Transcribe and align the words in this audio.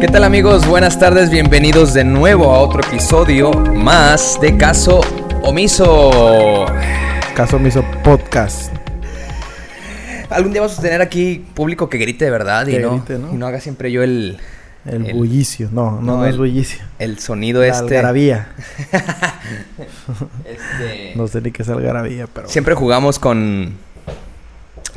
¿Qué 0.00 0.08
tal 0.08 0.24
amigos? 0.24 0.66
Buenas 0.66 0.98
tardes, 0.98 1.30
bienvenidos 1.30 1.94
de 1.94 2.04
nuevo 2.04 2.52
a 2.52 2.58
otro 2.60 2.80
episodio 2.82 3.50
más 3.52 4.38
de 4.40 4.56
Caso 4.56 5.00
Omiso. 5.42 6.66
Caso 7.34 7.56
Omiso 7.56 7.84
Podcast. 8.04 8.72
Algún 10.30 10.52
día 10.52 10.60
vamos 10.62 10.78
a 10.78 10.82
tener 10.82 11.00
aquí 11.00 11.44
público 11.54 11.88
que 11.88 11.98
grite 11.98 12.24
de 12.26 12.30
verdad 12.30 12.66
y, 12.66 12.78
no, 12.78 12.92
grite, 12.92 13.18
¿no? 13.18 13.32
y 13.32 13.36
no 13.36 13.46
haga 13.46 13.60
siempre 13.60 13.90
yo 13.92 14.02
el, 14.02 14.38
El, 14.84 15.06
El- 15.06 15.14
bullicio. 15.14 15.68
No, 15.72 16.00
no, 16.00 16.26
es 16.26 16.36
bullicio. 16.36 16.84
el 16.98 17.18
sonido 17.18 17.60
La 17.62 17.68
este. 17.68 17.96
algarabía. 17.96 18.48
Este, 20.44 21.12
No 21.16 21.26
sé 21.28 21.40
ni 21.40 21.52
qué 21.52 21.62
es 21.62 21.68
algarabía, 21.68 22.26
pero... 22.32 22.48
Siempre 22.48 22.74
jugamos 22.74 23.18
con. 23.18 23.74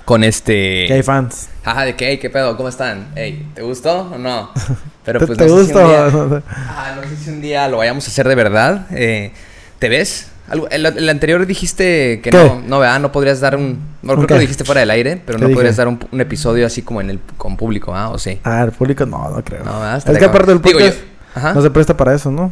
Con 0.05 0.23
este. 0.23 0.85
Que 0.87 0.93
hay 0.93 1.03
fans. 1.03 1.49
Ajá, 1.63 1.85
de 1.85 1.95
que, 1.95 2.07
hey, 2.09 2.17
¿qué 2.17 2.31
pedo? 2.31 2.57
¿Cómo 2.57 2.67
están? 2.69 3.09
Hey, 3.15 3.47
¿te 3.53 3.61
gustó 3.61 4.09
o 4.11 4.17
no? 4.17 4.49
Pero 5.05 5.19
¿Te, 5.19 5.27
pues 5.27 5.37
te 5.37 5.45
no 5.47 5.57
sé 5.57 5.65
si 5.65 5.71
gusta? 5.73 5.79
un 5.79 5.85
o 5.85 5.89
día- 5.89 6.09
no? 6.11 6.43
Ah, 6.49 6.93
no 6.95 7.01
sé 7.03 7.15
si 7.23 7.29
un 7.29 7.41
día 7.41 7.67
lo 7.67 7.77
vayamos 7.77 8.05
a 8.07 8.11
hacer 8.11 8.27
de 8.27 8.35
verdad. 8.35 8.85
Eh, 8.91 9.31
¿Te 9.79 9.89
ves? 9.89 10.27
Algo- 10.49 10.67
el, 10.69 10.85
el 10.85 11.09
anterior 11.09 11.45
dijiste 11.45 12.21
que 12.23 12.31
¿Qué? 12.31 12.37
no, 12.37 12.61
no, 12.65 12.79
¿verdad? 12.79 12.99
No 12.99 13.11
podrías 13.11 13.39
dar 13.39 13.55
un... 13.55 13.79
No, 14.01 14.13
creo 14.13 14.19
¿Un 14.21 14.27
que 14.27 14.33
lo 14.33 14.39
dijiste 14.39 14.63
fuera 14.63 14.81
del 14.81 14.89
aire, 14.91 15.21
pero 15.25 15.37
¿Qué 15.37 15.41
no 15.43 15.47
dije? 15.47 15.55
podrías 15.57 15.77
dar 15.77 15.87
un, 15.87 15.99
un 16.11 16.21
episodio 16.21 16.65
así 16.65 16.81
como 16.81 17.01
en 17.01 17.11
el 17.11 17.19
con 17.37 17.55
público, 17.55 17.93
¿ah? 17.95 18.09
¿O 18.09 18.17
sí? 18.17 18.39
Ah, 18.43 18.63
el 18.63 18.71
público 18.71 19.05
no, 19.05 19.29
no 19.29 19.43
creo. 19.43 19.63
No, 19.63 19.79
que 20.17 20.25
aparte 20.25 20.55
del 20.55 20.93
Ajá. 21.35 21.53
no 21.53 21.61
se 21.61 21.69
presta 21.69 21.95
para 21.95 22.15
eso, 22.15 22.31
¿no? 22.31 22.51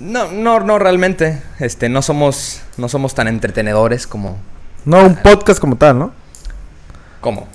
No, 0.00 0.30
no, 0.32 0.60
no, 0.60 0.78
realmente. 0.78 1.40
Este, 1.60 1.88
no 1.88 2.02
somos, 2.02 2.60
no 2.76 2.88
somos 2.88 3.14
tan 3.14 3.28
entretenedores 3.28 4.06
como... 4.06 4.36
No, 4.84 5.04
un 5.06 5.16
podcast 5.16 5.60
como 5.60 5.76
tal, 5.76 5.98
¿no? 5.98 6.12
¿Cómo? 7.20 7.46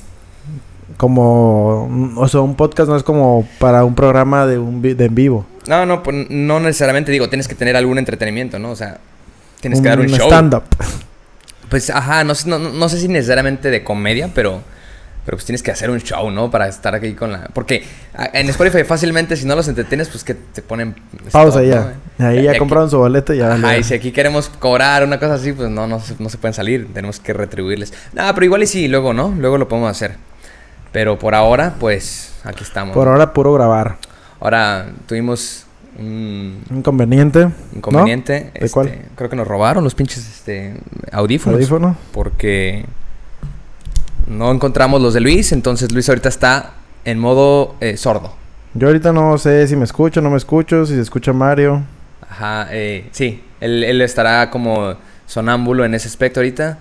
Como... 0.98 2.14
O 2.18 2.28
sea, 2.28 2.42
un 2.42 2.56
podcast 2.56 2.90
no 2.90 2.96
es 2.96 3.04
como 3.04 3.48
para 3.60 3.84
un 3.86 3.96
programa 3.96 4.46
de, 4.46 4.58
un 4.58 4.82
vi- 4.82 4.94
de 4.94 5.06
en 5.06 5.16
vivo. 5.16 5.46
No, 5.68 5.86
no, 5.86 6.04
pues 6.04 6.28
no 6.30 6.60
necesariamente 6.60 7.12
digo, 7.12 7.30
tienes 7.30 7.48
que 7.48 7.56
tener 7.56 7.76
algún 7.76 7.98
entretenimiento, 7.98 8.60
¿no? 8.60 8.72
O 8.72 8.76
sea, 8.76 8.98
tienes 9.62 9.80
un 9.80 9.84
que 9.84 9.90
dar 9.90 10.00
un 10.00 10.08
show. 10.08 10.28
stand-up. 10.28 10.64
Pues, 11.70 11.90
ajá, 11.90 12.24
no, 12.24 12.36
sé- 12.36 12.50
no, 12.50 12.60
no- 12.60 12.90
sé 12.90 13.00
si 13.00 13.08
necesariamente 13.08 13.70
de 13.72 13.84
comedia, 13.84 14.30
pero, 14.36 14.62
pero 15.26 15.38
pues 15.38 15.46
tienes 15.46 15.64
que 15.64 15.72
hacer 15.72 15.90
un 15.90 16.00
show, 16.02 16.30
¿no? 16.30 16.52
Para 16.52 16.68
estar 16.68 16.94
aquí 16.94 17.14
con 17.14 17.32
la... 17.32 17.50
Porque 17.54 17.84
a- 18.14 18.30
en 18.34 18.50
Spotify 18.50 18.84
fácilmente, 18.84 19.36
si 19.38 19.46
no 19.48 19.56
los 19.56 19.68
entretienes, 19.68 20.10
pues 20.10 20.24
que 20.24 20.36
te 20.36 20.62
ponen... 20.62 20.96
Pausa 21.32 21.64
stop, 21.64 21.74
ya. 21.74 21.94
¿no? 22.20 22.28
Ahí 22.28 22.44
ya 22.44 22.52
aquí- 22.52 22.60
compraron 22.60 22.90
su 22.92 22.98
boleto 23.00 23.34
y 23.34 23.38
ya. 23.40 23.54
Ajá, 23.54 23.78
y 23.78 23.84
si 23.84 23.94
aquí 23.96 24.12
queremos 24.12 24.50
cobrar 24.50 25.04
una 25.04 25.18
cosa 25.20 25.36
así, 25.36 25.54
pues 25.54 25.70
no, 25.70 25.88
no, 25.88 26.00
se- 26.00 26.16
no 26.20 26.30
se 26.30 26.38
pueden 26.38 26.54
salir. 26.54 26.88
Tenemos 26.94 27.20
que 27.20 27.34
retribuirles. 27.34 27.94
Nada, 28.14 28.34
pero 28.36 28.46
igual 28.46 28.62
y 28.64 28.68
sí, 28.68 28.88
luego, 28.88 29.14
¿no? 29.14 29.34
Luego 29.40 29.58
lo 29.58 29.68
podemos 29.68 29.90
hacer. 29.90 30.16
Pero 30.94 31.20
por 31.20 31.36
ahora, 31.36 31.76
pues, 31.80 32.34
aquí 32.46 32.64
estamos. 32.64 32.94
Por 32.94 33.10
ahora 33.10 33.34
puro 33.34 33.52
grabar. 33.52 33.98
Ahora 34.40 34.86
tuvimos 35.08 35.66
un 35.98 36.62
Inconveniente. 36.70 37.50
inconveniente. 37.76 38.34
¿De 38.34 38.52
este, 38.54 38.70
cuál? 38.70 39.00
Creo 39.16 39.30
que 39.30 39.36
nos 39.36 39.48
robaron 39.48 39.84
los 39.84 39.96
pinches 39.96 40.20
este, 40.20 40.76
audífonos. 41.12 41.58
Audífono. 41.58 41.98
Porque 42.12 42.86
no 44.28 44.52
encontramos 44.52 45.02
los 45.02 45.16
de 45.16 45.22
Luis. 45.22 45.52
Entonces 45.52 45.92
Luis 45.92 46.08
ahorita 46.08 46.30
está 46.30 46.74
en 47.06 47.20
modo 47.20 47.76
eh, 47.82 47.98
sordo. 47.98 48.34
Yo 48.76 48.88
ahorita 48.88 49.12
no 49.12 49.38
sé 49.38 49.68
si 49.68 49.76
me 49.76 49.86
escucho, 49.86 50.22
no 50.22 50.30
me 50.30 50.38
escucho, 50.38 50.86
si 50.86 50.94
se 50.94 51.02
escucha 51.02 51.34
Mario. 51.34 51.84
Ajá, 52.30 52.68
eh, 52.72 53.10
sí. 53.12 53.44
Él, 53.60 53.84
él 53.84 54.02
estará 54.02 54.50
como 54.52 54.96
sonámbulo 55.26 55.86
en 55.86 55.96
ese 55.96 56.08
aspecto 56.08 56.40
ahorita. 56.40 56.78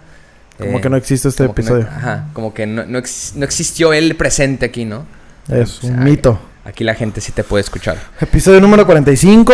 Como 0.59 0.79
Eh, 0.79 0.81
que 0.81 0.89
no 0.91 0.97
existe 0.97 1.29
este 1.29 1.43
que 1.45 1.47
no- 1.49 1.53
episodio. 1.53 1.87
ajá, 1.89 2.27
como 2.33 2.53
que 2.55 2.67
no, 2.67 2.85
no, 2.87 2.99
ex- 2.99 3.33
no 3.37 3.45
existió 3.45 3.93
él 3.93 4.15
presente 4.17 4.67
aquí, 4.67 4.85
¿no? 4.85 5.05
Es 5.49 5.79
O 5.79 5.87
sea, 5.87 5.91
un 5.91 6.05
mito. 6.05 6.39
Aquí 6.65 6.85
la 6.85 6.95
gente 6.95 7.21
sí 7.21 7.33
te 7.33 7.43
puede 7.43 7.63
escuchar. 7.63 7.97
Episodio 8.21 8.61
número 8.61 8.87
45. 8.87 9.53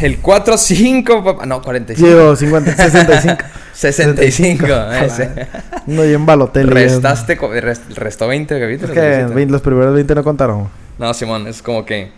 El 0.00 0.22
4-5, 0.22 1.22
papá. 1.22 1.44
No, 1.44 1.60
45. 1.60 2.08
Digo, 2.08 2.34
50, 2.34 2.74
65. 2.74 3.44
65. 3.74 4.64
Ojalá. 4.64 5.04
ese. 5.04 5.48
No, 5.86 6.02
y 6.02 6.14
en 6.14 6.24
Balotelli. 6.24 6.70
Restaste, 6.70 7.38
rest- 7.38 7.92
restó 7.94 8.26
20 8.28 8.54
Es 8.56 8.60
capítulos. 8.62 8.94
que 8.94 9.10
Luisito. 9.16 9.34
20 9.34 9.52
los 9.52 9.60
primeros 9.60 9.94
20 9.94 10.14
no 10.14 10.24
contaron. 10.24 10.68
No, 10.98 11.12
Simón, 11.12 11.46
es 11.46 11.60
como 11.60 11.84
que 11.84 12.10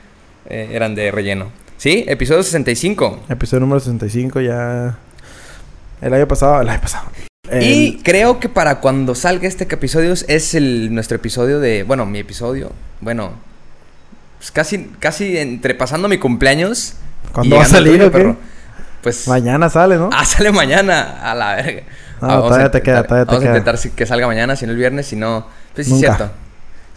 eh, 0.47 0.69
eran 0.71 0.95
de 0.95 1.10
relleno. 1.10 1.50
Sí, 1.77 2.05
episodio 2.06 2.45
65. 2.45 3.25
Episodio 3.28 3.60
número 3.62 3.81
65 3.81 4.41
ya. 4.41 4.97
El 6.00 6.15
año 6.15 6.28
pasado, 6.28 6.60
el 6.62 6.69
año 6.69 6.81
pasado. 6.81 7.06
El- 7.50 7.62
Y 7.62 8.00
creo 8.03 8.41
que 8.41 8.48
para 8.48 8.81
cuando 8.81 9.14
salga 9.14 9.47
este 9.48 9.64
episodio 9.64 10.12
es 10.26 10.54
el, 10.54 10.94
nuestro 10.94 11.16
episodio 11.16 11.60
de. 11.60 11.82
Bueno, 11.82 12.06
mi 12.06 12.19
episodio. 12.19 12.72
Bueno, 13.00 13.32
pues 14.38 14.50
casi, 14.50 14.91
casi 14.98 15.36
entre 15.38 15.75
pasando 15.75 16.09
mi 16.09 16.19
cumpleaños. 16.19 16.94
¿Cuándo 17.32 17.56
va 17.56 17.62
a 17.62 17.66
salir 17.66 17.92
tuyo, 17.94 18.06
o 18.09 18.10
qué? 18.10 18.19
perro. 18.19 18.36
Pues. 19.03 19.28
Mañana 19.28 19.69
sale, 19.70 19.97
¿no? 19.97 20.10
Ah, 20.12 20.25
sale 20.26 20.50
mañana. 20.53 21.20
A 21.22 21.34
la 21.34 21.56
verga. 21.56 21.82
No, 22.20 22.28
Ah, 22.28 22.36
todavía 22.38 22.66
a 22.66 22.70
te 22.70 22.82
queda, 22.82 22.97
intentar- 23.00 23.06
todavía 23.09 23.25
te 23.25 23.26
Vamos 23.31 23.42
queda. 23.42 23.53
a 23.54 23.59
intentar 23.59 23.92
que 23.94 24.06
salga 24.06 24.26
mañana, 24.26 24.56
si 24.56 24.66
no 24.66 24.72
el 24.72 24.78
viernes, 24.78 25.06
si 25.06 25.16
no. 25.16 25.47
Pues 25.75 25.86
sí, 25.86 25.94
es 25.94 26.00
cierto. 26.00 26.30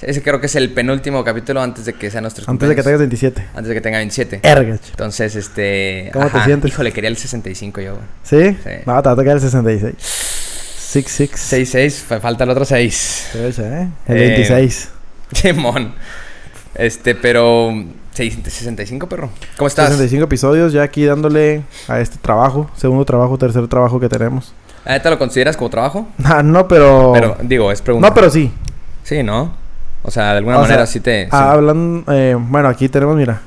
Ese 0.01 0.23
creo 0.23 0.39
que 0.39 0.47
es 0.47 0.55
el 0.55 0.71
penúltimo 0.73 1.23
capítulo 1.23 1.61
antes 1.61 1.85
de 1.85 1.93
que 1.93 2.09
sea 2.09 2.21
nuestro 2.21 2.43
Antes 2.47 2.67
de 2.69 2.75
que 2.75 2.81
tengas 2.83 2.99
27. 2.99 3.47
Antes 3.53 3.67
de 3.67 3.73
que 3.75 3.81
tenga 3.81 3.97
27. 3.99 4.39
Ergach. 4.43 4.81
Entonces, 4.89 5.35
este. 5.35 6.09
¿Cómo 6.13 6.27
te 6.29 6.43
sientes? 6.43 6.71
Híjole, 6.71 6.91
quería 6.91 7.09
el 7.09 7.17
65 7.17 7.81
yo. 7.81 7.93
güey. 7.95 8.05
¿Sí? 8.23 8.57
Sí. 8.63 8.69
No, 8.85 9.01
te 9.01 9.09
va 9.09 9.11
a 9.11 9.15
tocar 9.15 9.27
el 9.35 9.41
66. 9.41 9.93
66. 9.99 11.73
6-6, 11.73 11.91
fa- 12.03 12.19
falta 12.19 12.43
el 12.43 12.49
otro 12.49 12.65
6. 12.65 13.29
¿eh? 13.35 13.87
El 14.07 14.17
Eh, 14.17 14.27
26. 14.29 14.89
Simón. 15.33 15.93
Este, 16.75 17.15
pero. 17.15 17.71
seis- 18.13 18.37
65, 18.43 19.07
perro. 19.07 19.29
¿Cómo 19.57 19.67
estás? 19.67 19.89
65 19.89 20.25
episodios 20.25 20.73
ya 20.73 20.83
aquí 20.83 21.05
dándole 21.05 21.61
a 21.87 21.99
este 21.99 22.17
trabajo. 22.17 22.69
Segundo 22.75 23.05
trabajo, 23.05 23.37
tercer 23.37 23.67
trabajo 23.67 23.99
que 23.99 24.09
tenemos. 24.09 24.53
¿Ah, 24.83 24.99
¿Te 24.99 25.09
lo 25.11 25.17
consideras 25.19 25.55
como 25.55 25.69
trabajo? 25.69 26.07
Ah, 26.23 26.41
no, 26.41 26.67
pero... 26.67 27.11
Pero, 27.13 27.37
digo, 27.43 27.71
es 27.71 27.81
pregunta. 27.83 28.07
No, 28.09 28.13
pero 28.15 28.29
sí. 28.31 28.51
Sí, 29.03 29.21
¿no? 29.21 29.55
O 30.03 30.11
sea, 30.11 30.31
de 30.31 30.37
alguna 30.39 30.57
O 30.57 30.61
manera 30.61 30.85
sea, 30.85 30.87
sí 30.87 30.99
te. 30.99 31.23
sí. 31.25 31.29
Ah, 31.31 31.51
hablando... 31.51 32.11
eh, 32.11 32.35
bueno, 32.39 32.67
aquí 32.69 32.89
tenemos, 32.89 33.15
mira. 33.15 33.41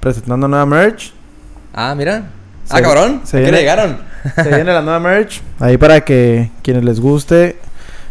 Presentando 0.00 0.48
nueva 0.48 0.64
merch. 0.66 1.12
Ah, 1.74 1.94
mira. 1.96 2.24
Se- 2.64 2.76
ah, 2.76 2.82
cabrón. 2.82 3.20
se 3.24 3.36
¿A 3.36 3.40
qué 3.40 3.42
viene- 3.44 3.52
le 3.56 3.62
llegaron? 3.62 3.98
Se 4.36 4.48
viene 4.48 4.72
la 4.72 4.80
nueva 4.82 4.98
merch. 5.00 5.42
Ahí 5.58 5.76
para 5.76 6.00
que 6.02 6.50
quienes 6.62 6.84
les 6.84 7.00
guste. 7.00 7.58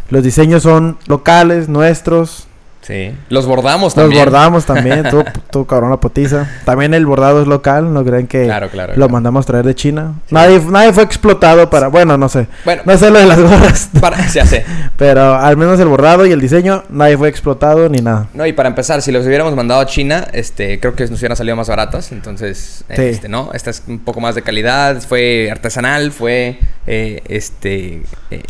Los 0.08 0.22
diseños 0.22 0.62
son 0.62 0.98
locales, 1.06 1.68
nuestros. 1.68 2.46
Sí. 2.82 3.14
Los 3.28 3.46
bordamos 3.46 3.94
Los 3.94 3.94
también. 3.94 4.24
bordamos 4.24 4.64
también. 4.64 5.04
tú, 5.10 5.22
tú, 5.52 5.66
cabrón, 5.66 5.90
la 5.90 5.98
potiza. 5.98 6.48
También 6.64 6.94
el 6.94 7.04
bordado 7.06 7.42
es 7.42 7.46
local. 7.46 7.92
No 7.92 8.04
creen 8.04 8.26
que 8.26 8.44
Claro, 8.44 8.68
claro. 8.70 8.92
lo 8.92 8.96
claro. 8.96 9.12
mandamos 9.12 9.44
traer 9.46 9.64
de 9.66 9.74
China. 9.74 10.14
Nadie, 10.30 10.60
nadie 10.60 10.92
fue 10.92 11.02
explotado 11.04 11.68
para... 11.68 11.88
Bueno, 11.88 12.16
no 12.16 12.28
sé. 12.28 12.46
Bueno, 12.64 12.82
No 12.86 12.96
sé 12.96 13.10
lo 13.10 13.18
de 13.18 13.26
las 13.26 13.38
gorras. 13.40 13.90
para, 14.00 14.26
ya 14.32 14.46
sé. 14.46 14.64
Pero 14.96 15.34
al 15.34 15.56
menos 15.58 15.78
el 15.78 15.88
bordado 15.88 16.24
y 16.26 16.32
el 16.32 16.40
diseño, 16.40 16.82
nadie 16.88 17.16
fue 17.18 17.28
explotado 17.28 17.88
ni 17.90 18.00
nada. 18.00 18.28
No, 18.34 18.46
y 18.46 18.52
para 18.54 18.68
empezar, 18.70 19.02
si 19.02 19.12
los 19.12 19.26
hubiéramos 19.26 19.54
mandado 19.54 19.80
a 19.82 19.86
China, 19.86 20.26
este, 20.32 20.80
creo 20.80 20.94
que 20.94 21.06
nos 21.06 21.20
hubieran 21.20 21.36
salido 21.36 21.56
más 21.56 21.68
baratas. 21.68 22.10
Entonces, 22.12 22.84
Sí. 22.88 23.02
este, 23.02 23.28
¿no? 23.28 23.50
Esta 23.52 23.70
es 23.70 23.82
un 23.86 23.98
poco 23.98 24.20
más 24.20 24.34
de 24.34 24.42
calidad, 24.42 25.00
fue 25.02 25.48
artesanal, 25.50 26.12
fue, 26.12 26.58
eh, 26.86 27.22
este, 27.28 28.02
eh, 28.30 28.42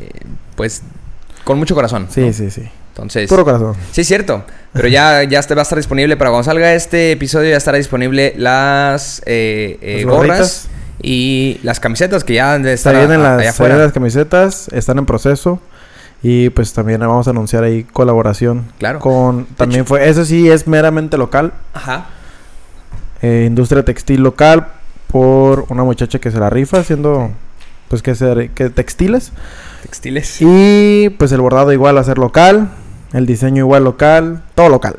pues, 0.55 0.83
con 1.45 1.59
mucho 1.59 1.75
corazón. 1.75 2.07
Sí, 2.11 2.21
¿no? 2.21 2.33
sí, 2.33 2.51
sí. 2.51 2.63
Entonces, 2.91 3.29
Puro 3.29 3.45
corazón. 3.45 3.75
sí 3.93 4.03
es 4.03 4.07
cierto. 4.07 4.45
Pero 4.73 4.89
ya, 4.89 5.25
ya 5.25 5.39
este 5.41 5.55
va 5.55 5.63
a 5.63 5.65
estar 5.65 5.79
disponible 5.79 6.17
para 6.17 6.31
cuando 6.31 6.45
salga 6.45 6.75
este 6.75 7.13
episodio, 7.13 7.51
ya 7.51 7.57
estará 7.57 7.79
disponible 7.79 8.35
las, 8.37 9.23
eh, 9.27 9.79
eh, 9.81 10.05
gorras 10.05 10.29
gorritas. 10.29 10.69
y 11.03 11.59
las 11.63 11.81
camisetas 11.81 12.23
que 12.25 12.35
ya 12.35 12.55
han 12.55 12.63
de 12.63 12.73
estar 12.75 12.95
en 12.95 13.23
las, 13.23 13.41
allá 13.41 13.51
afuera. 13.51 13.77
las 13.77 13.93
camisetas, 13.93 14.69
están 14.73 14.99
en 14.99 15.07
proceso. 15.07 15.61
Y 16.23 16.51
pues 16.51 16.73
también 16.75 17.01
vamos 17.01 17.27
a 17.27 17.31
anunciar 17.31 17.65
ahí 17.65 17.85
colaboración. 17.85 18.67
Claro. 18.79 18.99
Con, 19.01 19.47
también 19.57 19.87
fue, 19.87 20.07
eso 20.09 20.25
sí 20.27 20.51
es 20.51 20.67
meramente 20.67 21.17
local. 21.17 21.53
Ajá. 21.73 22.07
eh, 23.23 23.45
industria 23.47 23.85
textil 23.85 24.23
local 24.23 24.67
por 25.11 25.65
una 25.71 25.83
muchacha 25.83 26.19
que 26.19 26.31
se 26.31 26.39
la 26.39 26.51
rifa 26.51 26.79
haciendo 26.81 27.31
pues 27.89 28.03
que, 28.03 28.15
se, 28.15 28.51
que 28.55 28.71
textiles. 28.71 29.33
Textiles. 29.83 30.37
Y 30.41 31.09
pues 31.19 31.33
el 31.33 31.41
bordado 31.41 31.73
igual 31.73 31.97
a 31.99 32.05
ser 32.05 32.19
local. 32.19 32.71
El 33.13 33.27
diseño 33.27 33.59
igual 33.65 33.85
local. 33.85 34.43
Todo 34.55 34.69
local. 34.69 34.97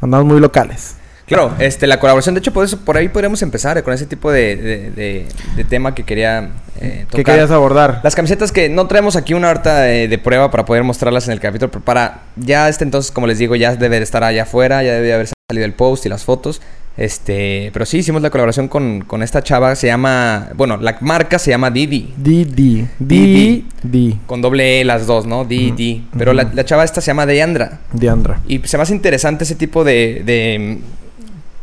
Andamos 0.00 0.26
muy 0.26 0.40
locales. 0.40 0.96
Claro, 1.26 1.52
este, 1.58 1.88
la 1.88 1.98
colaboración, 1.98 2.36
de 2.36 2.38
hecho, 2.38 2.52
por 2.52 2.64
eso, 2.64 2.78
por 2.78 2.96
ahí 2.96 3.08
podríamos 3.08 3.42
empezar 3.42 3.82
con 3.82 3.92
ese 3.92 4.06
tipo 4.06 4.30
de, 4.30 4.54
de, 4.54 4.90
de- 4.92 5.26
de 5.56 5.64
tema 5.64 5.92
que 5.92 6.04
quería 6.04 6.50
eh, 6.80 7.04
¿Qué 7.10 7.18
tocar. 7.18 7.24
querías 7.34 7.50
abordar? 7.50 8.00
Las 8.04 8.14
camisetas 8.14 8.52
que 8.52 8.68
no 8.68 8.86
traemos 8.86 9.16
aquí 9.16 9.34
una 9.34 9.50
harta 9.50 9.80
de, 9.80 10.06
de 10.06 10.18
prueba 10.18 10.52
para 10.52 10.64
poder 10.64 10.84
mostrarlas 10.84 11.26
en 11.26 11.32
el 11.32 11.40
capítulo, 11.40 11.72
pero 11.72 11.84
para 11.84 12.20
ya 12.36 12.68
este 12.68 12.84
entonces, 12.84 13.10
como 13.10 13.26
les 13.26 13.38
digo, 13.38 13.56
ya 13.56 13.74
debe 13.74 13.96
de 13.96 14.04
estar 14.04 14.22
allá 14.22 14.44
afuera, 14.44 14.84
ya 14.84 14.92
debe 14.92 15.06
de 15.08 15.14
haber 15.14 15.28
salido 15.50 15.66
el 15.66 15.72
post 15.72 16.06
y 16.06 16.08
las 16.10 16.22
fotos. 16.22 16.62
Este, 16.96 17.70
pero 17.72 17.84
sí 17.84 17.98
hicimos 17.98 18.22
la 18.22 18.30
colaboración 18.30 18.68
con, 18.68 19.02
con 19.02 19.22
esta 19.22 19.42
chava, 19.42 19.74
se 19.76 19.86
llama, 19.86 20.48
bueno, 20.54 20.78
la 20.78 20.96
marca 21.02 21.38
se 21.38 21.50
llama 21.50 21.70
Didi. 21.70 22.14
Didi. 22.16 22.86
Didi. 22.98 23.66
Didi. 23.82 24.18
Con 24.26 24.40
doble 24.40 24.80
E 24.80 24.84
las 24.84 25.06
dos, 25.06 25.26
¿no? 25.26 25.44
Didi. 25.44 26.06
Pero 26.16 26.32
la, 26.32 26.50
la 26.54 26.64
chava 26.64 26.84
esta 26.84 27.00
se 27.00 27.08
llama 27.08 27.26
Deandra. 27.26 27.80
Diandra. 27.92 28.40
Y 28.48 28.60
se 28.60 28.78
me 28.78 28.82
hace 28.82 28.94
interesante 28.94 29.44
ese 29.44 29.56
tipo 29.56 29.84
de, 29.84 30.22
de, 30.24 30.78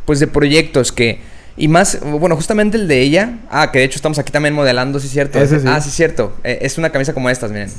pues 0.06 0.20
de 0.20 0.28
proyectos 0.28 0.92
que 0.92 1.20
y 1.56 1.68
más, 1.68 2.00
bueno, 2.02 2.36
justamente 2.36 2.78
el 2.78 2.88
de 2.88 3.02
ella, 3.02 3.40
ah, 3.50 3.72
que 3.72 3.80
de 3.80 3.86
hecho 3.86 3.98
estamos 3.98 4.18
aquí 4.18 4.32
también 4.32 4.56
modelando, 4.56 5.00
sí 5.00 5.06
es 5.06 5.14
cierto. 5.14 5.40
Ese 5.40 5.60
sí. 5.60 5.68
Ah, 5.70 5.80
sí 5.82 5.90
es 5.90 5.96
cierto. 5.96 6.36
Eh, 6.44 6.60
es 6.62 6.78
una 6.78 6.90
camisa 6.90 7.14
como 7.14 7.30
estas, 7.30 7.52
miren. 7.52 7.70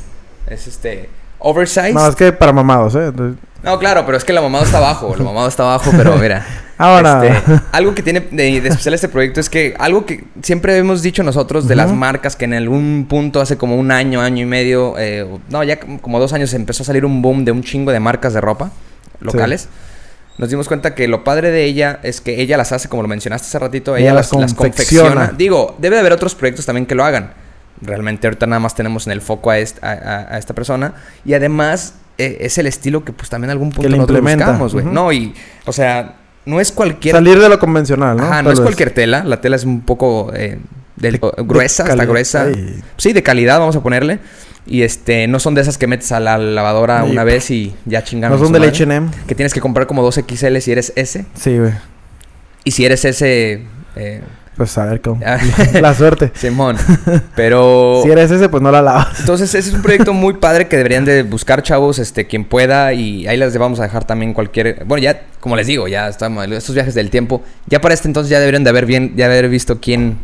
Es 0.49 0.67
este 0.67 1.09
oversize. 1.45 1.93
No, 1.93 2.09
es 2.09 2.17
que 2.17 2.33
para 2.33 2.53
mamados, 2.53 2.95
¿eh? 2.97 3.13
No, 3.63 3.79
claro, 3.79 4.05
pero 4.05 4.19
es 4.19 4.25
que 4.25 4.33
la 4.33 4.43
mamado 4.43 4.65
está 4.65 4.79
abajo. 4.79 5.15
La 5.17 5.25
mamado 5.25 5.49
está 5.49 5.63
abajo, 5.63 5.91
pero 5.97 6.17
mira. 6.21 6.45
Ahora. 6.77 7.25
este, 7.25 7.61
algo 7.73 7.95
que 7.95 8.03
tiene 8.03 8.21
de, 8.21 8.61
de 8.61 8.69
especial 8.69 8.95
este 8.95 9.09
proyecto 9.09 9.41
es 9.41 9.49
que 9.49 9.75
algo 9.79 10.05
que 10.05 10.25
siempre 10.43 10.77
hemos 10.77 11.03
dicho 11.03 11.23
nosotros 11.23 11.69
de 11.69 11.77
las 11.77 11.93
marcas 11.93 12.35
que 12.37 12.45
en 12.47 12.55
algún 12.55 13.07
punto 13.09 13.41
hace 13.41 13.57
como 13.57 13.77
un 13.77 13.91
año, 13.93 14.21
año 14.21 14.43
y 14.43 14.47
medio, 14.47 14.95
eh, 14.99 15.27
no, 15.51 15.63
ya 15.63 15.79
como 15.79 16.19
dos 16.19 16.33
años 16.33 16.53
empezó 16.53 16.83
a 16.83 16.87
salir 16.87 17.05
un 17.05 17.23
boom 17.23 17.45
de 17.45 17.53
un 17.53 17.63
chingo 17.63 17.93
de 17.93 18.01
marcas 18.01 18.35
de 18.35 18.41
ropa 18.41 18.71
locales. 19.21 19.69
Nos 20.37 20.51
dimos 20.51 20.67
cuenta 20.67 20.97
que 20.97 21.07
lo 21.07 21.23
padre 21.23 21.53
de 21.53 21.65
ella 21.65 22.01
es 22.03 22.21
que 22.21 22.41
ella 22.43 22.57
las 22.57 22.73
hace, 22.73 22.89
como 22.89 23.03
lo 23.03 23.09
mencionaste 23.09 23.47
hace 23.47 23.59
ratito, 23.61 23.97
ella, 23.97 24.07
Ella 24.07 24.15
las, 24.15 24.33
las 24.33 24.41
las 24.41 24.55
confecciona. 24.55 25.09
confecciona. 25.11 25.39
Digo, 25.39 25.77
debe 25.79 25.95
de 25.95 26.01
haber 26.01 26.13
otros 26.13 26.35
proyectos 26.35 26.67
también 26.67 26.87
que 26.87 26.97
lo 26.97 27.05
hagan. 27.05 27.33
Realmente 27.81 28.27
ahorita 28.27 28.47
nada 28.47 28.61
más 28.61 28.75
tenemos 28.75 29.07
en 29.07 29.13
el 29.13 29.21
foco 29.21 29.51
a, 29.51 29.59
est- 29.59 29.83
a- 29.83 29.91
a- 29.93 30.35
a 30.35 30.39
esta 30.39 30.55
persona. 30.55 30.95
Y 31.25 31.35
además 31.35 31.95
eh, 32.19 32.39
es 32.41 32.59
el 32.59 32.67
estilo 32.67 33.05
que 33.05 33.13
pues 33.13 33.29
también 33.29 33.51
algún 33.51 33.71
punto 33.71 33.89
le 33.89 33.97
nosotros 33.97 34.21
buscamos, 34.23 34.73
güey. 34.75 34.85
No, 34.87 35.13
y, 35.13 35.35
o 35.67 35.73
sea, 35.73 36.17
no 36.47 36.61
es 36.61 36.71
cualquier... 36.73 37.15
Salir 37.15 37.39
de 37.41 37.49
lo 37.49 37.59
convencional, 37.59 38.17
¿no? 38.17 38.25
Ajá, 38.25 38.43
no 38.43 38.51
es 38.51 38.59
vez. 38.59 38.65
cualquier 38.65 38.91
tela. 38.93 39.25
La 39.25 39.41
tela 39.41 39.57
es 39.57 39.65
un 39.65 39.81
poco 39.81 40.31
eh, 40.35 40.59
De- 40.97 41.21
gruesa, 41.39 41.83
de 41.85 41.89
calidad. 41.91 42.07
gruesa. 42.09 42.43
Ay. 42.45 42.83
Sí, 42.97 43.13
de 43.13 43.23
calidad, 43.23 43.59
vamos 43.59 43.77
a 43.77 43.83
ponerle. 43.83 44.21
Y 44.67 44.81
este, 44.83 45.27
no 45.27 45.41
son 45.41 45.55
de 45.55 45.61
esas 45.61 45.77
que 45.77 45.87
metes 45.87 46.11
a 46.13 46.21
la 46.21 46.39
lavadora 46.39 47.05
una 47.05 47.23
vez 47.23 47.51
y 47.51 47.75
ya 47.85 48.03
chingaron. 48.03 48.39
No 48.39 48.43
son 48.45 48.53
del. 48.53 48.63
H&M. 48.65 49.09
Que 49.27 49.35
tienes 49.35 49.53
que 49.53 49.61
comprar 49.61 49.87
como 49.87 50.03
2 50.03 50.21
XL 50.27 50.57
si 50.61 50.73
eres 50.73 50.93
S. 50.97 51.27
Sí, 51.35 51.59
güey. 51.59 51.73
Y 52.65 52.71
si 52.71 52.87
eres 52.87 53.05
S, 53.05 53.63
eh, 53.97 54.23
Pues 54.57 54.77
a 54.79 54.87
ver 54.87 55.01
cómo. 55.01 55.21
Ah. 55.27 55.39
la 55.81 55.95
suerte. 55.95 56.31
Simón. 56.35 56.77
Pero. 57.35 58.01
Si 58.05 58.11
eres 58.11 58.31
ese, 58.31 58.49
pues 58.49 58.63
no 58.63 58.71
la 58.71 58.83
lavas. 58.83 59.21
Entonces, 59.21 59.55
ese 59.55 59.69
es 59.71 59.75
un 59.75 59.83
proyecto 59.83 60.13
muy 60.13 60.35
padre 60.35 60.69
que 60.69 60.77
deberían 60.77 61.05
de 61.05 61.23
buscar, 61.23 61.63
chavos, 61.63 61.99
este, 61.99 62.27
quien 62.27 62.45
pueda. 62.45 62.93
Y 62.93 63.27
ahí 63.27 63.37
les 63.37 63.57
vamos 63.59 63.81
a 63.81 63.85
dejar 63.85 64.05
también 64.05 64.33
cualquier. 64.33 64.85
Bueno, 64.85 65.03
ya, 65.03 65.23
como 65.41 65.57
les 65.57 65.67
digo, 65.67 65.89
ya 65.89 66.09
estamos. 66.09 66.47
Estos 66.51 66.75
viajes 66.75 66.95
del 66.95 67.11
tiempo. 67.11 67.43
Ya 67.67 67.81
para 67.81 67.95
este 67.95 68.09
entonces 68.09 68.31
ya 68.31 68.39
deberían 68.41 68.65
de 68.65 68.71
haber 68.71 68.87
bien, 68.87 69.15
ya 69.17 69.27
haber 69.27 69.49
visto 69.49 69.81
quién. 69.81 70.19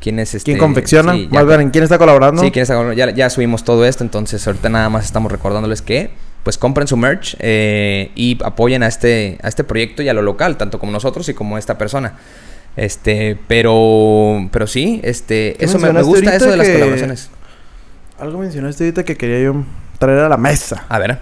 quién 0.00 0.18
es 0.18 0.34
este. 0.34 0.44
¿Quién 0.52 0.58
confecciona? 0.58 1.12
sí, 1.14 1.28
ya- 1.30 1.38
Más 1.38 1.46
bien, 1.46 1.60
¿en 1.62 1.70
quién 1.70 1.84
está 1.84 1.98
colaborando? 1.98 2.42
Sí, 2.42 2.50
quién 2.50 2.62
está- 2.62 2.94
ya, 2.94 3.10
ya 3.10 3.30
subimos 3.30 3.64
todo 3.64 3.84
esto, 3.84 4.02
entonces 4.04 4.46
ahorita 4.46 4.68
nada 4.68 4.88
más 4.88 5.04
estamos 5.04 5.30
recordándoles 5.32 5.80
que 5.82 6.10
pues 6.42 6.58
compren 6.58 6.88
su 6.88 6.96
merch 6.96 7.36
eh, 7.38 8.10
y 8.16 8.36
apoyen 8.44 8.82
a 8.82 8.88
este, 8.88 9.38
a 9.44 9.48
este 9.48 9.62
proyecto 9.62 10.02
y 10.02 10.08
a 10.08 10.12
lo 10.12 10.22
local, 10.22 10.56
tanto 10.56 10.80
como 10.80 10.90
nosotros 10.90 11.28
y 11.28 11.34
como 11.34 11.56
esta 11.56 11.78
persona. 11.78 12.14
Este, 12.76 13.38
pero, 13.48 14.48
pero 14.50 14.66
sí, 14.66 15.00
este, 15.04 15.54
¿Qué 15.58 15.64
eso 15.66 15.78
me, 15.78 16.02
gusta 16.02 16.34
eso 16.34 16.50
de 16.50 16.56
las 16.56 16.68
colaboraciones. 16.68 17.30
Algo 18.18 18.38
mencionaste 18.38 18.84
ahorita 18.84 19.04
que 19.04 19.16
quería 19.16 19.40
yo 19.42 19.64
traer 19.98 20.20
a 20.20 20.28
la 20.28 20.36
mesa. 20.36 20.84
A 20.88 20.98
ver. 20.98 21.18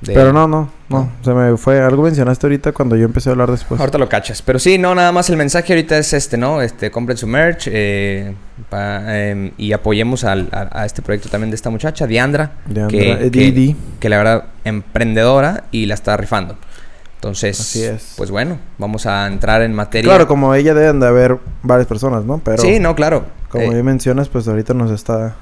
de- 0.00 0.12
Pero 0.14 0.32
no, 0.32 0.48
no, 0.48 0.70
no. 0.88 1.10
Se 1.22 1.32
me 1.32 1.56
fue. 1.56 1.80
Algo 1.80 2.02
mencionaste 2.02 2.46
ahorita 2.46 2.72
cuando 2.72 2.96
yo 2.96 3.04
empecé 3.04 3.28
a 3.28 3.32
hablar 3.32 3.50
después. 3.50 3.80
Ahorita 3.80 3.96
lo 3.98 4.08
cachas. 4.08 4.42
Pero 4.42 4.58
sí, 4.58 4.76
no, 4.76 4.94
nada 4.94 5.12
más 5.12 5.30
el 5.30 5.36
mensaje 5.36 5.72
ahorita 5.72 5.96
es 5.98 6.12
este, 6.12 6.36
¿no? 6.36 6.60
Este, 6.62 6.90
compren 6.90 7.16
su 7.16 7.26
merch 7.26 7.68
eh, 7.70 8.34
pa- 8.68 9.18
em, 9.18 9.52
y 9.56 9.72
apoyemos 9.72 10.24
al- 10.24 10.48
a, 10.52 10.80
a 10.82 10.86
este 10.86 11.00
proyecto 11.02 11.28
también 11.28 11.50
de 11.50 11.56
esta 11.56 11.70
muchacha, 11.70 12.06
Diandra. 12.06 12.52
De 12.66 12.86
que- 12.88 13.12
eh, 13.12 13.30
que- 13.30 13.76
que 14.00 14.08
la 14.08 14.16
verdad 14.18 14.44
emprendedora 14.64 15.64
y 15.70 15.86
la 15.86 15.94
está 15.94 16.16
rifando. 16.16 16.56
Entonces, 17.20 17.60
Así 17.60 17.82
es. 17.84 18.14
pues 18.16 18.30
bueno, 18.30 18.58
vamos 18.78 19.04
a 19.04 19.26
entrar 19.26 19.60
en 19.60 19.74
materia. 19.74 20.08
Claro, 20.08 20.26
como 20.26 20.54
ella 20.54 20.72
deben 20.72 21.00
de 21.00 21.06
haber 21.06 21.36
varias 21.62 21.86
personas, 21.86 22.24
¿no? 22.24 22.38
Pero 22.42 22.62
sí, 22.62 22.78
no, 22.80 22.94
claro. 22.94 23.26
como 23.50 23.64
Eh, 23.64 23.68
bien 23.70 23.84
mencionas, 23.84 24.30
pues 24.30 24.48
ahorita 24.48 24.72
nos 24.72 24.90
está... 24.90 25.36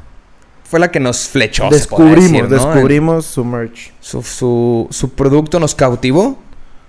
fue 0.65 0.81
la 0.81 0.91
que 0.91 0.99
nos 0.99 1.29
flechó. 1.29 1.69
descubrimos, 1.71 2.25
decir, 2.33 2.43
¿no? 2.51 2.73
descubrimos 2.73 3.27
su 3.27 3.45
merch. 3.45 3.93
Su, 4.01 4.23
su, 4.25 4.89
su 4.91 5.11
producto 5.11 5.61
nos 5.61 5.77
cautivó 5.77 6.39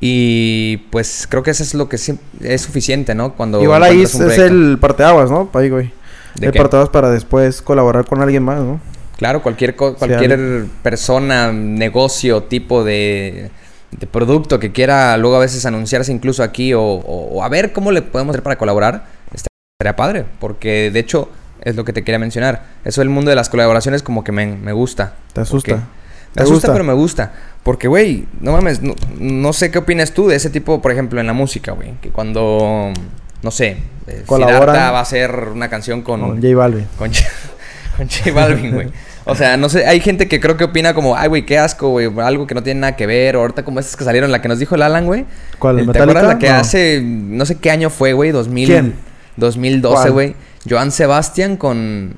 y 0.01 0.77
pues 0.91 1.27
creo 1.29 1.43
que 1.43 1.51
eso 1.51 1.61
es 1.61 1.75
lo 1.75 1.87
que 1.87 1.97
es 1.97 2.61
suficiente, 2.61 3.13
¿no? 3.13 3.35
Cuando 3.35 3.61
Igual 3.61 3.83
ahí 3.83 4.01
es, 4.01 4.15
es 4.15 4.37
el 4.39 4.77
parteaguas, 4.81 5.29
¿no? 5.29 5.49
Ahí, 5.53 5.69
güey. 5.69 5.91
¿De 6.35 6.47
El 6.47 6.51
qué? 6.51 6.57
parteaguas 6.57 6.89
para 6.89 7.11
después 7.11 7.61
colaborar 7.61 8.05
con 8.05 8.21
alguien 8.23 8.43
más, 8.43 8.59
¿no? 8.61 8.79
Claro, 9.17 9.43
cualquier, 9.43 9.71
Sí, 9.77 9.77
cualquier 9.99 10.65
persona, 10.81 11.51
negocio, 11.51 12.43
tipo 12.43 12.83
de, 12.85 13.51
de 13.91 14.07
producto 14.07 14.59
que 14.59 14.71
quiera 14.71 15.17
luego 15.17 15.35
a 15.37 15.39
veces 15.39 15.65
anunciarse 15.65 16.11
incluso 16.11 16.43
aquí 16.43 16.73
o, 16.73 16.81
o- 16.81 17.29
o 17.37 17.43
a 17.43 17.49
ver 17.49 17.73
cómo 17.73 17.91
le 17.91 18.01
podemos 18.01 18.33
hacer 18.33 18.43
para 18.43 18.57
colaborar, 18.57 19.05
estaría 19.33 19.95
padre. 19.95 20.25
Porque 20.39 20.91
de 20.91 20.99
hecho 20.99 21.29
es 21.61 21.75
lo 21.75 21.83
que 21.85 21.93
te 21.93 22.03
quería 22.03 22.19
mencionar. 22.19 22.65
Eso 22.85 23.01
del 23.01 23.09
mundo 23.09 23.29
de 23.29 23.35
las 23.35 23.49
colaboraciones 23.49 24.03
como 24.03 24.23
que 24.23 24.31
me, 24.31 24.45
me 24.47 24.71
gusta. 24.73 25.13
Te 25.33 25.41
asusta. 25.41 25.75
¿Te 25.75 26.41
Me 26.41 26.43
asusta, 26.43 26.53
gusta? 26.67 26.73
pero 26.73 26.83
me 26.83 26.93
gusta. 26.93 27.33
Porque, 27.63 27.87
güey, 27.87 28.25
no 28.39 28.51
mames, 28.51 28.81
no, 28.83 28.93
no 29.19 29.51
sé 29.51 29.71
qué 29.71 29.79
opinas 29.79 30.11
tú 30.13 30.27
de 30.27 30.35
ese 30.35 30.49
tipo, 30.51 30.81
por 30.81 30.91
ejemplo, 30.91 31.19
en 31.19 31.25
la 31.27 31.33
música, 31.33 31.71
güey. 31.71 31.93
Que 32.01 32.09
cuando, 32.11 32.93
no 33.41 33.51
sé, 33.51 33.77
eh. 34.07 34.23
Siddhartha 34.27 34.91
va 34.91 34.99
a 34.99 35.01
hacer 35.01 35.31
una 35.53 35.69
canción 35.69 36.03
con, 36.03 36.21
Con 36.21 36.35
J 36.41 36.55
Balvin. 36.55 36.85
con, 36.97 37.11
con 37.97 38.07
J 38.07 38.31
Balvin, 38.31 38.73
güey. 38.75 38.89
O 39.31 39.35
sea, 39.35 39.57
no 39.57 39.69
sé, 39.69 39.85
hay 39.85 39.99
gente 39.99 40.27
que 40.27 40.39
creo 40.39 40.57
que 40.57 40.63
opina 40.65 40.93
como, 40.93 41.15
ay, 41.15 41.27
güey, 41.29 41.45
qué 41.45 41.57
asco, 41.57 41.89
güey, 41.89 42.09
algo 42.21 42.47
que 42.47 42.55
no 42.55 42.63
tiene 42.63 42.81
nada 42.81 42.95
que 42.95 43.05
ver. 43.05 43.35
O 43.35 43.41
ahorita 43.41 43.63
como 43.63 43.79
estas 43.79 43.95
que 43.95 44.03
salieron, 44.03 44.31
la 44.31 44.41
que 44.41 44.47
nos 44.47 44.59
dijo 44.59 44.75
el 44.75 44.81
Alan, 44.81 45.05
güey. 45.05 45.25
¿Cuál? 45.59 45.79
El- 45.79 45.91
¿Te 45.91 45.99
acuerdas 45.99 46.23
la 46.25 46.39
que 46.39 46.49
No. 46.49 46.55
hace, 46.55 47.01
no 47.03 47.45
sé 47.45 47.57
qué 47.57 47.71
año 47.71 47.89
fue, 47.89 48.13
güey? 48.13 48.31
2000, 48.31 48.67
¿Quién? 48.67 48.93
2012, 49.37 49.95
¿Cuál? 49.95 50.11
güey. 50.11 50.35
Joan 50.69 50.91
Sebastian 50.91 51.57
con 51.57 52.13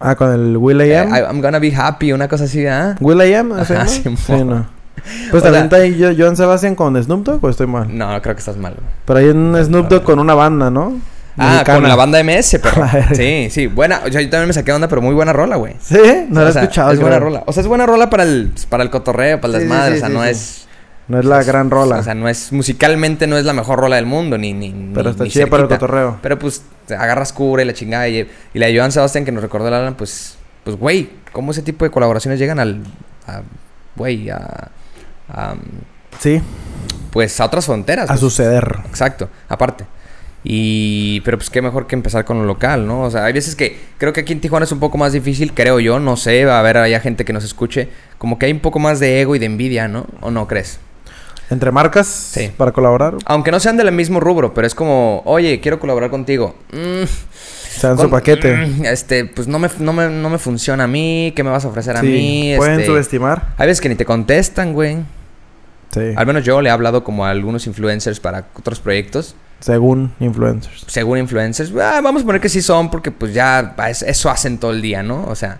Ah, 0.00 0.14
con 0.14 0.32
el 0.32 0.56
Will 0.56 0.80
eh, 0.80 0.88
I 0.88 0.94
Am. 0.94 1.08
I- 1.14 1.18
I'm 1.28 1.40
Gonna 1.40 1.58
Be 1.58 1.74
Happy, 1.74 2.12
una 2.12 2.28
cosa 2.28 2.44
así, 2.44 2.64
¿ah? 2.66 2.94
Will 3.00 3.20
I 3.20 3.34
Am, 3.34 3.64
¿se 3.64 3.74
Ajá. 3.74 3.86
Sí, 3.88 4.04
no. 4.44 4.66
Pues 5.30 5.42
O 5.42 5.44
también 5.44 5.64
está 5.64 5.76
ahí 5.76 5.96
Jo- 5.98 6.14
Joan 6.16 6.36
Sebastian 6.36 6.74
con 6.74 7.00
Snoop 7.02 7.24
Dogg, 7.24 7.44
o 7.44 7.48
estoy 7.48 7.66
mal. 7.66 7.86
No, 7.96 8.20
creo 8.20 8.34
que 8.34 8.40
estás 8.40 8.56
mal, 8.56 8.74
güey. 8.74 8.86
Pero 9.06 9.18
hay 9.20 9.26
un 9.26 9.56
Snoop 9.64 9.88
Dogg 9.88 10.02
con 10.04 10.18
una 10.18 10.34
banda, 10.34 10.70
¿no? 10.70 10.94
Ah, 11.38 11.52
Mexicana. 11.52 11.78
con 11.80 11.88
la 11.88 11.94
banda 11.96 12.22
MS, 12.22 12.58
pero. 12.62 12.86
Sí, 13.14 13.48
sí, 13.50 13.66
buena. 13.66 14.00
O 14.06 14.10
sea, 14.12 14.20
yo 14.20 14.28
también 14.30 14.48
me 14.48 14.52
saqué 14.52 14.66
de 14.70 14.74
onda, 14.76 14.88
pero 14.88 15.00
muy 15.02 15.14
buena 15.14 15.32
rola, 15.32 15.56
güey. 15.56 15.74
¿Sí? 15.80 15.98
No 16.28 16.40
la 16.42 16.48
he 16.48 16.50
escuchado. 16.50 16.92
Es 16.92 17.00
buena 17.00 17.16
creo. 17.16 17.28
rola. 17.28 17.42
O 17.46 17.52
sea, 17.52 17.60
es 17.62 17.66
buena 17.66 17.86
rola 17.86 18.10
para 18.10 18.24
el, 18.24 18.52
para 18.68 18.82
el 18.82 18.90
cotorreo, 18.90 19.40
para 19.40 19.54
el 19.54 19.60
Sí, 19.60 19.66
sí, 19.66 19.68
desmadre. 19.68 19.92
sí, 19.92 19.96
o 19.96 20.00
sea, 20.00 20.08
sí, 20.08 20.14
no 20.14 20.22
sí. 20.24 20.28
es. 20.30 20.64
No 21.08 21.18
es 21.18 21.24
la 21.24 21.42
gran 21.42 21.70
rola. 21.70 21.96
O 21.96 22.02
sea, 22.02 22.14
no 22.14 22.28
es. 22.28 22.52
Musicalmente 22.52 23.26
no 23.26 23.38
es 23.38 23.44
la 23.44 23.52
mejor 23.54 23.78
rola 23.78 23.96
del 23.96 24.04
mundo, 24.06 24.36
ni. 24.36 24.52
ni 24.52 24.90
pero 24.92 25.04
ni- 25.04 25.10
está 25.12 25.24
ni 25.24 25.30
chida 25.30 25.46
para 25.46 25.62
el 25.62 25.68
cotorreo. 25.68 26.18
Pero 26.22 26.38
pues, 26.38 26.62
agarras 26.90 27.32
cura 27.32 27.62
y 27.62 27.64
la 27.66 27.72
chingada. 27.72 28.08
Y, 28.08 28.28
y 28.52 28.58
la 28.58 28.66
de 28.66 28.76
Joan 28.76 28.92
Sebastián 28.92 29.24
que 29.24 29.32
nos 29.32 29.42
recordó 29.42 29.68
el 29.68 29.74
Alan, 29.74 29.94
pues. 29.94 30.36
Pues, 30.64 30.76
güey, 30.76 31.08
¿cómo 31.32 31.52
ese 31.52 31.62
tipo 31.62 31.84
de 31.84 31.90
colaboraciones 31.90 32.38
llegan 32.38 32.58
al. 32.60 32.82
a- 33.26 33.40
Güey, 33.96 34.28
a. 34.30 34.68
a, 35.32 35.54
Sí, 36.20 36.42
pues 37.10 37.40
a 37.40 37.44
otras 37.46 37.64
fronteras. 37.64 38.04
a 38.04 38.08
pues. 38.08 38.20
suceder. 38.20 38.76
Exacto, 38.88 39.28
aparte. 39.48 39.86
Y, 40.44 41.20
pero 41.22 41.36
pues 41.36 41.50
qué 41.50 41.60
mejor 41.60 41.86
que 41.86 41.96
empezar 41.96 42.24
con 42.24 42.38
lo 42.38 42.44
local, 42.44 42.86
¿no? 42.86 43.02
O 43.02 43.10
sea, 43.10 43.24
hay 43.24 43.32
veces 43.32 43.56
que 43.56 43.76
creo 43.98 44.12
que 44.12 44.20
aquí 44.20 44.32
en 44.32 44.40
Tijuana 44.40 44.64
es 44.64 44.72
un 44.72 44.78
poco 44.80 44.96
más 44.96 45.12
difícil, 45.12 45.52
creo 45.52 45.80
yo, 45.80 45.98
no 45.98 46.16
sé, 46.16 46.44
va 46.44 46.56
a 46.56 46.60
haber 46.60 46.76
allá 46.78 47.00
gente 47.00 47.24
que 47.24 47.32
nos 47.32 47.44
escuche, 47.44 47.88
como 48.18 48.38
que 48.38 48.46
hay 48.46 48.52
un 48.52 48.60
poco 48.60 48.78
más 48.78 49.00
de 49.00 49.20
ego 49.20 49.34
y 49.34 49.38
de 49.40 49.46
envidia, 49.46 49.88
¿no? 49.88 50.06
¿O 50.20 50.30
no 50.30 50.46
crees? 50.46 50.78
Entre 51.50 51.70
marcas 51.72 52.06
Sí. 52.06 52.50
para 52.56 52.72
colaborar. 52.72 53.14
Aunque 53.24 53.50
no 53.50 53.58
sean 53.58 53.76
del 53.78 53.90
mismo 53.90 54.20
rubro, 54.20 54.54
pero 54.54 54.66
es 54.66 54.74
como, 54.74 55.22
oye, 55.24 55.60
quiero 55.60 55.80
colaborar 55.80 56.10
contigo. 56.10 56.54
Mm, 56.72 57.04
Se 57.70 57.86
dan 57.86 57.96
su 57.96 58.02
con- 58.02 58.10
paquete. 58.10 58.54
mm, 58.54 58.84
este, 58.84 59.24
pues 59.24 59.48
no 59.48 59.58
me, 59.58 59.68
no, 59.80 59.92
me, 59.92 60.08
no 60.08 60.30
me 60.30 60.38
funciona 60.38 60.84
a 60.84 60.88
mí, 60.88 61.32
¿qué 61.34 61.42
me 61.42 61.50
vas 61.50 61.64
a 61.64 61.68
ofrecer 61.68 61.96
a 61.96 62.02
mí? 62.02 62.52
Pueden 62.56 62.74
Este, 62.80 62.86
subestimar. 62.86 63.54
hay 63.56 63.66
veces 63.66 63.80
que 63.80 63.88
ni 63.88 63.94
te 63.96 64.04
contestan, 64.04 64.72
güey. 64.74 64.98
Sí. 65.90 66.00
Al 66.16 66.26
menos 66.26 66.44
yo 66.44 66.60
le 66.60 66.68
he 66.68 66.72
hablado 66.72 67.02
como 67.02 67.24
a 67.24 67.30
algunos 67.30 67.66
influencers 67.66 68.20
para 68.20 68.46
otros 68.54 68.78
proyectos. 68.78 69.34
Según 69.60 70.12
influencers. 70.20 70.84
según 70.86 71.18
influencers, 71.18 71.72
ah, 71.80 72.00
vamos 72.02 72.22
a 72.22 72.26
poner 72.26 72.40
que 72.40 72.48
sí 72.48 72.62
son 72.62 72.90
porque 72.90 73.10
pues 73.10 73.34
ya 73.34 73.74
es- 73.88 74.02
eso 74.02 74.30
hacen 74.30 74.58
todo 74.58 74.70
el 74.70 74.80
día, 74.82 75.02
¿no? 75.02 75.24
O 75.26 75.34
sea, 75.34 75.58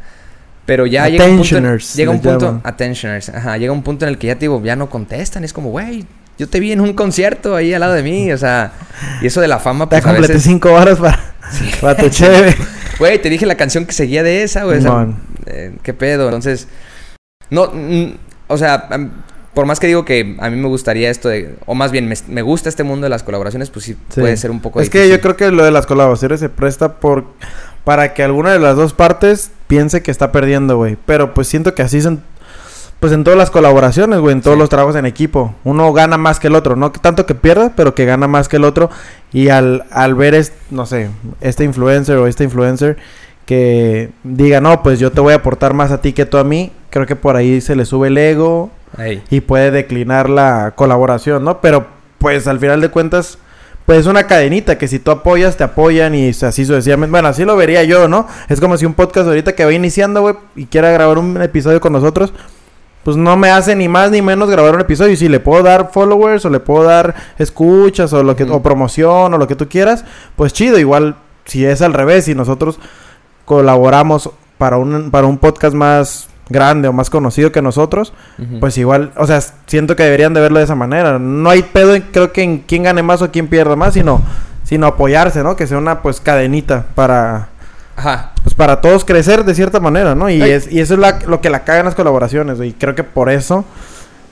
pero 0.67 0.87
ya 0.87 1.09
llega 1.09 1.25
un 1.25 1.39
punto, 1.39 1.57
en- 1.57 1.79
llega 1.79 2.11
un 2.11 2.21
punto, 2.21 2.47
llaman. 2.47 2.61
attentioners, 2.65 3.29
ajá, 3.31 3.57
llega 3.57 3.73
un 3.73 3.83
punto 3.83 4.05
en 4.05 4.11
el 4.11 4.19
que 4.19 4.29
ya 4.29 4.35
te 4.35 4.41
digo, 4.41 4.63
ya 4.63 4.77
no 4.77 4.89
contestan, 4.89 5.43
es 5.45 5.53
como, 5.53 5.71
güey, 5.71 6.07
yo 6.39 6.49
te 6.49 6.61
vi 6.61 6.71
en 6.73 6.81
un 6.81 6.93
concierto 6.93 7.57
ahí 7.57 7.75
al 7.75 7.81
lado 7.81 7.95
de 7.95 8.03
mí, 8.05 8.31
o 8.31 8.39
sea, 8.39 8.73
y 9.21 9.27
eso 9.27 9.41
de 9.41 9.49
la 9.49 9.59
fama 9.59 9.87
Te 9.87 9.97
pues 9.97 10.03
a 10.05 10.09
completé 10.11 10.35
veces, 10.35 10.43
cinco 10.49 10.73
horas 10.73 10.99
para, 10.99 11.19
para 11.81 11.97
tu 11.97 12.09
cheve. 12.11 12.55
güey, 13.01 13.21
te 13.21 13.29
dije 13.31 13.47
la 13.47 13.57
canción 13.57 13.85
que 13.87 13.93
seguía 13.93 14.23
de 14.23 14.43
esa, 14.45 14.63
güey, 14.65 14.79
o 14.79 14.83
sea, 14.83 14.93
Man. 14.93 15.17
eh, 15.47 15.77
qué 15.83 15.93
pedo, 15.95 16.27
entonces 16.27 16.69
no 17.51 17.71
mm, 17.73 18.13
o 18.47 18.57
sea, 18.59 18.89
por 19.59 19.67
más 19.67 19.81
que 19.81 19.89
digo 19.89 20.05
que 20.05 20.37
a 20.39 20.51
mí 20.51 20.57
me 20.57 20.69
gustaría 20.69 21.11
esto 21.11 21.29
de, 21.31 21.57
o 21.67 21.75
más 21.75 21.91
bien 21.91 22.07
me, 22.07 22.15
me 22.29 22.43
gusta 22.43 22.69
este 22.69 22.85
mundo 22.85 23.07
de 23.07 23.11
las 23.11 23.25
colaboraciones, 23.25 23.71
pues 23.71 23.87
sí, 23.87 23.97
Sí. 24.09 24.21
puede 24.21 24.37
ser 24.37 24.53
un 24.53 24.61
poco 24.61 24.81
Es 24.81 24.89
que 24.89 25.09
yo 25.09 25.21
creo 25.21 25.35
que 25.35 25.51
lo 25.51 25.65
de 25.65 25.73
las 25.73 25.85
colaboraciones 25.85 26.39
se 26.39 26.49
presta 26.49 27.01
por 27.01 27.25
para 27.83 28.15
que 28.15 28.23
alguna 28.23 28.53
de 28.53 28.61
las 28.61 28.77
dos 28.77 28.93
partes 28.93 29.51
piense 29.67 30.01
que 30.01 30.13
está 30.13 30.31
perdiendo, 30.31 30.77
güey. 30.77 30.97
Pero 31.07 31.35
pues 31.35 31.49
siento 31.49 31.75
que 31.75 31.83
así 31.83 32.01
son 32.01 32.23
pues 33.01 33.13
en 33.13 33.25
todas 33.25 33.37
las 33.37 33.51
colaboraciones, 33.51 34.21
güey, 34.21 34.33
en 34.33 34.43
todos 34.43 34.57
los 34.57 34.69
trabajos 34.69 34.95
en 34.95 35.07
equipo. 35.07 35.57
Uno 35.65 35.93
gana 35.93 36.19
más 36.19 36.39
que 36.39 36.47
el 36.47 36.55
otro, 36.55 36.77
no 36.77 36.93
tanto 36.93 37.27
que 37.27 37.35
pierda, 37.35 37.73
pero 37.75 37.97
que 37.97 38.05
gana 38.05 38.29
más 38.29 38.49
que 38.49 38.59
el 38.59 38.65
otro. 38.65 38.91
Y 39.33 39.49
al, 39.49 39.87
al 39.91 40.15
ver, 40.15 40.35
es, 40.37 40.53
no 40.71 40.87
sé, 40.87 41.11
este 41.41 41.65
influencer 41.65 42.17
o 42.19 42.29
este 42.29 42.45
influencer 42.45 42.97
que 43.45 44.11
diga, 44.23 44.61
no, 44.61 44.85
pues 44.85 45.01
yo 45.01 45.11
te 45.11 45.21
voy 45.21 45.33
a 45.33 45.37
aportar 45.39 45.75
más 45.75 45.91
a 45.91 46.01
ti 46.01 46.13
que 46.13 46.27
tú 46.27 46.39
a 46.39 46.45
mí, 46.45 46.71
creo 46.91 47.07
que 47.07 47.17
por 47.17 47.35
ahí 47.35 47.61
se 47.61 47.75
le 47.75 47.87
sube 47.87 48.07
el 48.07 48.19
ego 48.19 48.71
Y 49.31 49.41
puede 49.41 49.71
declinar 49.71 50.29
la 50.29 50.73
colaboración, 50.75 51.45
¿no? 51.45 51.61
Pero 51.61 51.87
pues 52.19 52.47
al 52.47 52.59
final 52.59 52.81
de 52.81 52.91
cuentas, 52.91 53.39
pues 53.87 54.01
es 54.01 54.07
una 54.07 54.27
cadenita 54.27 54.77
que 54.77 54.89
si 54.89 54.99
tú 54.99 55.11
apoyas, 55.11 55.57
te 55.57 55.65
apoyan 55.65 56.15
y 56.15 56.31
así 56.31 56.65
sucesivamente. 56.65 57.11
Bueno, 57.11 57.29
así 57.29 57.45
lo 57.45 57.57
vería 57.57 57.85
yo, 57.85 58.09
¿no? 58.09 58.27
Es 58.49 58.61
como 58.61 58.77
si 58.77 58.87
un 58.87 58.95
podcast 58.95 59.29
ahorita 59.29 59.55
que 59.55 59.65
va 59.65 59.73
iniciando, 59.73 60.21
güey, 60.21 60.35
y 60.57 60.67
quiera 60.67 60.91
grabar 60.91 61.19
un 61.19 61.41
episodio 61.41 61.81
con 61.81 61.93
nosotros, 61.93 62.33
pues 63.05 63.17
no 63.17 63.37
me 63.37 63.51
hace 63.51 63.75
ni 63.75 63.89
más 63.89 64.11
ni 64.11 64.21
menos 64.21 64.51
grabar 64.51 64.75
un 64.75 64.81
episodio. 64.81 65.13
Y 65.13 65.17
si 65.17 65.29
le 65.29 65.41
puedo 65.41 65.63
dar 65.63 65.91
followers 65.93 66.45
o 66.45 66.51
le 66.51 66.61
puedo 66.61 66.85
dar 66.85 67.15
escuchas 67.39 68.13
o 68.13 68.23
lo 68.23 68.37
que 68.37 68.45
o 68.45 68.63
promoción 68.63 69.33
o 69.33 69.39
lo 69.39 69.47
que 69.47 69.57
tú 69.57 69.69
quieras, 69.69 70.05
pues 70.37 70.53
chido. 70.53 70.79
Igual 70.79 71.17
si 71.45 71.65
es 71.65 71.81
al 71.81 71.95
revés 71.95 72.29
y 72.29 72.35
nosotros 72.35 72.79
colaboramos 73.45 74.31
para 74.59 74.77
un 74.77 75.11
para 75.11 75.27
un 75.27 75.39
podcast 75.39 75.75
más 75.75 76.29
grande 76.49 76.89
o 76.89 76.93
más 76.93 77.11
conocido 77.11 77.53
que 77.53 77.63
nosotros, 77.63 78.13
pues 78.61 78.77
igual, 78.79 79.13
o 79.17 79.27
sea, 79.27 79.41
siento 79.67 79.97
que 79.97 80.03
deberían 80.05 80.35
de 80.35 80.41
verlo 80.41 80.59
de 80.59 80.65
esa 80.65 80.75
manera. 80.75 81.19
No 81.19 81.51
hay 81.51 81.63
pedo, 81.63 81.95
en- 81.95 82.03
creo 82.13 82.33
que 82.33 82.43
en 82.43 82.59
quién 82.59 82.83
gane 82.85 83.03
más 83.03 83.23
o 83.23 83.31
quién 83.31 83.49
pierda 83.49 83.77
más, 83.77 83.95
sino 83.95 84.23
sino 84.65 84.87
apoyarse, 84.87 85.43
¿no? 85.43 85.57
Que 85.57 85.67
sea 85.67 85.79
una 85.79 86.03
pues 86.03 86.21
cadenita 86.21 86.85
para 86.95 87.49
Ajá. 87.97 88.33
pues 88.43 88.55
para 88.55 88.81
todos 88.83 89.05
crecer 89.05 89.45
de 89.45 89.55
cierta 89.55 89.81
manera, 89.81 90.15
¿no? 90.15 90.29
Y 90.29 90.43
Ay. 90.43 90.51
es 90.51 90.71
y 90.71 90.81
eso 90.81 90.95
es 90.95 91.01
la- 91.01 91.21
lo 91.27 91.41
que 91.41 91.49
la 91.51 91.65
cagan 91.65 91.87
las 91.87 91.95
colaboraciones, 91.95 92.61
y 92.61 92.73
creo 92.75 92.95
que 92.95 93.03
por 93.05 93.31
eso 93.31 93.65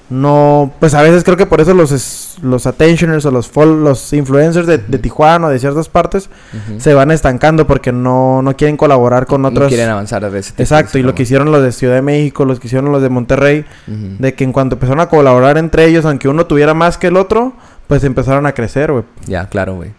no 0.08 0.72
pues 0.78 0.94
a 0.94 1.02
veces 1.02 1.24
creo 1.24 1.36
que 1.36 1.46
por 1.46 1.60
eso 1.60 1.74
los 1.74 1.90
es- 1.90 2.36
los 2.42 2.66
attentioners 2.66 3.24
o 3.26 3.30
los 3.32 3.52
fol- 3.52 3.82
los 3.82 4.12
influencers 4.12 4.66
de, 4.66 4.78
de 4.78 4.98
Tijuana 4.98 5.48
o 5.48 5.50
de 5.50 5.58
ciertas 5.58 5.88
partes 5.88 6.30
se 6.78 6.94
van 6.94 7.10
estancando 7.10 7.66
porque 7.66 7.90
no 7.92 8.40
no 8.42 8.56
quieren 8.56 8.76
colaborar 8.76 9.26
con 9.26 9.42
No 9.42 9.48
otros 9.48 9.68
quieren 9.68 9.88
avanzar 9.88 10.22
ese 10.24 10.50
tipo, 10.52 10.62
Exacto, 10.62 10.98
y 10.98 11.02
lo 11.02 11.14
que 11.14 11.24
hicieron 11.24 11.50
los 11.50 11.62
de 11.62 11.72
Ciudad 11.72 11.94
de 11.94 12.02
México, 12.02 12.44
los 12.44 12.60
que 12.60 12.68
hicieron 12.68 12.92
los 12.92 13.02
de 13.02 13.08
Monterrey, 13.08 13.64
de 13.86 14.34
que 14.34 14.44
en 14.44 14.52
cuanto 14.52 14.76
empezaron 14.76 15.00
a 15.00 15.08
colaborar 15.08 15.58
entre 15.58 15.86
ellos, 15.86 16.04
aunque 16.04 16.28
uno 16.28 16.46
tuviera 16.46 16.72
más 16.74 16.98
que 16.98 17.08
el 17.08 17.16
otro, 17.16 17.54
pues 17.88 18.04
empezaron 18.04 18.46
a 18.46 18.52
crecer, 18.52 18.92
güey. 18.92 19.04
Ya, 19.26 19.48
claro, 19.48 19.74
güey. 19.74 19.90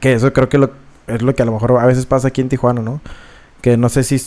Que 0.00 0.12
eso 0.12 0.32
creo 0.32 0.48
que 0.48 0.58
lo, 0.58 0.70
es 1.08 1.22
lo 1.22 1.34
que 1.34 1.42
a 1.42 1.46
lo 1.46 1.52
mejor 1.52 1.78
a 1.80 1.86
veces 1.86 2.06
pasa 2.06 2.28
aquí 2.28 2.40
en 2.40 2.48
Tijuana, 2.48 2.82
¿no? 2.82 3.00
Que 3.62 3.76
no 3.76 3.88
sé 3.88 4.02
si, 4.04 4.20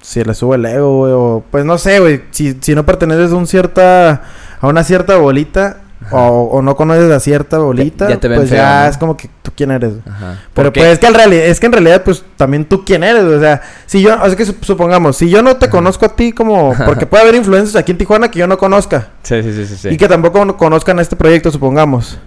si 0.00 0.24
le 0.24 0.34
sube 0.34 0.56
el 0.56 0.64
ego, 0.66 0.98
güey, 0.98 1.12
o 1.14 1.44
pues 1.50 1.64
no 1.64 1.78
sé, 1.78 2.00
güey. 2.00 2.22
Si, 2.30 2.56
si 2.60 2.74
no 2.74 2.86
perteneces 2.86 3.32
a 3.32 3.36
un 3.36 3.46
cierta, 3.46 4.22
a 4.64 4.68
una 4.68 4.84
cierta 4.84 5.16
bolita, 5.16 5.78
o, 6.10 6.18
o 6.52 6.60
no 6.60 6.76
conoces 6.76 7.10
a 7.10 7.18
cierta 7.18 7.56
bolita, 7.58 8.08
ya 8.10 8.20
te 8.20 8.28
ven 8.28 8.38
pues 8.40 8.50
feo, 8.50 8.58
ya 8.58 8.82
¿no? 8.84 8.90
es 8.90 8.98
como 8.98 9.16
que 9.16 9.30
tú 9.42 9.50
quién 9.56 9.70
eres. 9.70 9.94
Ajá. 10.06 10.38
Pero 10.52 10.70
pues 10.72 10.84
es 10.86 10.98
que, 10.98 11.06
en 11.06 11.14
realidad, 11.14 11.44
es 11.46 11.58
que 11.60 11.66
en 11.66 11.72
realidad, 11.72 12.02
pues 12.04 12.22
también 12.36 12.66
tú 12.66 12.84
quién 12.84 13.02
eres, 13.02 13.22
o 13.24 13.40
sea, 13.40 13.62
si 13.86 14.02
yo, 14.02 14.14
o 14.22 14.26
sea 14.26 14.36
que 14.36 14.44
sup- 14.44 14.62
supongamos, 14.62 15.16
si 15.16 15.30
yo 15.30 15.42
no 15.42 15.56
te 15.56 15.70
conozco 15.70 16.04
a 16.04 16.10
ti 16.14 16.32
como, 16.32 16.74
porque 16.86 17.06
puede 17.06 17.22
haber 17.22 17.36
influencers 17.36 17.76
aquí 17.76 17.92
en 17.92 17.98
Tijuana 17.98 18.30
que 18.30 18.38
yo 18.38 18.46
no 18.46 18.58
conozca 18.58 19.08
Sí, 19.22 19.42
sí, 19.42 19.52
sí, 19.54 19.66
sí. 19.66 19.76
sí. 19.76 19.88
y 19.90 19.96
que 19.96 20.06
tampoco 20.08 20.44
no 20.44 20.56
conozcan 20.58 20.98
este 20.98 21.16
proyecto, 21.16 21.50
supongamos. 21.50 22.18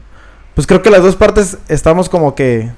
Pues 0.56 0.66
creo 0.66 0.82
que 0.82 0.90
las 0.90 1.04
dos 1.04 1.16
partes 1.16 1.60
estamos 1.68 2.10
como 2.10 2.34
que 2.34 2.72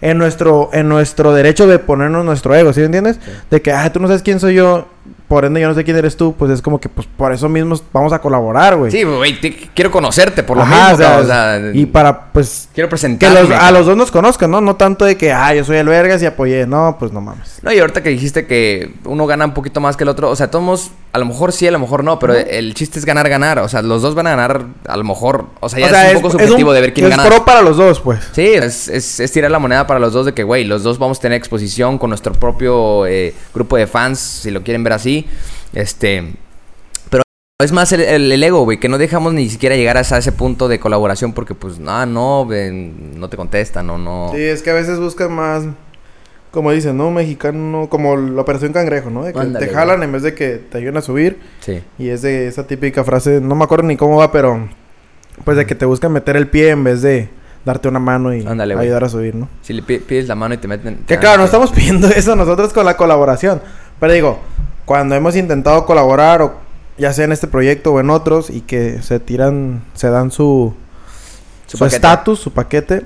en 0.00 0.16
nuestro, 0.18 0.70
en 0.72 0.88
nuestro 0.88 1.34
derecho 1.34 1.66
de 1.66 1.78
ponernos 1.78 2.24
nuestro 2.24 2.54
ego, 2.54 2.72
¿sí 2.72 2.80
me 2.80 2.86
entiendes? 2.86 3.18
Sí. 3.22 3.30
De 3.50 3.60
que, 3.60 3.70
ah, 3.72 3.92
tú 3.92 4.00
no 4.00 4.08
sabes 4.08 4.22
quién 4.22 4.40
soy 4.40 4.54
yo, 4.54 4.88
por 5.28 5.44
ende 5.44 5.60
yo 5.60 5.68
no 5.68 5.74
sé 5.74 5.82
quién 5.84 5.96
eres 5.96 6.16
tú, 6.16 6.34
pues 6.38 6.50
es 6.52 6.62
como 6.62 6.78
que, 6.80 6.88
pues 6.88 7.06
por 7.16 7.32
eso 7.32 7.48
mismo 7.48 7.76
vamos 7.92 8.12
a 8.12 8.20
colaborar, 8.20 8.76
güey. 8.76 8.90
Sí, 8.92 9.02
güey, 9.02 9.38
quiero 9.74 9.90
conocerte 9.90 10.42
por 10.42 10.56
lo 10.56 10.62
Ajá, 10.62 10.90
mismo, 10.90 10.94
o 10.94 10.96
sea, 10.98 11.06
cabrón, 11.08 11.24
o 11.24 11.28
sea, 11.28 11.70
y 11.74 11.86
para, 11.86 12.32
pues, 12.32 12.68
quiero 12.74 12.88
que 12.88 12.90
presentarme. 12.90 13.40
los- 13.42 13.50
a 13.50 13.70
los 13.72 13.86
dos 13.86 13.96
nos 13.96 14.10
conozcan, 14.10 14.50
¿no? 14.50 14.60
No 14.60 14.76
tanto 14.76 15.04
de 15.04 15.16
que, 15.16 15.32
ah, 15.32 15.52
yo 15.54 15.64
soy 15.64 15.78
el 15.78 15.88
vergas 15.88 16.22
y 16.22 16.26
apoyé. 16.26 16.66
No, 16.66 16.96
pues 16.98 17.12
no 17.12 17.20
mames. 17.20 17.58
No, 17.62 17.72
y 17.72 17.78
ahorita 17.78 18.02
que 18.02 18.10
dijiste 18.10 18.46
que 18.46 18.92
uno 19.04 19.26
gana 19.26 19.44
un 19.46 19.54
poquito 19.54 19.80
más 19.80 19.96
que 19.96 20.04
el 20.04 20.08
otro, 20.10 20.30
o 20.30 20.36
sea, 20.36 20.50
todos, 20.50 20.90
a 21.16 21.18
lo 21.18 21.24
mejor 21.24 21.50
sí, 21.52 21.66
a 21.66 21.70
lo 21.70 21.78
mejor 21.78 22.04
no, 22.04 22.18
pero 22.18 22.34
el 22.34 22.74
chiste 22.74 22.98
es 22.98 23.06
ganar, 23.06 23.26
ganar, 23.28 23.58
o 23.60 23.68
sea, 23.68 23.80
los 23.80 24.02
dos 24.02 24.14
van 24.14 24.26
a 24.26 24.30
ganar, 24.30 24.66
a 24.86 24.96
lo 24.98 25.02
mejor, 25.02 25.46
o 25.60 25.68
sea, 25.68 25.80
ya 25.80 25.86
o 25.86 25.88
sea, 25.88 26.10
es 26.10 26.16
un 26.16 26.20
poco 26.22 26.32
subjetivo 26.32 26.72
de 26.74 26.80
ver 26.82 26.92
quién 26.92 27.06
es 27.06 27.16
gana. 27.16 27.24
pro 27.26 27.44
para 27.44 27.62
los 27.62 27.78
dos, 27.78 28.00
pues. 28.00 28.20
Sí, 28.32 28.46
es, 28.46 28.88
es, 28.88 29.18
es 29.18 29.32
tirar 29.32 29.50
la 29.50 29.58
moneda 29.58 29.86
para 29.86 29.98
los 29.98 30.12
dos 30.12 30.26
de 30.26 30.34
que, 30.34 30.42
güey, 30.42 30.64
los 30.64 30.82
dos 30.82 30.98
vamos 30.98 31.18
a 31.18 31.22
tener 31.22 31.38
exposición 31.38 31.96
con 31.98 32.10
nuestro 32.10 32.34
propio 32.34 33.06
eh, 33.06 33.34
grupo 33.54 33.76
de 33.78 33.86
fans, 33.86 34.18
si 34.20 34.50
lo 34.50 34.62
quieren 34.62 34.84
ver 34.84 34.92
así. 34.92 35.26
Este. 35.72 36.34
Pero 37.08 37.22
es 37.62 37.72
más 37.72 37.90
el, 37.92 38.02
el- 38.02 38.30
el 38.32 38.42
ego, 38.44 38.64
güey, 38.64 38.78
que 38.78 38.88
no 38.88 38.98
dejamos 38.98 39.32
ni 39.32 39.48
siquiera 39.48 39.74
llegar 39.76 39.96
hasta 39.96 40.18
ese 40.18 40.32
punto 40.32 40.68
de 40.68 40.78
colaboración 40.78 41.32
porque, 41.32 41.54
pues, 41.54 41.76
ah, 41.86 42.04
no, 42.06 42.44
ven, 42.46 43.18
no 43.18 43.28
te 43.30 43.36
contestan, 43.38 43.86
no, 43.86 43.96
no. 43.96 44.30
Sí, 44.34 44.42
es 44.42 44.62
que 44.62 44.70
a 44.70 44.74
veces 44.74 44.98
buscan 44.98 45.32
más, 45.32 45.64
como 46.56 46.72
dicen, 46.72 46.96
¿no? 46.96 47.12
Mexicano, 47.12 47.86
como 47.88 48.16
la 48.16 48.40
operación 48.40 48.72
cangrejo, 48.72 49.10
¿no? 49.10 49.22
De 49.22 49.32
que 49.32 49.38
Ándale, 49.38 49.66
te 49.68 49.72
jalan 49.72 50.02
en 50.02 50.10
vez 50.10 50.22
de 50.24 50.34
que 50.34 50.56
te 50.56 50.78
ayuden 50.78 50.96
a 50.96 51.00
subir. 51.02 51.38
Sí. 51.60 51.80
Y 51.98 52.08
es 52.08 52.22
de 52.22 52.48
esa 52.48 52.66
típica 52.66 53.04
frase, 53.04 53.40
no 53.40 53.54
me 53.54 53.62
acuerdo 53.62 53.84
ni 53.86 53.96
cómo 53.96 54.16
va, 54.16 54.32
pero 54.32 54.68
pues 55.44 55.56
de 55.56 55.66
que 55.66 55.74
te 55.76 55.84
buscan 55.84 56.10
meter 56.12 56.34
el 56.36 56.48
pie 56.48 56.70
en 56.70 56.82
vez 56.82 57.02
de 57.02 57.28
darte 57.64 57.86
una 57.88 57.98
mano 58.00 58.34
y 58.34 58.44
Ándale, 58.46 58.74
ayudar 58.74 59.04
a 59.04 59.08
subir, 59.08 59.34
¿no? 59.36 59.48
Si 59.62 59.72
le 59.72 59.82
pi- 59.82 59.98
pides 59.98 60.26
la 60.28 60.34
mano 60.34 60.54
y 60.54 60.58
te 60.58 60.66
meten. 60.66 61.04
Que 61.06 61.18
claro, 61.18 61.38
no 61.38 61.44
estamos 61.44 61.70
pidiendo 61.70 62.08
eso 62.16 62.34
nosotros 62.34 62.72
con 62.72 62.84
la 62.86 62.96
colaboración. 62.96 63.60
Pero 64.00 64.12
digo, 64.12 64.38
cuando 64.84 65.14
hemos 65.14 65.36
intentado 65.36 65.84
colaborar, 65.86 66.42
o 66.42 66.54
ya 66.98 67.12
sea 67.12 67.24
en 67.26 67.32
este 67.32 67.46
proyecto 67.46 67.92
o 67.92 68.00
en 68.00 68.10
otros, 68.10 68.50
y 68.50 68.62
que 68.62 69.02
se 69.02 69.20
tiran, 69.20 69.82
se 69.94 70.08
dan 70.10 70.30
su 70.30 70.74
Su 71.66 71.84
estatus, 71.84 72.38
su 72.40 72.52
paquete, 72.52 73.02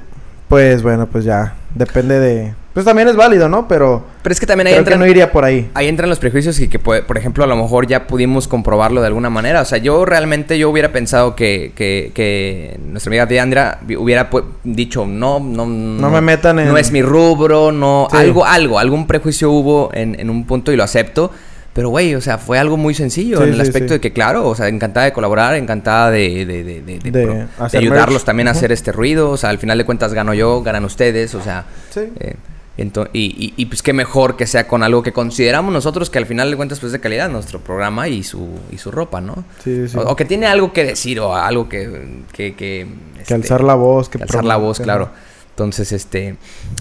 pues 0.49 0.83
bueno, 0.83 1.07
pues 1.07 1.25
ya 1.25 1.55
depende 1.75 2.19
de... 2.21 2.55
Pues 2.73 2.87
también 2.87 3.09
es 3.09 3.17
válido, 3.17 3.49
¿no? 3.49 3.67
Pero 3.67 4.05
Pero 4.23 4.33
es 4.33 4.39
que 4.39 4.47
también 4.47 4.69
ahí 4.69 4.75
creo 4.75 4.85
que 4.85 4.91
entran, 4.91 5.01
no 5.01 5.07
iría 5.09 5.33
por 5.33 5.45
ahí. 5.45 5.69
ahí 5.75 5.89
entran 5.89 6.09
los 6.09 6.21
prejuicios 6.21 6.61
y 6.61 6.69
que, 6.69 6.79
por 6.79 7.19
ejemplo, 7.19 7.43
a 7.43 7.49
lo 7.49 7.57
mejor 7.57 7.89
ya 7.89 8.07
pudimos 8.07 8.47
comprobarlo 8.47 9.01
de 9.01 9.09
alguna 9.09 9.29
manera. 9.29 9.61
O 9.63 9.65
sea, 9.65 9.79
yo 9.79 10.05
realmente 10.05 10.57
yo 10.57 10.71
hubiera 10.71 10.93
pensado 10.93 11.35
que, 11.35 11.73
que, 11.75 12.13
que 12.15 12.79
nuestra 12.87 13.11
amiga 13.11 13.27
Diandra 13.27 13.81
vi- 13.83 13.97
hubiera 13.97 14.31
dicho, 14.63 15.05
no, 15.05 15.41
no, 15.41 15.67
No 15.67 16.11
me 16.11 16.21
metan 16.21 16.61
en- 16.61 16.69
No 16.69 16.77
es 16.79 16.93
mi 16.93 17.03
rubro, 17.03 17.73
no... 17.73 18.07
Sí. 18.11 18.17
Algo, 18.19 18.45
algo, 18.47 18.79
algún 18.79 19.09
prejuicio 19.09 19.51
hubo 19.51 19.91
en, 19.93 20.19
en 20.21 20.31
un 20.31 20.45
punto 20.47 20.71
y 20.71 20.77
lo 20.77 20.85
acepto. 20.85 21.33
Pero, 21.73 21.89
güey, 21.91 22.15
o 22.17 22.21
sea, 22.21 22.37
fue 22.39 22.59
algo 22.59 22.77
muy 22.77 22.95
sencillo 22.95 23.39
Sí, 23.39 23.45
en 23.45 23.55
el 23.55 23.61
aspecto 23.61 23.89
sí. 23.89 23.95
de 23.95 24.01
que, 24.01 24.13
claro, 24.13 24.49
o 24.49 24.55
sea, 24.57 24.67
encantada 24.69 25.07
de 25.07 25.13
colaborar, 25.13 25.55
encantada 25.55 26.11
de, 26.11 26.45
de, 26.45 26.65
de, 26.65 26.81
de, 26.83 27.11
de 27.11 27.47
ayudarlos 27.79 28.15
merch. 28.15 28.25
también 28.25 28.49
a 28.49 28.51
hacer 28.51 28.73
este 28.73 28.91
ruido. 28.93 29.31
O 29.31 29.37
sea, 29.37 29.51
al 29.51 29.59
final 29.59 29.79
de 29.79 29.85
cuentas 29.85 30.13
gano 30.13 30.35
yo, 30.35 30.63
ganan 30.63 30.85
ustedes, 30.85 31.35
o 31.35 31.41
sea... 31.43 31.65
Sí. 31.91 32.01
Eh, 32.19 32.35
y, 32.79 32.87
y- 33.13 33.53
y, 33.59 33.67
pues 33.67 33.83
qué 33.83 33.93
mejor 33.93 34.37
que 34.39 34.47
sea 34.47 34.67
con 34.67 34.83
algo 34.83 35.03
que 35.03 35.13
consideramos 35.13 35.71
nosotros 35.71 36.09
que 36.09 36.17
al 36.17 36.25
final 36.25 36.51
de 36.51 36.57
cuentas 36.57 36.81
pues 36.81 36.89
es 36.89 36.93
de 36.93 37.01
calidad 37.01 37.29
nuestro 37.29 37.61
programa 37.61 38.09
y 38.09 38.23
su 38.23 38.49
y 38.73 38.79
su 38.79 38.91
ropa, 38.91 39.21
¿no? 39.21 39.45
Sí, 39.63 39.87
sí. 39.87 39.99
O, 39.99 40.01
o 40.01 40.17
que 40.17 40.25
tiene 40.25 40.47
algo 40.47 40.73
que 40.73 40.85
decir 40.87 41.21
o 41.21 41.35
algo 41.37 41.69
que 41.69 42.23
que, 42.33 42.55
que, 42.55 42.87
que 43.17 43.21
este, 43.21 43.35
alzar 43.35 43.63
la 43.63 43.75
voz, 43.75 44.09
que 44.09 44.17
que 44.17 44.25
alzar 44.25 44.47
la 44.47 44.57
voz, 44.57 44.81
claro. 44.81 45.11
Entonces, 45.51 45.93
este, 45.93 46.37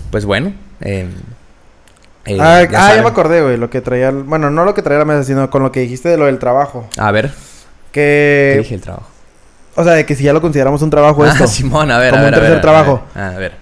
pues 0.10 0.24
bueno. 0.24 0.54
eh, 0.80 1.06
eh, 2.36 2.38
ah, 2.42 2.64
ya 2.70 2.88
ah, 2.88 2.96
ya 2.96 3.02
me 3.02 3.08
acordé, 3.10 3.42
güey, 3.42 3.58
lo 3.58 3.70
que 3.70 3.82
traía... 3.82 4.12
Bueno, 4.12 4.50
no 4.50 4.66
lo 4.66 4.74
que 4.74 4.82
traía 4.82 5.00
la 5.00 5.06
mesa, 5.06 5.24
sino 5.24 5.50
con 5.50 5.64
lo 5.64 5.72
que 5.72 5.80
dijiste 5.82 6.10
de 6.10 6.18
lo 6.18 6.26
del 6.26 6.40
trabajo. 6.40 6.88
A 6.98 7.12
ver, 7.12 7.32
¿qué 7.92 8.54
Que... 8.56 8.60
dije 8.62 8.76
el 8.76 8.82
trabajo? 8.82 9.08
O 9.76 9.84
sea, 9.84 9.94
de 9.94 10.06
que 10.06 10.16
si 10.16 10.24
ya 10.24 10.34
lo 10.34 10.42
consideramos 10.42 10.82
un 10.82 10.90
trabajo 10.90 11.24
Ah, 11.24 11.30
esto. 11.30 11.48
Simón, 11.48 11.90
a 11.92 11.98
ver, 11.98 12.12
Como 12.12 12.24
a 12.24 12.26
un 12.26 12.32
ver, 12.32 12.40
a 12.40 12.42
ver, 12.42 12.50
tercer 12.50 12.52
a 12.52 12.56
ver, 12.56 12.62
trabajo. 12.62 13.04
A 13.16 13.30
ver. 13.40 13.54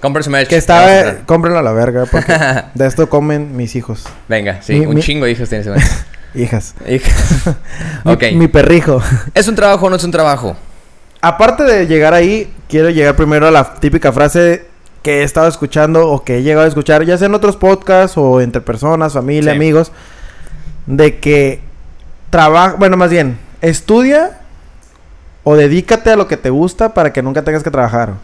Compren 0.00 0.22
su 0.22 0.30
merch. 0.30 0.48
Que 0.48 0.56
estaba... 0.56 1.14
Cómprenlo 1.26 1.58
a 1.58 1.62
la 1.62 1.72
verga, 1.72 2.04
porque 2.10 2.34
de 2.74 2.86
esto 2.86 3.08
comen 3.08 3.56
mis 3.56 3.74
hijos. 3.76 4.04
Venga, 4.28 4.60
sí, 4.60 4.74
Mi- 4.80 4.86
un 4.86 4.94
mi- 4.96 5.02
chingo 5.02 5.24
de 5.24 5.30
hijos 5.32 5.48
tiene 5.48 5.62
ese 5.62 5.70
momento. 5.70 5.90
Hijas. 6.34 6.74
Hija. 6.88 7.10
Mi- 8.04 8.12
ok. 8.12 8.22
mi 8.34 8.48
perrijo. 8.48 9.00
¿Es 9.34 9.46
un 9.48 9.54
trabajo 9.54 9.86
o 9.86 9.90
no 9.90 9.96
es 9.96 10.04
un 10.04 10.10
trabajo? 10.10 10.56
Aparte 11.22 11.62
de 11.62 11.86
llegar 11.86 12.12
ahí, 12.12 12.52
quiero 12.68 12.90
llegar 12.90 13.14
primero 13.16 13.46
a 13.46 13.50
la 13.50 13.74
típica 13.76 14.12
frase 14.12 14.66
que 15.04 15.20
he 15.20 15.22
estado 15.22 15.46
escuchando 15.46 16.08
o 16.08 16.24
que 16.24 16.38
he 16.38 16.42
llegado 16.42 16.64
a 16.64 16.68
escuchar, 16.68 17.04
ya 17.04 17.16
sea 17.18 17.26
en 17.26 17.34
otros 17.34 17.56
podcasts 17.56 18.16
o 18.18 18.40
entre 18.40 18.60
personas, 18.60 19.12
familia, 19.12 19.52
Sí. 19.52 19.56
amigos, 19.56 19.92
de 20.86 21.18
que 21.20 21.60
trabaja, 22.30 22.74
bueno, 22.78 22.96
más 22.96 23.10
bien, 23.10 23.38
estudia 23.60 24.40
o 25.44 25.54
dedícate 25.56 26.10
a 26.10 26.16
lo 26.16 26.26
que 26.26 26.36
te 26.36 26.50
gusta 26.50 26.94
para 26.94 27.12
que 27.12 27.22
nunca 27.22 27.42
tengas 27.42 27.62
que 27.62 27.70
trabajar. 27.70 28.14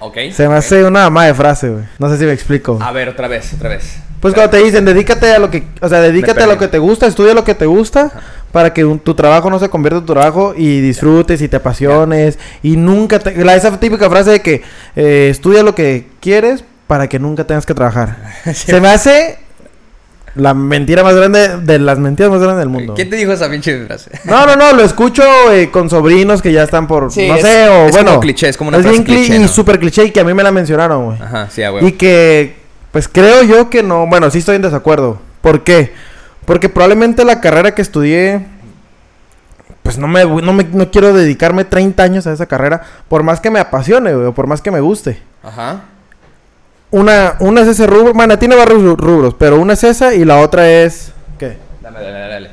Ok. 0.00 0.18
Se 0.32 0.48
me 0.48 0.54
hace 0.56 0.84
una 0.84 1.06
ama 1.06 1.24
de 1.26 1.34
frase, 1.34 1.70
güey. 1.70 1.84
No 1.98 2.08
sé 2.10 2.18
si 2.18 2.24
me 2.24 2.32
explico. 2.32 2.78
A 2.82 2.92
ver, 2.92 3.08
otra 3.08 3.26
vez, 3.28 3.54
otra 3.54 3.70
vez. 3.70 3.96
Pues 4.20 4.34
cuando 4.34 4.50
te 4.50 4.58
dicen, 4.62 4.84
dedícate 4.84 5.32
a 5.34 5.38
lo 5.38 5.50
que, 5.50 5.66
o 5.80 5.88
sea, 5.88 6.00
dedícate 6.00 6.42
a 6.42 6.46
lo 6.46 6.58
que 6.58 6.68
te 6.68 6.78
gusta, 6.78 7.06
estudia 7.06 7.34
lo 7.34 7.42
que 7.42 7.54
te 7.56 7.66
gusta, 7.66 8.12
para 8.52 8.72
que 8.74 8.84
un- 8.84 8.98
tu 8.98 9.14
trabajo 9.14 9.50
no 9.50 9.58
se 9.58 9.68
convierta 9.70 9.98
en 9.98 10.06
tu 10.06 10.12
trabajo 10.12 10.54
y 10.56 10.80
disfrutes 10.80 11.40
y 11.42 11.48
te 11.48 11.56
apasiones 11.56 12.38
y 12.62 12.76
nunca, 12.76 13.18
te, 13.18 13.34
la, 13.44 13.56
esa 13.56 13.80
típica 13.80 14.08
frase 14.10 14.30
de 14.32 14.40
que 14.40 14.62
eh, 14.94 15.28
estudia 15.30 15.62
lo 15.62 15.74
que 15.74 16.06
quieres 16.20 16.62
para 16.86 17.08
que 17.08 17.18
nunca 17.18 17.44
tengas 17.44 17.64
que 17.66 17.74
trabajar. 17.74 18.16
Se 18.54 18.80
me 18.80 18.88
hace 18.88 19.38
La 20.34 20.54
mentira 20.54 21.02
más 21.04 21.14
grande, 21.14 21.58
de 21.58 21.78
las 21.78 21.98
mentiras 21.98 22.30
más 22.32 22.40
grandes 22.40 22.60
del 22.60 22.68
mundo. 22.70 22.94
¿Quién 22.94 23.10
te 23.10 23.16
dijo 23.16 23.32
esa 23.32 23.50
pinche 23.50 23.84
frase? 23.86 24.10
No, 24.24 24.46
no, 24.46 24.56
no, 24.56 24.72
lo 24.72 24.82
escucho 24.84 25.22
eh, 25.52 25.70
con 25.70 25.90
sobrinos 25.90 26.40
que 26.40 26.52
ya 26.52 26.62
están 26.62 26.86
por, 26.86 27.12
Sí, 27.12 27.28
no 27.28 27.34
es- 27.36 27.42
sé, 27.42 27.68
o 27.68 27.86
es 27.86 27.92
bueno. 27.92 28.08
como 28.12 28.20
cliché, 28.20 28.48
es 28.48 28.56
como 28.56 28.68
una 28.68 28.78
es 28.78 28.82
frase 28.82 28.98
bien 29.02 29.06
cli- 29.06 29.26
cliché, 29.26 29.42
y 29.42 29.48
súper 29.48 29.78
cliché 29.78 30.04
y 30.04 30.10
que 30.10 30.20
a 30.20 30.24
mí 30.24 30.32
me 30.32 30.42
la 30.42 30.50
mencionaron, 30.50 31.04
güey. 31.04 31.18
Ajá, 31.20 31.48
sí, 31.50 31.62
a 31.62 31.70
huevo. 31.72 31.86
Y 31.86 31.92
que, 31.92 32.54
pues 32.92 33.08
creo 33.08 33.42
yo 33.42 33.68
que 33.68 33.82
no, 33.82 34.06
bueno, 34.06 34.30
sí 34.30 34.38
estoy 34.38 34.56
en 34.56 34.62
desacuerdo. 34.62 35.20
¿Por 35.42 35.64
qué? 35.64 35.92
Porque 36.52 36.68
probablemente 36.68 37.24
la 37.24 37.40
carrera 37.40 37.74
que 37.74 37.80
estudié, 37.80 38.44
pues 39.82 39.96
no 39.96 40.06
me, 40.06 40.22
no 40.26 40.52
me, 40.52 40.64
no 40.64 40.90
quiero 40.90 41.14
dedicarme 41.14 41.64
30 41.64 42.02
años 42.02 42.26
a 42.26 42.32
esa 42.34 42.44
carrera, 42.44 42.82
por 43.08 43.22
más 43.22 43.40
que 43.40 43.48
me 43.50 43.58
apasione, 43.58 44.12
güey, 44.12 44.26
o 44.26 44.34
por 44.34 44.46
más 44.46 44.60
que 44.60 44.70
me 44.70 44.80
guste. 44.80 45.18
Ajá. 45.42 45.80
Una, 46.90 47.36
una 47.40 47.62
es 47.62 47.68
ese 47.68 47.86
rubro, 47.86 48.12
bueno, 48.12 48.38
tiene 48.38 48.54
varios 48.54 48.82
ru- 48.82 48.98
rubros, 48.98 49.34
pero 49.38 49.58
una 49.58 49.72
es 49.72 49.82
esa 49.82 50.12
y 50.12 50.26
la 50.26 50.40
otra 50.40 50.68
es, 50.68 51.12
¿qué? 51.38 51.56
Dame, 51.80 52.00
dale, 52.02 52.12
dale, 52.18 52.32
dale. 52.34 52.50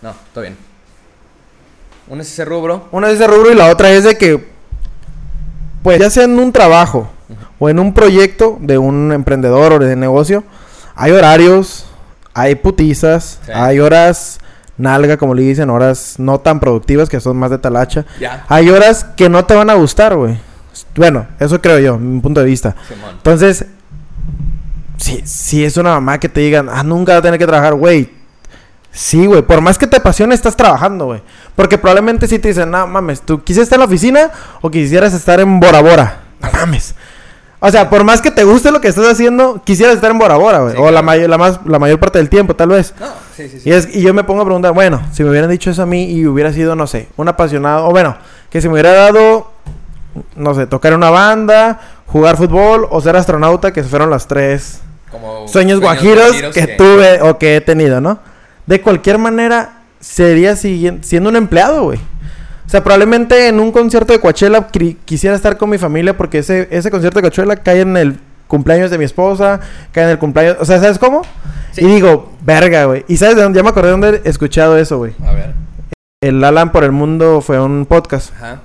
No, 0.00 0.14
todo 0.32 0.40
bien. 0.40 0.56
Uno 2.08 2.22
es 2.22 2.32
ese 2.32 2.46
rubro. 2.46 2.88
Una 2.92 3.08
es 3.08 3.16
ese 3.16 3.26
rubro 3.26 3.52
y 3.52 3.54
la 3.56 3.68
otra 3.68 3.90
es 3.90 4.04
de 4.04 4.16
que, 4.16 4.48
pues 5.82 5.98
ya 6.00 6.08
sea 6.08 6.24
en 6.24 6.38
un 6.38 6.50
trabajo 6.50 7.10
o 7.58 7.68
en 7.68 7.78
un 7.78 7.92
proyecto 7.92 8.56
de 8.58 8.78
un 8.78 9.12
emprendedor 9.12 9.74
o 9.74 9.78
de 9.80 9.96
negocio, 9.96 10.44
hay 10.94 11.12
horarios, 11.12 11.84
hay 12.34 12.56
putizas, 12.56 13.38
Sí. 13.46 13.52
hay 13.54 13.80
horas 13.80 14.40
nalga, 14.76 15.16
como 15.16 15.34
le 15.34 15.42
dicen, 15.42 15.70
horas 15.70 16.16
no 16.18 16.40
tan 16.40 16.58
productivas 16.60 17.08
que 17.08 17.20
son 17.20 17.36
más 17.36 17.50
de 17.50 17.58
talacha. 17.58 18.04
Ya. 18.20 18.44
Hay 18.48 18.68
horas 18.70 19.04
que 19.16 19.28
no 19.28 19.44
te 19.44 19.54
van 19.54 19.70
a 19.70 19.74
gustar, 19.74 20.16
güey. 20.16 20.36
Bueno, 20.96 21.26
eso 21.38 21.60
creo 21.62 21.78
yo, 21.78 21.96
mi 21.98 22.20
punto 22.20 22.40
de 22.40 22.46
vista. 22.46 22.74
Entonces, 23.12 23.66
si, 24.96 25.22
si 25.26 25.64
es 25.64 25.76
una 25.76 25.90
mamá 25.90 26.18
que 26.18 26.28
te 26.28 26.40
digan, 26.40 26.68
ah, 26.68 26.82
nunca 26.82 27.12
va 27.12 27.18
a 27.18 27.22
tener 27.22 27.38
que 27.38 27.46
trabajar, 27.46 27.74
güey. 27.74 28.10
Sí, 28.90 29.26
güey, 29.26 29.42
por 29.42 29.60
más 29.60 29.76
que 29.76 29.86
te 29.88 29.96
apasione, 29.96 30.34
estás 30.34 30.56
trabajando, 30.56 31.06
güey. 31.06 31.22
Porque 31.56 31.78
probablemente 31.78 32.28
si 32.28 32.38
te 32.38 32.48
dicen, 32.48 32.70
no 32.70 32.86
mames, 32.86 33.20
¿tú 33.22 33.42
quisieras 33.42 33.66
estar 33.66 33.76
en 33.76 33.80
la 33.80 33.86
oficina 33.86 34.30
o 34.60 34.70
quisieras 34.70 35.12
estar 35.14 35.40
en 35.40 35.58
Bora 35.60 35.80
Bora? 35.82 36.20
No 36.40 36.48
mames. 36.52 36.94
O 37.66 37.70
sea, 37.70 37.88
por 37.88 38.04
más 38.04 38.20
que 38.20 38.30
te 38.30 38.44
guste 38.44 38.70
lo 38.70 38.80
que 38.80 38.88
estás 38.88 39.06
haciendo, 39.06 39.62
quisieras 39.64 39.94
estar 39.94 40.10
en 40.10 40.18
Bora 40.18 40.36
Bora, 40.36 40.58
güey. 40.58 40.72
Sí, 40.72 40.76
o 40.78 40.82
claro. 40.82 40.94
la, 40.94 41.02
may- 41.02 41.26
la, 41.26 41.38
más, 41.38 41.60
la 41.64 41.78
mayor 41.78 41.98
parte 41.98 42.18
del 42.18 42.28
tiempo, 42.28 42.54
tal 42.54 42.68
vez. 42.68 42.92
No, 43.00 43.06
sí, 43.34 43.48
sí, 43.48 43.60
sí. 43.60 43.68
Y, 43.70 43.72
es, 43.72 43.88
y 43.94 44.02
yo 44.02 44.12
me 44.12 44.22
pongo 44.22 44.42
a 44.42 44.44
preguntar, 44.44 44.72
bueno, 44.74 45.00
si 45.12 45.22
me 45.24 45.30
hubieran 45.30 45.48
dicho 45.50 45.70
eso 45.70 45.82
a 45.82 45.86
mí 45.86 46.04
y 46.12 46.26
hubiera 46.26 46.52
sido, 46.52 46.76
no 46.76 46.86
sé, 46.86 47.08
un 47.16 47.26
apasionado, 47.28 47.86
o 47.86 47.90
bueno, 47.90 48.16
que 48.50 48.60
si 48.60 48.68
me 48.68 48.74
hubiera 48.74 48.92
dado, 48.92 49.50
no 50.36 50.54
sé, 50.54 50.66
tocar 50.66 50.92
en 50.92 50.98
una 50.98 51.08
banda, 51.10 51.80
jugar 52.06 52.36
fútbol 52.36 52.86
o 52.90 53.00
ser 53.00 53.16
astronauta, 53.16 53.72
que 53.72 53.82
fueron 53.82 54.10
las 54.10 54.26
tres 54.28 54.80
Como 55.10 55.48
sueños 55.48 55.80
guajiros 55.80 56.32
que, 56.52 56.66
tuve 56.76 57.22
o 57.22 57.38
que 57.38 57.56
he 57.56 57.60
tenido, 57.62 58.00
¿no? 58.00 58.18
De 58.66 58.80
cualquier 58.82 59.16
manera, 59.18 59.78
sería 60.00 60.54
siendo 60.54 61.30
un 61.30 61.36
empleado, 61.36 61.84
güey. 61.84 61.98
O 62.66 62.68
sea, 62.68 62.82
probablemente 62.82 63.48
en 63.48 63.60
un 63.60 63.72
concierto 63.72 64.12
de 64.12 64.20
Coachella 64.20 64.68
quisiera 65.04 65.36
estar 65.36 65.56
con 65.56 65.70
mi 65.70 65.78
familia 65.78 66.16
porque 66.16 66.38
ese, 66.38 66.68
ese 66.70 66.90
concierto 66.90 67.18
de 67.18 67.22
Coachella 67.22 67.56
cae 67.56 67.80
en 67.80 67.96
el 67.96 68.18
cumpleaños 68.46 68.90
de 68.90 68.98
mi 68.98 69.04
esposa, 69.04 69.60
cae 69.92 70.04
en 70.04 70.10
el 70.10 70.18
cumpleaños... 70.18 70.56
O 70.60 70.64
sea, 70.64 70.80
¿sabes 70.80 70.98
cómo? 70.98 71.22
Sí. 71.72 71.84
Y 71.84 71.86
digo, 71.86 72.32
verga, 72.42 72.84
güey. 72.86 73.04
¿Y 73.08 73.16
sabes 73.16 73.36
de 73.36 73.42
dónde? 73.42 73.58
Ya 73.58 73.62
me 73.62 73.68
acordé 73.68 73.88
de 73.88 73.92
dónde 73.92 74.22
he 74.24 74.28
escuchado 74.28 74.78
eso, 74.78 74.98
güey. 74.98 75.14
A 75.24 75.32
ver. 75.32 75.54
El 76.20 76.42
Alan 76.42 76.72
por 76.72 76.84
el 76.84 76.92
Mundo 76.92 77.40
fue 77.40 77.60
un 77.60 77.84
podcast. 77.86 78.32
Ajá. 78.36 78.60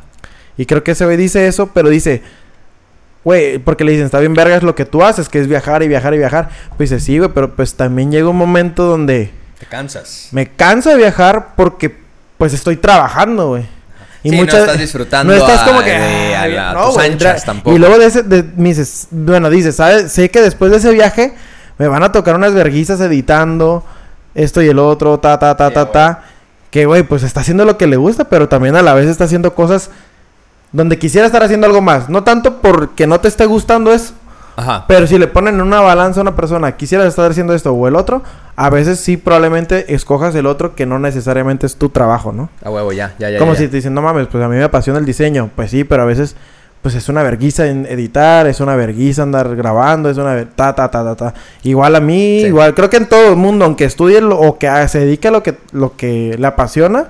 Y 0.57 0.65
creo 0.65 0.83
que 0.83 0.91
ese 0.91 1.05
güey 1.05 1.17
dice 1.17 1.47
eso, 1.47 1.71
pero 1.73 1.89
dice... 1.89 2.21
Güey, 3.23 3.59
porque 3.59 3.83
le 3.83 3.91
dicen, 3.91 4.05
está 4.05 4.19
bien 4.19 4.33
verga 4.33 4.55
es 4.55 4.63
lo 4.63 4.75
que 4.75 4.85
tú 4.85 5.03
haces, 5.03 5.27
que 5.27 5.39
es 5.39 5.47
viajar 5.47 5.83
y 5.83 5.89
viajar 5.89 6.13
y 6.13 6.17
viajar. 6.17 6.49
Pues 6.77 6.89
dice, 6.89 7.03
sí, 7.03 7.17
güey, 7.17 7.31
pero 7.33 7.53
pues 7.53 7.75
también 7.75 8.11
llega 8.11 8.29
un 8.29 8.37
momento 8.37 8.85
donde... 8.85 9.31
Te 9.59 9.65
cansas. 9.65 10.29
Me 10.31 10.47
canso 10.47 10.89
de 10.89 10.95
viajar 10.95 11.49
porque 11.57 11.97
pues 12.37 12.53
estoy 12.53 12.77
trabajando, 12.77 13.49
güey. 13.49 13.67
Sí, 14.23 14.31
no 14.31 14.43
estás 14.43 14.77
disfrutando 14.77 15.33
No 15.33 15.39
estás 15.39 15.61
como 15.67 15.79
a- 15.79 15.83
que 15.83 15.91
de- 15.91 16.35
a 16.35 16.41
"Ay, 16.41 16.53
la- 16.53 16.73
no, 16.73 16.87
tus 16.89 16.97
anchas 16.97 17.45
tampoco. 17.45 17.75
Y 17.75 17.79
luego 17.79 17.97
de 17.97 18.05
ese 18.05 18.23
de, 18.23 18.43
me 18.57 18.69
dices, 18.69 19.07
bueno, 19.11 19.49
dices, 19.49 19.75
¿sabes? 19.77 20.11
Sé 20.11 20.29
que 20.29 20.41
después 20.41 20.71
de 20.71 20.77
ese 20.77 20.91
viaje 20.91 21.33
me 21.77 21.87
van 21.87 22.03
a 22.03 22.11
tocar 22.11 22.35
unas 22.35 22.53
verguizas 22.53 22.99
editando 22.99 23.85
esto 24.35 24.61
y 24.61 24.67
el 24.67 24.77
otro, 24.79 25.19
ta 25.19 25.39
ta 25.39 25.55
ta 25.55 25.67
Sí, 25.69 25.73
ta 25.73 25.81
güey. 25.83 25.93
ta, 25.93 26.23
que 26.71 26.85
güey, 26.85 27.03
pues 27.03 27.23
está 27.23 27.39
haciendo 27.39 27.63
lo 27.65 27.77
que 27.77 27.87
le 27.87 27.95
gusta, 27.97 28.25
pero 28.25 28.49
también 28.49 28.75
a 28.75 28.81
la 28.81 28.93
vez 28.93 29.07
está 29.07 29.23
haciendo 29.23 29.55
cosas 29.55 29.89
donde 30.71 30.99
quisiera 30.99 31.25
estar 31.25 31.41
haciendo 31.41 31.65
algo 31.65 31.81
más, 31.81 32.09
no 32.09 32.23
tanto 32.23 32.61
porque 32.61 33.07
no 33.07 33.19
te 33.19 33.27
esté 33.27 33.45
gustando 33.45 33.91
eso, 33.93 34.13
Ajá. 34.59 34.85
pero 34.87 35.07
si 35.07 35.17
le 35.17 35.27
ponen 35.27 35.55
en 35.55 35.61
una 35.61 35.81
balanza 35.81 36.19
a 36.19 36.23
una 36.23 36.35
persona, 36.35 36.75
quisiera 36.75 37.05
estar 37.07 37.29
haciendo 37.31 37.53
esto 37.53 37.71
o 37.73 37.87
el 37.87 37.95
otro, 37.95 38.21
a 38.55 38.69
veces 38.69 38.99
sí 38.99 39.17
probablemente 39.17 39.93
escojas 39.93 40.35
el 40.35 40.45
otro 40.45 40.75
que 40.75 40.85
no 40.85 40.99
necesariamente 40.99 41.65
es 41.65 41.75
tu 41.77 41.89
trabajo, 41.89 42.31
¿no? 42.31 42.49
A 42.63 42.69
huevo, 42.69 42.91
ya, 42.91 43.13
ya, 43.19 43.29
ya. 43.29 43.39
Como 43.39 43.53
ya. 43.53 43.59
si 43.59 43.67
te 43.67 43.77
dicen, 43.77 43.93
no 43.93 44.01
mames, 44.01 44.27
pues 44.27 44.43
a 44.43 44.47
mí 44.47 44.55
me 44.57 44.63
apasiona 44.63 44.99
el 44.99 45.05
diseño. 45.05 45.49
Pues 45.55 45.71
sí, 45.71 45.83
pero 45.83 46.03
a 46.03 46.05
veces, 46.05 46.35
pues 46.81 46.95
es 46.95 47.07
una 47.09 47.23
verguiza 47.23 47.67
en 47.67 47.85
editar, 47.85 48.47
es 48.47 48.59
una 48.59 48.75
verguiza 48.75 49.23
andar 49.23 49.55
grabando, 49.55 50.09
es 50.09 50.17
una 50.17 50.45
ta, 50.55 50.75
ta, 50.75 50.89
ta, 50.91 51.03
ta, 51.03 51.15
ta. 51.15 51.33
Igual 51.63 51.95
a 51.95 51.99
mí, 51.99 52.39
Sí. 52.41 52.47
igual, 52.47 52.73
creo 52.75 52.89
que 52.89 52.97
en 52.97 53.07
todo 53.07 53.29
el 53.29 53.35
mundo, 53.37 53.63
aunque 53.65 53.85
estudie 53.85 54.19
lo- 54.21 54.39
o 54.39 54.57
que 54.57 54.69
se 54.87 54.99
dedique 54.99 55.27
a 55.29 55.31
lo 55.31 55.41
que, 55.43 55.57
lo 55.71 55.95
que 55.95 56.35
le 56.37 56.47
apasiona, 56.47 57.05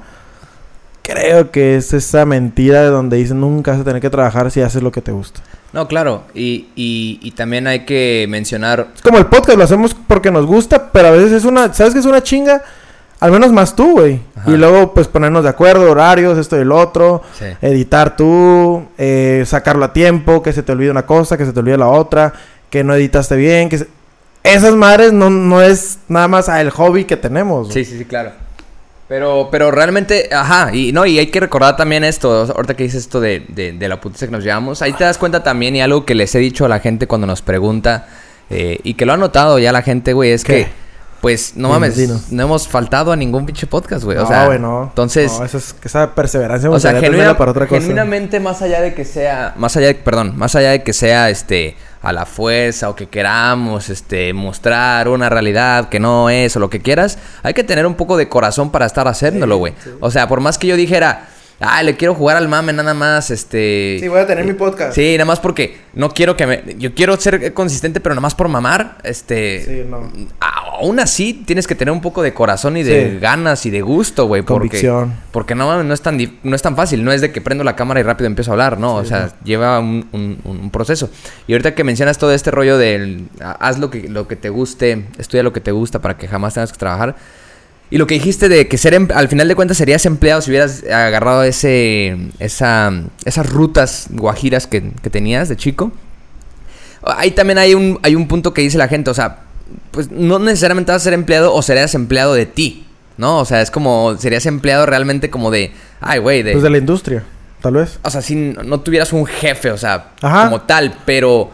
creo 1.04 1.52
que 1.52 1.76
es 1.76 1.94
esa 1.94 2.26
mentira 2.26 2.82
de 2.82 2.90
donde 2.90 3.18
dicen 3.18 3.40
nunca 3.42 3.72
vas 3.72 3.82
a 3.82 3.84
tener 3.84 4.02
que 4.02 4.10
trabajar 4.10 4.52
si 4.52 4.62
haces 4.62 4.84
lo 4.84 4.92
que 4.92 5.02
te 5.02 5.12
gusta. 5.12 5.42
No, 5.74 5.88
claro. 5.88 6.24
Y, 6.34 6.68
y, 6.76 7.20
y 7.22 7.32
también 7.32 7.68
hay 7.68 7.86
que 7.86 8.26
mencionar. 8.30 8.88
Es 8.96 9.02
como 9.02 9.18
el 9.20 9.28
podcast, 9.28 9.58
lo 9.58 9.64
hacemos 9.64 9.96
porque 10.08 10.32
nos 10.32 10.46
gusta, 10.46 10.92
pero 10.92 11.10
a 11.10 11.12
veces 11.12 11.32
es 11.32 11.46
una, 11.46 11.72
¿sabes 11.74 11.94
que 11.94 12.00
es 12.00 12.06
una 12.06 12.24
chinga? 12.24 12.62
Al 13.20 13.32
menos 13.32 13.52
más 13.52 13.76
tú, 13.76 13.92
güey. 13.92 14.22
Y 14.48 14.52
luego, 14.52 14.94
pues 14.94 15.08
ponernos 15.08 15.44
de 15.44 15.50
acuerdo, 15.50 15.92
horarios, 15.92 16.38
esto 16.38 16.58
y 16.58 16.62
el 16.62 16.72
otro. 16.72 17.22
Sí. 17.38 17.46
editar 17.62 18.16
tú, 18.16 18.86
eh, 18.98 19.44
sacarlo 19.46 19.84
a 19.86 19.94
tiempo, 19.94 20.42
que 20.42 20.54
se 20.54 20.64
te 20.64 20.72
olvide 20.72 20.90
una 20.90 21.06
cosa, 21.06 21.38
que 21.38 21.46
se 21.46 21.52
te 21.54 21.60
olvide 21.60 21.78
la 21.78 21.88
otra, 21.90 22.34
que 22.70 22.84
no 22.84 22.94
editaste 22.96 23.36
bien, 23.36 23.68
que 23.70 23.80
se- 23.80 23.88
esas 24.42 24.74
madres 24.74 25.12
no, 25.12 25.30
no 25.30 25.62
es 25.62 26.00
nada 26.08 26.30
más 26.30 26.48
ah, 26.48 26.62
el 26.62 26.70
hobby 26.70 27.04
que 27.04 27.18
tenemos. 27.18 27.74
Sí, 27.74 27.84
sí, 27.84 27.98
sí, 27.98 28.06
claro. 28.06 28.32
Pero, 29.10 29.50
pero 29.52 29.72
realmente, 29.72 30.30
ajá, 30.32 30.70
y 30.74 30.92
no, 30.92 31.04
y 31.06 31.18
hay 31.18 31.28
que 31.28 31.40
recordar 31.40 31.76
también 31.76 32.04
esto, 32.04 32.48
ahorita 32.56 32.76
que 32.76 32.84
dices 32.84 33.02
esto 33.02 33.20
de, 33.20 33.44
de, 33.48 33.72
de 33.74 33.88
la 33.90 34.00
putiza 34.00 34.28
que 34.28 34.32
nos 34.32 34.44
llevamos, 34.44 34.84
ahí 34.84 34.94
te 34.94 35.04
das 35.04 35.18
cuenta 35.18 35.42
también, 35.44 35.76
y 35.76 35.82
algo 35.82 36.06
que 36.06 36.14
les 36.14 36.34
he 36.36 36.40
dicho 36.40 36.64
a 36.64 36.70
la 36.70 36.80
gente 36.80 37.08
cuando 37.08 37.26
nos 37.26 37.42
pregunta, 37.42 38.08
eh, 38.52 38.80
y 38.84 38.94
que 38.94 39.08
lo 39.08 39.14
ha 39.14 39.18
notado 39.18 39.58
ya 39.58 39.72
la 39.72 39.82
gente, 39.82 40.14
güey, 40.14 40.30
es 40.32 40.44
¿Qué? 40.44 40.54
que, 40.66 40.68
pues, 41.22 41.54
no 41.58 41.70
mames, 41.70 42.32
no 42.32 42.44
hemos 42.44 42.68
faltado 42.68 43.12
a 43.12 43.16
ningún 43.16 43.48
pinche 43.48 43.66
podcast, 43.66 44.04
güey, 44.04 44.18
o 44.20 44.28
sea, 44.28 44.46
güey, 44.46 44.60
no. 44.60 44.84
entonces, 44.84 45.38
No, 45.40 45.44
eso 45.44 45.58
es, 45.58 45.76
esa 45.84 46.14
perseverancia 46.14 46.70
o 46.70 46.80
sea, 46.80 46.94
genuina- 47.02 47.36
para 47.36 47.50
otra 47.50 47.66
cosa. 47.66 47.82
genuinamente, 47.82 48.40
más 48.40 48.62
allá 48.62 48.80
de 48.80 48.94
que 48.94 49.06
sea, 49.06 49.56
más 49.58 49.76
allá 49.76 49.88
de, 49.88 49.96
perdón, 49.96 50.38
más 50.38 50.56
allá 50.56 50.70
de 50.70 50.84
que 50.84 50.94
sea, 50.94 51.32
este, 51.32 51.76
a 52.02 52.14
la 52.14 52.26
fuerza 52.26 52.90
o 52.90 52.96
que 52.96 53.08
queramos, 53.08 53.90
este, 53.90 54.34
mostrar 54.34 55.10
una 55.10 55.30
realidad 55.30 55.90
que 55.90 56.00
no 56.00 56.30
es 56.30 56.56
o 56.56 56.60
lo 56.60 56.70
que 56.70 56.82
quieras, 56.82 57.18
hay 57.44 57.54
que 57.54 57.64
tener 57.64 57.86
un 57.86 57.96
poco 57.96 58.18
de 58.18 58.30
corazón 58.30 58.72
para 58.72 58.86
estar 58.86 59.08
haciéndolo, 59.08 59.58
güey. 59.58 59.74
O 60.00 60.12
sea, 60.12 60.28
por 60.28 60.40
más 60.40 60.58
que 60.58 60.68
yo 60.68 60.76
dijera, 60.76 61.28
ah, 61.60 61.84
le 61.84 61.96
quiero 61.98 62.16
jugar 62.16 62.38
al 62.38 62.48
mame 62.48 62.74
nada 62.74 62.94
más, 62.94 63.32
este... 63.32 63.98
Sí, 64.00 64.08
voy 64.08 64.20
a 64.20 64.28
tener 64.28 64.46
mi 64.46 64.54
podcast. 64.54 64.94
Sí, 64.96 65.14
nada 65.14 65.26
más 65.26 65.40
porque 65.40 65.78
no 65.94 66.10
quiero 66.12 66.36
que 66.38 66.46
me... 66.48 66.64
Yo 66.78 66.94
quiero 66.94 67.16
ser 67.18 67.54
consistente, 67.54 68.00
pero 68.00 68.16
nada 68.16 68.22
más 68.22 68.36
por 68.36 68.48
mamar, 68.48 68.98
este... 69.04 69.64
Sí, 69.66 69.84
no. 69.90 70.12
Aún 70.40 71.00
así, 71.00 71.34
tienes 71.46 71.68
que 71.68 71.76
tener 71.76 71.92
un 71.92 72.00
poco 72.02 72.22
de 72.22 72.34
corazón 72.34 72.78
y 72.78 72.84
de 72.84 73.12
Sí. 73.12 73.20
ganas 73.20 73.66
y 73.66 73.70
de 73.70 73.82
gusto, 73.82 74.26
güey. 74.28 74.42
Porque, 74.44 74.68
Convicción. 74.70 75.14
porque 75.32 75.54
no, 75.56 75.68
mames, 75.68 75.86
no 75.86 75.94
es 75.94 76.02
tan 76.02 76.18
no 76.44 76.56
es 76.56 76.62
tan 76.62 76.76
fácil. 76.78 77.04
No 77.04 77.12
es 77.12 77.20
de 77.22 77.32
que 77.32 77.42
prendo 77.42 77.64
la 77.66 77.76
cámara 77.76 78.00
y 78.00 78.04
rápido 78.04 78.28
empiezo 78.28 78.52
a 78.52 78.54
hablar, 78.54 78.80
no. 78.80 78.96
o 78.96 79.04
sea, 79.06 79.34
lleva 79.44 79.80
un, 79.80 80.08
un- 80.14 80.40
un 80.46 80.70
proceso. 80.72 81.10
Y 81.48 81.54
ahorita 81.54 81.76
que 81.76 81.84
mencionas 81.84 82.18
todo 82.18 82.32
este 82.32 82.52
rollo 82.52 82.78
del... 82.78 83.28
ah, 83.42 83.58
Haz 83.60 83.78
lo 83.80 83.90
que, 83.90 84.08
lo 84.08 84.28
que 84.28 84.36
te 84.38 84.48
guste, 84.50 85.06
estudia 85.18 85.44
lo 85.44 85.52
que 85.52 85.60
te 85.60 85.72
gusta 85.72 86.00
para 86.00 86.16
que 86.18 86.28
jamás 86.30 86.54
tengas 86.54 86.72
que 86.72 86.78
trabajar. 86.78 87.16
Y 87.92 87.98
lo 87.98 88.06
que 88.06 88.14
dijiste 88.16 88.50
de 88.50 88.68
que 88.68 88.78
ser 88.78 88.94
em- 88.94 89.08
al 89.14 89.28
final 89.30 89.48
de 89.48 89.56
cuentas 89.56 89.78
serías 89.78 90.06
empleado 90.06 90.42
si 90.42 90.52
hubieras 90.52 90.84
agarrado 90.84 91.44
ese 91.44 92.18
esa, 92.40 92.92
esas 93.26 93.50
rutas 93.50 94.08
guajiras 94.12 94.68
que, 94.68 94.92
que 95.02 95.10
tenías 95.10 95.50
de 95.50 95.58
chico. 95.58 95.92
Ahí 97.04 97.32
también 97.32 97.58
hay 97.58 97.74
un, 97.74 98.00
hay 98.04 98.16
un 98.16 98.28
punto 98.28 98.54
que 98.54 98.62
dice 98.62 98.78
la 98.78 98.88
gente, 98.88 99.10
o 99.10 99.14
sea, 99.14 99.40
pues 99.92 100.12
no 100.12 100.38
necesariamente 100.40 100.92
vas 100.92 101.02
a 101.02 101.06
ser 101.06 101.14
empleado 101.14 101.54
o 101.54 101.62
serías 101.62 101.96
empleado 101.96 102.34
de 102.34 102.46
ti, 102.46 102.86
¿no? 103.18 103.40
O 103.40 103.46
sea, 103.46 103.62
es 103.62 103.72
como, 103.72 104.18
serías 104.18 104.46
empleado 104.46 104.86
realmente 104.86 105.30
como 105.30 105.50
de, 105.50 105.72
ay, 106.02 106.20
güey, 106.20 106.44
de... 106.44 106.52
Pues 106.52 106.64
de 106.64 106.70
la 106.70 106.78
industria, 106.78 107.24
tal 107.62 107.76
vez. 107.76 108.00
O 108.04 108.10
sea, 108.10 108.22
si 108.22 108.36
no 108.36 108.82
tuvieras 108.82 109.14
un 109.14 109.26
jefe, 109.26 109.72
o 109.72 109.78
sea, 109.78 110.10
Ajá. 110.22 110.46
como 110.46 110.62
tal, 110.62 110.94
pero, 111.06 111.50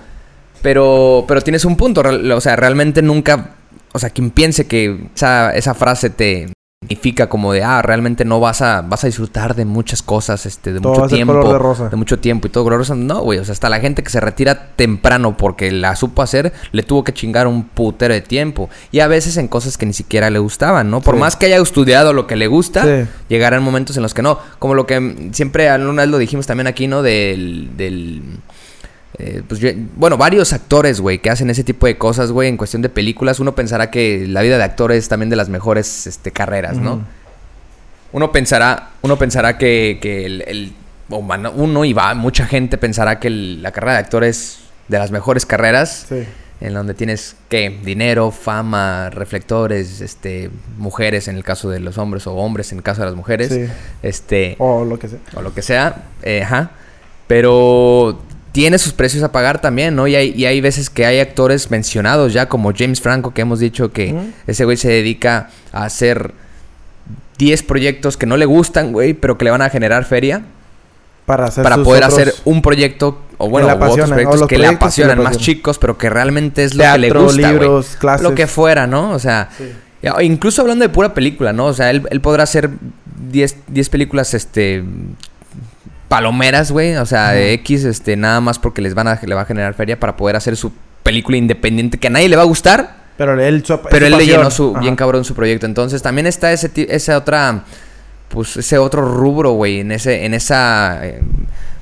pero, 0.62 1.26
pero 1.28 1.42
tienes 1.42 1.64
un 1.64 1.78
punto, 1.78 2.02
o 2.02 2.42
sea, 2.42 2.56
realmente 2.56 3.02
nunca, 3.04 3.52
o 3.96 4.00
sea, 4.00 4.10
quien 4.10 4.30
piense 4.30 4.68
que 4.68 5.08
esa, 5.16 5.56
esa 5.56 5.74
frase 5.74 6.10
te, 6.10 6.48
significa 6.82 7.28
como 7.30 7.52
de, 7.54 7.64
ah, 7.64 7.82
realmente 7.82 8.26
no 8.26 8.40
vas 8.40 8.62
a, 8.62 8.82
vas 8.82 9.04
a 9.04 9.08
disfrutar 9.08 9.56
de 9.56 9.66
muchas 9.66 10.04
cosas, 10.04 10.46
este, 10.46 10.72
de 10.74 10.80
Todo 10.82 10.90
mucho 10.90 11.00
va 11.02 11.06
a 11.08 11.10
ser 11.10 11.16
tiempo. 11.18 11.34
color 11.34 11.54
de 11.54 11.58
rosa. 11.60 11.90
mucho 11.96 12.20
tiempo 12.20 12.46
y 12.46 12.50
todo 12.52 12.64
color 12.64 12.78
de 12.78 12.82
rosa. 12.84 12.94
No, 12.96 13.22
güey, 13.22 13.40
o 13.40 13.46
sea, 13.46 13.54
hasta 13.54 13.70
la 13.70 13.80
gente 13.80 14.04
que 14.04 14.10
se 14.12 14.20
retira 14.20 14.68
temprano 14.76 15.36
porque 15.38 15.72
la 15.72 15.96
supo 15.96 16.22
hacer, 16.22 16.54
le 16.74 16.84
tuvo 16.84 17.04
que 17.04 17.12
chingar 17.14 17.48
un 17.48 17.64
putero 17.64 18.14
de 18.14 18.22
tiempo. 18.22 18.70
Y 18.92 19.00
a 19.00 19.08
veces 19.08 19.38
en 19.38 19.48
cosas 19.48 19.78
que 19.78 19.86
ni 19.88 19.94
siquiera 19.94 20.30
le 20.30 20.38
gustaban, 20.38 20.92
¿no? 20.92 21.02
Por 21.02 21.16
Sí. 21.16 21.22
más 21.22 21.36
que 21.38 21.48
haya 21.48 21.58
estudiado 21.58 22.14
lo 22.14 22.28
que 22.28 22.36
le 22.36 22.46
gusta, 22.48 22.84
Sí. 22.84 23.10
llegarán 23.30 23.64
momentos 23.64 23.96
en 23.98 24.04
los 24.04 24.14
que 24.14 24.22
no. 24.22 24.38
Como 24.60 24.76
lo 24.76 24.86
que 24.86 25.30
siempre 25.32 25.70
alguna 25.70 26.04
vez 26.04 26.12
lo 26.12 26.18
dijimos 26.20 26.46
también 26.46 26.68
aquí, 26.68 26.88
¿no? 26.88 27.02
Del... 27.02 27.72
del 27.78 28.22
eh, 29.18 29.42
pues 29.48 29.60
yo- 29.62 29.70
bueno, 29.96 30.18
varios 30.18 30.52
actores, 30.54 31.00
güey, 31.00 31.20
que 31.20 31.30
hacen 31.30 31.50
ese 31.50 31.64
tipo 31.64 31.86
de 31.88 31.98
cosas, 31.98 32.32
güey, 32.32 32.50
en 32.50 32.58
cuestión 32.58 32.82
de 32.82 32.90
películas, 32.90 33.40
uno 33.40 33.56
pensará 33.56 33.90
que 33.92 34.26
la 34.28 34.42
vida 34.42 34.58
de 34.58 34.64
actor 34.64 34.92
es 34.92 35.08
también 35.08 35.30
de 35.30 35.36
las 35.36 35.50
mejores 35.50 36.08
este, 36.08 36.32
carreras, 36.32 36.78
¿no? 36.78 37.02
Uno 38.12 38.32
pensará, 38.32 38.90
uno 39.02 39.18
pensará 39.18 39.58
que, 39.58 40.00
que 40.02 40.26
el, 40.26 40.42
el- 40.48 40.74
o 41.10 41.22
man- 41.22 41.52
uno 41.54 41.86
y 41.86 41.94
va, 41.94 42.14
mucha 42.16 42.46
gente 42.46 42.78
pensará 42.78 43.20
que 43.20 43.28
el- 43.28 43.62
la 43.62 43.72
carrera 43.72 43.94
de 43.94 44.00
actor 44.00 44.24
es 44.24 44.60
de 44.88 44.98
las 45.00 45.12
mejores 45.12 45.46
carreras, 45.46 46.06
Sí. 46.10 46.24
en 46.62 46.74
donde 46.74 46.94
tienes 46.94 47.36
que 47.50 47.70
dinero, 47.84 48.32
fama, 48.32 49.10
reflectores, 49.10 50.00
este, 50.02 50.50
mujeres 50.78 51.28
en 51.28 51.36
el 51.36 51.44
caso 51.44 51.70
de 51.70 51.80
los 51.80 51.98
hombres 51.98 52.26
o 52.28 52.34
hombres 52.36 52.72
en 52.72 52.78
el 52.80 52.84
caso 52.84 53.02
de 53.02 53.08
las 53.08 53.16
mujeres, 53.16 53.50
Sí. 53.50 53.66
este, 54.04 54.56
O 54.60 54.86
lo 54.86 54.98
que 54.98 55.10
sea. 55.10 55.20
o 55.36 55.42
lo 55.42 55.54
que 55.54 55.62
sea, 55.62 56.04
eh, 56.24 56.42
ajá. 56.44 56.72
Pero 57.28 58.22
tiene 58.56 58.78
sus 58.78 58.94
precios 58.94 59.22
a 59.22 59.34
pagar 59.34 59.60
también, 59.60 59.98
¿no? 59.98 60.08
Y 60.08 60.16
hay, 60.16 60.34
y 60.34 60.46
hay 60.46 60.62
veces 60.62 60.90
que 60.90 61.06
hay 61.06 61.20
actores 61.20 61.70
mencionados 61.72 62.32
ya, 62.32 62.48
como 62.48 62.72
James 62.74 63.02
Franco, 63.02 63.34
que 63.34 63.42
hemos 63.42 63.60
dicho 63.60 63.92
que 63.92 64.16
ese 64.48 64.64
güey 64.64 64.78
se 64.78 64.88
dedica 64.88 65.50
a 65.74 65.84
hacer 65.84 66.32
10 67.38 67.64
proyectos 67.64 68.16
que 68.16 68.26
no 68.26 68.38
le 68.38 68.46
gustan, 68.46 68.94
güey, 68.94 69.14
pero 69.14 69.38
que 69.38 69.44
le 69.44 69.52
van 69.52 69.62
a 69.62 69.70
generar 69.70 70.06
feria 70.06 70.44
Para 71.26 71.48
hacer 71.48 71.64
para 71.66 71.84
poder 71.84 72.06
otros- 72.06 72.14
hacer 72.14 72.34
un 72.46 72.62
proyecto, 72.62 73.20
o 73.40 73.50
bueno, 73.50 73.68
otros 73.68 73.92
o 73.92 74.14
proyectos 74.14 74.14
que 74.14 74.16
le 74.16 74.24
proyectos 74.24 74.48
que 74.48 74.58
le 74.58 74.68
apasionan, 74.68 75.22
más 75.22 75.38
chicos, 75.38 75.78
pero 75.78 75.98
que 75.98 76.10
realmente 76.10 76.64
es 76.64 76.76
lo 76.76 76.84
que 76.86 76.98
le 76.98 77.08
Teatro, 77.10 77.24
gusta, 77.24 77.52
libros, 77.52 77.98
clases. 78.00 78.24
Lo 78.24 78.36
que 78.36 78.48
fuera, 78.48 78.88
¿no? 78.88 79.12
O 79.12 79.20
sea, 79.20 79.50
Sí. 79.58 79.66
Incluso 80.22 80.62
hablando 80.62 80.84
de 80.84 80.90
pura 80.90 81.14
película, 81.16 81.52
¿no? 81.52 81.66
O 81.66 81.74
sea, 81.74 81.90
él, 81.90 82.08
él 82.10 82.22
podrá 82.22 82.44
hacer 82.44 82.70
10 83.32 83.56
10 83.68 83.90
películas, 83.90 84.34
este... 84.34 84.82
Palomeras, 86.08 86.72
güey. 86.72 86.96
O 86.96 87.06
sea, 87.06 87.32
de. 87.32 87.54
X, 87.54 87.84
este... 87.86 88.16
Nada 88.16 88.42
más 88.42 88.60
porque 88.60 88.82
les 88.82 88.94
van 88.94 89.08
a, 89.08 89.20
le 89.22 89.36
va 89.36 89.42
a 89.42 89.46
generar 89.46 89.74
feria 89.74 90.00
para 90.00 90.16
poder 90.18 90.36
hacer 90.36 90.56
su 90.58 90.72
película 91.04 91.38
independiente 91.38 91.98
que 91.98 92.08
a 92.08 92.10
nadie 92.12 92.30
le 92.30 92.36
va 92.36 92.44
a 92.44 92.46
gustar. 92.46 93.06
Pero 93.18 93.40
él, 93.40 93.66
su, 93.66 93.80
Pero 93.90 94.08
su 94.08 94.12
él 94.14 94.18
le 94.20 94.26
llenó 94.26 94.52
su... 94.52 94.72
Ajá. 94.72 94.80
Bien 94.82 94.96
cabrón 94.96 95.24
su 95.24 95.34
proyecto. 95.36 95.66
Entonces, 95.66 96.02
también 96.02 96.28
está 96.28 96.52
ese... 96.52 96.72
Esa 96.90 97.18
otra... 97.18 97.64
Pues 98.30 98.58
ese 98.58 98.78
otro 98.78 99.02
rubro, 99.02 99.52
güey. 99.52 99.80
En 99.82 99.92
ese... 99.92 100.26
En 100.26 100.34
esa... 100.34 101.00
eh, 101.06 101.22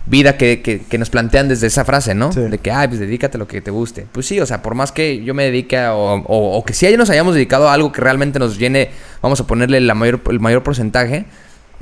vida 0.06 0.36
que, 0.36 0.62
que, 0.62 0.82
que 0.82 0.98
nos 0.98 1.10
plantean 1.10 1.48
desde 1.48 1.68
esa 1.68 1.86
frase, 1.86 2.14
¿no? 2.14 2.34
Sí. 2.34 2.42
De 2.42 2.58
que, 2.58 2.72
ay, 2.72 2.90
pues 2.90 3.00
dedícate 3.00 3.38
a 3.38 3.40
lo 3.40 3.48
que 3.48 3.62
te 3.62 3.72
guste. 3.72 4.06
Pues 4.12 4.26
sí, 4.26 4.38
o 4.42 4.46
sea, 4.46 4.62
por 4.62 4.76
más 4.76 4.92
que 4.92 5.24
yo 5.24 5.34
me 5.34 5.46
dedique 5.46 5.78
a, 5.78 5.96
o, 5.96 6.16
o- 6.18 6.58
o 6.58 6.66
que 6.66 6.74
si 6.74 6.90
ya 6.92 6.98
nos 6.98 7.10
hayamos 7.10 7.36
dedicado 7.36 7.70
a 7.70 7.74
algo 7.74 7.94
que 7.94 8.02
realmente 8.02 8.38
nos 8.38 8.60
llene, 8.60 8.90
vamos 9.22 9.40
a 9.40 9.48
ponerle 9.48 9.80
la 9.80 9.94
mayor, 9.96 10.20
el 10.30 10.42
mayor 10.42 10.62
porcentaje. 10.62 11.24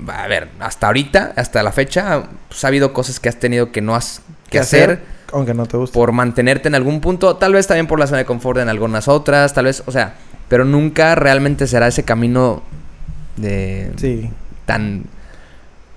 A 0.07 0.27
ver, 0.27 0.49
hasta 0.59 0.87
ahorita, 0.87 1.33
hasta 1.35 1.61
la 1.63 1.71
fecha, 1.71 2.23
pues 2.47 2.63
ha 2.63 2.67
habido 2.67 2.93
cosas 2.93 3.19
que 3.19 3.29
has 3.29 3.35
tenido 3.39 3.71
que 3.71 3.81
no 3.81 3.95
has 3.95 4.21
que 4.45 4.51
¿Qué 4.51 4.59
hacer, 4.59 5.01
Aunque 5.31 5.53
no 5.53 5.65
te 5.65 5.77
guste. 5.77 5.93
por 5.93 6.11
mantenerte 6.11 6.67
en 6.67 6.75
algún 6.75 6.99
punto, 7.01 7.35
tal 7.37 7.53
vez 7.53 7.67
también 7.67 7.87
por 7.87 7.99
la 7.99 8.07
zona 8.07 8.17
de 8.19 8.25
confort 8.25 8.59
en 8.59 8.67
algunas 8.69 9.07
otras, 9.07 9.53
tal 9.53 9.65
vez, 9.65 9.83
o 9.85 9.91
sea, 9.91 10.15
pero 10.49 10.65
nunca 10.65 11.15
realmente 11.15 11.67
será 11.67 11.87
ese 11.87 12.03
camino 12.03 12.61
de 13.37 13.91
Sí. 13.97 14.29
tan 14.65 15.03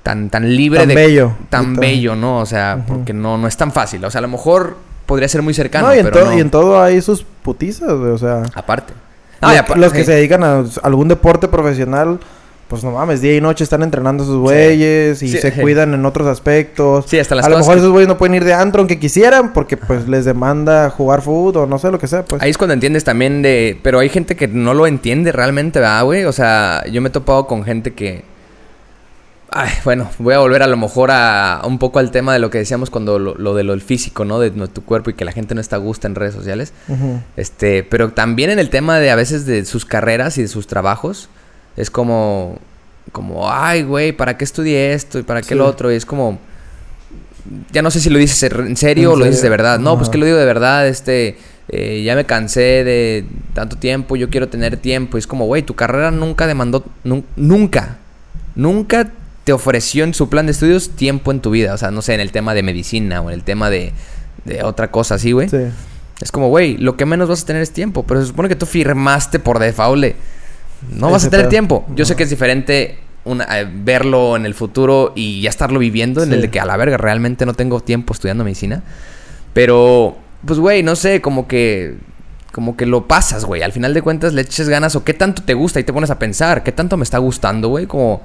tan 0.02 0.28
tan 0.30 0.54
libre 0.54 0.80
Tan 0.80 0.88
de 0.88 0.94
bello. 0.94 1.32
tan 1.48 1.74
bello, 1.76 2.14
¿no? 2.14 2.38
O 2.38 2.46
sea, 2.46 2.84
porque 2.86 3.12
no, 3.14 3.38
no 3.38 3.48
es 3.48 3.56
tan 3.56 3.72
fácil. 3.72 4.04
O 4.04 4.10
sea, 4.10 4.18
a 4.18 4.22
lo 4.22 4.28
mejor 4.28 4.76
podría 5.06 5.28
ser 5.28 5.42
muy 5.42 5.54
cercano, 5.54 5.88
no, 5.88 5.94
y 5.94 5.98
en, 5.98 6.04
pero 6.04 6.18
todo, 6.20 6.30
no. 6.30 6.38
y 6.38 6.40
en 6.40 6.50
todo 6.50 6.82
hay 6.82 7.00
sus 7.02 7.22
putizas, 7.24 7.88
o 7.90 8.18
sea... 8.18 8.42
Aparte. 8.54 8.92
los, 9.76 9.92
que 9.92 10.00
sí. 10.00 10.04
se 10.06 10.12
dedican 10.12 10.44
a 10.44 10.64
algún 10.82 11.08
deporte 11.08 11.48
profesional, 11.48 12.20
pues 12.68 12.82
no 12.82 12.90
mames, 12.90 13.20
día 13.20 13.36
y 13.36 13.40
noche 13.40 13.62
están 13.64 13.82
entrenando 13.82 14.24
a 14.24 14.26
sus 14.26 14.36
güeyes 14.38 15.22
y 15.22 15.28
Sí. 15.28 15.38
se 15.38 15.52
cuidan 15.52 15.94
en 15.94 16.04
otros 16.06 16.26
aspectos. 16.26 17.04
Sí, 17.08 17.18
hasta 17.18 17.34
las 17.34 17.44
a 17.46 17.48
lo 17.48 17.58
mejor 17.58 17.74
que- 17.74 17.78
esos 17.80 17.90
güeyes 17.92 18.08
no 18.08 18.16
pueden 18.18 18.34
ir 18.34 18.44
de 18.44 18.54
antro 18.54 18.80
aunque 18.80 18.98
quisieran 18.98 19.52
porque 19.52 19.76
pues 19.76 20.08
les 20.08 20.24
demanda 20.24 20.90
jugar 20.90 21.22
fútbol 21.22 21.56
o 21.64 21.66
no 21.66 21.78
sé 21.78 21.90
lo 21.90 21.98
que 21.98 22.06
sea, 22.08 22.24
pues. 22.24 22.42
Ahí 22.42 22.50
es 22.50 22.58
cuando 22.58 22.74
entiendes 22.74 23.04
también 23.04 23.42
de... 23.42 23.78
Pero 23.82 23.98
hay 24.00 24.08
gente 24.08 24.34
que 24.36 24.48
no 24.48 24.74
lo 24.74 24.86
entiende 24.86 25.30
realmente, 25.32 25.78
¿verdad, 25.80 26.04
güey? 26.04 26.24
O 26.24 26.32
sea, 26.32 26.82
yo 26.90 27.00
me 27.02 27.08
he 27.08 27.12
topado 27.12 27.46
con 27.46 27.64
gente 27.64 27.92
que... 27.92 28.24
Ay, 29.56 29.70
bueno, 29.84 30.10
voy 30.18 30.34
a 30.34 30.38
volver 30.38 30.64
a 30.64 30.66
lo 30.66 30.76
mejor 30.76 31.12
a, 31.12 31.58
a 31.58 31.66
un 31.68 31.78
poco 31.78 32.00
al 32.00 32.10
tema 32.10 32.32
de 32.32 32.40
lo 32.40 32.50
que 32.50 32.58
decíamos 32.58 32.90
cuando 32.90 33.20
lo, 33.20 33.36
lo 33.36 33.54
de 33.54 33.62
lo 33.62 33.70
del 33.72 33.82
físico, 33.82 34.24
¿no? 34.24 34.40
De, 34.40 34.50
no- 34.50 34.66
tu 34.68 34.84
cuerpo 34.84 35.10
y 35.10 35.14
que 35.14 35.24
la 35.24 35.30
gente 35.30 35.54
no 35.54 35.60
está 35.60 35.76
a 35.76 35.78
gusto 35.78 36.08
en 36.08 36.16
redes 36.16 36.34
sociales. 36.34 36.72
Este, 37.36 37.84
pero 37.84 38.10
también 38.12 38.50
en 38.50 38.58
el 38.58 38.68
tema 38.70 38.98
de 38.98 39.10
a 39.12 39.14
veces 39.16 39.46
de 39.46 39.64
sus 39.64 39.84
carreras 39.84 40.38
y 40.38 40.42
de 40.42 40.48
sus 40.48 40.66
trabajos, 40.66 41.28
es 41.76 41.90
como, 41.90 42.58
como, 43.12 43.50
ay, 43.50 43.82
güey, 43.82 44.12
¿para 44.12 44.36
qué 44.36 44.44
estudié 44.44 44.92
esto 44.94 45.18
y 45.18 45.22
para 45.22 45.40
qué 45.42 45.48
Sí. 45.50 45.54
lo 45.54 45.66
otro? 45.66 45.92
Y 45.92 45.96
es 45.96 46.06
como, 46.06 46.38
ya 47.72 47.82
no 47.82 47.90
sé 47.90 48.00
si 48.00 48.10
lo 48.10 48.18
dices 48.18 48.42
en 48.52 48.76
serio 48.76 49.10
¿En 49.10 49.14
o 49.14 49.18
lo 49.18 49.24
dices 49.26 49.42
de 49.42 49.48
verdad. 49.50 49.78
No, 49.78 49.96
pues 49.98 50.08
que 50.08 50.18
lo 50.18 50.24
digo 50.26 50.38
de 50.38 50.44
verdad, 50.46 50.88
este, 50.88 51.36
eh, 51.68 52.02
ya 52.04 52.14
me 52.14 52.24
cansé 52.24 52.84
de 52.84 53.24
tanto 53.52 53.76
tiempo, 53.76 54.16
yo 54.16 54.30
quiero 54.30 54.48
tener 54.48 54.76
tiempo. 54.78 55.16
Y 55.16 55.20
es 55.20 55.26
como, 55.26 55.46
güey, 55.46 55.62
tu 55.62 55.74
carrera 55.74 56.10
nunca 56.10 56.46
demandó, 56.46 56.84
nun- 57.04 57.24
nunca, 57.36 57.98
nunca 58.54 59.10
te 59.44 59.52
ofreció 59.52 60.04
en 60.04 60.14
su 60.14 60.30
plan 60.30 60.46
de 60.46 60.52
estudios 60.52 60.90
tiempo 60.90 61.30
en 61.30 61.40
tu 61.40 61.50
vida. 61.50 61.74
O 61.74 61.78
sea, 61.78 61.90
no 61.90 62.00
sé, 62.00 62.14
en 62.14 62.20
el 62.20 62.32
tema 62.32 62.54
de 62.54 62.62
medicina 62.62 63.20
o 63.20 63.28
en 63.28 63.34
el 63.34 63.44
tema 63.44 63.68
de, 63.68 63.92
de 64.46 64.62
otra 64.62 64.90
cosa 64.90 65.16
así, 65.16 65.32
güey. 65.32 65.50
Sí. 65.50 65.58
Es 66.22 66.32
como, 66.32 66.48
güey, 66.48 66.78
lo 66.78 66.96
que 66.96 67.04
menos 67.04 67.28
vas 67.28 67.42
a 67.42 67.46
tener 67.46 67.60
es 67.60 67.72
tiempo. 67.72 68.04
Pero 68.04 68.20
se 68.22 68.28
supone 68.28 68.48
que 68.48 68.56
tú 68.56 68.64
firmaste 68.64 69.38
por 69.38 69.58
default. 69.58 70.14
No 70.90 71.10
vas 71.10 71.24
a 71.24 71.30
tener 71.30 71.44
pedo. 71.46 71.50
tiempo. 71.50 71.86
Yo 71.94 72.04
sé 72.04 72.16
que 72.16 72.22
es 72.24 72.30
diferente 72.30 72.98
una- 73.24 73.60
eh, 73.60 73.66
verlo 73.72 74.36
en 74.36 74.46
el 74.46 74.54
futuro 74.54 75.12
y 75.14 75.40
ya 75.40 75.50
estarlo 75.50 75.78
viviendo. 75.78 76.22
En 76.22 76.32
el 76.32 76.42
de 76.42 76.50
que 76.50 76.60
a 76.60 76.64
la 76.66 76.76
verga 76.76 76.96
realmente 76.96 77.46
no 77.46 77.54
tengo 77.54 77.80
tiempo 77.80 78.12
estudiando 78.12 78.44
medicina. 78.44 78.82
Pero, 79.52 80.16
pues, 80.46 80.58
güey, 80.58 80.82
no 80.82 80.96
sé, 80.96 81.20
como 81.20 81.46
que... 81.48 81.96
Como 82.52 82.76
que 82.76 82.86
lo 82.86 83.08
pasas, 83.08 83.44
güey. 83.44 83.62
Al 83.62 83.72
final 83.72 83.94
de 83.94 84.02
cuentas 84.02 84.32
le 84.32 84.42
eches 84.42 84.68
ganas 84.68 84.94
o 84.94 85.02
qué 85.02 85.12
tanto 85.12 85.42
te 85.42 85.54
gusta 85.54 85.80
y 85.80 85.84
te 85.84 85.92
pones 85.92 86.10
a 86.10 86.20
pensar. 86.20 86.62
¿Qué 86.62 86.70
tanto 86.70 86.96
me 86.96 87.02
está 87.02 87.18
gustando, 87.18 87.66
güey? 87.68 87.86
Como 87.86 88.22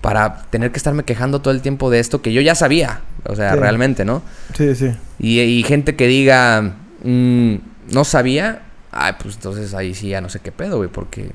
para 0.00 0.44
tener 0.48 0.70
que 0.72 0.78
estarme 0.78 1.02
quejando 1.04 1.42
todo 1.42 1.52
el 1.52 1.60
tiempo 1.60 1.90
de 1.90 1.98
esto 1.98 2.22
que 2.22 2.32
yo 2.32 2.40
ya 2.40 2.54
sabía. 2.54 3.00
O 3.24 3.36
sea, 3.36 3.52
Sí. 3.52 3.58
realmente, 3.58 4.06
¿no? 4.06 4.22
Sí, 4.56 4.74
sí. 4.74 4.92
Y, 5.18 5.40
y 5.40 5.62
gente 5.62 5.94
que 5.94 6.06
diga, 6.06 6.72
mm, 7.04 7.54
no 7.92 8.04
sabía, 8.04 8.62
ay, 8.92 9.12
pues 9.20 9.34
entonces 9.34 9.74
ahí 9.74 9.92
sí 9.94 10.08
ya 10.08 10.22
no 10.22 10.30
sé 10.30 10.40
qué 10.40 10.52
pedo, 10.52 10.78
güey, 10.78 10.88
porque, 10.88 11.28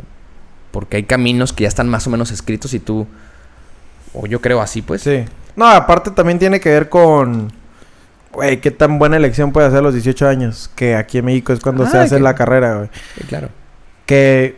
porque 0.72 0.98
hay 0.98 1.04
caminos 1.04 1.54
que 1.54 1.64
ya 1.64 1.68
están 1.68 1.88
más 1.90 2.08
o 2.08 2.10
menos 2.10 2.32
escritos 2.32 2.74
y 2.74 2.80
tú, 2.80 3.06
o 4.14 4.26
yo 4.28 4.42
creo 4.42 4.62
así, 4.62 4.82
pues. 4.82 5.02
Sí. 5.02 5.26
No, 5.56 5.68
aparte 5.68 6.12
también 6.12 6.40
tiene 6.40 6.60
que 6.60 6.70
ver 6.70 6.90
con... 6.90 7.52
Güey, 8.34 8.62
qué 8.62 8.72
tan 8.72 8.98
buena 8.98 9.18
elección 9.18 9.52
puede 9.52 9.68
hacer 9.68 9.80
a 9.80 9.82
los 9.82 9.94
18 9.94 10.28
años. 10.28 10.70
Que 10.76 10.96
aquí 10.96 11.18
en 11.18 11.26
México 11.26 11.52
es 11.52 11.60
cuando 11.60 11.86
se 11.86 11.98
Ah, 11.98 12.04
hace 12.04 12.16
que- 12.16 12.22
la 12.22 12.34
carrera, 12.36 12.76
güey. 12.78 12.90
Sí, 13.18 13.26
claro. 13.28 13.50
Que 14.06 14.56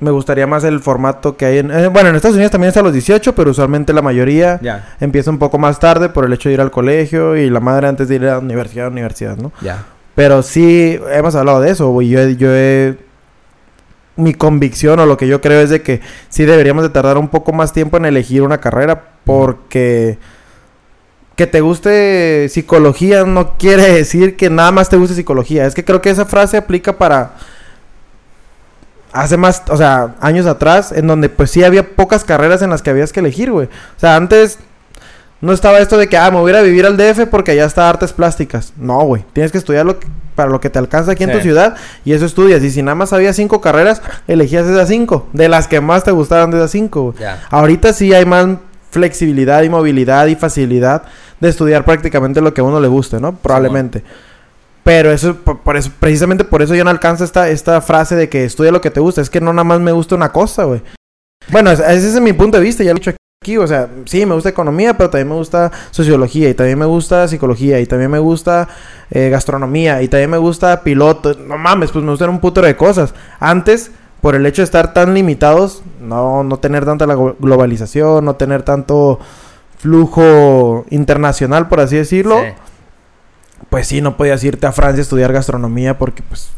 me 0.00 0.10
gustaría 0.10 0.48
más 0.48 0.64
el 0.64 0.80
formato 0.80 1.36
que 1.36 1.44
hay 1.46 1.58
en... 1.58 1.70
eh, 1.70 1.86
bueno, 1.86 2.08
en 2.08 2.16
Estados 2.16 2.34
Unidos 2.34 2.50
también 2.50 2.70
es 2.70 2.76
a 2.76 2.82
los 2.82 2.92
18, 2.92 3.36
pero 3.36 3.52
usualmente 3.52 3.92
la 3.92 4.02
mayoría 4.02 4.58
Ya. 4.60 4.96
empieza 5.00 5.30
un 5.30 5.38
poco 5.38 5.58
más 5.58 5.78
tarde 5.78 6.08
por 6.08 6.24
el 6.24 6.32
hecho 6.32 6.48
de 6.48 6.54
ir 6.54 6.60
al 6.60 6.72
colegio 6.72 7.36
y 7.36 7.48
la 7.48 7.60
madre 7.60 7.86
antes 7.86 8.08
de 8.08 8.16
ir 8.16 8.22
a 8.24 8.32
la 8.32 8.38
universidad, 8.40 8.88
universidad, 8.88 9.36
¿no? 9.36 9.52
Ya. 9.60 9.84
Pero 10.16 10.42
sí, 10.42 10.98
hemos 11.12 11.36
hablado 11.36 11.60
de 11.60 11.70
eso, 11.70 11.90
güey. 11.90 12.08
Yo, 12.08 12.18
he- 12.18 12.34
yo 12.36 12.48
he... 12.52 12.98
Mi 14.16 14.34
convicción 14.34 15.00
o 15.00 15.06
lo 15.06 15.16
que 15.16 15.26
yo 15.26 15.40
creo 15.40 15.60
es 15.60 15.70
de 15.70 15.82
que 15.82 16.00
sí 16.28 16.44
deberíamos 16.44 16.82
de 16.82 16.90
tardar 16.90 17.16
un 17.16 17.28
poco 17.28 17.52
más 17.52 17.72
tiempo 17.72 17.96
en 17.96 18.04
elegir 18.04 18.42
una 18.42 18.58
carrera 18.58 19.04
porque... 19.24 20.18
Que 21.36 21.46
te 21.46 21.62
guste 21.62 22.48
psicología 22.50 23.24
no 23.24 23.56
quiere 23.56 23.90
decir 23.90 24.36
que 24.36 24.50
nada 24.50 24.70
más 24.70 24.90
te 24.90 24.98
guste 24.98 25.14
psicología. 25.14 25.66
Es 25.66 25.74
que 25.74 25.84
creo 25.84 26.02
que 26.02 26.10
esa 26.10 26.26
frase 26.26 26.56
aplica 26.56 26.98
para... 26.98 27.32
Hace 29.12 29.36
más, 29.36 29.62
o 29.68 29.76
sea, 29.76 30.14
años 30.20 30.46
atrás, 30.46 30.90
en 30.92 31.06
donde 31.06 31.28
pues 31.28 31.50
sí 31.50 31.64
había 31.64 31.94
pocas 31.96 32.24
carreras 32.24 32.62
en 32.62 32.70
las 32.70 32.80
que 32.80 32.90
habías 32.90 33.12
que 33.12 33.20
elegir, 33.20 33.50
güey. 33.50 33.66
O 33.66 34.00
sea, 34.00 34.16
antes 34.16 34.58
no 35.42 35.52
estaba 35.52 35.78
esto 35.80 35.98
de 35.98 36.08
que, 36.08 36.16
ah, 36.16 36.30
me 36.30 36.38
voy 36.38 36.50
a 36.50 36.54
ir 36.54 36.60
a 36.60 36.62
vivir 36.62 36.86
al 36.86 36.96
DF 36.96 37.26
porque 37.26 37.50
allá 37.50 37.66
está 37.66 37.88
artes 37.90 38.14
plásticas. 38.14 38.72
No, 38.78 39.00
güey. 39.02 39.24
Tienes 39.34 39.52
que 39.52 39.58
estudiar 39.58 39.84
lo 39.84 39.98
que- 40.00 40.06
para 40.34 40.48
lo 40.50 40.60
que 40.60 40.70
te 40.70 40.78
alcanza 40.78 41.12
aquí 41.12 41.24
en 41.24 41.30
Sí. 41.30 41.36
tu 41.36 41.42
ciudad 41.42 41.76
y 42.06 42.14
eso 42.14 42.24
estudias. 42.24 42.62
Y 42.62 42.70
si 42.70 42.80
nada 42.82 42.94
más 42.94 43.12
había 43.12 43.34
cinco 43.34 43.60
carreras, 43.60 44.00
elegías 44.26 44.66
esas 44.66 44.88
cinco. 44.88 45.28
De 45.34 45.50
las 45.50 45.68
que 45.68 45.82
más 45.82 46.04
te 46.04 46.10
gustaran 46.10 46.50
de 46.50 46.56
esas 46.56 46.70
cinco, 46.70 47.12
güey. 47.12 47.24
Ahorita 47.50 47.92
sí 47.92 48.14
hay 48.14 48.24
más 48.24 48.46
flexibilidad 48.90 49.62
y 49.62 49.68
movilidad 49.68 50.26
y 50.28 50.34
facilidad 50.36 51.02
de 51.40 51.48
estudiar 51.50 51.84
prácticamente 51.84 52.40
lo 52.40 52.54
que 52.54 52.60
a 52.60 52.64
uno 52.64 52.80
le 52.80 52.88
guste, 52.88 53.20
¿no? 53.20 53.34
Probablemente. 53.34 54.02
Pero 54.84 55.12
eso, 55.12 55.36
por, 55.36 55.60
por 55.60 55.76
eso, 55.76 55.90
precisamente 56.00 56.44
por 56.44 56.62
eso 56.62 56.74
yo 56.74 56.82
no 56.84 56.90
alcanzo 56.90 57.24
esta, 57.24 57.48
esta 57.48 57.80
frase 57.80 58.16
de 58.16 58.28
que 58.28 58.44
estudia 58.44 58.72
lo 58.72 58.80
que 58.80 58.90
te 58.90 59.00
gusta. 59.00 59.20
Es 59.20 59.30
que 59.30 59.40
no 59.40 59.52
nada 59.52 59.64
más 59.64 59.80
me 59.80 59.92
gusta 59.92 60.14
una 60.14 60.30
cosa, 60.32 60.64
güey. 60.64 60.82
Bueno, 61.48 61.70
es- 61.70 61.80
ese 61.80 62.08
es 62.08 62.20
mi 62.20 62.32
punto 62.32 62.58
de 62.58 62.64
vista, 62.64 62.82
ya 62.84 62.90
lo 62.92 62.96
he 62.96 63.00
dicho 63.00 63.10
aquí. 63.10 63.16
O 63.58 63.66
sea, 63.66 63.88
sí, 64.06 64.24
me 64.26 64.34
gusta 64.34 64.48
economía, 64.48 64.96
pero 64.96 65.10
también 65.10 65.28
me 65.28 65.34
gusta 65.34 65.70
sociología, 65.90 66.48
y 66.48 66.54
también 66.54 66.78
me 66.78 66.86
gusta 66.86 67.26
psicología, 67.28 67.80
y 67.80 67.86
también 67.86 68.10
me 68.10 68.18
gusta 68.18 68.68
eh, 69.10 69.28
gastronomía, 69.30 70.02
y 70.02 70.08
también 70.08 70.30
me 70.30 70.38
gusta 70.38 70.82
piloto. 70.82 71.34
No 71.34 71.58
mames, 71.58 71.90
pues 71.90 72.04
me 72.04 72.10
gustan 72.10 72.30
un 72.30 72.40
putero 72.40 72.66
de 72.66 72.76
cosas. 72.76 73.14
Antes, 73.40 73.90
por 74.20 74.34
el 74.34 74.46
hecho 74.46 74.62
de 74.62 74.64
estar 74.64 74.94
tan 74.94 75.14
limitados, 75.14 75.82
no, 76.00 76.44
no 76.44 76.58
tener 76.58 76.84
tanta 76.84 77.06
la 77.06 77.14
globalización, 77.14 78.24
no 78.24 78.36
tener 78.36 78.62
tanto 78.62 79.18
flujo 79.78 80.84
internacional, 80.90 81.68
por 81.68 81.80
así 81.80 81.96
decirlo, 81.96 82.40
Sí. 82.40 82.48
pues 83.68 83.86
sí, 83.88 84.00
no 84.00 84.16
podías 84.16 84.42
irte 84.44 84.66
a 84.66 84.72
Francia 84.72 85.00
a 85.00 85.02
estudiar 85.02 85.32
gastronomía 85.32 85.98
porque, 85.98 86.22
pues, 86.22 86.50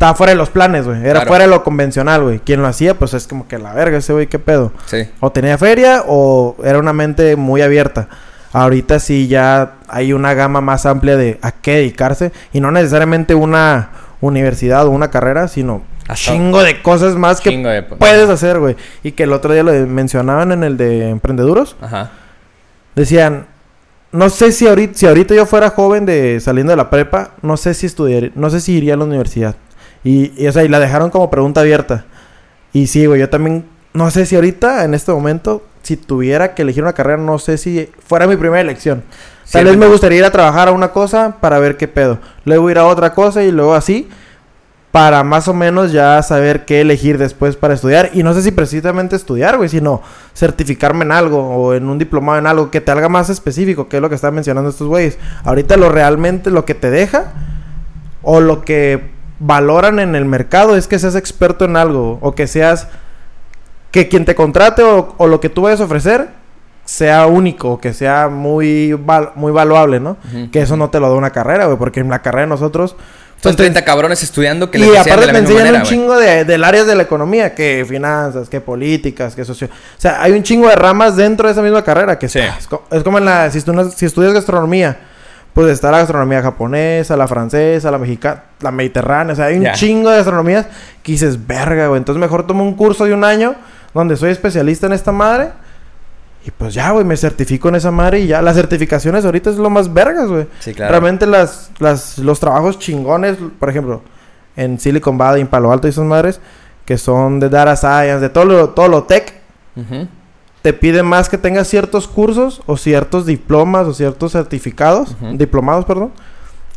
estaba 0.00 0.14
fuera 0.14 0.30
de 0.30 0.36
los 0.36 0.48
planes, 0.48 0.86
güey. 0.86 0.98
Era 1.02 1.12
Claro. 1.12 1.26
fuera 1.28 1.44
de 1.44 1.50
lo 1.50 1.62
convencional, 1.62 2.22
güey. 2.22 2.38
Quien 2.38 2.62
lo 2.62 2.68
hacía, 2.68 2.94
pues 2.98 3.12
es 3.12 3.26
como 3.26 3.46
que 3.46 3.58
la 3.58 3.74
verga 3.74 3.98
ese 3.98 4.14
güey, 4.14 4.28
qué 4.28 4.38
pedo. 4.38 4.72
Sí. 4.86 5.06
O 5.20 5.30
tenía 5.30 5.58
feria 5.58 6.04
o 6.06 6.56
era 6.64 6.78
una 6.78 6.94
mente 6.94 7.36
muy 7.36 7.60
abierta. 7.60 8.08
Ahorita 8.54 8.98
sí 8.98 9.28
ya 9.28 9.74
hay 9.88 10.14
una 10.14 10.32
gama 10.32 10.62
más 10.62 10.86
amplia 10.86 11.18
de 11.18 11.38
a 11.42 11.52
qué 11.52 11.72
dedicarse 11.76 12.32
y 12.54 12.60
no 12.62 12.70
necesariamente 12.70 13.34
una 13.34 13.90
universidad 14.22 14.86
o 14.86 14.90
una 14.90 15.10
carrera, 15.10 15.48
sino 15.48 15.82
Hasta- 16.08 16.32
chingo 16.32 16.62
de 16.62 16.80
cosas 16.80 17.14
más 17.16 17.42
que 17.42 17.50
de- 17.50 17.82
puedes 17.82 18.28
hacer, 18.30 18.58
güey. 18.58 18.76
Y 19.02 19.12
que 19.12 19.24
el 19.24 19.34
otro 19.34 19.52
día 19.52 19.62
lo 19.62 19.72
mencionaban 19.86 20.50
en 20.52 20.64
el 20.64 20.78
de 20.78 21.10
emprendeduros. 21.10 21.76
Ajá. 21.82 22.10
Decían, 22.96 23.46
no 24.12 24.30
sé 24.30 24.50
si 24.52 24.66
ahorita, 24.66 24.94
si 24.96 25.06
ahorita 25.06 25.34
yo 25.34 25.44
fuera 25.44 25.68
joven 25.68 26.06
de 26.06 26.40
saliendo 26.40 26.70
de 26.72 26.78
la 26.78 26.88
prepa, 26.88 27.32
no 27.42 27.58
sé 27.58 27.74
si 27.74 27.84
estudiaría, 27.84 28.30
no 28.34 28.48
sé 28.48 28.60
si 28.62 28.72
iría 28.72 28.94
a 28.94 28.96
la 28.96 29.04
universidad. 29.04 29.54
Y, 30.04 30.32
y, 30.42 30.46
o 30.46 30.52
sea, 30.52 30.64
y 30.64 30.68
la 30.68 30.78
dejaron 30.78 31.10
como 31.10 31.30
pregunta 31.30 31.60
abierta. 31.60 32.04
Y 32.72 32.86
sí, 32.86 33.06
güey, 33.06 33.20
yo 33.20 33.28
también, 33.28 33.64
no 33.92 34.10
sé 34.10 34.26
si 34.26 34.36
ahorita, 34.36 34.84
en 34.84 34.94
este 34.94 35.12
momento, 35.12 35.62
si 35.82 35.96
tuviera 35.96 36.54
que 36.54 36.62
elegir 36.62 36.82
una 36.82 36.92
carrera, 36.92 37.20
no 37.20 37.38
sé 37.38 37.58
si 37.58 37.88
fuera 38.06 38.26
mi 38.26 38.36
primera 38.36 38.60
elección. 38.60 39.02
Tal 39.50 39.64
vez 39.64 39.76
me 39.76 39.88
gustaría 39.88 40.18
ir 40.18 40.24
a 40.24 40.30
trabajar 40.30 40.68
a 40.68 40.72
una 40.72 40.92
cosa 40.92 41.36
para 41.40 41.58
ver 41.58 41.76
qué 41.76 41.88
pedo. 41.88 42.18
Luego 42.44 42.70
ir 42.70 42.78
a 42.78 42.86
otra 42.86 43.12
cosa 43.14 43.42
y 43.42 43.50
luego 43.50 43.74
así. 43.74 44.08
Para 44.92 45.22
más 45.22 45.46
o 45.46 45.54
menos 45.54 45.92
ya 45.92 46.20
saber 46.22 46.64
qué 46.64 46.80
elegir 46.80 47.16
después 47.16 47.56
para 47.56 47.74
estudiar. 47.74 48.10
Y 48.12 48.22
no 48.22 48.34
sé 48.34 48.42
si 48.42 48.50
precisamente 48.50 49.16
estudiar, 49.16 49.56
güey, 49.56 49.68
sino 49.68 50.02
certificarme 50.34 51.04
en 51.04 51.12
algo 51.12 51.38
o 51.38 51.74
en 51.74 51.88
un 51.88 51.98
diplomado 51.98 52.38
en 52.38 52.46
algo 52.46 52.70
que 52.70 52.80
te 52.80 52.90
haga 52.90 53.08
más 53.08 53.30
específico, 53.30 53.88
que 53.88 53.96
es 53.96 54.02
lo 54.02 54.08
que 54.08 54.16
están 54.16 54.34
mencionando 54.34 54.70
estos 54.70 54.88
güeyes. 54.88 55.18
Ahorita 55.44 55.76
lo 55.76 55.90
realmente, 55.90 56.50
lo 56.50 56.64
que 56.64 56.74
te 56.74 56.90
deja 56.90 57.32
o 58.22 58.40
lo 58.40 58.64
que 58.64 59.10
valoran 59.40 59.98
en 59.98 60.14
el 60.14 60.24
mercado 60.26 60.76
es 60.76 60.86
que 60.86 60.98
seas 60.98 61.16
experto 61.16 61.64
en 61.64 61.76
algo 61.76 62.18
o 62.20 62.34
que 62.34 62.46
seas 62.46 62.86
que 63.90 64.06
quien 64.08 64.24
te 64.24 64.34
contrate 64.34 64.82
o, 64.82 65.14
o 65.18 65.26
lo 65.26 65.40
que 65.40 65.48
tú 65.48 65.62
vayas 65.62 65.80
a 65.80 65.84
ofrecer 65.84 66.28
sea 66.84 67.26
único, 67.26 67.80
que 67.80 67.92
sea 67.92 68.28
muy 68.28 68.92
val- 68.92 69.30
muy 69.34 69.50
valuable, 69.52 69.98
¿no? 70.00 70.16
Que 70.52 70.60
eso 70.62 70.76
no 70.76 70.90
te 70.90 71.00
lo 71.00 71.08
da 71.08 71.14
una 71.16 71.30
carrera, 71.30 71.66
güey, 71.66 71.78
porque 71.78 72.00
en 72.00 72.08
la 72.10 72.20
carrera 72.20 72.42
de 72.42 72.48
nosotros 72.48 72.90
Son 72.92 72.98
pues, 73.42 73.56
te- 73.56 73.62
30 73.64 73.84
cabrones 73.84 74.22
estudiando 74.22 74.70
que 74.70 74.78
les 74.78 74.88
y 74.88 74.96
aparte 74.96 75.20
de 75.20 75.26
te 75.28 75.32
la 75.32 75.38
enseñan 75.38 75.62
manera, 75.62 75.78
un 75.78 75.84
chingo 75.84 76.16
de, 76.18 76.44
del 76.44 76.62
áreas 76.64 76.86
de 76.86 76.94
la 76.96 77.02
economía, 77.04 77.54
que 77.54 77.84
finanzas, 77.88 78.48
que 78.48 78.60
políticas, 78.60 79.34
que 79.36 79.44
socio... 79.44 79.68
O 79.68 80.00
sea, 80.00 80.20
hay 80.22 80.32
un 80.32 80.42
chingo 80.42 80.68
de 80.68 80.74
ramas 80.76 81.16
dentro 81.16 81.46
de 81.48 81.52
esa 81.52 81.62
misma 81.62 81.82
carrera, 81.84 82.18
que 82.18 82.28
Sí. 82.28 82.40
es, 82.40 82.68
es 82.90 83.02
como 83.04 83.18
en 83.18 83.24
la... 83.24 83.50
Si, 83.50 83.62
tú- 83.62 83.92
si 83.96 84.04
estudias 84.06 84.32
gastronomía, 84.32 84.98
pues 85.54 85.68
está 85.68 85.90
la 85.90 85.98
gastronomía 85.98 86.42
japonesa, 86.42 87.16
la 87.16 87.26
francesa, 87.26 87.90
la 87.90 87.98
mexicana, 87.98 88.44
la 88.60 88.70
mediterránea, 88.70 89.32
o 89.32 89.36
sea, 89.36 89.46
hay 89.46 89.56
un 89.56 89.64
Ya. 89.64 89.72
chingo 89.72 90.10
de 90.10 90.16
gastronomías 90.16 90.66
que 91.02 91.12
dices, 91.12 91.46
verga, 91.46 91.88
güey, 91.88 91.98
entonces 91.98 92.20
mejor 92.20 92.46
tomo 92.46 92.62
un 92.64 92.74
curso 92.74 93.04
de 93.04 93.14
un 93.14 93.24
año 93.24 93.54
donde 93.92 94.16
soy 94.16 94.30
especialista 94.30 94.86
en 94.86 94.92
esta 94.92 95.12
madre. 95.12 95.48
Y 96.46 96.50
pues 96.52 96.72
ya, 96.72 96.90
güey, 96.92 97.04
me 97.04 97.16
certifico 97.18 97.68
en 97.68 97.74
esa 97.74 97.90
madre 97.90 98.20
y 98.20 98.26
ya. 98.26 98.40
Las 98.40 98.56
certificaciones 98.56 99.26
ahorita 99.26 99.50
es 99.50 99.56
lo 99.56 99.68
más 99.68 99.92
vergas, 99.92 100.26
güey. 100.28 100.46
Sí, 100.60 100.72
claro. 100.72 100.92
Realmente 100.92 101.26
las, 101.26 101.70
las, 101.80 102.16
los 102.16 102.40
trabajos 102.40 102.78
chingones, 102.78 103.36
por 103.58 103.68
ejemplo, 103.68 104.00
en 104.56 104.78
Silicon 104.80 105.18
Valley, 105.18 105.42
en 105.42 105.48
Palo 105.48 105.70
Alto 105.70 105.86
y 105.86 105.90
esas 105.90 106.04
madres, 106.06 106.40
que 106.86 106.96
son 106.96 107.40
de 107.40 107.50
Data 107.50 107.76
Science, 107.76 108.20
de 108.20 108.30
todo 108.30 108.46
lo, 108.46 108.70
todo 108.70 108.88
lo 108.88 109.02
tech, 109.02 109.34
Ujú. 109.76 110.08
Te 110.62 110.72
piden 110.72 111.06
más 111.06 111.28
que 111.28 111.38
tengas 111.38 111.68
ciertos 111.68 112.06
cursos 112.06 112.62
o 112.66 112.76
ciertos 112.76 113.26
diplomas 113.26 113.86
o 113.86 113.94
ciertos 113.94 114.32
certificados, 114.32 115.16
diplomados, 115.34 115.84
perdón, 115.84 116.12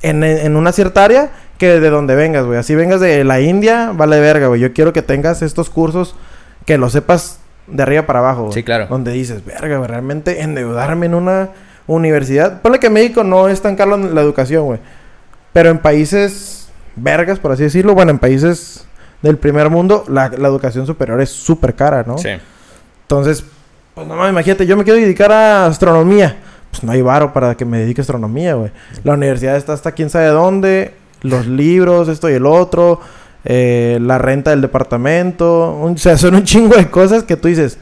en, 0.01 0.23
en 0.23 0.55
una 0.55 0.71
cierta 0.71 1.03
área 1.03 1.31
que 1.57 1.79
de 1.79 1.89
donde 1.89 2.15
vengas, 2.15 2.45
güey. 2.45 2.59
Así 2.59 2.75
vengas 2.75 2.99
de 2.99 3.23
la 3.23 3.41
India, 3.41 3.91
vale 3.93 4.19
verga, 4.19 4.47
güey. 4.47 4.61
Yo 4.61 4.73
quiero 4.73 4.93
que 4.93 5.01
tengas 5.01 5.41
estos 5.41 5.69
cursos 5.69 6.15
que 6.65 6.77
lo 6.77 6.89
sepas 6.89 7.39
de 7.67 7.83
arriba 7.83 8.05
para 8.05 8.19
abajo, 8.19 8.43
güey. 8.43 8.53
Sí, 8.53 8.63
claro. 8.63 8.87
Donde 8.87 9.11
dices, 9.11 9.45
verga, 9.45 9.77
güey, 9.77 9.89
realmente 9.89 10.41
endeudarme 10.41 11.05
en 11.05 11.15
una 11.15 11.49
universidad. 11.87 12.61
Ponle 12.61 12.79
que 12.79 12.87
en 12.87 12.93
México 12.93 13.23
no 13.23 13.49
es 13.49 13.61
tan 13.61 13.75
caro 13.75 13.97
la 13.97 14.21
educación, 14.21 14.65
güey. 14.65 14.79
Pero 15.51 15.69
en 15.69 15.77
países 15.79 16.69
vergas, 16.95 17.39
por 17.39 17.51
así 17.51 17.63
decirlo, 17.63 17.93
bueno, 17.93 18.11
en 18.11 18.19
países 18.19 18.85
del 19.21 19.37
primer 19.37 19.69
mundo, 19.69 20.03
la, 20.07 20.29
la 20.29 20.47
educación 20.47 20.85
superior 20.85 21.21
es 21.21 21.29
súper 21.29 21.75
cara, 21.75 22.03
¿no? 22.05 22.17
Sí. 22.17 22.29
Entonces, 23.03 23.45
pues 23.95 24.07
no 24.07 24.15
mames, 24.15 24.31
imagínate, 24.31 24.65
yo 24.65 24.75
me 24.77 24.83
quiero 24.83 24.99
dedicar 24.99 25.31
a 25.31 25.65
astronomía. 25.67 26.37
Pues 26.71 26.83
no 26.83 26.91
hay 26.91 27.01
varo 27.03 27.31
para 27.33 27.55
que 27.55 27.65
me 27.65 27.77
dedique 27.79 28.01
a 28.01 28.03
astronomía, 28.03 28.55
güey. 28.55 28.71
La 29.03 29.13
universidad 29.13 29.55
está 29.55 29.73
hasta 29.73 29.91
quién 29.91 30.09
sabe 30.09 30.27
dónde, 30.27 30.93
los 31.21 31.45
libros, 31.45 32.07
esto 32.07 32.29
y 32.29 32.33
el 32.33 32.45
otro, 32.47 32.99
eh, 33.45 33.99
la 34.01 34.17
renta 34.17 34.49
del 34.51 34.61
departamento. 34.61 35.71
un- 35.73 35.93
o 35.93 35.97
sea, 35.97 36.17
son 36.17 36.33
un 36.35 36.43
chingo 36.43 36.75
de 36.75 36.89
cosas 36.89 37.23
que 37.23 37.37
tú 37.37 37.47
dices, 37.47 37.77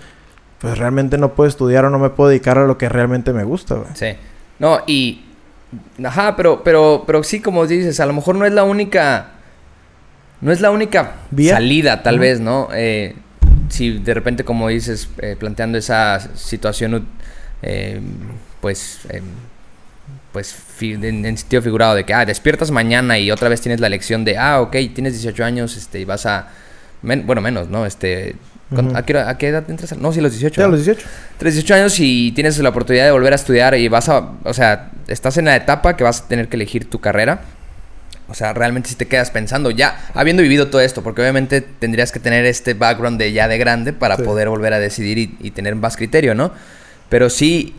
pues 0.59 0.77
realmente 0.77 1.17
no 1.17 1.33
puedo 1.33 1.47
estudiar 1.47 1.85
o 1.85 1.89
no 1.89 1.99
me 1.99 2.09
puedo 2.09 2.29
dedicar 2.29 2.57
a 2.57 2.65
lo 2.67 2.77
que 2.77 2.89
realmente 2.89 3.31
me 3.33 3.43
gusta, 3.45 3.75
güey. 3.75 3.87
Sí. 3.93 4.07
No, 4.59 4.79
y. 4.87 5.23
Ajá, 6.03 6.35
pero, 6.35 6.61
pero, 6.63 7.03
pero 7.07 7.23
sí, 7.23 7.39
como 7.39 7.65
dices, 7.65 7.99
a 8.01 8.05
lo 8.05 8.11
mejor 8.13 8.35
no 8.35 8.45
es 8.45 8.51
la 8.51 8.63
única. 8.65 9.27
No 10.41 10.51
es 10.51 10.59
la 10.59 10.69
única 10.71 11.13
¿Vía? 11.31 11.53
salida, 11.55 12.03
tal 12.03 12.19
vez, 12.19 12.39
¿no? 12.41 12.67
Eh, 12.73 13.15
si 13.71 13.97
de 13.99 14.13
repente, 14.13 14.43
como 14.43 14.67
dices, 14.69 15.09
eh, 15.21 15.35
planteando 15.39 15.77
esa 15.77 16.19
situación, 16.35 17.07
eh, 17.63 17.99
pues. 18.61 18.99
eh, 19.09 19.21
pues 20.31 20.55
en, 20.79 21.03
en 21.25 21.37
sentido 21.37 21.61
figurado 21.61 21.93
de 21.93 22.05
que, 22.05 22.13
ah, 22.13 22.25
despiertas 22.25 22.71
mañana 22.71 23.19
y 23.19 23.31
otra 23.31 23.49
vez 23.49 23.59
tienes 23.59 23.81
la 23.81 23.89
lección 23.89 24.23
de, 24.23 24.37
ah, 24.37 24.61
ok, 24.61 24.71
tienes 24.93 25.13
18 25.13 25.43
años, 25.43 25.75
este, 25.75 25.99
y 25.99 26.05
vas 26.05 26.25
a. 26.25 26.47
men- 27.01 27.25
bueno, 27.27 27.41
menos, 27.41 27.67
¿no? 27.67 27.85
Este. 27.85 28.35
¿cuán- 28.73 28.87
Ujú. 28.87 28.97
¿a, 28.97 29.05
qué, 29.05 29.17
a 29.19 29.37
qué 29.37 29.47
edad 29.49 29.69
entras? 29.69 29.97
No, 29.97 30.13
sí, 30.13 30.21
los 30.21 30.31
18. 30.31 30.55
Sí, 30.55 30.61
a 30.65 30.67
los 30.69 30.85
18. 30.85 31.05
Tienes 31.37 31.55
18 31.55 31.73
años 31.75 31.95
y 31.99 32.31
tienes 32.31 32.57
la 32.59 32.69
oportunidad 32.69 33.03
de 33.05 33.11
volver 33.11 33.33
a 33.33 33.35
estudiar 33.35 33.75
y 33.75 33.89
vas 33.89 34.07
a, 34.07 34.31
o 34.45 34.53
sea, 34.53 34.91
estás 35.07 35.35
en 35.37 35.45
la 35.45 35.55
etapa 35.57 35.97
que 35.97 36.05
vas 36.05 36.21
a 36.21 36.27
tener 36.29 36.47
que 36.47 36.55
elegir 36.55 36.89
tu 36.89 37.01
carrera. 37.01 37.41
O 38.31 38.33
sea, 38.33 38.53
realmente 38.53 38.87
si 38.89 38.95
te 38.95 39.07
quedas 39.07 39.29
pensando, 39.29 39.71
ya 39.71 40.07
habiendo 40.13 40.41
vivido 40.41 40.69
todo 40.69 40.79
esto, 40.79 41.03
porque 41.03 41.21
obviamente 41.21 41.59
tendrías 41.61 42.11
que 42.13 42.19
tener 42.21 42.45
este 42.45 42.73
background 42.73 43.19
de 43.19 43.33
ya 43.33 43.47
de 43.49 43.57
grande 43.57 43.91
para 43.91 44.15
Sí. 44.15 44.23
poder 44.23 44.47
volver 44.47 44.71
a 44.73 44.79
decidir 44.79 45.17
y, 45.17 45.35
y 45.41 45.51
tener 45.51 45.75
más 45.75 45.97
criterio, 45.97 46.33
¿no? 46.33 46.51
Pero 47.09 47.29
sí, 47.29 47.75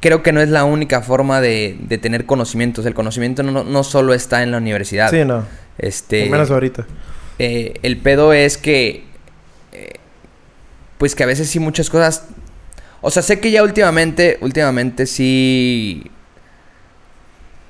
creo 0.00 0.22
que 0.22 0.32
no 0.32 0.40
es 0.40 0.48
la 0.48 0.64
única 0.64 1.02
forma 1.02 1.40
de, 1.40 1.76
de 1.80 1.98
tener 1.98 2.24
conocimientos. 2.24 2.86
El 2.86 2.94
conocimiento 2.94 3.42
no, 3.42 3.64
no 3.64 3.82
solo 3.82 4.14
está 4.14 4.44
en 4.44 4.52
la 4.52 4.58
universidad. 4.58 5.10
Sí, 5.10 5.24
no. 5.24 5.44
Este, 5.76 6.30
Menos 6.30 6.50
ahorita. 6.52 6.86
eh, 7.40 7.74
el 7.82 7.96
pedo 7.96 8.32
es 8.32 8.56
que. 8.58 9.04
eh, 9.72 9.94
pues 10.98 11.14
que 11.16 11.24
a 11.24 11.26
veces 11.26 11.50
sí 11.50 11.58
muchas 11.58 11.90
cosas. 11.90 12.26
O 13.00 13.10
sea, 13.10 13.22
sé 13.24 13.40
que 13.40 13.50
ya 13.50 13.62
últimamente. 13.64 14.38
Últimamente 14.40 15.04
sí. 15.06 16.10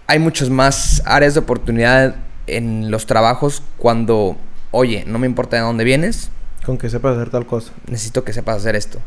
Hay 0.07 0.19
muchas 0.19 0.51
más 0.51 1.03
áreas 1.05 1.35
de 1.35 1.41
oportunidad 1.41 2.15
en 2.47 2.91
los 2.91 3.07
trabajos 3.07 3.63
cuando. 3.79 4.37
Oye, 4.71 5.05
no 5.07 5.19
me 5.19 5.27
importa 5.27 5.57
de 5.57 5.63
dónde 5.63 5.85
vienes. 5.85 6.31
Con 6.65 6.79
que 6.79 6.91
sepas 6.91 7.17
hacer 7.17 7.31
tal 7.31 7.47
cosa. 7.47 7.73
Necesito 7.89 8.25
que 8.25 8.33
sepas 8.33 8.57
hacer 8.57 8.77
esto. 8.77 8.99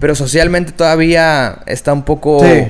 Pero 0.00 0.14
socialmente 0.14 0.72
todavía 0.72 1.60
está 1.66 1.92
un 1.92 2.02
poco. 2.02 2.40
Sí. 2.44 2.68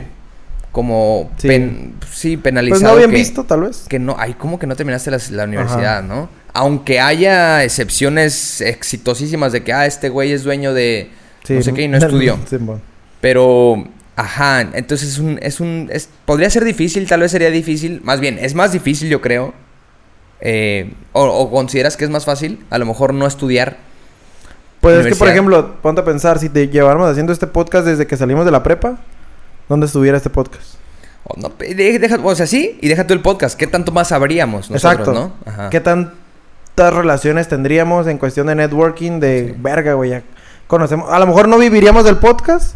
Como. 0.72 1.30
Sí. 1.36 1.48
pen- 1.48 1.94
sí, 2.10 2.36
penalizado. 2.36 2.80
Pues 2.80 2.90
no 2.92 2.96
bien 2.96 3.10
que- 3.10 3.16
visto, 3.16 3.44
tal 3.44 3.62
vez. 3.62 3.84
que 3.88 3.98
no, 3.98 4.16
hay 4.18 4.34
como 4.34 4.58
que 4.58 4.66
no 4.66 4.74
terminaste 4.76 5.10
la, 5.10 5.18
la 5.30 5.44
universidad, 5.44 6.02
¿no? 6.02 6.28
Aunque 6.54 7.00
haya 7.00 7.62
excepciones 7.64 8.60
exitosísimas 8.60 9.52
de 9.52 9.62
que, 9.62 9.72
ah, 9.72 9.86
este 9.86 10.08
güey 10.08 10.32
es 10.32 10.44
dueño 10.44 10.72
de 10.74 11.10
no 11.48 11.62
sé 11.62 11.72
qué 11.74 11.82
y 11.82 11.88
no 11.88 11.96
estudió. 11.98 12.38
Sí, 12.48 12.56
bueno. 12.56 12.80
Pero, 13.20 13.86
ajá, 14.16 14.62
entonces 14.62 15.10
es 15.10 15.18
un, 15.18 15.38
es 15.42 15.60
un, 15.60 15.88
es, 15.92 16.08
podría 16.24 16.48
ser 16.50 16.64
difícil, 16.64 17.06
tal 17.06 17.20
vez 17.20 17.30
sería 17.32 17.50
difícil, 17.50 18.00
más 18.02 18.20
bien, 18.20 18.38
es 18.38 18.54
más 18.54 18.72
difícil 18.72 19.08
yo 19.08 19.20
creo. 19.20 19.54
Eh, 20.44 20.92
o, 21.12 21.24
o 21.24 21.50
consideras 21.50 21.96
que 21.96 22.04
es 22.04 22.10
más 22.10 22.24
fácil, 22.24 22.64
a 22.68 22.78
lo 22.78 22.84
mejor 22.86 23.14
no 23.14 23.26
estudiar. 23.26 23.76
Pues 24.80 24.98
es 24.98 25.06
que, 25.12 25.14
por 25.16 25.28
ejemplo, 25.28 25.76
ponte 25.80 26.00
a 26.00 26.04
pensar, 26.04 26.40
si 26.40 26.48
te 26.48 26.68
lleváramos 26.68 27.08
haciendo 27.08 27.32
este 27.32 27.46
podcast 27.46 27.86
desde 27.86 28.06
que 28.08 28.16
salimos 28.16 28.44
de 28.44 28.50
la 28.50 28.64
prepa, 28.64 28.98
¿dónde 29.68 29.86
estuviera 29.86 30.16
este 30.16 30.28
podcast? 30.30 30.74
O, 31.24 31.38
no, 31.40 31.52
deja- 31.60 32.18
o 32.20 32.34
sea, 32.34 32.48
sí, 32.48 32.78
y 32.82 32.88
deja 32.88 33.06
tú 33.06 33.14
el 33.14 33.20
podcast, 33.20 33.56
¿qué 33.56 33.68
tanto 33.68 33.92
más 33.92 34.08
sabríamos 34.08 34.68
nosotros, 34.68 35.08
Exacto. 35.08 35.12
no? 35.12 35.32
Ajá. 35.46 35.70
¿Qué 35.70 35.78
tantas 35.80 36.92
relaciones 36.92 37.46
tendríamos 37.46 38.08
en 38.08 38.18
cuestión 38.18 38.48
de 38.48 38.56
networking 38.56 39.20
de 39.20 39.50
Sí. 39.50 39.54
verga, 39.60 39.94
güey? 39.94 40.10
ya 40.10 40.22
conocemos. 40.66 41.08
A 41.12 41.20
lo 41.20 41.26
mejor 41.28 41.46
no 41.48 41.58
viviríamos 41.58 42.04
del 42.04 42.16
podcast. 42.16 42.74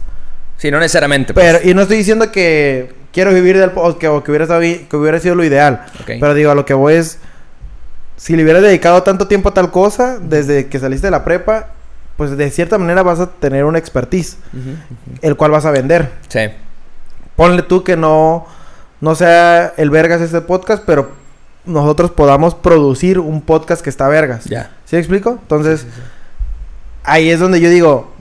Sí, 0.58 0.70
no 0.70 0.78
necesariamente. 0.78 1.34
pues. 1.34 1.44
Pero, 1.44 1.68
y 1.68 1.74
no 1.74 1.82
estoy 1.82 1.96
diciendo 1.96 2.30
que 2.30 2.92
quiero 3.12 3.34
vivir 3.34 3.58
del 3.58 3.72
podcast, 3.72 3.98
que, 3.98 4.06
o 4.08 4.22
que, 4.22 4.30
hubiera, 4.30 4.46
que 4.60 4.96
hubiera 4.96 5.18
sido 5.18 5.34
lo 5.34 5.42
ideal. 5.44 5.84
Pero 6.06 6.34
digo, 6.34 6.52
a 6.52 6.54
lo 6.54 6.64
que 6.64 6.74
voy 6.74 6.94
es, 6.94 7.18
si 8.16 8.36
le 8.36 8.42
hubieras 8.42 8.62
dedicado 8.62 9.02
tanto 9.02 9.28
tiempo 9.28 9.50
a 9.50 9.54
tal 9.54 9.70
cosa, 9.70 10.18
desde 10.18 10.68
que 10.68 10.78
saliste 10.78 11.06
de 11.08 11.10
la 11.10 11.24
prepa, 11.24 11.68
pues 12.16 12.36
de 12.36 12.50
cierta 12.50 12.78
manera 12.78 13.02
vas 13.02 13.20
a 13.20 13.30
tener 13.30 13.64
una 13.64 13.78
expertise, 13.78 14.38
el 15.20 15.36
cual 15.36 15.50
vas 15.50 15.66
a 15.66 15.70
vender. 15.70 16.10
Sí. 16.28 16.40
Ponle 17.36 17.62
tú 17.62 17.84
que 17.84 17.96
no, 17.96 18.46
no 19.00 19.14
sea 19.14 19.74
el 19.76 19.90
vergas 19.90 20.22
este 20.22 20.40
podcast, 20.40 20.82
pero 20.86 21.10
nosotros 21.66 22.10
podamos 22.10 22.54
producir 22.54 23.18
un 23.18 23.42
podcast 23.42 23.82
que 23.82 23.90
está 23.90 24.08
vergas. 24.08 24.44
Ya. 24.44 24.70
¿Sí 24.86 24.96
me 24.96 25.00
explico? 25.00 25.38
Entonces, 25.42 25.86
ahí 27.04 27.28
es 27.28 27.38
donde 27.38 27.60
yo 27.60 27.68
digo, 27.68 28.12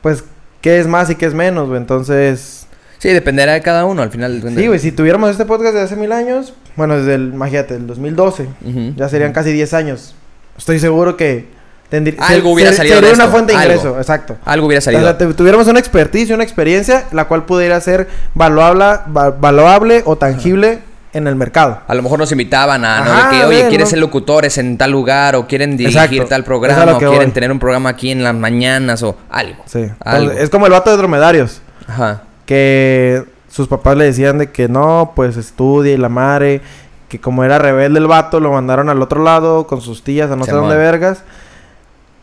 pues, 0.00 0.24
¿qué 0.62 0.78
es 0.78 0.86
más 0.86 1.10
y 1.10 1.16
qué 1.16 1.26
es 1.26 1.34
menos? 1.34 1.68
Entonces, 1.76 2.65
Sí, 2.98 3.08
dependerá 3.10 3.52
de 3.52 3.60
cada 3.60 3.84
uno 3.84 4.02
al 4.02 4.10
final. 4.10 4.42
sí, 4.56 4.66
güey, 4.66 4.78
si 4.78 4.90
tuviéramos 4.92 5.30
este 5.30 5.44
podcast 5.44 5.74
desde 5.74 5.84
hace 5.84 5.96
mil 5.96 6.12
años, 6.12 6.54
bueno, 6.76 6.96
desde 6.96 7.14
el, 7.14 7.30
imagínate, 7.34 7.74
el 7.76 7.86
2012, 7.86 8.44
Ujú. 8.64 8.92
ya 8.96 9.08
serían 9.08 9.32
casi 9.32 9.52
10 9.52 9.74
años. 9.74 10.14
Estoy 10.56 10.78
seguro 10.80 11.16
que 11.16 11.46
tendría... 11.90 12.18
Algo 12.22 12.50
hubiera 12.52 12.72
salido 12.72 12.94
Sería 12.96 13.08
de 13.10 13.14
una 13.14 13.24
esto, 13.24 13.32
fuente 13.32 13.52
de 13.52 13.58
algo. 13.58 13.74
ingreso, 13.74 13.98
exacto. 13.98 14.36
Algo 14.44 14.66
hubiera 14.66 14.78
O 14.78 14.82
salido. 14.82 15.02
sea, 15.02 15.18
te- 15.18 15.34
tuviéramos 15.34 15.66
una 15.68 15.78
expertise 15.78 16.30
una 16.30 16.42
experiencia 16.44 17.04
la 17.12 17.26
cual 17.26 17.44
pudiera 17.44 17.78
ser 17.80 18.08
valuable, 18.34 18.84
va- 19.14 19.30
valuable 19.30 20.02
o 20.06 20.16
tangible 20.16 20.78
en 21.12 21.26
el 21.26 21.36
mercado. 21.36 21.80
A 21.86 21.94
lo 21.94 22.02
mejor 22.02 22.18
nos 22.18 22.32
invitaban 22.32 22.84
a, 22.84 23.00
¿no? 23.04 23.12
Ajá, 23.12 23.30
de 23.30 23.38
que, 23.38 23.44
oye, 23.44 23.56
ven, 23.58 23.68
quieren 23.68 23.84
¿no? 23.84 23.90
ser 23.90 23.98
locutores 23.98 24.58
en 24.58 24.76
tal 24.78 24.90
lugar, 24.90 25.36
o 25.36 25.46
quieren 25.46 25.76
dirigir 25.76 25.98
Exacto. 26.02 26.26
tal 26.28 26.44
programa, 26.44 26.94
o 26.94 26.98
quieren 26.98 27.16
voy. 27.18 27.30
tener 27.30 27.52
un 27.52 27.58
programa 27.58 27.90
aquí 27.90 28.10
en 28.10 28.22
las 28.24 28.34
mañanas, 28.34 29.02
o 29.02 29.16
algo. 29.30 29.62
Sí. 29.66 29.86
Algo. 30.00 30.22
Entonces, 30.22 30.44
es 30.44 30.50
como 30.50 30.66
el 30.66 30.72
vato 30.72 30.90
de 30.90 30.96
dromedarios. 30.96 31.60
Ajá. 31.86 32.22
Que 32.46 33.24
sus 33.48 33.68
papás 33.68 33.96
le 33.96 34.04
decían 34.04 34.38
de 34.38 34.50
que 34.50 34.68
no, 34.68 35.12
pues 35.14 35.36
estudie 35.36 35.94
y 35.94 35.96
la 35.96 36.08
madre, 36.08 36.62
que 37.08 37.20
como 37.20 37.44
era 37.44 37.58
rebelde 37.58 37.98
el 37.98 38.06
vato, 38.06 38.40
lo 38.40 38.52
mandaron 38.52 38.88
al 38.88 39.02
otro 39.02 39.22
lado 39.22 39.66
con 39.66 39.80
sus 39.80 40.02
tías 40.02 40.30
a 40.30 40.36
no 40.36 40.44
sé 40.44 40.52
dónde 40.52 40.76
vergas, 40.76 41.22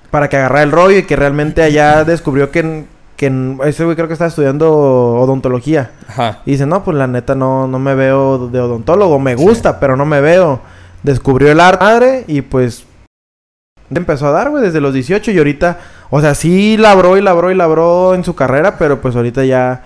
para 0.10 0.30
que 0.30 0.38
agarrara 0.38 0.64
el 0.64 0.72
rollo 0.72 0.98
y 0.98 1.04
que 1.04 1.16
realmente 1.16 1.62
allá 1.62 2.04
descubrió 2.06 2.52
que, 2.52 2.86
que 3.16 3.58
ese 3.66 3.84
güey 3.84 3.96
creo 3.96 4.08
que 4.08 4.14
estaba 4.14 4.30
estudiando 4.30 4.72
odontología. 4.72 5.92
Ajá. 6.08 6.40
Y 6.46 6.52
dice, 6.52 6.66
no, 6.66 6.84
pues 6.84 6.98
la 6.98 7.08
neta 7.08 7.36
no, 7.36 7.68
no 7.68 7.80
me 7.80 7.96
veo 7.96 8.48
de 8.50 8.60
odontólogo, 8.60 9.20
me 9.20 9.36
gusta, 9.36 9.80
pero 9.80 9.96
no 9.96 10.06
me 10.06 10.22
veo. 10.22 10.62
Descubrió 11.04 11.52
el 11.52 11.60
arte 11.60 11.84
madre 11.84 12.24
y 12.28 12.42
pues 12.42 12.86
empezó 13.94 14.28
a 14.28 14.32
dar, 14.32 14.50
güey, 14.50 14.64
desde 14.64 14.82
los 14.82 14.94
18 14.94 15.32
y 15.32 15.38
ahorita, 15.38 15.80
o 16.10 16.22
sea, 16.22 16.36
sí 16.36 16.78
labró 16.78 17.18
y 17.18 17.22
labró 17.22 17.52
y 17.52 17.56
labró 17.56 18.16
en 18.16 18.24
su 18.24 18.36
carrera, 18.36 18.78
pero 18.78 19.02
pues 19.02 19.16
ahorita 19.16 19.44
ya 19.46 19.84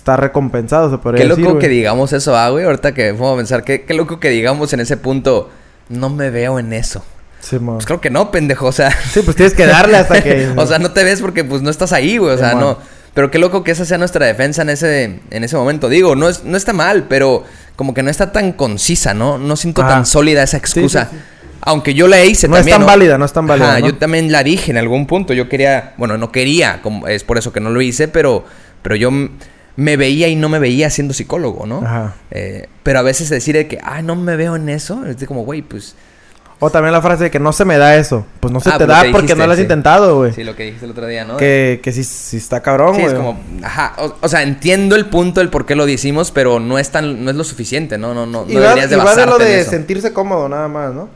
está 0.00 0.16
recompensado, 0.16 0.90
se 0.90 0.98
podría 0.98 1.22
Qué 1.22 1.28
decir, 1.28 1.44
loco 1.44 1.56
güey. 1.56 1.66
que 1.66 1.68
digamos 1.68 2.12
eso, 2.12 2.36
ah, 2.36 2.48
güey. 2.50 2.64
Ahorita 2.64 2.92
que 2.92 3.14
puedo 3.14 3.36
pensar, 3.36 3.62
qué, 3.64 3.82
qué 3.82 3.94
loco 3.94 4.18
que 4.18 4.30
digamos 4.30 4.72
en 4.72 4.80
ese 4.80 4.96
punto, 4.96 5.50
no 5.88 6.10
me 6.10 6.30
veo 6.30 6.58
en 6.58 6.72
eso. 6.72 7.04
Sí. 7.40 7.58
Pues 7.58 7.86
creo 7.86 8.00
que 8.00 8.10
no, 8.10 8.30
pendejo, 8.30 8.66
o 8.66 8.72
sea. 8.72 8.90
Sí, 9.12 9.20
pues 9.22 9.36
tienes 9.36 9.54
que 9.54 9.66
darle 9.66 9.96
hasta 9.96 10.22
que... 10.22 10.48
o 10.56 10.66
sea, 10.66 10.78
no 10.78 10.90
te 10.90 11.04
ves 11.04 11.20
porque 11.20 11.44
pues 11.44 11.62
no 11.62 11.70
estás 11.70 11.92
ahí, 11.92 12.18
güey. 12.18 12.34
O 12.34 12.38
sea, 12.38 12.54
no. 12.54 12.78
Pero 13.14 13.30
qué 13.30 13.38
loco 13.38 13.64
que 13.64 13.70
esa 13.72 13.84
sea 13.84 13.98
nuestra 13.98 14.24
defensa 14.26 14.62
en 14.62 14.68
ese, 14.70 15.20
en 15.30 15.44
ese 15.44 15.56
momento. 15.56 15.88
Digo, 15.88 16.14
no, 16.16 16.28
es, 16.28 16.44
no 16.44 16.56
está 16.56 16.72
mal, 16.72 17.04
pero 17.08 17.44
como 17.76 17.92
que 17.94 18.02
no 18.02 18.10
está 18.10 18.30
tan 18.32 18.52
concisa, 18.52 19.14
¿no? 19.14 19.36
No 19.38 19.56
siento 19.56 19.82
Ah. 19.82 19.88
tan 19.88 20.06
sólida 20.06 20.42
esa 20.42 20.56
excusa. 20.58 21.08
sí. 21.10 21.16
Aunque 21.62 21.92
yo 21.92 22.08
la 22.08 22.24
hice 22.24 22.48
No 22.48 22.54
es 22.56 22.60
también. 22.60 22.78
tan 22.78 22.86
válida, 22.86 23.18
no 23.18 23.24
es 23.26 23.32
tan 23.34 23.46
válida, 23.46 23.80
¿no? 23.80 23.86
yo 23.86 23.94
también 23.98 24.32
la 24.32 24.42
dije 24.42 24.70
en 24.70 24.78
algún 24.78 25.06
punto. 25.06 25.34
Yo 25.34 25.48
quería, 25.50 25.92
bueno, 25.98 26.16
no 26.16 26.32
quería, 26.32 26.80
como, 26.82 27.06
es 27.06 27.22
por 27.22 27.36
eso 27.36 27.52
que 27.52 27.60
no 27.60 27.68
lo 27.68 27.82
hice, 27.82 28.08
pero, 28.08 28.46
pero 28.80 28.96
yo 28.96 29.10
me 29.80 29.96
veía 29.96 30.28
y 30.28 30.36
no 30.36 30.48
me 30.50 30.58
veía 30.58 30.90
siendo 30.90 31.14
psicólogo, 31.14 31.64
¿no? 31.64 31.78
Ajá. 31.78 32.14
Eh, 32.30 32.68
pero 32.82 32.98
a 32.98 33.02
veces 33.02 33.30
decir 33.30 33.54
de 33.56 33.66
que, 33.66 33.78
ah, 33.82 34.02
no 34.02 34.14
me 34.14 34.36
veo 34.36 34.54
en 34.56 34.68
eso, 34.68 35.06
es 35.06 35.16
como, 35.26 35.42
güey, 35.44 35.62
pues 35.62 35.94
O 36.62 36.68
también 36.68 36.92
la 36.92 37.00
frase 37.00 37.24
de 37.24 37.30
que 37.30 37.38
no 37.40 37.54
se 37.54 37.64
me 37.64 37.78
da 37.78 37.96
eso. 37.96 38.26
Pues 38.40 38.52
no 38.52 38.60
se 38.60 38.68
Ah, 38.68 38.72
te 38.76 38.84
pues 38.84 38.88
da 38.98 39.02
que 39.04 39.10
porque 39.12 39.34
no 39.34 39.46
lo 39.46 39.52
has 39.52 39.56
sí. 39.56 39.62
intentado, 39.62 40.18
güey. 40.18 40.34
sí, 40.34 40.44
lo 40.44 40.54
que 40.54 40.64
dijiste 40.64 40.84
el 40.84 40.90
otro 40.90 41.06
día, 41.06 41.24
¿no? 41.24 41.38
Que, 41.38 41.80
que 41.82 41.90
sí, 41.92 42.04
sí 42.04 42.36
está 42.36 42.60
cabrón, 42.60 42.94
Sí, 42.96 43.00
güey. 43.00 43.12
es 43.14 43.18
como, 43.18 43.40
ajá, 43.62 43.94
o, 43.96 44.14
o 44.20 44.28
sea, 44.28 44.42
entiendo 44.42 44.94
el 44.94 45.06
punto 45.06 45.40
del 45.40 45.48
por 45.48 45.64
qué 45.64 45.74
lo 45.74 45.86
decimos, 45.86 46.30
pero 46.30 46.60
no 46.60 46.78
es 46.78 46.90
tan, 46.90 47.24
no 47.24 47.30
es 47.30 47.36
lo 47.38 47.44
suficiente, 47.44 47.96
¿no? 47.96 48.12
No, 48.12 48.26
no, 48.26 48.44
no 48.44 48.50
Y 48.50 48.56
deberías 48.56 48.90
de 48.90 48.96
y 48.96 48.98
de 49.00 49.26
lo 49.26 49.38
de 49.38 49.64
sentirse 49.64 50.12
cómodo 50.12 50.50
nada 50.50 50.68
más, 50.68 50.92
¿no? 50.92 51.08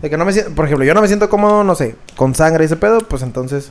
De 0.00 0.08
que 0.08 0.16
no 0.16 0.24
me 0.24 0.32
siento, 0.32 0.52
por 0.54 0.66
ejemplo, 0.66 0.84
yo 0.86 0.94
no 0.94 1.00
me 1.02 1.08
siento 1.08 1.28
cómodo, 1.28 1.64
no 1.64 1.74
sé, 1.74 1.96
con 2.14 2.36
sangre 2.36 2.62
y 2.62 2.66
ese 2.66 2.76
pedo, 2.76 3.00
pues 3.00 3.22
entonces 3.22 3.70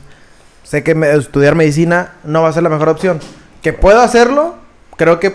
sé 0.62 0.82
que 0.84 0.94
me- 0.94 1.10
estudiar 1.14 1.54
medicina 1.54 2.12
no 2.22 2.42
va 2.42 2.50
a 2.50 2.52
ser 2.52 2.62
la 2.64 2.68
mejor 2.68 2.90
opción. 2.90 3.18
Que 3.62 3.72
puedo 3.72 4.00
hacerlo, 4.00 4.54
creo 4.96 5.20
que 5.20 5.34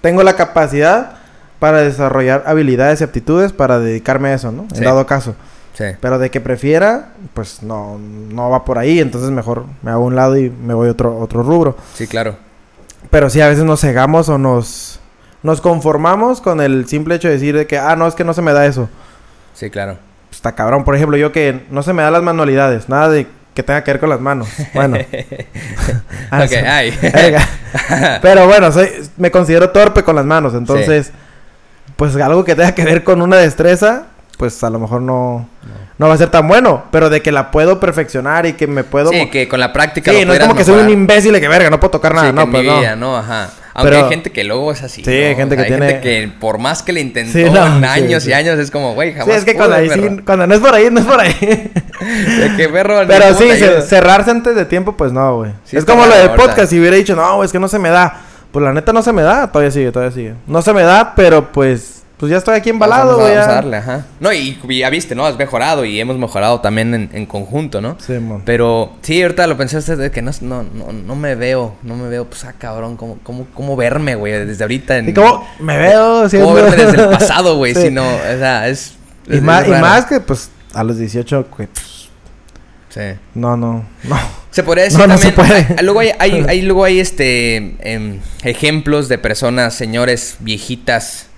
tengo 0.00 0.22
la 0.22 0.34
capacidad 0.34 1.18
para 1.58 1.78
desarrollar 1.78 2.44
habilidades 2.46 3.00
y 3.00 3.04
aptitudes 3.04 3.52
para 3.52 3.78
dedicarme 3.78 4.30
a 4.30 4.34
eso, 4.34 4.50
¿no? 4.50 4.66
Sí. 4.72 4.78
En 4.78 4.84
dado 4.84 5.06
caso. 5.06 5.34
Sí. 5.74 5.84
Pero 6.00 6.18
de 6.18 6.30
que 6.30 6.40
prefiera, 6.40 7.12
pues 7.34 7.62
no, 7.62 7.98
no 7.98 8.50
va 8.50 8.64
por 8.64 8.78
ahí, 8.78 8.98
entonces 8.98 9.30
mejor 9.30 9.66
me 9.82 9.90
hago 9.90 10.04
a 10.04 10.06
un 10.06 10.16
lado 10.16 10.36
y 10.36 10.50
me 10.50 10.74
voy 10.74 10.88
a 10.88 10.92
otro, 10.92 11.18
otro 11.18 11.42
rubro. 11.42 11.76
Sí, 11.94 12.06
claro. 12.06 12.36
Pero 13.10 13.30
sí, 13.30 13.40
a 13.40 13.48
veces 13.48 13.64
nos 13.64 13.80
cegamos 13.80 14.28
o 14.28 14.38
nos, 14.38 15.00
nos 15.42 15.60
conformamos 15.60 16.40
con 16.40 16.60
el 16.60 16.86
simple 16.86 17.14
hecho 17.14 17.28
de 17.28 17.34
decir 17.34 17.56
de 17.56 17.66
que, 17.66 17.78
ah, 17.78 17.96
no, 17.96 18.06
es 18.06 18.14
que 18.14 18.24
no 18.24 18.34
se 18.34 18.42
me 18.42 18.52
da 18.52 18.66
eso. 18.66 18.88
Sí, 19.54 19.70
claro. 19.70 19.98
Está 20.30 20.54
cabrón. 20.54 20.84
Por 20.84 20.96
ejemplo, 20.96 21.16
yo 21.16 21.32
que 21.32 21.66
no 21.70 21.82
se 21.82 21.92
me 21.92 22.02
dan 22.02 22.12
las 22.12 22.22
manualidades. 22.22 22.88
Nada 22.88 23.08
de 23.08 23.26
que 23.54 23.62
tenga 23.62 23.82
que 23.82 23.92
ver 23.92 24.00
con 24.00 24.08
las 24.08 24.20
manos. 24.20 24.48
Bueno. 24.74 24.98
Ah, 26.32 26.44
ok, 26.44 26.48
sí. 26.48 26.56
ay. 26.56 26.94
Pero 28.22 28.46
bueno, 28.46 28.70
soy, 28.70 28.88
me 29.16 29.32
considero 29.32 29.70
torpe 29.70 30.04
con 30.04 30.14
las 30.14 30.24
manos. 30.24 30.54
Entonces, 30.54 31.10
pues 31.96 32.14
algo 32.16 32.44
que 32.44 32.54
tenga 32.54 32.72
que 32.72 32.84
ver 32.84 33.02
con 33.02 33.20
una 33.20 33.36
destreza, 33.36 34.04
pues 34.38 34.62
a 34.62 34.70
lo 34.70 34.78
mejor 34.78 35.02
no, 35.02 35.48
no 35.98 36.06
va 36.08 36.14
a 36.14 36.18
ser 36.18 36.30
tan 36.30 36.46
bueno. 36.46 36.84
Pero 36.92 37.10
de 37.10 37.20
que 37.20 37.32
la 37.32 37.50
puedo 37.50 37.80
perfeccionar 37.80 38.46
y 38.46 38.52
que 38.52 38.68
me 38.68 38.84
puedo... 38.84 39.10
Sí, 39.10 39.28
que 39.28 39.48
con 39.48 39.58
la 39.58 39.72
práctica 39.72 40.12
Sí, 40.12 40.20
lo 40.20 40.26
no 40.26 40.34
es 40.34 40.38
como 40.40 40.54
que 40.54 40.64
soy 40.64 40.78
un 40.84 40.90
imbécil 40.90 41.32
de 41.32 41.40
que 41.40 41.48
verga, 41.48 41.68
no 41.68 41.80
puedo 41.80 41.90
tocar 41.90 42.14
nada. 42.14 42.28
Sí, 42.28 42.32
que 42.32 42.36
no, 42.36 42.42
en 42.42 42.50
pues 42.52 42.62
mi 42.62 42.68
no. 42.68 42.78
vida, 42.78 42.94
¿no? 42.94 43.16
Ajá. 43.16 43.50
Aunque 43.80 43.92
Pero- 43.94 44.04
hay 44.06 44.10
gente 44.10 44.30
que 44.30 44.44
luego 44.44 44.72
es 44.72 44.82
así. 44.82 45.02
Sí, 45.04 45.10
¿no? 45.10 45.16
hay 45.26 45.34
gente 45.36 45.54
O 45.54 45.58
sea, 45.58 45.64
que 45.64 45.70
tiene- 45.70 45.86
gente 45.88 46.00
que 46.00 46.32
por 46.40 46.58
más 46.58 46.82
que 46.82 46.92
le 46.92 47.00
intentó 47.00 47.32
Sí, 47.32 47.44
no, 47.44 47.66
en 47.76 47.84
años 47.84 48.22
sí. 48.22 48.30
y 48.30 48.32
años 48.32 48.58
es 48.58 48.70
como, 48.70 48.94
güey, 48.94 49.12
jamás. 49.12 49.26
Sí, 49.26 49.32
es 49.38 49.44
que 49.44 49.52
pude, 49.54 49.58
cuando, 49.66 49.76
ahí 49.76 50.48
no 50.48 50.54
es 50.54 50.60
por 50.60 50.74
ahí, 50.74 50.88
no 50.90 51.00
es 51.00 51.06
por 51.06 51.20
ahí. 51.20 51.32
De 51.40 52.56
que 52.56 52.68
perro. 52.68 53.00
Pero 53.06 53.34
sí, 53.34 53.50
se- 53.58 53.82
cerrarse 53.82 54.30
antes 54.30 54.54
de 54.54 54.64
tiempo, 54.64 54.96
pues 54.96 55.12
no, 55.12 55.36
güey. 55.36 55.52
Sí, 55.64 55.76
es 55.76 55.84
como 55.84 56.06
lo 56.06 56.14
del 56.16 56.30
podcast. 56.30 56.70
Si 56.70 56.78
hubiera 56.80 56.96
dicho, 56.96 57.14
no, 57.16 57.36
güey, 57.36 57.46
es 57.46 57.52
que 57.52 57.58
no 57.60 57.68
se 57.68 57.78
me 57.78 57.90
da. 57.90 58.22
Pues 58.52 58.64
la 58.64 58.72
neta 58.72 58.92
no 58.92 59.02
se 59.02 59.12
me 59.12 59.22
da. 59.22 59.46
Todavía 59.52 59.70
sigue, 59.70 59.92
todavía 59.92 60.14
sigue. 60.14 60.34
No 60.46 60.60
se 60.62 60.72
me 60.72 60.82
da, 60.82 61.14
pero 61.14 61.52
pues... 61.52 61.99
Pues 62.20 62.30
ya 62.30 62.36
estoy 62.36 62.54
aquí 62.54 62.68
embalado, 62.68 63.16
güey. 63.18 63.32
vamos 63.34 63.48
a 63.48 63.52
darle, 63.54 63.76
ajá. 63.78 64.04
No, 64.20 64.30
y, 64.30 64.58
y 64.68 64.78
ya 64.80 64.90
viste, 64.90 65.14
¿no? 65.14 65.24
Has 65.24 65.38
mejorado 65.38 65.86
y 65.86 65.98
hemos 65.98 66.18
mejorado 66.18 66.60
también 66.60 66.92
en, 66.94 67.08
en 67.14 67.24
conjunto, 67.24 67.80
¿no? 67.80 67.96
Sí, 67.98 68.12
mon. 68.12 68.42
Pero 68.42 68.92
sí, 69.00 69.22
ahorita 69.22 69.46
lo 69.46 69.56
pensé 69.56 69.80
de 69.96 70.10
que 70.10 70.20
no, 70.20 70.30
no, 70.42 70.62
no, 70.62 70.92
no 70.92 71.16
me 71.16 71.34
veo, 71.34 71.76
no 71.82 71.96
me 71.96 72.08
veo, 72.10 72.26
pues 72.26 72.44
ah, 72.44 72.52
cabrón, 72.58 72.98
¿cómo, 72.98 73.18
cómo, 73.22 73.46
cómo 73.54 73.74
verme, 73.74 74.16
güey? 74.16 74.32
Desde 74.44 74.62
ahorita. 74.64 74.98
En, 74.98 75.08
Y 75.08 75.14
como 75.14 75.46
me 75.60 75.78
veo 75.78 76.28
siendo... 76.28 76.48
¿Cómo 76.48 76.60
verme 76.60 76.76
desde 76.76 77.02
el 77.02 77.08
pasado, 77.08 77.56
güey? 77.58 77.74
Sí. 77.74 77.82
Si 77.84 77.90
no, 77.90 78.06
o 78.06 78.38
sea, 78.38 78.68
es. 78.68 78.94
Y, 79.26 79.40
más, 79.40 79.66
y 79.66 79.70
más 79.70 80.04
que, 80.04 80.20
pues, 80.20 80.50
a 80.74 80.84
los 80.84 80.98
18, 80.98 81.46
güey, 81.56 81.68
pues, 81.68 82.10
Sí. 82.90 83.18
no, 83.34 83.56
no, 83.56 83.84
no. 84.04 84.18
Se 84.50 84.62
podría 84.62 84.84
decir 84.84 84.98
No, 84.98 85.06
no 85.06 85.14
también. 85.14 85.30
se 85.30 85.36
puede. 85.36 85.74
hay- 85.78 85.84
luego 85.84 86.00
hay, 86.00 86.10
hay, 86.18 86.44
hay- 86.48 86.62
luego 86.62 86.84
hay 86.84 87.00
este 87.00 87.76
em, 87.80 88.18
ejemplos 88.42 89.08
de 89.08 89.16
personas, 89.16 89.74
señores, 89.74 90.36
viejitas, 90.40 91.28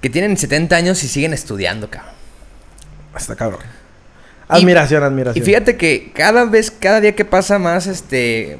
que 0.00 0.10
tienen 0.10 0.36
70 0.36 0.76
años 0.76 1.02
y 1.04 1.08
siguen 1.08 1.32
estudiando, 1.32 1.90
cabrón. 1.90 2.12
Está 3.16 3.34
cabrón. 3.34 3.60
Admiración, 4.48 5.02
admiración. 5.02 5.42
Y 5.42 5.44
fíjate 5.44 5.76
que 5.76 6.12
cada 6.14 6.44
vez, 6.44 6.70
cada 6.70 7.00
día 7.00 7.14
que 7.16 7.24
pasa 7.24 7.58
más, 7.58 7.86
este. 7.86 8.52
eh, 8.52 8.58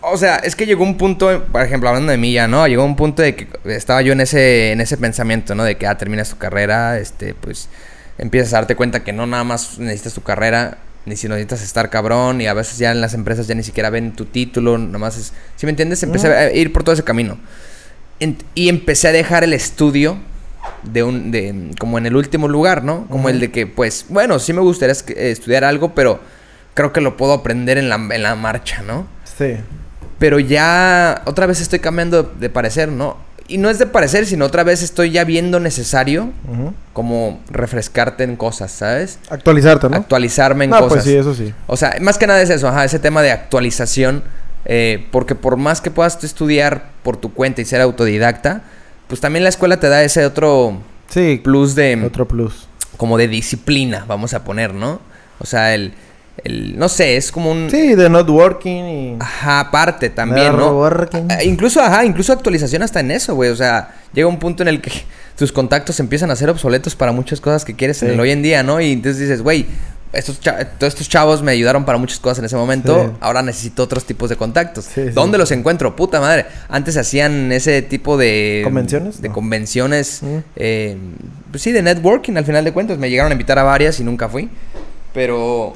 O 0.00 0.16
sea, 0.16 0.36
es 0.36 0.56
que 0.56 0.64
llegó 0.64 0.82
un 0.84 0.96
punto, 0.96 1.44
por 1.52 1.60
ejemplo, 1.62 1.88
hablando 1.90 2.10
de 2.12 2.16
mí 2.18 2.32
ya, 2.32 2.48
¿no? 2.48 2.66
Llegó 2.66 2.84
un 2.84 2.96
punto 2.96 3.20
de 3.20 3.34
que 3.36 3.48
estaba 3.66 4.00
yo 4.00 4.12
en 4.12 4.20
ese, 4.22 4.72
en 4.72 4.80
ese 4.80 4.96
pensamiento, 4.96 5.54
¿no? 5.54 5.64
De 5.64 5.76
que, 5.76 5.86
ah, 5.86 5.98
terminas 5.98 6.30
tu 6.30 6.38
carrera, 6.38 6.98
este, 6.98 7.34
pues, 7.34 7.68
empiezas 8.16 8.54
a 8.54 8.58
darte 8.58 8.76
cuenta 8.76 9.04
que 9.04 9.12
no 9.12 9.26
nada 9.26 9.44
más 9.44 9.78
necesitas 9.78 10.14
tu 10.14 10.22
carrera, 10.22 10.78
ni 11.04 11.16
si 11.16 11.28
necesitas 11.28 11.62
estar 11.62 11.90
cabrón, 11.90 12.40
y 12.40 12.46
a 12.46 12.54
veces 12.54 12.78
ya 12.78 12.92
en 12.92 13.00
las 13.02 13.12
empresas 13.12 13.46
ya 13.46 13.54
ni 13.54 13.62
siquiera 13.62 13.90
ven 13.90 14.12
tu 14.12 14.24
título, 14.24 14.78
nada 14.78 14.98
más 14.98 15.18
es... 15.18 15.32
¿Sí 15.56 15.66
me 15.66 15.70
entiendes? 15.70 16.02
Empecé 16.02 16.28
Ujú. 16.28 16.36
a 16.36 16.50
ir 16.50 16.72
por 16.72 16.82
todo 16.82 16.94
ese 16.94 17.04
camino. 17.04 17.38
En- 18.20 18.38
y 18.54 18.68
empecé 18.68 19.08
a 19.08 19.12
dejar 19.12 19.44
el 19.44 19.52
estudio 19.52 20.18
de 20.82 21.02
un 21.02 21.30
de 21.30 21.70
como 21.78 21.98
en 21.98 22.06
el 22.06 22.16
último 22.16 22.48
lugar, 22.48 22.84
¿no? 22.84 23.06
Como 23.08 23.28
el 23.28 23.40
de 23.40 23.50
que 23.50 23.66
pues 23.66 24.06
bueno, 24.08 24.38
sí 24.38 24.52
me 24.52 24.60
gustaría 24.60 24.94
eh, 24.94 25.30
estudiar 25.30 25.64
algo, 25.64 25.94
pero 25.94 26.20
creo 26.74 26.92
que 26.92 27.00
lo 27.00 27.16
puedo 27.16 27.32
aprender 27.32 27.78
en 27.78 27.88
la, 27.88 27.96
en 27.96 28.22
la 28.22 28.34
marcha, 28.34 28.82
¿no? 28.82 29.06
Sí. 29.24 29.56
Pero 30.18 30.38
ya 30.38 31.22
otra 31.24 31.46
vez 31.46 31.60
estoy 31.60 31.78
cambiando 31.78 32.22
de 32.22 32.50
parecer, 32.50 32.88
¿no? 32.88 33.16
y 33.50 33.58
no 33.58 33.68
es 33.68 33.78
de 33.80 33.86
parecer, 33.86 34.26
sino 34.26 34.44
otra 34.44 34.62
vez 34.62 34.80
estoy 34.80 35.10
ya 35.10 35.24
viendo 35.24 35.58
necesario 35.58 36.30
como 36.92 37.40
refrescarte 37.50 38.22
en 38.22 38.36
cosas, 38.36 38.70
¿sabes? 38.70 39.18
Actualizarte, 39.28 39.88
¿no? 39.88 39.96
Actualizarme 39.96 40.64
en 40.64 40.70
no, 40.70 40.78
cosas. 40.78 40.92
pues 40.92 41.04
sí, 41.04 41.16
eso 41.16 41.34
sí. 41.34 41.52
O 41.66 41.76
sea, 41.76 41.96
más 42.00 42.16
que 42.16 42.28
nada 42.28 42.40
es 42.40 42.48
eso, 42.48 42.68
ajá, 42.68 42.84
ese 42.84 43.00
tema 43.00 43.22
de 43.22 43.32
actualización. 43.32 44.22
Eh, 44.64 45.06
porque 45.10 45.34
por 45.34 45.56
más 45.56 45.80
que 45.80 45.90
puedas 45.90 46.22
estudiar 46.24 46.90
por 47.02 47.16
tu 47.16 47.32
cuenta 47.32 47.60
y 47.60 47.64
ser 47.64 47.80
autodidacta, 47.80 48.62
pues 49.08 49.20
también 49.20 49.42
la 49.42 49.48
escuela 49.48 49.78
te 49.80 49.88
da 49.88 50.02
ese 50.02 50.24
otro 50.24 50.78
Sí, 51.08 51.40
plus 51.42 51.74
de 51.74 52.00
otro 52.04 52.26
plus. 52.28 52.68
como 52.96 53.18
de 53.18 53.26
disciplina, 53.28 54.04
vamos 54.06 54.34
a 54.34 54.44
poner, 54.44 54.72
¿no? 54.74 55.00
O 55.40 55.46
sea, 55.46 55.74
el, 55.74 55.94
el 56.44 56.78
no 56.78 56.88
sé, 56.88 57.16
es 57.16 57.32
como 57.32 57.50
un 57.50 57.68
Sí, 57.70 57.94
de 57.94 58.08
networking 58.08 58.84
y... 58.84 59.16
ajá, 59.18 59.60
aparte 59.60 60.10
también, 60.10 60.52
¿no? 60.56 60.66
Networking. 60.66 61.26
Ah, 61.30 61.42
Incluso, 61.42 61.80
ajá, 61.80 62.04
incluso 62.04 62.32
actualización 62.32 62.82
hasta 62.82 63.00
en 63.00 63.10
eso, 63.10 63.34
güey. 63.34 63.50
O 63.50 63.56
sea, 63.56 63.94
llega 64.12 64.28
un 64.28 64.38
punto 64.38 64.62
en 64.62 64.68
el 64.68 64.80
que 64.80 64.92
tus 65.36 65.50
contactos 65.50 65.98
empiezan 65.98 66.30
a 66.30 66.36
ser 66.36 66.50
obsoletos 66.50 66.94
para 66.94 67.10
muchas 67.12 67.40
cosas 67.40 67.64
que 67.64 67.74
quieres 67.74 68.02
en 68.02 68.10
el 68.10 68.20
hoy 68.20 68.30
en 68.30 68.42
día, 68.42 68.62
¿no? 68.62 68.80
Y 68.80 68.92
entonces 68.92 69.18
dices, 69.20 69.42
güey, 69.42 69.66
estos 70.12 70.40
todos 70.40 70.92
estos 70.92 71.08
chavos 71.08 71.42
me 71.42 71.52
ayudaron 71.52 71.84
para 71.84 71.96
muchas 71.98 72.18
cosas 72.18 72.40
en 72.40 72.44
ese 72.46 72.56
momento. 72.56 73.04
Sí. 73.10 73.16
Ahora 73.20 73.42
necesito 73.42 73.82
otros 73.84 74.04
tipos 74.04 74.28
de 74.28 74.36
contactos. 74.36 74.86
Sí, 74.86 75.02
sí. 75.04 75.10
¿Dónde 75.10 75.38
los 75.38 75.50
encuentro? 75.52 75.94
Puta 75.94 76.20
madre. 76.20 76.46
Antes 76.68 76.96
hacían 76.96 77.52
ese 77.52 77.82
tipo 77.82 78.16
de... 78.16 78.62
¿Convenciones? 78.64 79.22
De 79.22 79.28
No. 79.28 79.34
convenciones. 79.34 80.22
Mm. 80.22 80.36
eh, 80.56 80.96
pues 81.50 81.62
sí, 81.62 81.72
de 81.72 81.82
networking 81.82 82.36
al 82.36 82.44
final 82.44 82.64
de 82.64 82.72
cuentas. 82.72 82.98
Me 82.98 83.08
llegaron 83.08 83.30
a 83.30 83.34
invitar 83.34 83.58
a 83.58 83.62
varias 83.62 84.00
y 84.00 84.04
nunca 84.04 84.28
fui. 84.28 84.48
Pero... 85.14 85.74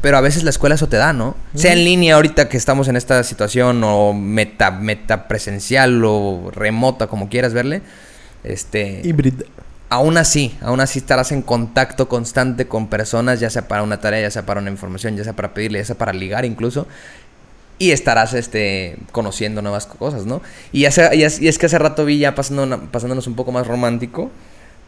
Pero 0.00 0.16
a 0.16 0.22
veces 0.22 0.44
la 0.44 0.50
escuela 0.50 0.76
eso 0.76 0.88
te 0.88 0.96
da, 0.96 1.12
¿no? 1.12 1.36
Sea 1.54 1.74
en 1.74 1.84
línea 1.84 2.14
ahorita 2.14 2.48
que 2.48 2.56
estamos 2.56 2.88
en 2.88 2.96
esta 2.96 3.22
situación 3.22 3.82
o 3.84 4.14
meta, 4.14 4.70
meta 4.70 5.28
presencial 5.28 6.02
o 6.06 6.50
remota, 6.54 7.06
como 7.06 7.28
quieras 7.28 7.52
verle. 7.52 7.82
Este, 8.42 9.02
Híbrido. 9.04 9.44
Aún 9.90 10.16
así, 10.16 10.56
aún 10.62 10.80
así 10.80 10.98
estarás 11.00 11.32
en 11.32 11.42
contacto 11.42 12.08
constante 12.08 12.66
con 12.66 12.88
personas, 12.88 13.40
ya 13.40 13.50
sea 13.50 13.68
para 13.68 13.82
una 13.82 14.00
tarea, 14.00 14.22
ya 14.22 14.30
sea 14.30 14.46
para 14.46 14.60
una 14.60 14.70
información, 14.70 15.16
ya 15.16 15.24
sea 15.24 15.34
para 15.34 15.52
pedirle, 15.52 15.80
ya 15.80 15.84
sea 15.84 15.98
para 15.98 16.12
ligar 16.12 16.44
incluso. 16.46 16.86
Y 17.78 17.92
estarás 17.92 18.34
este, 18.34 18.96
conociendo 19.12 19.62
nuevas 19.62 19.86
cosas, 19.86 20.26
¿no? 20.26 20.42
Y, 20.72 20.84
hace- 20.84 21.14
y 21.16 21.22
es, 21.24 21.40
y 21.40 21.48
es 21.48 21.58
que 21.58 21.66
hace 21.66 21.78
rato 21.78 22.04
vi 22.04 22.18
ya 22.18 22.34
pasando 22.34 22.62
una- 22.64 22.80
pasándonos 22.90 23.26
un 23.26 23.34
poco 23.36 23.52
más 23.52 23.66
romántico, 23.66 24.30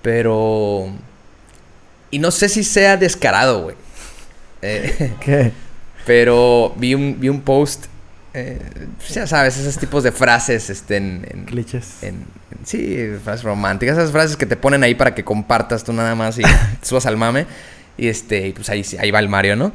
pero... 0.02 0.86
Y 2.10 2.18
no 2.18 2.30
sé 2.30 2.48
si 2.50 2.62
sea 2.64 2.96
descarado, 2.98 3.62
güey. 3.62 3.76
Eh, 4.60 5.12
¿Qué? 5.20 5.52
pero 6.06 6.74
vi 6.76 6.94
un, 6.94 7.18
vi 7.18 7.28
un 7.30 7.40
post, 7.40 7.86
eh, 8.34 8.60
pues 8.98 9.14
ya 9.14 9.26
sabes, 9.26 9.56
esos 9.58 9.76
tipos 9.78 10.02
de 10.04 10.12
frases 10.12 10.70
este, 10.70 10.96
en, 10.96 11.44
Clichés. 11.46 12.02
en- 12.02 12.24
en- 12.50 12.66
sí, 12.66 13.08
frases 13.22 13.44
románticas, 13.44 13.98
esas 13.98 14.10
frases 14.10 14.36
que 14.36 14.46
te 14.46 14.56
ponen 14.56 14.82
ahí 14.82 14.94
para 14.94 15.14
que 15.14 15.22
compartas 15.24 15.84
tú 15.84 15.92
nada 15.92 16.14
más 16.14 16.38
y 16.38 16.42
te 16.42 16.48
subas 16.82 17.06
al 17.06 17.16
mame. 17.16 17.46
Y 17.98 18.08
este, 18.08 18.48
y 18.48 18.52
pues 18.52 18.68
ahí, 18.70 18.84
ahí 18.98 19.10
va 19.10 19.18
el 19.18 19.28
Mario, 19.28 19.54
¿no? 19.56 19.72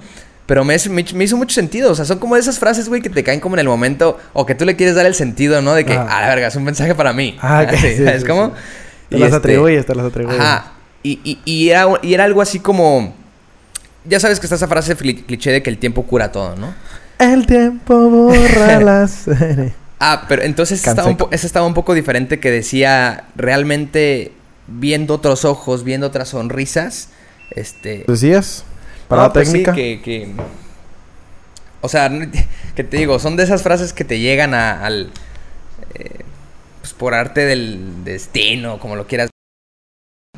Pero 0.47 0.63
me, 0.63 0.75
me, 0.89 1.05
me 1.13 1.23
hizo 1.25 1.35
mucho 1.37 1.53
sentido, 1.53 1.91
o 1.91 1.95
sea, 1.95 2.05
son 2.05 2.19
como 2.19 2.35
esas 2.37 2.57
frases, 2.57 2.87
güey, 2.89 3.01
que 3.01 3.09
te 3.09 3.23
caen 3.23 3.39
como 3.41 3.55
en 3.55 3.59
el 3.59 3.67
momento, 3.67 4.17
o 4.33 4.45
que 4.45 4.55
tú 4.55 4.65
le 4.65 4.75
quieres 4.75 4.95
dar 4.95 5.05
el 5.05 5.13
sentido, 5.13 5.61
¿no? 5.61 5.73
De 5.75 5.85
que, 5.85 5.93
Ajá. 5.93 6.17
a 6.17 6.21
la 6.21 6.27
verga, 6.29 6.47
es 6.47 6.55
un 6.55 6.63
mensaje 6.63 6.95
para 6.95 7.11
mí. 7.13 7.37
Ah, 7.41 7.65
ok, 7.67 7.75
Sí, 7.81 7.97
¿Sabes 7.97 8.21
sí, 8.21 8.27
cómo? 8.27 8.47
sí. 8.47 8.53
Te 9.09 9.17
Y 9.17 9.19
las 9.19 9.27
este, 9.27 9.37
atribuyes, 9.37 9.85
te 9.85 9.93
las 9.93 10.05
atribuyes. 10.05 10.39
Ajá. 10.39 10.71
Y, 11.03 11.19
y, 11.23 11.39
y 11.45 11.69
era, 11.69 11.85
y 12.01 12.13
era 12.13 12.23
algo 12.23 12.41
así 12.41 12.59
como. 12.59 13.13
Ya 14.05 14.19
sabes 14.21 14.39
que 14.39 14.45
está 14.45 14.55
esa 14.55 14.67
frase 14.69 14.95
cliché 14.95 15.51
de 15.51 15.61
que 15.61 15.69
el 15.69 15.77
tiempo 15.77 16.03
cura 16.03 16.31
todo, 16.31 16.55
¿no? 16.55 16.73
El 17.19 17.45
tiempo 17.47 18.09
borra 18.09 18.79
las... 18.81 19.25
Ah, 19.99 20.25
pero 20.29 20.43
entonces 20.43 20.77
estaba 20.85 21.09
un, 21.09 21.17
ese 21.31 21.47
estaba 21.47 21.65
un 21.65 21.73
poco 21.73 21.93
diferente 21.95 22.39
que 22.39 22.51
decía 22.51 23.25
realmente 23.35 24.31
viendo 24.67 25.15
otros 25.15 25.43
ojos, 25.45 25.83
viendo 25.83 26.05
otras 26.07 26.29
sonrisas. 26.29 27.09
Este. 27.51 28.05
¿Decías? 28.07 28.63
Para 29.07 29.23
no, 29.23 29.27
la 29.29 29.33
pues 29.33 29.47
sí, 29.47 29.53
técnica. 29.63 29.73
que, 29.73 30.01
que. 30.03 30.31
O 31.81 31.89
sea, 31.89 32.11
que 32.75 32.83
te 32.83 32.97
digo, 32.97 33.17
son 33.17 33.37
de 33.37 33.43
esas 33.43 33.63
frases 33.63 33.91
que 33.93 34.03
te 34.03 34.19
llegan 34.19 34.53
a- 34.53 34.85
al. 34.85 35.09
eh, 35.95 36.19
pues 36.81 36.93
por 36.93 37.15
arte 37.15 37.45
del 37.45 38.03
destino, 38.03 38.77
como 38.79 38.95
lo 38.95 39.07
quieras. 39.07 39.29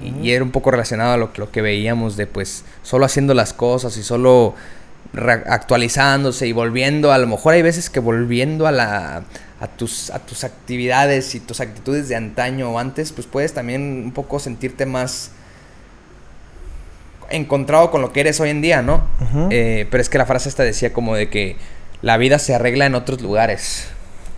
Y, 0.02 0.28
y 0.28 0.32
era 0.32 0.44
un 0.46 0.52
poco 0.52 0.72
relacionado 0.72 1.12
a 1.12 1.18
lo, 1.18 1.34
que- 1.34 1.42
lo 1.42 1.52
que 1.52 1.62
veíamos 1.62 2.16
de 2.16 2.28
pues 2.28 2.64
solo 2.84 3.04
haciendo 3.06 3.34
las 3.34 3.52
cosas 3.52 3.98
y 3.98 4.04
solo 4.04 4.56
actualizándose 5.16 6.48
y 6.48 6.52
volviendo. 6.52 7.12
A 7.12 7.18
lo 7.18 7.28
mejor 7.28 7.54
hay 7.54 7.62
veces 7.62 7.90
que 7.90 8.00
volviendo 8.00 8.68
a 8.68 8.72
la. 8.72 9.24
A 9.62 9.68
tus, 9.68 10.10
a 10.12 10.20
tus 10.20 10.46
actividades 10.46 11.36
y 11.36 11.42
tus 11.42 11.60
actitudes 11.60 12.08
de 12.08 12.16
antaño 12.16 12.72
o 12.72 12.80
antes, 12.80 13.12
pues 13.12 13.28
puedes 13.28 13.54
también 13.54 14.04
un 14.06 14.14
poco 14.14 14.40
sentirte 14.40 14.86
más 14.86 15.32
encontrado 17.30 17.92
con 17.92 18.02
lo 18.02 18.12
que 18.14 18.22
eres 18.22 18.40
hoy 18.40 18.50
en 18.50 18.62
día, 18.62 18.82
¿no? 18.82 19.04
Eh, 19.52 19.86
pero 19.92 20.02
es 20.02 20.10
que 20.10 20.18
la 20.18 20.26
frase 20.26 20.50
esta 20.50 20.64
decía 20.64 20.94
como 20.94 21.16
de 21.16 21.30
que 21.30 21.58
la 22.02 22.18
vida 22.18 22.40
se 22.40 22.56
arregla 22.56 22.86
en 22.86 22.96
otros 22.96 23.22
lugares, 23.22 23.88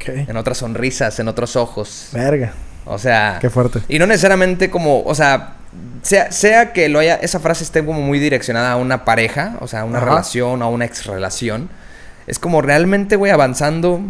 en 0.05 0.35
otras 0.35 0.57
sonrisas, 0.57 1.19
en 1.19 1.27
otros 1.27 1.55
ojos. 1.55 2.09
Verga. 2.13 2.53
O 2.85 2.97
sea, 2.97 3.37
Qué 3.39 3.49
fuerte. 3.51 3.79
y 3.87 3.99
no 3.99 4.07
necesariamente 4.07 4.71
como, 4.71 5.03
o 5.03 5.13
sea, 5.15 5.53
sea, 6.01 6.31
sea 6.31 6.73
que 6.73 6.89
lo 6.89 6.99
haya, 6.99 7.15
esa 7.15 7.39
frase 7.39 7.63
esté 7.63 7.83
como 7.85 8.01
muy 8.01 8.19
direccionada 8.19 8.73
a 8.73 8.75
una 8.77 9.05
pareja, 9.05 9.57
o 9.61 9.67
sea, 9.67 9.81
a 9.81 9.85
una 9.85 9.97
Ajá. 9.99 10.07
relación, 10.07 10.61
a 10.61 10.67
una 10.67 10.85
ex 10.85 11.05
relación. 11.05 11.69
Es 12.27 12.39
como 12.39 12.61
realmente, 12.61 13.15
güey, 13.15 13.31
avanzando, 13.31 14.01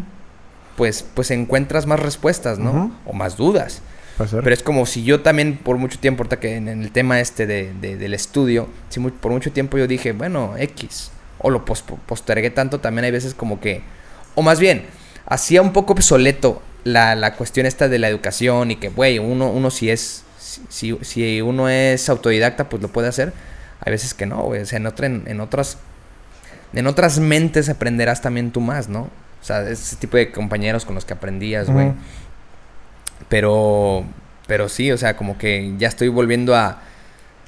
pues, 0.75 1.05
pues 1.13 1.31
encuentras 1.31 1.85
más 1.85 1.99
respuestas, 1.99 2.59
¿no? 2.59 2.91
O 3.05 3.13
más 3.13 3.37
dudas. 3.37 3.81
Pero 4.17 4.53
es 4.53 4.61
como 4.61 4.85
si 4.85 5.03
yo 5.03 5.21
también 5.21 5.57
por 5.57 5.77
mucho 5.77 5.97
tiempo, 5.97 6.21
ahorita 6.21 6.39
que 6.39 6.55
en, 6.55 6.67
el 6.67 6.91
tema 6.91 7.19
este 7.19 7.47
de, 7.47 7.73
de- 7.81 7.97
del 7.97 8.13
estudio, 8.13 8.67
si 8.89 8.99
por 8.99 9.31
mucho 9.31 9.51
tiempo 9.51 9.77
yo 9.79 9.87
dije, 9.87 10.11
bueno, 10.11 10.53
X, 10.57 11.09
o 11.39 11.49
lo 11.49 11.65
pos- 11.65 11.83
postergué 12.05 12.51
tanto, 12.51 12.79
también 12.79 13.05
hay 13.05 13.11
veces 13.11 13.33
como 13.33 13.59
que, 13.59 13.81
o 14.35 14.43
más 14.43 14.59
bien, 14.59 14.85
hacía 15.25 15.63
un 15.63 15.73
poco 15.73 15.93
obsoleto 15.93 16.61
la, 16.83 17.15
la 17.15 17.33
cuestión 17.35 17.65
esta 17.65 17.87
de 17.89 17.97
la 17.97 18.09
educación 18.09 18.69
y 18.69 18.75
que, 18.75 18.89
güey, 18.89 19.17
uno, 19.17 19.49
uno 19.49 19.71
si 19.71 19.89
es, 19.89 20.23
si, 20.69 20.97
si- 21.01 21.41
uno 21.41 21.69
es 21.69 22.09
autodidacta, 22.09 22.67
pues 22.69 22.81
lo 22.81 22.89
puede 22.89 23.07
hacer. 23.07 23.33
Hay 23.83 23.91
veces 23.91 24.13
que 24.13 24.25
no, 24.25 24.41
güey, 24.43 24.61
o 24.61 24.65
sea, 24.65 24.77
en, 24.77 24.85
otra, 24.87 25.07
en, 25.07 25.23
en 25.27 25.39
otras, 25.41 25.77
en 26.73 26.87
otras 26.87 27.19
mentes 27.19 27.69
aprenderás 27.69 28.21
también 28.21 28.51
tú 28.51 28.61
más, 28.61 28.89
¿no? 28.89 29.01
O 29.41 29.43
sea, 29.43 29.67
ese 29.67 29.95
tipo 29.95 30.17
de 30.17 30.31
compañeros 30.31 30.85
con 30.85 30.93
los 30.95 31.03
que 31.05 31.13
aprendías, 31.13 31.69
güey. 31.69 31.93
Pero, 33.29 34.03
pero 34.47 34.69
sí, 34.69 34.91
o 34.91 34.97
sea, 34.97 35.15
como 35.15 35.37
que 35.37 35.73
ya 35.77 35.87
estoy 35.87 36.09
volviendo 36.09 36.55
a, 36.55 36.79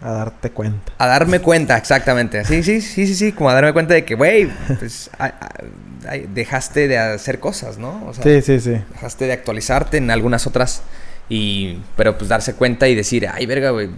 A 0.01 0.11
darte 0.11 0.49
cuenta. 0.51 0.91
a 0.97 1.07
darme 1.07 1.39
cuenta, 1.39 1.77
exactamente. 1.77 2.45
Sí, 2.45 2.63
sí, 2.63 2.81
sí, 2.81 3.05
sí, 3.07 3.15
sí, 3.15 3.31
como 3.31 3.49
a 3.49 3.53
darme 3.53 3.73
cuenta 3.73 3.93
de 3.93 4.05
que, 4.05 4.15
güey, 4.15 4.49
pues 4.79 5.09
a- 5.19 5.33
dejaste 6.29 6.87
de 6.87 6.97
hacer 6.97 7.39
cosas, 7.39 7.77
¿no? 7.77 8.05
O 8.07 8.13
sea, 8.13 8.23
Sí, 8.23 8.41
sí, 8.41 8.59
sí. 8.59 8.81
dejaste 8.93 9.25
de 9.27 9.33
actualizarte 9.33 9.97
en 9.97 10.09
algunas 10.11 10.47
otras 10.47 10.81
y, 11.29 11.77
pero 11.95 12.17
pues 12.17 12.29
darse 12.29 12.53
cuenta 12.55 12.87
y 12.87 12.95
decir, 12.95 13.27
ay, 13.31 13.45
verga, 13.45 13.69
güey, 13.71 13.89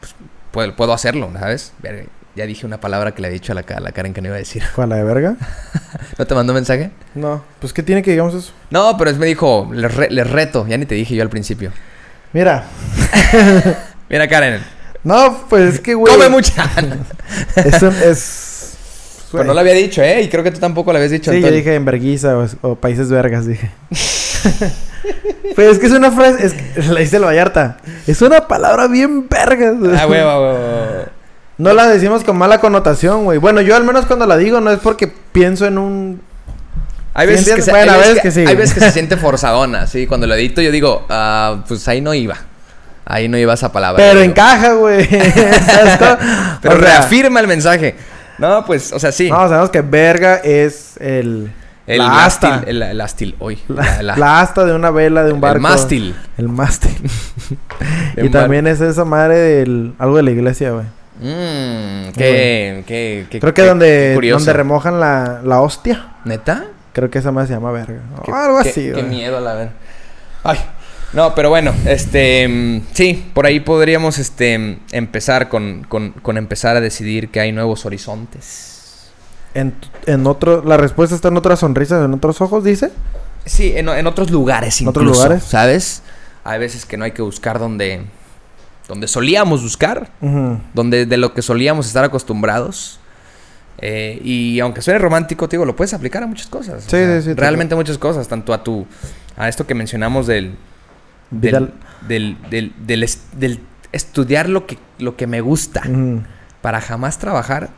pues 0.00 0.14
puedo, 0.50 0.74
puedo 0.76 0.92
hacerlo, 0.92 1.30
¿sabes? 1.38 1.72
Verga, 1.80 2.04
ya 2.34 2.46
dije 2.46 2.64
una 2.66 2.80
palabra 2.80 3.12
que 3.12 3.22
le 3.22 3.28
he 3.28 3.30
dicho 3.30 3.52
a 3.52 3.54
la, 3.54 3.60
a 3.76 3.80
la 3.80 3.92
Karen 3.92 4.14
que 4.14 4.20
no 4.22 4.28
iba 4.28 4.36
a 4.36 4.38
decir. 4.38 4.62
¿Cuál, 4.74 4.88
la 4.90 4.96
de 4.96 5.04
verga? 5.04 5.36
¿No 6.18 6.26
te 6.26 6.34
mandó 6.34 6.52
mensaje? 6.54 6.90
No. 7.14 7.44
Pues, 7.60 7.72
¿qué 7.72 7.82
tiene 7.82 8.02
que 8.02 8.10
digamos 8.10 8.34
eso? 8.34 8.52
No, 8.70 8.96
pero 8.96 9.10
es 9.10 9.18
me 9.18 9.26
dijo, 9.26 9.70
les, 9.74 9.94
re- 9.94 10.10
les 10.10 10.28
reto, 10.30 10.66
ya 10.66 10.76
ni 10.78 10.86
te 10.86 10.94
dije 10.94 11.14
yo 11.14 11.22
al 11.22 11.28
principio. 11.30 11.72
Mira. 12.32 12.64
Mira, 14.08 14.28
Karen, 14.28 14.62
No, 15.04 15.44
pues 15.48 15.74
es 15.74 15.80
que, 15.80 15.94
güey. 15.94 16.12
come 16.14 16.28
mucha. 16.28 16.64
Es 17.56 17.82
un- 17.82 17.94
es... 18.02 18.48
Pero 19.32 19.44
no 19.44 19.54
lo 19.54 19.60
había 19.60 19.72
dicho, 19.72 20.02
¿eh? 20.02 20.20
Y 20.22 20.28
creo 20.28 20.44
que 20.44 20.50
tú 20.50 20.60
tampoco 20.60 20.92
lo 20.92 20.98
habías 20.98 21.10
dicho. 21.10 21.32
Sí, 21.32 21.40
yo 21.40 21.50
dije 21.50 21.74
en 21.74 21.86
verguiza 21.86 22.36
o, 22.36 22.46
o 22.60 22.74
países 22.76 23.08
vergas, 23.08 23.46
dije. 23.46 23.70
Pues 25.54 25.72
es 25.72 25.78
que 25.78 25.86
es 25.86 25.92
una 25.92 26.10
frase, 26.10 26.46
es 26.46 26.54
que, 26.54 26.82
la 26.82 27.00
dice 27.00 27.16
el 27.16 27.24
Vallarta. 27.24 27.78
Es 28.06 28.22
una 28.22 28.46
palabra 28.48 28.88
bien 28.88 29.28
vergas. 29.28 29.74
Ah, 29.98 30.06
huevo, 30.06 30.42
huevo. 30.42 31.04
No 31.58 31.72
la 31.74 31.88
decimos 31.88 32.24
con 32.24 32.36
mala 32.36 32.60
connotación, 32.60 33.24
güey. 33.24 33.38
Bueno, 33.38 33.60
yo 33.60 33.76
al 33.76 33.84
menos 33.84 34.06
cuando 34.06 34.26
la 34.26 34.36
digo 34.36 34.60
no 34.60 34.70
es 34.70 34.80
porque 34.80 35.06
pienso 35.06 35.66
en 35.66 35.78
un... 35.78 36.22
Hay 37.14 37.28
¿Sí 37.28 37.34
veces, 37.34 37.54
que 37.54 37.62
se, 37.62 37.70
Bueno, 37.70 37.92
hay 37.92 37.98
veces 37.98 38.14
que, 38.16 38.22
que 38.22 38.30
sí. 38.30 38.44
hay 38.46 38.56
veces 38.56 38.74
que 38.74 38.80
se 38.80 38.90
siente 38.90 39.16
forzadona, 39.16 39.86
sí. 39.86 40.06
Cuando 40.06 40.26
lo 40.26 40.34
edito 40.34 40.62
yo 40.62 40.72
digo, 40.72 41.04
ah, 41.10 41.62
pues 41.68 41.86
ahí 41.88 42.00
no 42.00 42.14
iba. 42.14 42.36
Ahí 43.04 43.28
no 43.28 43.36
iba 43.36 43.52
esa 43.52 43.70
palabra. 43.70 44.02
Pero 44.02 44.20
encaja, 44.22 44.72
güey. 44.72 45.06
Pero 45.08 45.24
O 45.24 46.62
sea, 46.62 46.74
reafirma 46.74 47.40
el 47.40 47.46
mensaje. 47.46 47.96
No, 48.38 48.64
pues, 48.64 48.92
o 48.92 48.98
sea, 48.98 49.12
sí. 49.12 49.28
No, 49.30 49.36
sabemos 49.48 49.70
que 49.70 49.82
verga 49.82 50.36
es 50.36 50.94
el... 50.98 51.52
el 51.86 51.98
la 51.98 52.24
asta. 52.24 52.62
el, 52.66 52.82
el 52.82 53.00
astil, 53.00 53.34
hoy. 53.38 53.58
La, 53.68 53.82
La, 53.96 54.02
la- 54.02 54.16
la 54.16 54.40
asta 54.40 54.64
de 54.64 54.74
una 54.74 54.90
vela 54.90 55.24
de 55.24 55.32
un 55.32 55.40
barco. 55.40 55.56
El 55.56 55.62
mástil. 55.62 56.16
El 56.38 56.48
mástil. 56.48 56.96
Y 58.16 58.28
también 58.28 58.66
es 58.66 58.80
esa 58.80 59.04
madre 59.04 59.36
del... 59.36 59.94
Algo 59.98 60.16
de 60.18 60.22
la 60.22 60.30
iglesia, 60.30 60.70
güey. 60.72 60.84
Mmm, 61.20 62.12
qué, 62.12 62.84
qué, 62.86 63.26
qué- 63.30 63.40
Creo 63.40 63.54
que 63.54 63.62
qué- 63.62 63.68
donde, 63.68 64.18
qué 64.20 64.30
donde 64.30 64.52
remojan 64.52 65.00
la, 65.00 65.40
la 65.44 65.60
hostia. 65.60 66.08
¿Neta? 66.24 66.64
Creo 66.92 67.10
que 67.10 67.18
esa 67.18 67.32
madre 67.32 67.48
se 67.48 67.54
llama 67.54 67.70
verga. 67.72 68.00
O 68.18 68.22
Qué- 68.22 68.32
algo 68.32 68.62
qué- 68.62 68.68
así, 68.68 68.82
Qué 68.82 68.92
güey. 68.92 69.04
miedo, 69.04 69.40
la 69.40 69.54
ver. 69.54 69.70
Ay. 70.44 70.58
No, 71.12 71.34
pero 71.34 71.48
bueno, 71.50 71.74
este, 71.86 72.48
mm, 72.48 72.80
sí, 72.92 73.30
por 73.34 73.44
ahí 73.46 73.60
podríamos, 73.60 74.18
este, 74.18 74.78
empezar 74.92 75.48
con, 75.48 75.84
con, 75.84 76.10
con 76.12 76.36
empezar 76.38 76.76
a 76.76 76.80
decidir 76.80 77.28
que 77.30 77.40
hay 77.40 77.52
nuevos 77.52 77.84
horizontes. 77.86 78.71
En, 79.54 79.74
en 80.06 80.26
otro, 80.26 80.62
la 80.64 80.76
respuesta 80.76 81.14
está 81.14 81.28
en 81.28 81.36
otras 81.36 81.60
sonrisas, 81.60 82.04
en 82.04 82.14
otros 82.14 82.40
ojos, 82.40 82.64
dice. 82.64 82.90
Sí, 83.44 83.72
en, 83.76 83.88
en 83.88 84.06
otros 84.06 84.30
lugares 84.30 84.80
¿En 84.80 84.88
incluso, 84.88 85.10
otros 85.10 85.16
lugares? 85.24 85.44
¿sabes? 85.44 86.02
Hay 86.44 86.58
veces 86.58 86.86
que 86.86 86.96
no 86.96 87.04
hay 87.04 87.10
que 87.12 87.22
buscar 87.22 87.58
donde, 87.58 88.02
donde 88.88 89.08
solíamos 89.08 89.62
buscar, 89.62 90.10
donde 90.74 91.06
de 91.06 91.16
lo 91.16 91.34
que 91.34 91.42
solíamos 91.42 91.86
estar 91.86 92.04
acostumbrados. 92.04 92.98
Eh, 93.78 94.20
y 94.22 94.60
aunque 94.60 94.80
suene 94.80 94.98
romántico, 94.98 95.48
te 95.48 95.56
digo, 95.56 95.64
lo 95.64 95.74
puedes 95.74 95.92
aplicar 95.92 96.22
a 96.22 96.26
muchas 96.26 96.46
cosas. 96.46 96.78
o 96.78 96.80
Sí, 96.82 96.90
sea, 96.90 97.20
sí, 97.20 97.30
sí, 97.30 97.34
Realmente 97.34 97.74
muchas 97.74 97.98
cosas, 97.98 98.28
tanto 98.28 98.52
a 98.54 98.62
tu, 98.62 98.86
a 99.36 99.48
esto 99.48 99.66
que 99.66 99.74
mencionamos 99.74 100.26
del, 100.26 100.54
del, 101.30 101.72
del, 102.06 102.36
del, 102.50 102.72
del 102.86 103.02
es- 103.02 103.22
del 103.32 103.60
estudiar 103.90 104.48
lo 104.48 104.66
que, 104.66 104.78
lo 104.98 105.16
que 105.16 105.26
me 105.26 105.40
gusta 105.40 105.82
para 106.60 106.80
jamás 106.80 107.18
trabajar. 107.18 107.70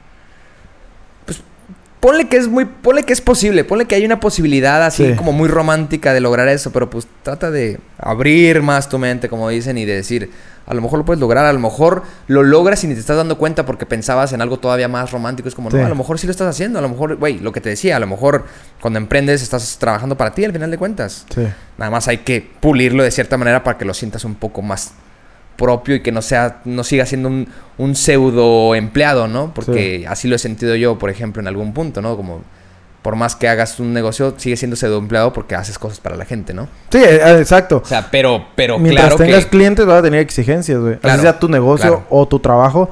Ponle 2.05 2.29
que 2.29 2.37
es 2.37 2.49
muy, 2.49 2.67
ponle 2.67 3.05
que 3.05 3.15
es 3.15 3.23
posible, 3.23 3.65
ponle 3.65 3.87
que 3.87 3.95
hay 3.95 4.05
una 4.05 4.21
posibilidad 4.21 4.83
así 4.85 5.07
Sí. 5.07 5.15
como 5.17 5.33
muy 5.33 5.49
romántica 5.49 6.13
de 6.13 6.21
lograr 6.21 6.49
eso, 6.49 6.71
pero 6.71 6.91
pues 6.91 7.07
trata 7.23 7.51
de 7.51 7.81
abrir 7.97 8.61
más 8.61 8.91
tu 8.91 8.99
mente, 8.99 9.31
como 9.31 9.49
dicen, 9.49 9.79
y 9.79 9.87
de 9.87 9.95
decir, 9.95 10.31
a 10.67 10.75
lo 10.75 10.83
mejor 10.83 10.99
lo 10.99 11.07
puedes 11.07 11.19
lograr, 11.19 11.47
a 11.47 11.53
lo 11.55 11.59
mejor 11.61 12.03
lo 12.27 12.43
logras 12.43 12.85
y 12.85 12.89
ni 12.89 12.95
te 12.95 13.01
estás 13.01 13.17
dando 13.17 13.39
cuenta 13.39 13.65
porque 13.65 13.87
pensabas 13.87 14.35
en 14.35 14.43
algo 14.43 14.59
todavía 14.59 14.87
más 14.87 15.13
romántico. 15.13 15.49
Es 15.49 15.55
como, 15.55 15.71
Sí. 15.71 15.79
no, 15.79 15.87
a 15.87 15.89
lo 15.89 15.95
mejor 15.95 16.19
sí 16.19 16.27
lo 16.27 16.31
estás 16.33 16.47
haciendo, 16.49 16.79
a 16.79 16.83
lo 16.83 16.91
mejor, 16.91 17.17
güey, 17.17 17.39
lo 17.39 17.53
que 17.53 17.63
te 17.63 17.71
decía, 17.71 17.97
a 17.97 18.01
lo 18.01 18.07
mejor 18.07 18.45
cuando 18.83 18.99
emprendes 18.99 19.41
estás 19.41 19.79
trabajando 19.79 20.15
para 20.19 20.35
ti 20.35 20.45
al 20.45 20.53
final 20.53 20.71
de 20.71 20.77
cuentas. 20.77 21.25
Sí. 21.35 21.41
Nada 21.79 21.91
más 21.91 22.07
hay 22.07 22.19
que 22.19 22.47
pulirlo 22.61 23.03
de 23.03 23.13
cierta 23.13 23.39
manera 23.39 23.65
para 23.65 23.79
que 23.79 23.87
lo 23.87 23.95
sientas 23.95 24.27
un 24.27 24.35
poco 24.35 24.61
más 24.61 24.93
propio 25.57 25.97
y 25.97 26.01
que 26.01 26.13
no 26.13 26.23
sea, 26.23 26.61
no 26.65 26.85
siga 26.85 27.07
siendo 27.07 27.29
un, 27.29 27.49
un 27.79 27.95
pseudo 27.95 28.75
empleado, 28.75 29.29
¿no? 29.29 29.53
Porque 29.55 30.07
así 30.09 30.29
lo 30.29 30.37
he 30.37 30.39
sentido 30.39 30.75
yo, 30.75 30.99
por 30.99 31.11
ejemplo, 31.11 31.41
en 31.41 31.49
algún 31.49 31.73
punto, 31.73 32.03
¿no? 32.03 32.17
Como 32.17 32.43
por 33.05 33.17
más 33.17 33.37
que 33.37 33.49
hagas 33.49 33.81
un 33.81 33.93
negocio, 33.93 34.33
sigue 34.39 34.57
siendo 34.57 34.77
pseudo 34.77 34.97
empleado 34.97 35.35
porque 35.35 35.55
haces 35.55 35.79
cosas 35.79 36.01
para 36.01 36.17
la 36.17 36.25
gente, 36.25 36.55
¿no? 36.55 36.69
Sí, 36.91 36.99
eh, 36.99 37.39
exacto. 37.39 37.83
O 37.85 37.87
sea, 37.87 38.09
pero, 38.11 38.47
pero 38.55 38.79
Mientras 38.79 39.09
claro 39.09 39.17
tengas 39.23 39.45
que. 39.45 39.51
clientes 39.51 39.85
vas 39.85 39.99
a 39.99 40.03
tener 40.03 40.21
exigencias, 40.21 40.81
güey. 40.81 40.97
Claro, 40.97 41.15
Así 41.15 41.23
sea 41.23 41.39
tu 41.39 41.51
negocio 41.51 41.87
claro. 41.87 42.07
o 42.09 42.27
tu 42.27 42.39
trabajo. 42.39 42.91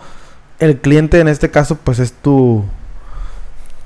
El 0.58 0.76
cliente 0.76 1.18
en 1.18 1.28
este 1.28 1.50
caso, 1.50 1.78
pues 1.82 1.98
es 1.98 2.12
tu... 2.12 2.62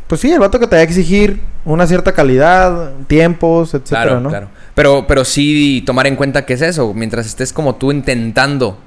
Pues 0.08 0.20
sí, 0.20 0.32
el 0.32 0.40
vato 0.40 0.58
que 0.58 0.66
te 0.66 0.74
va 0.74 0.80
a 0.80 0.84
exigir 0.84 1.40
una 1.64 1.86
cierta 1.86 2.12
calidad, 2.12 2.90
tiempos, 3.06 3.74
etcétera, 3.74 4.02
Claro, 4.02 4.20
¿no? 4.20 4.28
claro. 4.28 4.48
Pero, 4.76 5.06
pero 5.08 5.24
sí 5.24 5.82
tomar 5.84 6.06
en 6.06 6.14
cuenta 6.14 6.44
que 6.46 6.52
es 6.54 6.62
eso. 6.62 6.94
Mientras 6.94 7.26
estés 7.26 7.52
como 7.52 7.74
tú 7.74 7.90
intentando, 7.90 8.78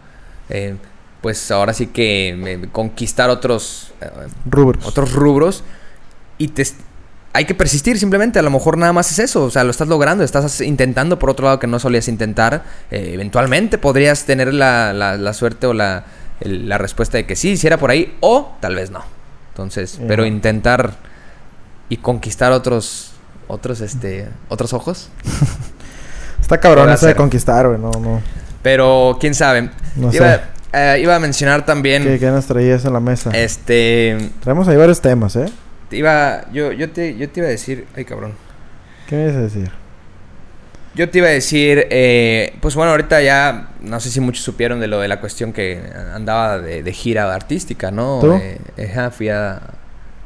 eh, 0.49 0.75
pues 1.21 1.51
ahora 1.51 1.73
sí 1.73 1.87
que 1.87 2.29
eh, 2.29 2.69
conquistar 2.71 3.29
otros, 3.29 3.91
eh, 3.99 4.09
Rubros. 4.49 4.85
otros 4.85 5.11
rubros 5.11 5.63
y 6.37 6.47
te 6.47 6.65
hay 7.33 7.45
que 7.45 7.53
persistir 7.53 7.99
simplemente 7.99 8.39
a 8.39 8.41
lo 8.41 8.49
mejor 8.49 8.77
nada 8.77 8.91
más 8.93 9.11
es 9.11 9.19
eso 9.19 9.43
o 9.43 9.49
sea 9.51 9.63
lo 9.63 9.69
estás 9.69 9.87
logrando 9.87 10.23
estás 10.23 10.61
intentando 10.61 11.19
por 11.19 11.29
otro 11.29 11.45
lado 11.45 11.59
que 11.59 11.67
no 11.67 11.77
solías 11.77 12.07
intentar 12.07 12.63
eventualmente 12.89 13.77
podrías 13.77 14.23
tener 14.25 14.51
la, 14.53 14.93
la- 14.93 15.15
la 15.15 15.33
suerte 15.33 15.67
o 15.67 15.73
la, 15.73 16.05
el- 16.39 16.67
la 16.67 16.79
respuesta 16.79 17.17
de 17.17 17.25
que 17.27 17.35
sí 17.35 17.49
hiciera 17.51 17.77
por 17.77 17.91
ahí 17.91 18.15
o 18.21 18.53
tal 18.61 18.75
vez 18.75 18.89
no 18.89 19.03
entonces 19.51 19.99
pero 20.07 20.25
intentar 20.25 20.95
y 21.89 21.97
conquistar 21.97 22.51
otros 22.51 23.11
otros 23.47 23.81
este 23.81 24.27
otros 24.47 24.73
ojos 24.73 25.09
Está 26.49 26.59
cabrón 26.59 26.89
eso 26.89 27.05
de 27.05 27.15
conquistar, 27.15 27.67
güey. 27.67 27.79
No, 27.79 27.91
no. 27.91 28.21
pero 28.63 29.17
quién 29.19 29.35
sabe 29.35 29.69
No 29.95 30.11
iba, 30.11 30.33
sé. 30.35 30.41
eh, 30.73 30.99
iba 31.01 31.15
a 31.15 31.19
mencionar 31.19 31.65
también 31.65 32.03
¿Qué, 32.03 32.17
qué 32.19 32.25
nos 32.27 32.45
traías 32.47 32.83
en 32.85 32.93
la 32.93 32.99
mesa? 32.99 33.29
este 33.33 34.17
Traemos 34.41 34.67
ahí 34.67 34.75
varios 34.77 34.99
temas, 34.99 35.35
¿eh? 35.35 35.45
te 35.89 35.97
iba 35.97 36.45
yo 36.51 36.71
yo 36.71 36.89
te 36.89 37.15
yo 37.17 37.29
te 37.29 37.39
iba 37.39 37.47
a 37.47 37.51
decir 37.51 37.85
ay 37.95 38.05
cabrón 38.05 38.33
¿Qué 39.07 39.15
me 39.15 39.23
ibas 39.25 39.35
a 39.35 39.41
decir? 39.41 39.71
Yo 40.95 41.09
te 41.09 41.19
iba 41.19 41.27
a 41.27 41.31
decir, 41.31 41.87
eh, 41.91 42.55
pues 42.61 42.75
bueno, 42.75 42.91
ahorita 42.91 43.21
ya 43.21 43.69
no 43.81 43.99
sé 43.99 44.09
si 44.09 44.19
muchos 44.19 44.43
supieron 44.43 44.79
de 44.79 44.87
lo 44.87 44.99
de 44.99 45.07
la 45.07 45.19
cuestión 45.19 45.53
que 45.53 45.81
andaba 46.13 46.59
de, 46.59 46.83
de 46.83 46.93
gira 46.93 47.33
artística, 47.33 47.89
¿no? 47.91 48.19
¿Tú? 48.19 48.33
Eh, 48.33 48.59
fui 49.11 49.29
a, 49.29 49.61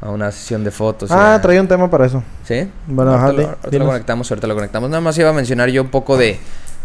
a 0.04 0.10
una 0.12 0.32
sesión 0.32 0.64
de 0.64 0.72
fotos. 0.72 1.10
ah, 1.12 1.36
a- 1.36 1.42
traía 1.42 1.62
un 1.62 1.68
tema 1.68 1.90
para 1.90 2.06
eso. 2.06 2.22
¿Sí? 2.46 2.70
Bueno, 2.88 3.14
ahorita, 3.14 3.44
ajá, 3.44 3.58
lo, 3.72 3.80
lo 3.80 3.86
conectamos, 3.86 4.30
ahorita 4.30 4.48
lo 4.48 4.56
conectamos. 4.56 4.90
Nada 4.90 5.02
más 5.02 5.18
iba 5.18 5.30
a 5.30 5.34
mencionar 5.34 5.70
yo 5.70 5.82
un 5.82 5.90
poco 5.90 6.18
de 6.18 6.38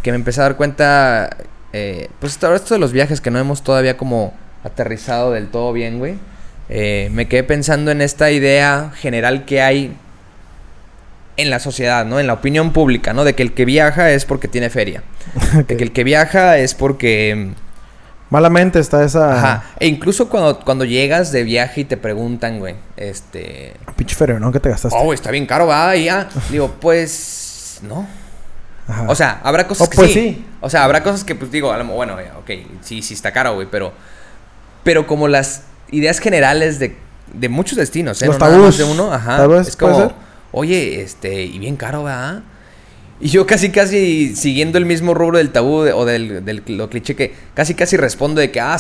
que 0.03 0.11
me 0.13 0.17
empecé 0.17 0.41
a 0.41 0.45
dar 0.45 0.57
cuenta, 0.57 1.37
eh, 1.73 2.09
pues 2.21 2.33
esto, 2.35 2.55
esto 2.55 2.75
de 2.75 2.81
los 2.81 2.93
viajes 2.93 3.21
que 3.21 3.31
no 3.33 3.39
hemos 3.41 3.63
todavía 3.63 3.97
como 3.97 4.33
aterrizado 4.63 5.33
del 5.33 5.49
todo 5.49 5.73
bien, 5.73 5.99
güey. 5.99 6.15
Eh, 6.69 7.09
me 7.13 7.27
quedé 7.29 7.43
pensando 7.45 7.91
en 7.91 8.01
esta 8.03 8.31
idea 8.31 8.93
general 8.95 9.45
que 9.47 9.63
hay 9.63 9.97
en 11.37 11.51
la 11.51 11.59
sociedad, 11.61 12.05
¿no? 12.05 12.19
En 12.21 12.27
la 12.27 12.35
opinión 12.35 12.73
pública, 12.73 13.13
¿no? 13.13 13.25
De 13.25 13.35
que 13.35 13.43
el 13.43 13.53
que 13.53 13.65
viaja 13.65 14.11
es 14.11 14.25
porque 14.25 14.49
tiene 14.49 14.71
feria. 14.71 15.03
De 15.67 15.77
que 15.77 15.83
el 15.85 15.93
que 15.93 16.05
viaja 16.05 16.59
es 16.59 16.75
porque... 16.75 17.51
Malamente 18.31 18.79
está 18.79 19.05
esa... 19.05 19.39
Ajá. 19.39 19.65
E 19.81 19.87
incluso 19.87 20.29
cuando, 20.29 20.61
cuando 20.61 20.85
llegas 20.85 21.33
de 21.33 21.45
viaje 21.45 21.83
y 21.83 21.85
te 21.85 21.97
preguntan, 21.97 22.59
güey, 22.59 22.75
este... 22.97 23.75
Pinche 23.97 24.15
feria, 24.15 24.39
¿no? 24.39 24.53
Que 24.53 24.61
te 24.61 24.69
gastaste. 24.69 24.99
Oh, 24.99 25.05
güey, 25.05 25.15
está 25.15 25.31
bien 25.31 25.47
caro, 25.47 25.67
va, 25.67 25.97
y 25.97 26.05
ya. 26.05 26.29
Digo, 26.51 26.77
pues... 26.81 27.81
No. 27.83 28.07
Ajá. 28.87 29.05
O 29.09 29.15
sea, 29.15 29.41
habrá 29.43 29.67
cosas 29.67 29.87
Oh, 29.87 29.91
que 29.91 29.97
pues 29.97 30.13
sí. 30.13 30.21
sí. 30.21 30.47
O 30.61 30.69
sea, 30.69 30.85
habrá 30.85 31.03
cosas 31.03 31.25
que, 31.25 31.35
pues 31.35 31.51
digo, 31.51 31.73
bueno, 31.95 32.19
eh, 32.21 32.31
ok, 32.39 32.51
sí, 32.83 33.01
sí 33.03 33.15
está 33.15 33.33
caro, 33.33 33.55
güey, 33.55 33.67
pero... 33.71 33.93
Pero 34.85 35.07
como 35.07 35.27
las 35.29 35.63
ideas 35.91 36.19
generales 36.19 36.79
de, 36.79 36.97
de 37.33 37.49
muchos 37.49 37.77
destinos, 37.79 38.21
¿eh? 38.23 38.27
Los 38.27 38.39
no 38.39 38.45
nada 38.47 38.59
más 38.59 38.77
tabús. 38.77 38.79
de 38.79 38.85
uno, 38.85 39.13
ajá. 39.13 39.39
¿Tabús 39.39 39.69
es 39.69 39.77
como, 39.77 40.13
oye, 40.53 41.01
este, 41.03 41.43
y 41.45 41.59
bien 41.59 41.77
caro, 41.77 42.05
¿verdad? 42.05 42.43
Y 43.21 43.29
yo 43.29 43.47
casi, 43.47 43.71
casi 43.71 44.37
siguiendo 44.37 44.79
el 44.79 44.87
mismo 44.87 45.13
rubro 45.15 45.39
del 45.39 45.51
tabú 45.51 45.83
de- 45.83 45.93
o 45.93 46.05
del, 46.05 46.45
del 46.45 46.63
lo 46.69 46.89
cliché 46.89 47.17
que 47.17 47.35
casi, 47.55 47.75
casi 47.75 47.97
respondo 47.97 48.41
de 48.41 48.51
que, 48.53 48.61
ah, 48.61 48.77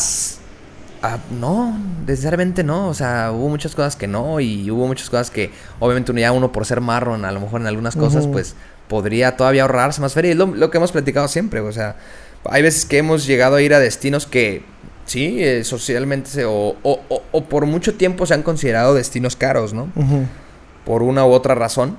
ah, 1.02 1.18
no, 1.30 1.76
necesariamente 2.06 2.62
no. 2.62 2.88
O 2.88 2.94
sea, 2.94 3.32
hubo 3.32 3.48
muchas 3.48 3.74
cosas 3.74 3.96
que 3.96 4.06
no 4.06 4.38
y 4.40 4.70
hubo 4.70 4.86
muchas 4.86 5.10
cosas 5.10 5.30
que, 5.30 5.50
obviamente, 5.80 6.12
uno 6.12 6.20
ya 6.20 6.30
uno 6.32 6.52
por 6.52 6.66
ser 6.66 6.80
marrón, 6.80 7.24
a 7.24 7.32
lo 7.32 7.40
mejor 7.40 7.60
en 7.60 7.66
algunas 7.66 7.96
cosas, 7.96 8.26
pues 8.32 8.54
podría 8.86 9.36
todavía 9.36 9.62
ahorrarse 9.62 10.00
más 10.00 10.12
feria. 10.14 10.30
Es 10.30 10.36
lo, 10.36 10.46
lo 10.46 10.70
que 10.70 10.78
hemos 10.78 10.92
platicado 10.92 11.26
siempre, 11.28 11.60
o 11.60 11.72
sea, 11.72 11.96
hay 12.44 12.62
veces 12.62 12.84
que 12.84 12.98
hemos 12.98 13.26
llegado 13.26 13.56
a 13.56 13.62
ir 13.62 13.74
a 13.74 13.80
destinos 13.80 14.26
que, 14.26 14.62
sí, 15.04 15.42
eh, 15.42 15.64
socialmente 15.64 16.30
se- 16.30 16.44
o, 16.44 16.76
o- 16.82 17.00
o- 17.08 17.22
o 17.32 17.44
por 17.44 17.66
mucho 17.66 17.94
tiempo 17.94 18.24
se 18.24 18.34
han 18.34 18.42
considerado 18.44 18.94
destinos 18.94 19.34
caros, 19.36 19.74
¿no? 19.74 19.88
Por 20.84 21.02
una 21.02 21.26
u 21.26 21.32
otra 21.32 21.54
razón, 21.56 21.96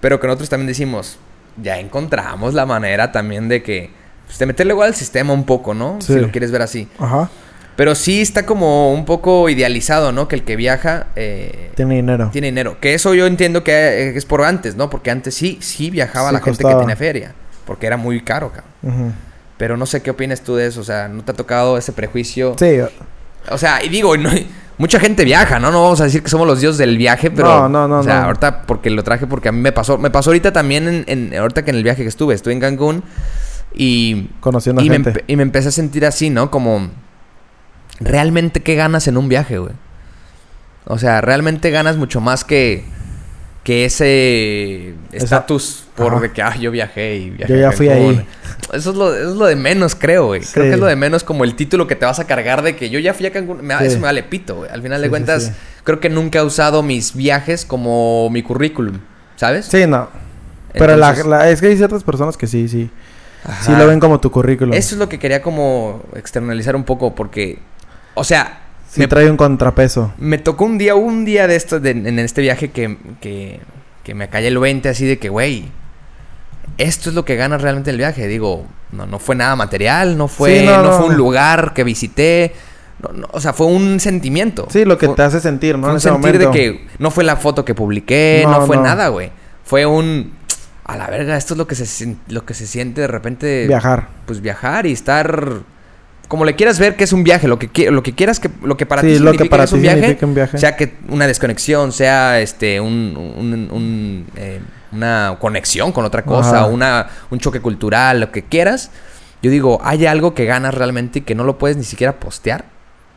pero 0.00 0.18
que 0.18 0.26
nosotros 0.26 0.48
también 0.48 0.66
decimos, 0.68 1.18
ya 1.62 1.78
encontramos 1.78 2.54
la 2.54 2.66
manera 2.66 3.12
también 3.12 3.48
de 3.48 3.62
que, 3.62 3.90
pues, 4.26 4.38
de 4.38 4.46
meterle 4.46 4.72
igual 4.72 4.88
al 4.88 4.94
sistema 4.94 5.32
un 5.32 5.44
poco, 5.44 5.74
¿no? 5.74 5.98
Sí. 6.00 6.14
Si 6.14 6.18
lo 6.20 6.30
quieres 6.30 6.50
ver 6.50 6.62
así. 6.62 6.88
Ajá. 6.98 7.30
Pero 7.76 7.96
sí 7.96 8.22
está 8.22 8.46
como 8.46 8.92
un 8.92 9.04
poco 9.04 9.48
idealizado, 9.48 10.12
¿no? 10.12 10.28
Que 10.28 10.36
el 10.36 10.44
que 10.44 10.54
viaja 10.54 11.08
eh, 11.16 11.70
Tiene 11.74 11.96
dinero. 11.96 12.30
tiene 12.32 12.46
dinero. 12.48 12.76
Que 12.80 12.94
eso 12.94 13.14
yo 13.14 13.26
entiendo 13.26 13.64
que 13.64 13.72
eh, 13.72 14.16
es 14.16 14.24
por 14.26 14.42
antes, 14.44 14.76
¿no? 14.76 14.90
Porque 14.90 15.10
antes 15.10 15.34
sí, 15.34 15.58
sí 15.60 15.90
viajaba 15.90 16.28
Sí 16.28 16.34
la 16.34 16.40
gente 16.40 16.62
que 16.64 16.74
tenía 16.74 16.94
feria, 16.96 17.34
porque 17.66 17.86
era 17.86 17.96
muy 17.96 18.20
caro, 18.22 18.52
cabrón. 18.52 18.70
Ujú. 18.82 19.12
Pero 19.56 19.76
no 19.76 19.86
sé 19.86 20.02
qué 20.02 20.10
opinas 20.10 20.40
tú 20.42 20.54
de 20.54 20.66
eso, 20.66 20.80
o 20.80 20.84
sea, 20.84 21.08
¿no 21.08 21.24
te 21.24 21.32
ha 21.32 21.34
tocado 21.34 21.76
ese 21.76 21.92
prejuicio? 21.92 22.54
Sí. 22.58 22.78
O 23.50 23.58
sea, 23.58 23.82
y 23.82 23.88
digo, 23.88 24.16
no- 24.16 24.30
mucha 24.78 24.98
gente 25.00 25.24
viaja, 25.24 25.58
¿no? 25.60 25.70
No 25.70 25.82
vamos 25.82 26.00
a 26.00 26.04
decir 26.04 26.22
que 26.22 26.28
somos 26.28 26.46
los 26.46 26.60
dioses 26.60 26.78
del 26.78 26.96
viaje, 26.98 27.30
pero... 27.30 27.48
No, 27.48 27.68
no, 27.68 27.88
no, 27.88 27.98
O 28.00 28.02
sea, 28.02 28.20
no. 28.20 28.26
ahorita 28.26 28.62
porque 28.62 28.90
lo 28.90 29.02
traje 29.04 29.26
porque 29.26 29.48
a 29.48 29.52
mí 29.52 29.60
me 29.60 29.72
pasó. 29.72 29.98
Me 29.98 30.10
pasó 30.10 30.30
ahorita 30.30 30.52
también 30.52 30.88
en, 30.88 31.04
en- 31.06 31.38
ahorita 31.38 31.64
que 31.64 31.70
en 31.70 31.76
el 31.76 31.82
viaje 31.84 32.02
que 32.02 32.08
estuve. 32.08 32.34
Estuve 32.34 32.52
en 32.54 32.60
Cancún 32.60 33.02
y... 33.74 34.30
Conociendo 34.40 34.82
Y 34.82 34.88
me, 34.90 34.96
gente. 34.96 35.12
empe- 35.12 35.24
y 35.26 35.36
me 35.36 35.42
empecé 35.42 35.68
a 35.68 35.72
sentir 35.72 36.04
así, 36.06 36.30
¿no? 36.30 36.50
Como... 36.50 36.90
¿Realmente 38.00 38.62
qué 38.62 38.74
ganas 38.74 39.06
en 39.08 39.16
un 39.16 39.28
viaje, 39.28 39.58
güey? 39.58 39.72
O 40.86 40.98
sea, 40.98 41.20
realmente 41.20 41.70
ganas 41.70 41.96
mucho 41.96 42.20
más 42.20 42.44
que... 42.44 42.84
Que 43.64 43.86
ese 43.86 44.94
estatus 45.12 45.84
por 45.96 46.20
de 46.20 46.32
que, 46.32 46.42
ah, 46.42 46.54
yo 46.56 46.70
viajé 46.70 47.16
y 47.16 47.30
viajé 47.30 47.52
Yo 47.54 47.58
ya 47.58 47.72
fui 47.72 47.88
Cancún". 47.88 48.18
ahí. 48.18 48.26
Eso 48.74 48.90
es, 48.90 48.96
lo, 48.96 49.14
eso 49.14 49.30
es 49.30 49.36
lo 49.36 49.46
de 49.46 49.56
menos, 49.56 49.94
creo, 49.94 50.26
güey. 50.26 50.42
Creo 50.42 50.64
que 50.66 50.72
es 50.74 50.78
lo 50.78 50.86
de 50.86 50.96
menos 50.96 51.24
como 51.24 51.44
el 51.44 51.54
título 51.54 51.86
que 51.86 51.96
te 51.96 52.04
vas 52.04 52.18
a 52.18 52.26
cargar 52.26 52.62
de 52.62 52.76
que 52.76 52.90
yo 52.90 52.98
ya 52.98 53.14
fui 53.14 53.24
a 53.26 53.32
Cancún. 53.32 53.62
Me- 53.64 53.76
Sí. 53.78 53.84
Eso 53.86 53.96
me 53.96 54.02
vale 54.04 54.22
pito, 54.22 54.56
güey. 54.56 54.70
Al 54.70 54.82
final 54.82 55.00
de 55.00 55.06
Sí, 55.06 55.10
cuentas, 55.10 55.52
creo 55.82 55.98
que 55.98 56.10
nunca 56.10 56.40
he 56.40 56.42
usado 56.42 56.82
mis 56.82 57.14
viajes 57.16 57.64
como 57.64 58.28
mi 58.30 58.42
currículum, 58.42 58.98
¿sabes? 59.36 59.64
Sí, 59.66 59.86
no. 59.86 60.08
Pero 60.74 60.96
la- 60.96 61.08
Entonces, 61.10 61.26
la, 61.26 61.48
es 61.50 61.60
que 61.60 61.68
hay 61.68 61.76
ciertas 61.76 62.04
personas 62.04 62.36
que 62.36 62.46
sí, 62.46 62.68
sí. 62.68 62.90
Sí 63.62 63.72
lo 63.76 63.86
ven 63.86 64.00
como 64.00 64.20
tu 64.20 64.30
currículum. 64.30 64.74
Eso 64.74 64.94
es 64.94 64.98
lo 64.98 65.08
que 65.08 65.18
quería 65.18 65.40
como 65.42 66.02
externalizar 66.16 66.74
un 66.76 66.84
poco 66.84 67.14
porque, 67.14 67.58
o 68.14 68.24
sea, 68.24 68.60
Sí 68.94 69.00
me, 69.00 69.08
trae 69.08 69.28
un 69.30 69.36
contrapeso. 69.36 70.12
me 70.18 70.38
tocó 70.38 70.64
un 70.64 70.78
día, 70.78 70.94
un 70.94 71.24
día 71.24 71.46
de 71.46 71.56
esto, 71.56 71.80
de- 71.80 71.90
en 71.90 72.18
este 72.18 72.40
viaje 72.42 72.70
que, 72.70 72.96
que, 73.20 73.60
que 74.04 74.14
me 74.14 74.28
callé 74.28 74.48
el 74.48 74.58
20 74.58 74.88
así 74.88 75.04
de 75.04 75.18
que, 75.18 75.28
güey, 75.28 75.64
esto 76.78 77.08
es 77.10 77.14
lo 77.14 77.24
que 77.24 77.36
ganas 77.36 77.60
realmente 77.62 77.90
en 77.90 77.94
el 77.94 77.98
viaje. 77.98 78.26
Digo, 78.26 78.66
no, 78.92 79.06
no 79.06 79.18
fue 79.18 79.34
nada 79.36 79.56
material, 79.56 80.16
no 80.16 80.28
fue, 80.28 80.60
Sí, 80.60 80.66
no, 80.66 80.76
no, 80.78 80.82
no. 80.90 80.96
fue 80.98 81.06
un 81.06 81.16
lugar 81.16 81.72
que 81.74 81.84
visité. 81.84 82.52
no, 83.02 83.12
no, 83.12 83.28
o 83.32 83.40
sea, 83.40 83.52
fue 83.52 83.66
un 83.66 84.00
sentimiento. 84.00 84.66
Sí, 84.70 84.84
lo 84.84 84.96
que 84.98 85.06
Fue- 85.06 85.16
te 85.16 85.22
hace 85.22 85.40
sentir, 85.40 85.76
¿no? 85.76 85.82
fue 85.84 85.90
un 85.92 85.96
ese 85.98 86.08
sentir 86.10 86.38
de 86.38 86.50
que 86.50 86.86
no 86.98 87.10
fue 87.10 87.24
la 87.24 87.36
foto 87.36 87.64
que 87.64 87.74
publiqué, 87.74 88.44
no, 88.48 88.66
fue 88.66 88.76
nada, 88.76 89.08
güey. 89.08 89.30
Fue 89.64 89.86
un 89.86 90.32
a 90.84 90.96
la 90.98 91.06
verga, 91.08 91.36
esto 91.36 91.54
es 91.54 91.58
lo 91.58 91.66
que 91.66 91.74
se 91.74 92.16
lo 92.28 92.44
que 92.44 92.52
se 92.54 92.66
siente 92.66 93.00
de 93.00 93.06
repente 93.06 93.66
Viajar. 93.66 94.08
pues 94.26 94.40
viajar 94.42 94.84
y 94.86 94.92
estar 94.92 95.60
como 96.34 96.44
le 96.44 96.56
quieras 96.56 96.78
ver 96.80 96.96
que 96.96 97.04
es 97.04 97.12
un 97.12 97.22
viaje, 97.22 97.46
lo 97.46 97.58
que 97.58 97.90
lo 97.90 98.02
que 98.02 98.12
quieras 98.12 98.40
que 98.40 98.50
lo 98.62 98.76
que 98.76 98.86
para 98.86 99.02
Sí, 99.02 99.14
ti 99.14 99.18
lo 99.20 99.32
que 99.32 99.44
para 99.46 99.64
es 99.64 99.70
ti 99.70 99.76
un 99.76 99.82
viaje, 99.82 100.00
significa 100.00 100.26
un 100.26 100.34
viaje. 100.34 100.58
sea 100.58 100.76
que 100.76 100.96
una 101.08 101.26
desconexión, 101.28 101.92
sea 101.92 102.40
este 102.40 102.80
un, 102.80 103.14
un- 103.38 103.68
un, 103.70 104.26
eh, 104.36 104.60
una 104.92 105.36
conexión 105.40 105.92
con 105.92 106.04
otra 106.04 106.22
cosa, 106.24 106.58
Ajá. 106.62 106.66
una 106.66 107.06
un 107.30 107.38
choque 107.38 107.60
cultural, 107.60 108.18
lo 108.20 108.32
que 108.32 108.42
quieras. 108.42 108.90
Yo 109.42 109.50
digo, 109.50 109.78
hay 109.84 110.06
algo 110.06 110.34
que 110.34 110.44
ganas 110.46 110.74
realmente 110.74 111.20
y 111.20 111.22
que 111.22 111.34
no 111.36 111.44
lo 111.44 111.56
puedes 111.58 111.76
ni 111.76 111.84
siquiera 111.84 112.14
postear. 112.14 112.64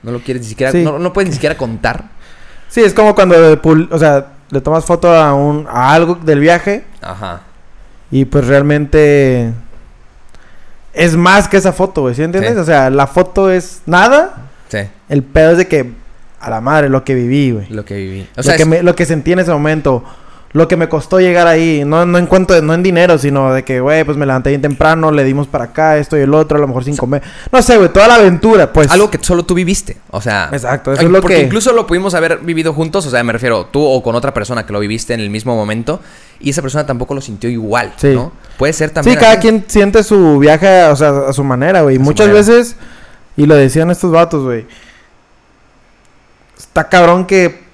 No 0.04 0.12
lo 0.12 0.20
quieres 0.20 0.44
ni 0.44 0.50
siquiera, 0.50 0.72
Sí. 0.72 0.84
no, 0.84 1.00
no 1.00 1.12
puedes 1.14 1.30
ni 1.30 1.34
siquiera 1.36 1.58
contar. 1.58 2.06
Sí, 2.70 2.82
es 2.82 2.94
como 2.94 3.16
cuando, 3.16 3.36
o 3.92 3.98
sea, 4.00 4.28
le 4.52 4.62
tomas 4.62 4.86
foto 4.86 5.12
a, 5.12 5.34
un, 5.34 5.66
a 5.70 5.92
algo 5.94 6.16
del 6.16 6.40
viaje 6.40 6.84
Ajá. 7.02 7.42
y 8.12 8.26
pues 8.26 8.46
realmente 8.48 9.54
es 10.98 11.16
más 11.16 11.48
que 11.48 11.58
esa 11.58 11.72
foto, 11.74 12.02
güey, 12.02 12.16
¿sí 12.16 12.24
entiendes? 12.24 12.54
Sí. 12.54 12.60
O 12.60 12.64
sea, 12.66 12.90
la 12.90 13.08
foto 13.08 13.50
es 13.52 13.82
nada, 13.86 14.50
Sí, 14.70 14.80
el 15.10 15.24
pedo 15.24 15.52
es 15.52 15.58
de 15.60 15.68
que, 15.68 15.92
a 16.42 16.50
la 16.50 16.60
madre, 16.62 16.90
lo 16.90 17.04
que 17.06 17.16
viví, 17.16 17.52
güey. 17.52 17.68
lo 17.70 17.86
que 17.86 17.96
viví. 17.96 18.22
O 18.22 18.38
lo, 18.38 18.44
sea, 18.44 18.56
que 18.58 18.64
es- 18.64 18.68
me, 18.68 18.84
lo 18.84 18.96
que 18.96 19.06
sentí 19.06 19.32
en 19.32 19.40
ese 19.40 19.52
momento. 19.52 20.04
Lo 20.54 20.68
que 20.70 20.78
me 20.78 20.88
costó 20.88 21.20
llegar 21.20 21.46
ahí. 21.46 21.84
No, 21.86 22.06
no 22.06 22.18
en 22.18 22.26
cuanto 22.26 22.60
no 22.62 22.74
en 22.74 22.82
dinero, 22.82 23.18
sino 23.18 23.54
de 23.54 23.64
que, 23.64 23.82
güey, 23.82 24.04
pues 24.06 24.18
me 24.18 24.26
levanté 24.26 24.50
bien 24.50 24.62
temprano, 24.62 25.12
le 25.12 25.24
dimos 25.26 25.46
para 25.46 25.66
acá, 25.66 25.98
esto 25.98 26.18
y 26.18 26.22
el 26.22 26.34
otro, 26.34 26.58
a 26.58 26.62
lo 26.62 26.68
mejor 26.68 26.86
sin 26.86 26.96
comer. 26.96 27.22
No 27.52 27.62
sé, 27.62 27.78
güey, 27.78 27.90
toda 27.90 28.08
la 28.08 28.16
aventura, 28.16 28.72
pues. 28.72 28.90
algo 28.90 29.12
que 29.12 29.20
solo 29.22 29.44
tú 29.44 29.54
viviste. 29.54 29.98
O 30.10 30.22
sea, 30.22 30.50
Exacto, 30.52 30.94
eso 30.94 31.02
es 31.02 31.10
lo 31.10 31.20
porque 31.22 31.36
que- 31.36 31.42
incluso 31.44 31.74
lo 31.74 31.86
pudimos 31.86 32.14
haber 32.16 32.38
vivido 32.40 32.74
juntos. 32.74 33.06
O 33.06 33.10
sea, 33.10 33.24
me 33.24 33.34
refiero 33.34 33.66
tú 33.66 33.84
o 33.86 34.02
con 34.02 34.16
otra 34.16 34.34
persona 34.34 34.66
que 34.66 34.72
lo 34.74 34.80
viviste 34.80 35.14
en 35.14 35.20
el 35.20 35.30
mismo 35.30 35.54
momento 35.56 36.00
y 36.40 36.50
esa 36.52 36.62
persona 36.62 36.86
tampoco 36.86 37.14
lo 37.14 37.22
sintió 37.22 37.50
igual. 37.50 37.94
Sí. 37.98 38.14
¿no? 38.16 38.32
Puede 38.58 38.72
ser 38.74 38.90
Sí, 38.90 38.96
también. 38.96 39.18
cada 39.20 39.34
así. 39.34 39.42
quien 39.42 39.66
siente 39.68 40.02
su 40.04 40.40
viaje, 40.40 40.86
o 40.86 40.96
sea, 40.96 41.10
a 41.28 41.34
su 41.34 41.44
manera, 41.44 41.82
güey. 41.82 42.00
Muchas 42.00 42.28
manera. 42.28 42.46
veces, 42.48 42.78
y 43.36 43.46
lo 43.46 43.56
decían 43.56 43.92
estos 43.92 44.12
vatos, 44.12 44.44
güey. 44.46 44.66
Está 46.58 46.88
cabrón 46.90 47.26
que 47.26 47.67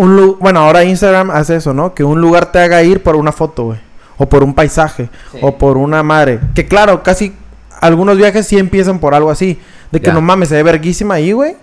un 0.00 0.16
lu- 0.16 0.36
bueno, 0.40 0.60
ahora 0.60 0.84
Instagram 0.84 1.30
hace 1.30 1.56
eso, 1.56 1.72
¿no? 1.74 1.94
Que 1.94 2.04
un 2.04 2.20
lugar 2.20 2.52
te 2.52 2.58
haga 2.58 2.82
ir 2.82 3.02
por 3.02 3.16
una 3.16 3.32
foto, 3.32 3.64
güey. 3.64 3.78
O 4.18 4.28
por 4.28 4.42
un 4.42 4.54
paisaje, 4.54 5.08
Sí. 5.32 5.38
o 5.42 5.56
por 5.56 5.76
una 5.76 6.02
madre. 6.02 6.40
Que 6.54 6.66
claro, 6.66 7.02
casi 7.02 7.34
algunos 7.80 8.16
viajes 8.18 8.46
sí 8.46 8.58
empiezan 8.58 8.98
por 8.98 9.14
algo 9.14 9.30
así. 9.30 9.58
De 9.90 10.00
que 10.00 10.12
no 10.12 10.20
mames, 10.20 10.48
se 10.50 10.54
ve 10.56 10.62
verguísima 10.62 11.14
ahí, 11.14 11.32
güey. 11.32 11.56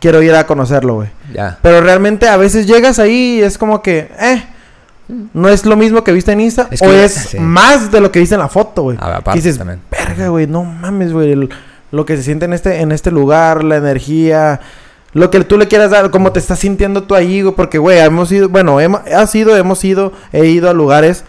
Quiero 0.00 0.22
ir 0.22 0.34
a 0.34 0.46
conocerlo, 0.46 0.94
güey. 0.94 1.08
Ya. 1.34 1.58
Pero 1.60 1.80
realmente 1.82 2.26
a 2.26 2.36
veces 2.38 2.66
llegas 2.66 2.98
ahí 2.98 3.38
y 3.38 3.42
es 3.42 3.58
como 3.58 3.82
que, 3.82 4.10
eh, 4.18 4.42
no 5.34 5.48
es 5.48 5.66
lo 5.66 5.76
mismo 5.76 6.02
que 6.02 6.12
viste 6.12 6.32
en 6.32 6.40
Insta 6.40 6.68
Es 6.70 6.80
o 6.80 6.90
es 6.90 7.12
sí. 7.12 7.38
más 7.38 7.90
de 7.92 8.00
lo 8.00 8.10
que 8.10 8.18
viste 8.20 8.34
en 8.34 8.40
la 8.40 8.48
foto, 8.48 8.82
güey. 8.84 8.98
Dices, 9.34 9.58
también. 9.58 9.80
verga, 9.90 10.28
güey, 10.28 10.46
no 10.46 10.64
mames, 10.64 11.12
güey, 11.12 11.48
lo 11.92 12.06
que 12.06 12.16
se 12.16 12.22
siente 12.22 12.44
en 12.46 12.52
este 12.54 12.80
en 12.80 12.92
este 12.92 13.10
lugar, 13.10 13.62
la 13.64 13.76
energía, 13.76 14.60
lo 15.12 15.30
que 15.30 15.42
tú 15.44 15.58
le 15.58 15.66
quieras 15.68 15.90
dar, 15.90 16.10
cómo 16.10 16.32
te 16.32 16.38
estás 16.38 16.58
sintiendo 16.60 17.02
tú 17.02 17.14
ahí, 17.14 17.42
güey, 17.42 17.54
porque 17.54 17.78
güey, 17.78 17.98
hemos 17.98 18.30
ido, 18.30 18.48
bueno, 18.48 18.80
hemos 18.80 19.00
has 19.06 19.34
ido, 19.34 19.56
hemos 19.56 19.82
ido, 19.84 20.12
he 20.32 20.46
ido 20.46 20.70
a 20.70 20.72
lugares 20.72 21.24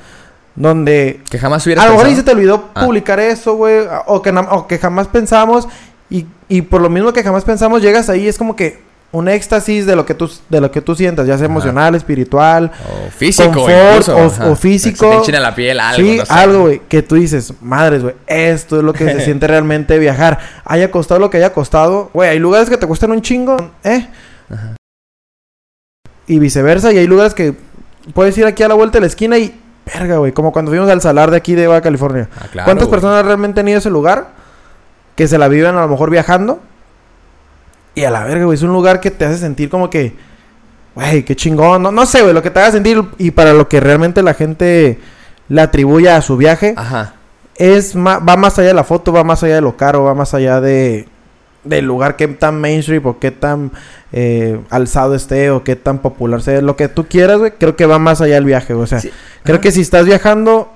donde 0.55 1.21
Que 1.29 1.39
jamás 1.39 1.65
hubieras 1.65 1.85
a 1.85 1.87
lo 1.89 1.95
mejor 1.95 2.13
se 2.13 2.23
te 2.23 2.31
olvidó 2.31 2.69
Ah. 2.75 2.85
publicar 2.85 3.19
eso, 3.19 3.55
güey. 3.55 3.85
O 4.05 4.21
que, 4.21 4.29
o 4.31 4.67
que 4.67 4.77
jamás 4.77 5.07
pensamos. 5.07 5.67
Y, 6.09 6.25
y 6.49 6.61
por 6.63 6.81
lo 6.81 6.89
mismo 6.89 7.13
que 7.13 7.23
jamás 7.23 7.45
pensamos, 7.45 7.81
llegas 7.81 8.09
ahí, 8.09 8.27
es 8.27 8.37
como 8.37 8.55
que 8.55 8.81
un 9.13 9.27
éxtasis 9.27 9.85
de 9.85 9.95
lo 9.95 10.05
que 10.05 10.13
tú, 10.13 10.31
de 10.49 10.61
lo 10.61 10.71
que 10.71 10.79
tú 10.81 10.95
sientas, 10.95 11.27
ya 11.27 11.37
sea 11.37 11.45
Ajá. 11.45 11.51
emocional, 11.53 11.95
espiritual. 11.95 12.71
O 13.07 13.11
físico, 13.11 13.51
confort, 13.51 14.07
incluso, 14.07 14.51
o- 14.51 14.55
físico. 14.55 15.05
Se 15.05 15.11
te 15.11 15.17
enchina 15.17 15.39
la 15.41 15.53
piel, 15.53 15.79
algo. 15.79 15.97
sí, 15.97 16.17
no 16.17 16.25
sé. 16.25 16.33
algo, 16.33 16.61
güey. 16.61 16.81
Que 16.87 17.01
tú 17.01 17.15
dices, 17.15 17.53
madres, 17.61 18.03
güey, 18.03 18.15
esto 18.27 18.77
es 18.77 18.83
lo 18.83 18.93
que 18.93 19.05
se 19.05 19.19
siente 19.25 19.47
realmente 19.47 19.99
viajar. 19.99 20.39
Haya 20.63 20.89
costado 20.91 21.19
lo 21.19 21.29
que 21.29 21.37
haya 21.37 21.51
costado. 21.53 22.09
Güey, 22.13 22.29
hay 22.29 22.39
lugares 22.39 22.69
que 22.69 22.77
te 22.77 22.87
cuestan 22.87 23.11
un 23.11 23.21
chingo, 23.21 23.57
¿eh? 23.83 24.07
Ajá. 24.49 24.75
Y 26.27 26.39
viceversa. 26.39 26.93
Y 26.93 26.97
hay 26.97 27.07
lugares 27.07 27.33
que 27.33 27.53
puedes 28.13 28.37
ir 28.37 28.45
aquí 28.45 28.63
a 28.63 28.67
la 28.69 28.75
vuelta 28.75 28.97
de 28.97 29.01
la 29.01 29.07
esquina 29.07 29.37
y... 29.37 29.59
Verga, 29.93 30.17
güey. 30.17 30.31
Como 30.31 30.53
cuando 30.53 30.71
fuimos 30.71 30.89
al 30.89 31.01
salar 31.01 31.31
de 31.31 31.37
aquí 31.37 31.55
de 31.55 31.67
Baja 31.67 31.81
California. 31.81 32.29
Ah, 32.39 32.45
claro, 32.51 32.65
¿Cuántas 32.65 32.87
personas 32.87 33.25
realmente 33.25 33.59
han 33.59 33.67
ido 33.67 33.77
a 33.77 33.79
ese 33.79 33.89
lugar? 33.89 34.29
Que 35.15 35.27
se 35.27 35.37
la 35.37 35.47
viven 35.49 35.75
a 35.75 35.81
lo 35.81 35.87
mejor 35.89 36.09
viajando. 36.11 36.61
Y 37.95 38.03
a 38.03 38.11
la 38.11 38.23
verga, 38.23 38.45
güey. 38.45 38.55
Es 38.55 38.63
un 38.63 38.71
lugar 38.71 38.99
que 38.99 39.11
te 39.11 39.25
hace 39.25 39.37
sentir 39.37 39.69
como 39.69 39.89
que... 39.89 40.13
Güey, 40.95 41.23
qué 41.23 41.35
chingón. 41.35 41.81
No, 41.83 41.91
no 41.91 42.05
sé, 42.05 42.21
güey. 42.21 42.33
Lo 42.33 42.41
que 42.41 42.49
te 42.49 42.59
haga 42.59 42.71
sentir 42.71 43.01
y 43.17 43.31
para 43.31 43.53
lo 43.53 43.67
que 43.69 43.79
realmente 43.79 44.21
la 44.23 44.33
gente 44.33 44.99
le 45.49 45.61
atribuye 45.61 46.09
a 46.09 46.21
su 46.21 46.37
viaje. 46.37 46.73
Ajá. 46.77 47.13
Es 47.55 47.95
ma- 47.95 48.19
va 48.19 48.37
más 48.37 48.57
allá 48.59 48.69
de 48.69 48.73
la 48.73 48.83
foto, 48.83 49.11
va 49.13 49.23
más 49.23 49.43
allá 49.43 49.55
de 49.55 49.61
lo 49.61 49.77
caro, 49.77 50.03
va 50.03 50.13
más 50.15 50.33
allá 50.33 50.59
de... 50.61 51.07
Del 51.63 51.85
lugar 51.85 52.15
que 52.15 52.27
tan 52.27 52.59
mainstream 52.59 53.05
o 53.05 53.19
qué 53.19 53.29
tan 53.29 53.71
eh, 54.11 54.59
alzado 54.71 55.13
esté 55.13 55.51
o 55.51 55.63
qué 55.63 55.75
tan 55.75 55.99
popular 55.99 56.41
sea. 56.41 56.59
Lo 56.61 56.75
que 56.75 56.87
tú 56.87 57.05
quieras, 57.07 57.37
güey. 57.37 57.51
Creo 57.51 57.75
que 57.75 57.85
va 57.85 57.99
más 57.99 58.19
allá 58.19 58.33
del 58.35 58.45
viaje, 58.45 58.73
güey. 58.73 58.83
O 58.85 58.87
sea, 58.87 58.99
Sí. 58.99 59.11
Creo 59.43 59.57
Ajá. 59.57 59.61
que 59.61 59.71
si 59.71 59.81
estás 59.81 60.05
viajando. 60.05 60.73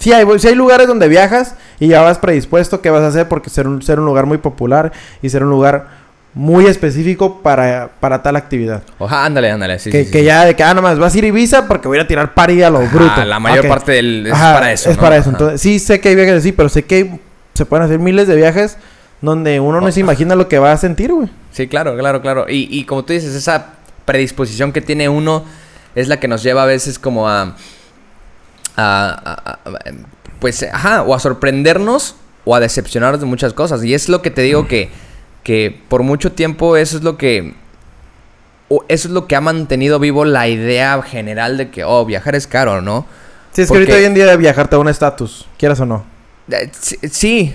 Sí 0.00 0.12
hay, 0.12 0.26
sí 0.40 0.48
hay 0.48 0.54
lugares 0.56 0.88
donde 0.88 1.06
viajas 1.06 1.54
y 1.78 1.86
ya 1.86 2.02
vas 2.02 2.18
predispuesto 2.18 2.80
qué 2.80 2.90
vas 2.90 3.02
a 3.02 3.06
hacer 3.06 3.28
porque 3.28 3.50
ser 3.50 3.68
un, 3.68 3.80
ser 3.82 4.00
un 4.00 4.06
lugar 4.06 4.26
muy 4.26 4.38
popular 4.38 4.90
y 5.22 5.28
ser 5.28 5.44
un 5.44 5.50
lugar 5.50 6.00
muy 6.34 6.66
específico 6.66 7.40
para, 7.42 7.90
para 8.00 8.22
tal 8.22 8.34
actividad. 8.36 8.82
Oja, 8.98 9.24
ándale, 9.24 9.50
ándale. 9.50 9.78
Sí, 9.78 9.90
que 9.90 10.04
sí, 10.06 10.10
que 10.10 10.20
sí. 10.20 10.24
ya 10.24 10.44
de 10.46 10.56
que, 10.56 10.62
ah, 10.62 10.74
nomás 10.74 10.98
vas 10.98 11.14
a 11.14 11.18
ir 11.18 11.24
a 11.24 11.26
Ibiza 11.28 11.68
porque 11.68 11.86
voy 11.86 11.98
a 11.98 12.00
ir 12.00 12.04
a 12.04 12.08
tirar 12.08 12.34
party 12.34 12.62
a 12.62 12.70
lo 12.70 12.78
Ajá, 12.78 12.88
bruto. 12.96 13.24
La 13.24 13.38
mayor 13.38 13.68
parte 13.68 13.92
del. 13.92 14.26
Es 14.26 14.32
Ajá, 14.32 14.54
para 14.54 14.72
eso. 14.72 14.90
Es 14.90 14.96
¿no? 14.96 15.02
para 15.02 15.16
eso. 15.16 15.28
Ajá. 15.30 15.38
Entonces, 15.38 15.60
sí 15.60 15.78
sé 15.78 16.00
que 16.00 16.08
hay 16.08 16.14
viajes 16.16 16.34
así, 16.34 16.52
pero 16.52 16.68
sé 16.68 16.84
que 16.84 16.94
hay- 16.94 17.20
se 17.54 17.66
pueden 17.66 17.84
hacer 17.84 17.98
miles 17.98 18.26
de 18.26 18.36
viajes 18.36 18.78
donde 19.20 19.60
uno 19.60 19.80
no 19.80 19.86
Oh. 19.88 19.92
se 19.92 20.00
imagina 20.00 20.34
lo 20.34 20.48
que 20.48 20.58
va 20.58 20.72
a 20.72 20.76
sentir, 20.78 21.12
güey. 21.12 21.28
Sí, 21.52 21.66
claro, 21.68 21.94
claro, 21.98 22.22
claro. 22.22 22.46
Y, 22.48 22.68
y 22.70 22.84
como 22.84 23.04
tú 23.04 23.12
dices, 23.12 23.34
esa 23.34 23.66
predisposición 24.06 24.72
que 24.72 24.80
tiene 24.80 25.08
uno 25.08 25.44
es 25.94 26.08
la 26.08 26.18
que 26.20 26.28
nos 26.28 26.42
lleva 26.42 26.62
a 26.62 26.66
veces 26.66 26.98
como 26.98 27.28
a... 27.28 27.56
a- 28.76 29.10
a- 29.44 29.50
a- 29.52 29.58
pues, 30.40 30.62
ajá, 30.62 31.02
o 31.02 31.14
a 31.14 31.18
sorprendernos 31.20 32.16
o 32.44 32.54
a 32.54 32.60
decepcionarnos 32.60 33.20
de 33.20 33.26
muchas 33.26 33.52
cosas. 33.52 33.84
Y 33.84 33.94
es 33.94 34.08
lo 34.08 34.22
que 34.22 34.30
te 34.30 34.42
digo 34.42 34.66
que, 34.66 34.88
que 35.42 35.80
por 35.88 36.02
mucho 36.02 36.32
tiempo 36.32 36.76
eso 36.76 36.96
es 36.96 37.02
lo 37.02 37.16
que... 37.18 37.54
eso 38.88 39.08
es 39.08 39.12
lo 39.12 39.26
que 39.26 39.36
ha 39.36 39.40
mantenido 39.40 39.98
vivo 39.98 40.24
la 40.24 40.48
idea 40.48 41.00
general 41.02 41.56
de 41.58 41.70
que, 41.70 41.84
oh, 41.84 42.04
viajar 42.04 42.34
es 42.34 42.46
caro, 42.46 42.80
¿no? 42.80 43.06
Sí, 43.52 43.62
es 43.62 43.68
que 43.68 43.74
Porque- 43.74 43.92
ahorita 43.92 43.96
hoy 43.98 44.04
en 44.04 44.14
día 44.14 44.36
viajar 44.36 44.68
te 44.68 44.76
da 44.76 44.80
un 44.80 44.88
estatus, 44.88 45.46
quieras 45.58 45.80
o 45.80 45.86
no. 45.86 46.04
Eh, 46.50 46.70
Sí. 47.10 47.54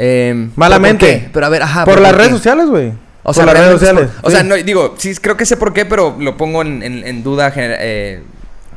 Eh, 0.00 0.48
Malamente. 0.56 1.06
¿pero 1.06 1.16
por 1.16 1.22
qué? 1.24 1.30
Pero 1.32 1.46
a 1.46 1.48
ver, 1.48 1.62
ajá. 1.62 1.84
por 1.84 1.94
¿pero 1.94 2.02
las 2.06 2.14
redes 2.16 2.30
sociales, 2.30 2.66
güey. 2.68 2.88
O 2.90 3.32
Por 3.32 3.34
sea, 3.34 3.44
las 3.46 3.54
redes 3.58 3.72
sociales. 3.72 4.10
por- 4.20 4.28
o 4.28 4.30
sea, 4.30 4.42
no, 4.42 4.54
digo, 4.54 4.94
sí, 4.96 5.14
creo 5.16 5.36
que 5.36 5.44
sé 5.44 5.56
por 5.56 5.72
qué, 5.74 5.84
pero 5.84 6.16
lo 6.18 6.36
pongo 6.36 6.62
en, 6.62 6.82
en- 6.82 7.04
en 7.06 7.22
duda 7.22 7.52
eh, 7.56 8.22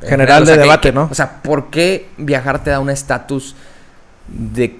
General 0.07 0.43
o 0.43 0.45
sea, 0.45 0.55
de 0.55 0.59
que- 0.59 0.63
debate, 0.63 0.89
que- 0.89 0.93
¿no? 0.95 1.07
O 1.11 1.15
sea, 1.15 1.41
¿por 1.41 1.69
qué 1.69 2.07
viajar 2.17 2.63
te 2.63 2.69
da 2.69 2.79
un 2.79 2.89
estatus 2.89 3.55
de... 4.27 4.79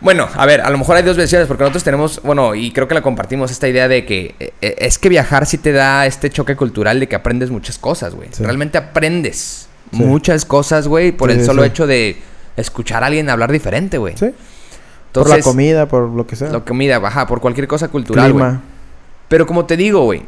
Bueno, 0.00 0.28
a 0.34 0.46
ver, 0.46 0.62
a 0.62 0.70
lo 0.70 0.78
mejor 0.78 0.96
hay 0.96 1.02
dos 1.02 1.16
versiones, 1.18 1.46
porque 1.46 1.62
nosotros 1.62 1.84
tenemos, 1.84 2.22
bueno, 2.22 2.54
y 2.54 2.72
creo 2.72 2.88
que 2.88 2.94
la 2.94 3.02
compartimos, 3.02 3.50
esta 3.50 3.68
idea 3.68 3.86
de 3.86 4.06
que 4.06 4.34
eh, 4.40 4.52
eh, 4.62 4.74
es 4.78 4.96
que 4.98 5.10
viajar 5.10 5.44
sí 5.44 5.58
te 5.58 5.72
da 5.72 6.06
este 6.06 6.30
choque 6.30 6.56
cultural 6.56 6.98
de 7.00 7.06
que 7.06 7.16
aprendes 7.16 7.50
muchas 7.50 7.76
cosas, 7.76 8.14
güey. 8.14 8.28
Sí. 8.32 8.42
Realmente 8.42 8.78
aprendes 8.78 9.68
Sí. 9.92 9.96
muchas 10.02 10.44
cosas, 10.46 10.88
güey, 10.88 11.12
por 11.12 11.30
Sí, 11.32 11.38
el 11.40 11.44
solo 11.44 11.64
hecho 11.64 11.86
de 11.86 12.16
escuchar 12.56 13.02
a 13.02 13.08
alguien 13.08 13.28
hablar 13.28 13.52
diferente, 13.52 13.98
güey. 13.98 14.16
Sí. 14.16 14.26
Entonces, 15.08 15.32
por 15.32 15.38
la 15.38 15.42
comida, 15.42 15.86
por 15.86 16.08
lo 16.08 16.26
que 16.26 16.36
sea. 16.36 16.48
la 16.50 16.60
comida, 16.60 16.96
ajá, 16.96 17.26
por 17.26 17.40
cualquier 17.40 17.66
cosa 17.66 17.88
cultural, 17.88 18.32
güey. 18.32 18.52
Pero 19.28 19.46
como 19.46 19.66
te 19.66 19.76
digo, 19.76 20.04
güey, 20.04 20.22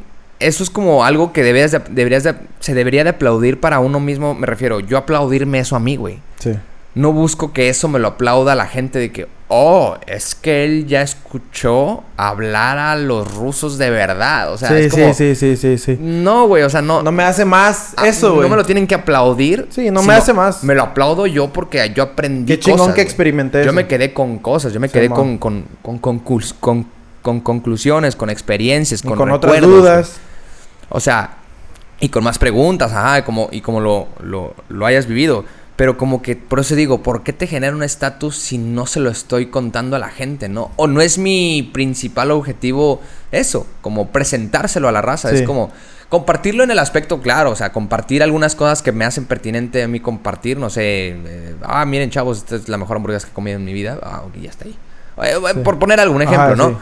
eso 0.47 0.62
es 0.62 0.70
como 0.70 1.05
algo 1.05 1.32
que 1.32 1.43
deberías 1.43 1.72
de, 1.72 1.80
deberías 1.90 2.24
de- 2.24 2.34
se 2.61 2.74
debería 2.74 3.05
de 3.05 3.11
aplaudir 3.11 3.61
para 3.61 3.78
uno 3.80 4.01
mismo. 4.01 4.34
Me 4.34 4.47
refiero, 4.47 4.80
yo 4.80 4.99
aplaudirme 4.99 5.59
eso 5.59 5.76
a 5.76 5.80
mí, 5.80 5.97
güey. 5.97 6.18
Sí. 6.38 6.53
No 6.95 7.12
busco 7.12 7.53
que 7.55 7.70
eso 7.70 7.88
me 7.88 7.99
lo 7.99 8.09
aplauda 8.09 8.55
la 8.55 8.66
gente 8.66 8.99
de 8.99 9.11
que, 9.11 9.26
oh, 9.49 9.97
es 10.07 10.34
que 10.34 10.64
él 10.66 10.86
ya 10.86 11.01
escuchó 11.01 12.03
hablar 12.18 12.76
a 12.76 12.97
los 12.97 13.34
rusos 13.34 13.78
de 13.78 13.88
verdad. 13.88 14.53
O 14.53 14.59
sea, 14.59 14.68
sí, 14.68 14.74
es 14.74 14.93
como, 14.93 15.14
sí, 15.14 15.34
sí, 15.34 15.57
sí, 15.57 15.57
sí, 15.57 15.78
sí. 15.78 15.99
No, 15.99 16.47
güey, 16.49 16.62
o 16.64 16.68
sea, 16.68 16.82
no. 16.82 17.03
No 17.03 17.11
me 17.11 17.22
hace 17.22 17.47
más 17.47 17.95
ah, 17.97 18.07
eso, 18.07 18.34
güey. 18.34 18.43
No 18.43 18.51
me 18.51 18.57
lo 18.61 18.66
tienen 18.66 18.86
que 18.86 18.95
aplaudir. 18.95 19.68
Sí, 19.70 19.90
no 19.90 20.03
me 20.03 20.12
hace 20.12 20.34
más. 20.34 20.62
Me 20.64 20.74
lo 20.74 20.82
aplaudo 20.82 21.26
yo 21.26 21.51
porque 21.51 21.90
yo 21.95 22.03
aprendí 22.03 22.53
Qué 22.53 22.61
chingón 22.61 22.78
cosas, 22.80 22.95
que 22.95 23.01
experimenté 23.03 23.59
Yo 23.61 23.64
eso. 23.70 23.72
me 23.72 23.86
quedé 23.86 24.12
con 24.12 24.38
cosas, 24.38 24.74
yo 24.74 24.78
me 24.80 24.88
Sí, 24.88 24.93
quedé 24.93 25.09
con, 25.09 25.38
con, 25.38 25.64
con, 25.80 25.99
con- 25.99 26.86
con 27.22 27.40
conclusiones, 27.40 28.16
con 28.16 28.28
experiencias, 28.30 29.03
Y 29.05 29.09
con, 29.09 29.16
con 29.16 29.30
otras 29.30 29.61
dudas. 29.61 30.20
O 30.93 31.01
sea, 31.01 31.38
Y 32.01 32.09
con 32.09 32.24
más 32.24 32.38
preguntas, 32.38 32.93
ajá, 32.93 33.24
como, 33.24 33.49
y 33.53 33.61
como 33.61 33.80
lo, 33.80 34.09
lo, 34.20 34.55
lo 34.68 34.86
hayas 34.86 35.07
vivido. 35.07 35.45
Pero 35.76 35.97
como 35.97 36.20
que, 36.20 36.34
por 36.34 36.59
eso 36.59 36.74
digo, 36.74 37.03
¿por 37.03 37.22
qué 37.22 37.32
te 37.32 37.47
genera 37.47 37.74
un 37.74 37.82
estatus 37.84 38.36
si 38.36 38.59
no 38.59 38.86
se 38.86 38.99
lo 38.99 39.09
estoy 39.09 39.47
contando 39.47 39.95
a 39.95 40.01
la 40.01 40.09
gente, 40.09 40.49
no? 40.49 40.72
O 40.76 40.88
no 40.88 41.01
es 41.01 41.16
mi 41.16 41.70
principal 41.72 42.32
objetivo 42.32 43.01
eso, 43.30 43.66
como 43.80 44.09
presentárselo 44.09 44.88
a 44.88 44.93
la 44.93 45.01
raza. 45.01 45.30
Sí. 45.30 45.36
Es 45.36 45.43
como 45.43 45.70
compartirlo 46.09 46.64
en 46.64 46.72
el 46.72 46.78
aspecto 46.80 47.20
claro, 47.22 47.51
o 47.53 47.57
sea, 47.57 47.72
compartir 47.72 48.22
algunas 48.22 48.55
cosas 48.55 48.82
que 48.82 48.93
me 48.93 49.05
hacen 49.05 49.24
pertinente 49.24 49.82
a 49.82 49.88
mí 49.88 50.01
compartir, 50.01 50.59
no 50.59 50.70
sé, 50.70 51.16
eh, 51.24 51.55
ah, 51.62 51.86
miren 51.86 52.11
chavos, 52.11 52.38
esta 52.38 52.57
es 52.57 52.68
la 52.68 52.76
mejor 52.76 52.97
hamburguesa 52.97 53.26
que 53.26 53.30
he 53.30 53.34
comido 53.34 53.57
en 53.59 53.64
mi 53.64 53.72
vida, 53.72 53.99
ah, 54.03 54.22
ok, 54.26 54.34
ya 54.43 54.51
está 54.51 54.64
ahí. 54.64 54.76
Eh, 55.22 55.36
eh, 55.36 55.53
Sí. 55.55 55.61
Por 55.64 55.78
poner 55.78 56.01
algún 56.01 56.20
ejemplo, 56.20 56.43
Ajá, 56.43 56.57
¿no? 56.57 56.68
sí. 56.70 56.76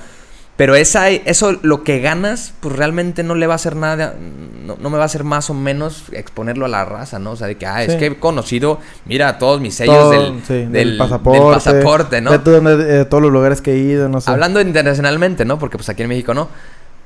Pero 0.61 0.75
esa, 0.75 1.09
eso, 1.09 1.59
lo 1.63 1.85
que 1.85 2.01
ganas, 2.01 2.53
pues 2.61 2.77
realmente 2.77 3.23
no 3.23 3.35
le 3.35 3.47
va 3.47 3.55
a 3.55 3.57
hacer 3.57 3.77
nada, 3.77 4.15
no, 4.63 4.77
no 4.79 4.91
me 4.91 4.99
va 4.99 5.05
a 5.05 5.07
hacer 5.07 5.25
más 5.25 5.49
o 5.49 5.55
menos 5.55 6.05
exponerlo 6.13 6.67
a 6.67 6.69
la 6.69 6.85
raza, 6.85 7.19
¿no? 7.19 7.31
O 7.31 7.37
sea, 7.37 7.47
de 7.47 7.57
que, 7.57 7.65
ah, 7.65 7.83
es 7.83 7.95
que 7.97 8.05
he 8.09 8.17
conocido, 8.19 8.79
mira, 9.07 9.39
todos 9.39 9.59
mis 9.63 9.75
sellos 9.75 9.97
Todo, 9.97 10.11
del, 10.11 10.43
sí, 10.47 10.67
del, 10.71 10.99
pasaporte. 10.99 11.41
del 11.41 11.49
pasaporte, 11.51 12.21
¿no? 12.21 12.33
De, 12.33 12.39
todo- 12.41 12.61
de 12.77 13.05
todos 13.07 13.23
los 13.23 13.33
lugares 13.33 13.63
que 13.63 13.73
he 13.73 13.79
ido, 13.79 14.11
no 14.11 14.21
sé. 14.21 14.31
Hablando 14.31 14.61
internacionalmente, 14.61 15.47
¿no? 15.47 15.59
Porque 15.59 15.79
pues 15.79 15.89
aquí 15.89 16.03
en 16.03 16.11
México 16.11 16.35
no. 16.35 16.49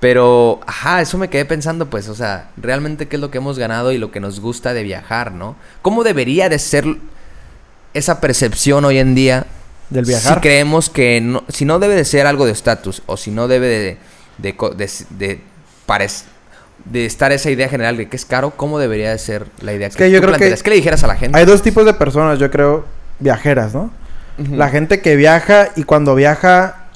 Pero, 0.01 0.59
ajá, 0.67 1.01
eso 1.01 1.17
me 1.17 1.31
quedé 1.31 1.45
pensando, 1.45 1.87
pues, 1.87 2.09
o 2.09 2.17
sea, 2.17 2.49
realmente 2.57 3.07
qué 3.07 3.15
es 3.15 3.21
lo 3.21 3.31
que 3.31 3.39
hemos 3.39 3.57
ganado 3.57 3.93
y 3.93 3.99
lo 3.99 4.11
que 4.11 4.19
nos 4.19 4.41
gusta 4.41 4.75
de 4.75 4.83
viajar, 4.83 5.31
¿no? 5.31 5.55
¿Cómo 5.81 6.03
debería 6.03 6.49
de 6.49 6.59
ser 6.59 6.87
esa 7.95 8.21
percepción 8.21 8.85
hoy 8.85 8.99
en 8.99 9.15
día? 9.15 9.47
Del 9.95 10.05
viajar. 10.05 10.35
Si 10.35 10.41
creemos 10.41 10.91
que 10.91 11.21
no, 11.21 11.45
si 11.49 11.65
no 11.65 11.79
debe 11.79 11.95
de 11.95 12.05
ser 12.05 12.27
algo 12.27 12.47
de 12.47 12.53
estatus 12.53 13.03
o 13.07 13.17
si 13.17 13.31
no 13.31 13.47
debe 13.47 13.69
de, 13.69 13.99
de, 14.39 14.55
de, 14.77 14.91
de 15.11 15.41
de 16.85 17.07
estar 17.07 17.31
esa 17.31 17.51
idea 17.51 17.69
general 17.69 17.97
de 17.97 18.09
que 18.09 18.17
es 18.17 18.25
caro, 18.25 18.51
¿cómo 18.51 18.81
debería 18.81 19.11
de 19.11 19.19
ser 19.19 19.47
la 19.61 19.73
idea 19.73 19.89
que 19.91 20.11
yo 20.11 20.21
creo 20.21 20.35
que? 20.35 20.55
¿Qué 20.55 20.71
le 20.71 20.77
dijeras 20.77 21.05
a 21.05 21.07
la 21.07 21.15
gente? 21.15 21.39
Hay 21.39 21.45
dos 21.47 21.63
tipos 21.63 21.87
de 21.87 21.95
personas, 21.95 22.39
yo 22.39 22.51
creo, 22.51 22.85
viajeras, 23.21 23.73
¿no? 23.73 23.91
La 24.51 24.69
gente 24.69 25.01
que 25.01 25.15
viaja 25.15 25.69
y 25.77 25.85
cuando 25.85 26.17
viaja... 26.17 26.87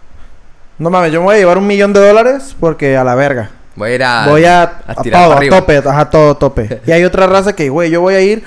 No 0.78 0.90
mames, 0.90 1.12
yo 1.12 1.20
me 1.20 1.26
voy 1.26 1.36
a 1.36 1.38
llevar 1.38 1.58
un 1.58 1.66
millón 1.66 1.92
de 1.92 2.00
dólares 2.00 2.56
porque 2.58 2.96
a 2.96 3.04
la 3.04 3.14
verga. 3.14 3.50
Voy 3.76 3.90
a 3.90 3.94
ir 3.94 4.02
a, 4.02 4.26
voy 4.28 4.44
a, 4.44 4.62
a 4.62 4.82
a 4.86 4.94
tirar 4.96 5.22
todo, 5.22 5.34
para 5.34 5.46
a 5.46 5.50
tope, 5.60 5.76
ajá, 5.78 6.10
todo 6.10 6.36
tope. 6.36 6.80
y 6.86 6.90
hay 6.90 7.04
otra 7.04 7.26
raza 7.28 7.54
que, 7.54 7.68
güey, 7.68 7.90
yo 7.90 8.00
voy 8.00 8.14
a 8.14 8.20
ir 8.20 8.42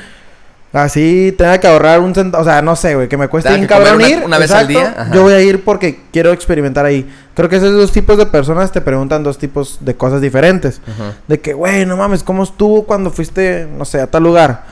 así, 0.74 1.34
tenga 1.38 1.60
que 1.60 1.68
ahorrar 1.68 2.00
un 2.00 2.14
centavo, 2.16 2.42
o 2.42 2.46
sea, 2.46 2.62
no 2.62 2.76
sé, 2.76 2.96
güey, 2.96 3.08
que 3.10 3.18
me 3.18 3.28
cueste 3.28 3.54
un 3.54 3.66
cabrón 3.68 3.96
una- 3.96 4.10
ir. 4.10 4.22
una 4.24 4.38
vez 4.38 4.52
al 4.52 4.68
día, 4.68 4.96
ajá. 4.98 5.12
Yo 5.14 5.24
voy 5.24 5.34
a 5.34 5.42
ir 5.42 5.64
porque 5.64 6.00
quiero 6.14 6.32
experimentar 6.32 6.86
ahí. 6.86 7.10
Creo 7.34 7.50
que 7.50 7.58
esos 7.58 7.74
dos 7.74 7.92
tipos 7.92 8.18
de 8.18 8.26
personas 8.26 8.72
te 8.72 8.82
preguntan 8.82 9.24
dos 9.24 9.38
tipos 9.38 9.78
de 9.82 9.96
cosas 9.96 10.22
diferentes. 10.22 10.82
Ujú. 10.88 11.12
De 11.28 11.40
que, 11.40 11.54
güey, 11.54 11.86
no 11.86 11.98
mames, 11.98 12.24
¿cómo 12.24 12.44
estuvo 12.44 12.84
cuando 12.84 13.10
fuiste, 13.12 13.68
no 13.78 13.86
sé, 13.86 14.00
a 14.02 14.08
tal 14.08 14.24
lugar? 14.24 14.64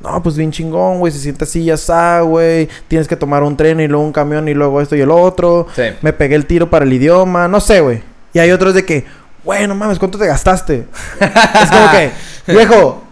No, 0.00 0.22
pues 0.22 0.34
bien 0.36 0.50
chingón, 0.50 0.98
güey, 0.98 1.12
se 1.12 1.18
siente 1.18 1.44
así, 1.44 1.64
ya 1.64 1.74
está, 1.74 2.20
güey. 2.22 2.68
Tienes 2.88 3.06
que 3.06 3.16
tomar 3.16 3.42
un 3.42 3.56
tren 3.56 3.80
y 3.80 3.86
luego 3.86 4.02
un 4.04 4.12
camión 4.12 4.48
y 4.48 4.54
luego 4.54 4.80
esto 4.80 4.96
y 4.96 5.00
el 5.02 5.10
otro. 5.10 5.66
Sí. 5.76 5.82
Me 6.00 6.12
pegué 6.12 6.36
el 6.36 6.46
tiro 6.46 6.70
para 6.70 6.84
el 6.86 6.92
idioma, 6.92 7.48
no 7.48 7.60
sé, 7.60 7.80
güey. 7.80 8.02
Y 8.32 8.38
hay 8.38 8.50
otros 8.50 8.72
de 8.74 8.84
que, 8.86 9.04
güey, 9.44 9.66
no 9.66 9.74
mames, 9.74 9.98
¿cuánto 9.98 10.16
te 10.16 10.26
gastaste? 10.26 10.86
es 11.20 11.70
como 11.70 11.90
que, 11.90 12.10
viejo, 12.46 13.02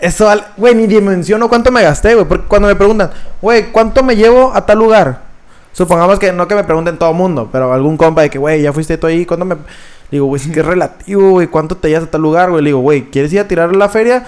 eso, 0.00 0.28
al- 0.28 0.46
güey, 0.56 0.74
ni 0.74 0.86
dimensiono 0.86 1.48
cuánto 1.48 1.70
me 1.72 1.82
gasté, 1.82 2.14
güey. 2.14 2.26
Porque 2.26 2.46
cuando 2.46 2.68
me 2.68 2.76
preguntan, 2.76 3.10
güey, 3.42 3.70
¿cuánto 3.72 4.02
me 4.02 4.16
llevo 4.16 4.52
a 4.54 4.64
tal 4.66 4.78
lugar? 4.78 5.20
Supongamos 5.72 6.18
que 6.18 6.32
no 6.32 6.48
que 6.48 6.54
me 6.54 6.64
pregunten 6.64 6.98
todo 6.98 7.12
mundo, 7.12 7.48
pero 7.52 7.72
algún 7.72 7.96
compa 7.96 8.22
de 8.22 8.30
que, 8.30 8.38
güey, 8.38 8.62
ya 8.62 8.72
fuiste 8.72 8.98
tú 8.98 9.06
ahí, 9.06 9.24
¿cuánto 9.26 9.44
me...? 9.44 9.56
Digo, 10.10 10.24
güey, 10.26 10.40
es 10.40 10.48
que 10.48 10.60
es 10.60 10.66
relativo, 10.66 11.30
güey, 11.32 11.46
¿cuánto 11.48 11.76
te 11.76 11.88
llevas 11.88 12.04
a 12.04 12.10
tal 12.10 12.22
lugar, 12.22 12.50
güey? 12.50 12.62
Le 12.62 12.68
digo, 12.70 12.80
güey, 12.80 13.10
¿quieres 13.10 13.32
ir 13.32 13.40
a 13.40 13.46
tirar 13.46 13.76
la 13.76 13.88
feria? 13.90 14.24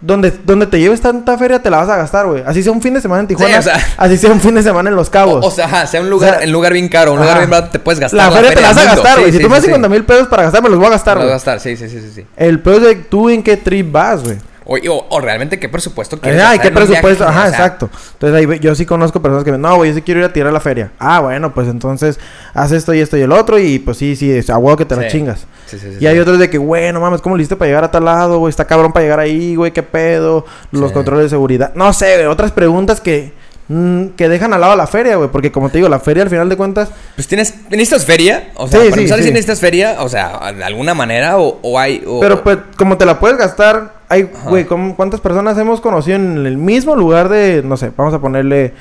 Donde, 0.00 0.30
donde 0.30 0.66
te 0.66 0.78
lleves 0.78 1.00
tanta 1.00 1.36
feria 1.38 1.60
te 1.62 1.70
la 1.70 1.78
vas 1.78 1.88
a 1.88 1.96
gastar, 1.96 2.26
güey. 2.26 2.42
Así 2.46 2.62
sea 2.62 2.72
un 2.72 2.80
fin 2.82 2.94
de 2.94 3.00
semana 3.00 3.22
en 3.22 3.26
Tijuana, 3.28 3.58
o 3.58 3.62
sea- 3.62 3.78
así 3.96 4.16
sea 4.18 4.30
un 4.30 4.40
fin 4.40 4.54
de 4.54 4.62
semana 4.62 4.90
en 4.90 4.96
Los 4.96 5.08
Cabos. 5.10 5.44
O, 5.44 5.48
o 5.48 5.50
sea, 5.50 5.64
ajá, 5.64 5.86
sea 5.86 6.00
un 6.02 6.10
lugar, 6.10 6.30
O 6.30 6.34
sea, 6.36 6.44
en 6.44 6.52
lugar 6.52 6.72
bien 6.74 6.88
caro, 6.88 7.12
un 7.12 7.18
lugar 7.18 7.32
ajá. 7.32 7.38
bien 7.40 7.50
barato, 7.50 7.70
te 7.72 7.78
puedes 7.80 7.98
gastar. 8.00 8.18
la, 8.18 8.30
feria 8.30 8.54
te 8.54 8.60
la 8.60 8.68
vas 8.68 8.76
a 8.78 8.84
gastar, 8.84 9.18
güey. 9.18 9.26
Sí, 9.26 9.32
si 9.32 9.36
sí, 9.38 9.42
tú 9.42 9.48
me 9.48 9.54
das 9.56 9.64
sí, 9.64 9.68
50 9.70 9.88
sí. 9.88 9.92
mil 9.92 10.04
pesos 10.04 10.28
para 10.28 10.42
gastar, 10.44 10.62
me 10.62 10.68
los 10.68 10.78
voy 10.78 10.86
a 10.86 10.90
gastar, 10.90 11.14
Te 11.16 11.24
los 11.24 11.26
güey. 11.26 11.34
vas 11.34 11.48
a 11.48 11.52
gastar, 11.52 11.60
sí, 11.60 11.76
sí, 11.76 11.88
sí, 11.88 12.00
sí, 12.00 12.12
sí. 12.14 12.26
El 12.36 12.60
peor 12.60 12.76
es 12.76 12.82
de 12.82 12.94
tú 12.96 13.30
en 13.30 13.42
qué 13.42 13.56
trip 13.56 13.90
vas, 13.90 14.22
güey. 14.22 14.36
O, 14.66 14.76
o- 14.76 15.06
o 15.10 15.20
realmente 15.20 15.58
qué 15.58 15.68
presupuesto 15.68 16.18
quieres 16.18 16.42
Ay, 16.42 16.58
qué 16.58 16.70
presupuesto. 16.70 17.24
Ajá, 17.24 17.40
o 17.40 17.42
sea, 17.42 17.50
exacto. 17.50 17.90
Entonces 18.14 18.38
ahí 18.50 18.58
yo 18.60 18.74
sí 18.74 18.86
conozco 18.86 19.20
personas 19.20 19.44
que 19.44 19.52
me 19.52 19.58
no, 19.58 19.76
güey, 19.76 19.90
yo 19.90 19.96
sí 19.96 20.02
quiero 20.02 20.20
ir 20.20 20.26
a 20.26 20.32
tirar 20.32 20.52
la 20.52 20.60
feria. 20.60 20.90
Ah, 20.98 21.20
bueno, 21.20 21.52
pues 21.52 21.68
entonces 21.68 22.18
haz 22.54 22.72
esto 22.72 22.94
y 22.94 23.00
esto 23.00 23.16
y 23.18 23.20
el 23.22 23.32
otro 23.32 23.58
y 23.58 23.78
pues 23.78 23.98
sí, 23.98 24.16
sí, 24.16 24.40
a 24.50 24.56
huevo 24.58 24.76
que 24.78 24.84
te 24.86 24.96
la 24.96 25.02
Sí. 25.02 25.08
chingas. 25.08 25.46
Sí, 25.66 25.78
sí, 25.78 25.88
sí, 25.92 25.96
Y 26.00 26.06
hay 26.06 26.18
otros 26.18 26.38
de 26.38 26.48
que, 26.48 26.58
güey, 26.58 26.92
no 26.92 27.00
mames, 27.00 27.20
¿cómo 27.20 27.36
le 27.36 27.42
hiciste 27.42 27.56
para 27.56 27.68
llegar 27.68 27.84
a 27.84 27.90
tal 27.90 28.04
lado, 28.06 28.38
güey? 28.38 28.50
Está 28.50 28.64
cabrón 28.66 28.92
para 28.92 29.02
llegar 29.04 29.20
ahí, 29.20 29.54
güey, 29.56 29.72
qué 29.72 29.82
pedo. 29.82 30.44
Los 30.70 30.92
controles 30.92 31.24
de 31.24 31.28
seguridad. 31.30 31.72
No 31.74 31.92
sé, 31.92 32.14
güey, 32.16 32.26
otras 32.26 32.52
preguntas 32.52 33.00
que, 33.00 33.32
mm, 33.68 34.08
que 34.16 34.28
dejan 34.28 34.52
al 34.54 34.60
lado 34.60 34.76
la 34.76 34.86
feria, 34.86 35.16
güey. 35.16 35.30
Porque 35.30 35.50
como 35.52 35.68
te 35.70 35.78
digo, 35.78 35.88
la 35.88 36.00
feria 36.00 36.22
al 36.22 36.30
final 36.30 36.48
de 36.48 36.56
cuentas, 36.56 36.90
Pues 37.16 37.26
tienes, 37.28 37.54
necesitas 37.70 38.04
feria, 38.04 38.50
o 38.56 38.68
sea, 38.68 38.80
Sí, 38.80 38.86
para 38.90 38.94
sí, 38.94 39.00
empezar, 39.00 39.18
sí. 39.18 39.24
si 39.24 39.30
necesitas 39.30 39.60
feria, 39.60 39.96
o 40.00 40.08
sea, 40.08 40.52
de 40.56 40.64
alguna 40.64 40.94
manera, 40.94 41.38
o, 41.38 41.58
o 41.62 41.78
hay... 41.78 42.02
o- 42.06 42.20
pero 42.20 42.42
pues 42.42 42.58
como 42.76 42.96
te 42.98 43.04
la 43.06 43.18
puedes 43.20 43.36
gastar, 43.38 43.93
hay, 44.08 44.30
Ajá. 44.34 44.48
güey, 44.50 44.64
¿cómo- 44.66 44.94
¿cuántas 44.96 45.20
personas 45.20 45.56
hemos 45.58 45.80
conocido 45.80 46.16
en 46.16 46.46
el 46.46 46.56
mismo 46.56 46.94
lugar 46.96 47.28
de, 47.28 47.62
no 47.64 47.76
sé, 47.76 47.90
vamos 47.96 48.14
a 48.14 48.18
ponerle 48.20 48.72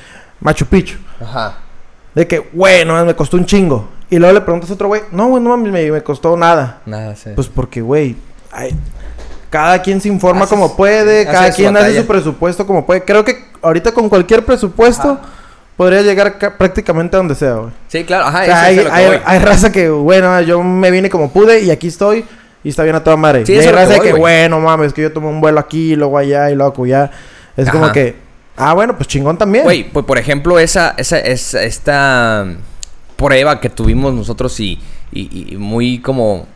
Machu 0.41 0.65
Picchu? 0.65 0.97
Ajá. 1.21 1.55
De 2.15 2.27
que, 2.27 2.39
güey, 2.53 2.85
no, 2.85 3.03
me 3.05 3.15
costó 3.15 3.37
un 3.37 3.45
chingo. 3.45 3.89
Y 4.09 4.17
luego 4.19 4.33
le 4.33 4.41
preguntas 4.41 4.69
a 4.69 4.73
otro 4.73 4.87
güey, 4.87 5.01
no, 5.11 5.27
güey, 5.29 5.41
no 5.43 5.49
mames, 5.49 5.71
me, 5.71 5.91
me 5.91 6.03
costó 6.03 6.37
nada. 6.37 6.81
Nada, 6.85 7.15
sí. 7.15 7.31
Pues 7.35 7.47
porque, 7.47 7.81
güey, 7.81 8.15
ay, 8.51 8.75
cada 9.49 9.81
quien 9.81 9.99
se 10.01 10.07
informa 10.09 10.45
Haces- 10.45 10.49
como 10.49 10.75
puede, 10.75 11.25
cada 11.25 11.51
quien 11.51 11.75
hace 11.77 11.99
su 12.01 12.05
presupuesto 12.07 12.67
como 12.67 12.85
puede. 12.85 13.03
Creo 13.03 13.23
que 13.25 13.45
ahorita 13.61 13.91
con 13.91 14.09
cualquier 14.09 14.45
presupuesto 14.45 15.19
podría 15.77 16.01
llegar 16.03 16.37
ca- 16.37 16.55
prácticamente 16.57 17.15
a 17.15 17.19
donde 17.19 17.33
sea, 17.35 17.53
güey. 17.55 17.71
sí, 17.87 18.03
claro, 18.03 18.25
ajá, 18.25 18.41
O 18.41 18.45
sea, 18.45 18.53
eso 18.53 18.61
es 18.61 18.63
hay, 18.67 18.75
lo 18.75 18.83
que 18.83 18.91
hay- 18.91 19.07
voy. 19.07 19.17
hay 19.25 19.39
raza 19.39 19.71
que, 19.71 19.89
bueno, 19.89 20.41
yo 20.41 20.61
me 20.61 20.91
vine 20.91 21.09
como 21.09 21.31
pude 21.31 21.61
y 21.61 21.71
aquí 21.71 21.87
estoy 21.87 22.23
y 22.63 22.69
está 22.69 22.83
bien 22.83 22.95
a 22.95 23.03
toda 23.03 23.17
madre. 23.17 23.45
Sí, 23.45 23.53
y 23.53 23.57
hay 23.59 23.67
raza 23.67 23.99
que, 23.99 24.13
bueno, 24.13 24.59
mames, 24.59 24.93
que 24.93 25.01
yo 25.01 25.11
tomé 25.11 25.27
un 25.27 25.41
vuelo 25.41 25.59
aquí, 25.59 25.95
luego 25.95 26.17
allá 26.17 26.49
y 26.49 26.55
luego 26.55 26.83
allá. 26.83 27.11
Es 27.57 27.69
como 27.69 27.91
que, 27.91 28.15
ah, 28.55 28.73
bueno, 28.73 28.95
pues 28.95 29.07
chingón 29.07 29.37
también. 29.37 29.63
Güey, 29.63 29.83
pues 29.89 30.05
por 30.05 30.17
ejemplo, 30.17 30.59
esa, 30.59 30.95
esa, 30.97 31.19
esa, 31.19 31.63
esta 31.63 32.45
prueba 33.15 33.59
que 33.59 33.69
tuvimos 33.69 34.13
nosotros 34.13 34.59
y, 34.59 34.79
y, 35.11 35.53
y 35.53 35.57
muy 35.57 35.99
como 35.99 36.47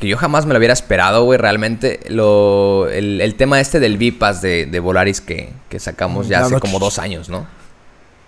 que 0.00 0.08
yo 0.08 0.16
jamás 0.16 0.46
me 0.46 0.54
lo 0.54 0.58
hubiera 0.58 0.72
esperado, 0.72 1.24
güey, 1.24 1.38
realmente. 1.38 2.00
Lo, 2.08 2.88
el, 2.88 3.20
el 3.20 3.34
tema 3.34 3.60
este 3.60 3.80
del 3.80 3.98
Vipas 3.98 4.40
de, 4.40 4.64
de 4.64 4.80
Volaris 4.80 5.20
que, 5.20 5.52
que 5.68 5.78
sacamos 5.78 6.26
ya 6.26 6.40
La 6.40 6.46
hace 6.46 6.58
como 6.58 6.78
dos 6.78 6.98
años, 6.98 7.28
¿no? 7.28 7.46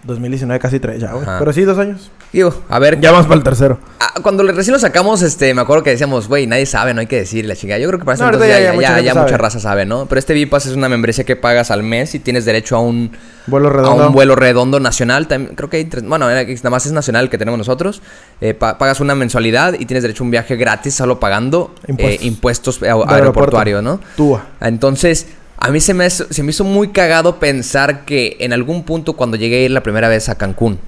2019 0.05 0.61
casi 0.61 0.81
tres 0.81 1.01
ya, 1.01 1.13
güey. 1.13 1.25
Pero 1.39 1.53
sí, 1.53 1.63
dos 1.63 1.79
años. 1.79 2.11
Digo, 2.33 2.55
a 2.71 2.79
ver, 2.79 2.99
Ya 2.99 3.11
vamos 3.13 3.27
para 3.27 3.37
el 3.37 3.45
tercero. 3.45 3.79
Ah, 4.01 4.15
cuando 4.23 4.43
recién 4.43 4.73
lo 4.73 4.79
sacamos, 4.79 5.21
este, 5.21 5.53
me 5.53 5.61
acuerdo 5.61 5.83
que 5.85 5.91
decíamos, 5.91 6.29
güey, 6.29 6.47
nadie 6.47 6.65
sabe, 6.65 6.95
no 6.95 7.01
hay 7.01 7.07
que 7.07 7.17
decir 7.17 7.45
la 7.45 7.55
chica. 7.55 7.77
Yo 7.79 7.89
creo 7.89 7.99
que 7.99 8.07
para 8.07 8.15
ese 8.15 8.23
No, 8.25 8.31
entonces 8.31 8.49
ya- 8.49 8.59
ya, 8.59 9.01
ya 9.01 9.15
mucha 9.15 9.31
ya, 9.33 9.37
raza 9.37 9.61
sabe, 9.61 9.85
¿no? 9.85 10.07
Pero 10.07 10.19
este 10.19 10.33
Vipas 10.33 10.65
es 10.65 10.73
una 10.75 10.89
membresía 10.89 11.25
que 11.25 11.37
pagas 11.37 11.71
al 11.71 11.83
mes 11.83 12.15
y 12.15 12.19
tienes 12.21 12.47
derecho 12.47 12.77
a 12.77 12.81
un, 12.81 13.13
Vuelo 13.47 13.69
a 13.69 13.73
redondo. 13.73 14.07
un 14.07 14.13
vuelo 14.15 14.35
redondo 14.35 14.81
nacional. 14.81 15.29
También, 15.29 15.55
creo 15.57 15.69
que 15.69 15.77
hay 15.77 15.85
tres, 15.85 16.05
bueno, 16.05 16.27
nada 16.31 16.71
más 16.71 16.87
es 16.87 16.93
nacional 16.93 17.25
el 17.25 17.31
que 17.31 17.37
tenemos 17.37 17.59
nosotros. 17.59 18.01
Eh, 18.41 18.55
pa- 18.55 18.79
pagas 18.79 19.01
una 19.01 19.15
mensualidad 19.15 19.75
y 19.79 19.85
tienes 19.85 20.03
derecho 20.03 20.23
a 20.23 20.25
un 20.25 20.31
viaje 20.31 20.57
gratis 20.57 20.95
solo 20.95 21.21
pagando 21.21 21.75
Impuestos. 21.87 22.23
eh, 22.23 22.27
impuestos 22.27 22.83
aeropuerto. 22.83 23.15
aeroportuarios, 23.15 23.83
¿no? 23.83 24.01
Túa. 24.17 24.47
Entonces, 24.63 25.27
a 25.59 25.71
mí 25.71 25.81
se 25.81 25.93
me, 25.93 26.09
se 26.09 26.43
me 26.43 26.51
hizo 26.51 26.65
muy 26.65 26.89
cagado 26.89 27.39
pensar 27.39 28.07
que 28.07 28.39
en 28.41 28.55
algún 28.55 28.85
punto 28.85 29.13
cuando 29.13 29.37
llegué 29.37 29.57
a 29.59 29.65
ir 29.67 29.71
la 29.71 29.83
primera 29.83 30.09
vez 30.09 30.31
a 30.31 30.35
Cancún, 30.37 30.79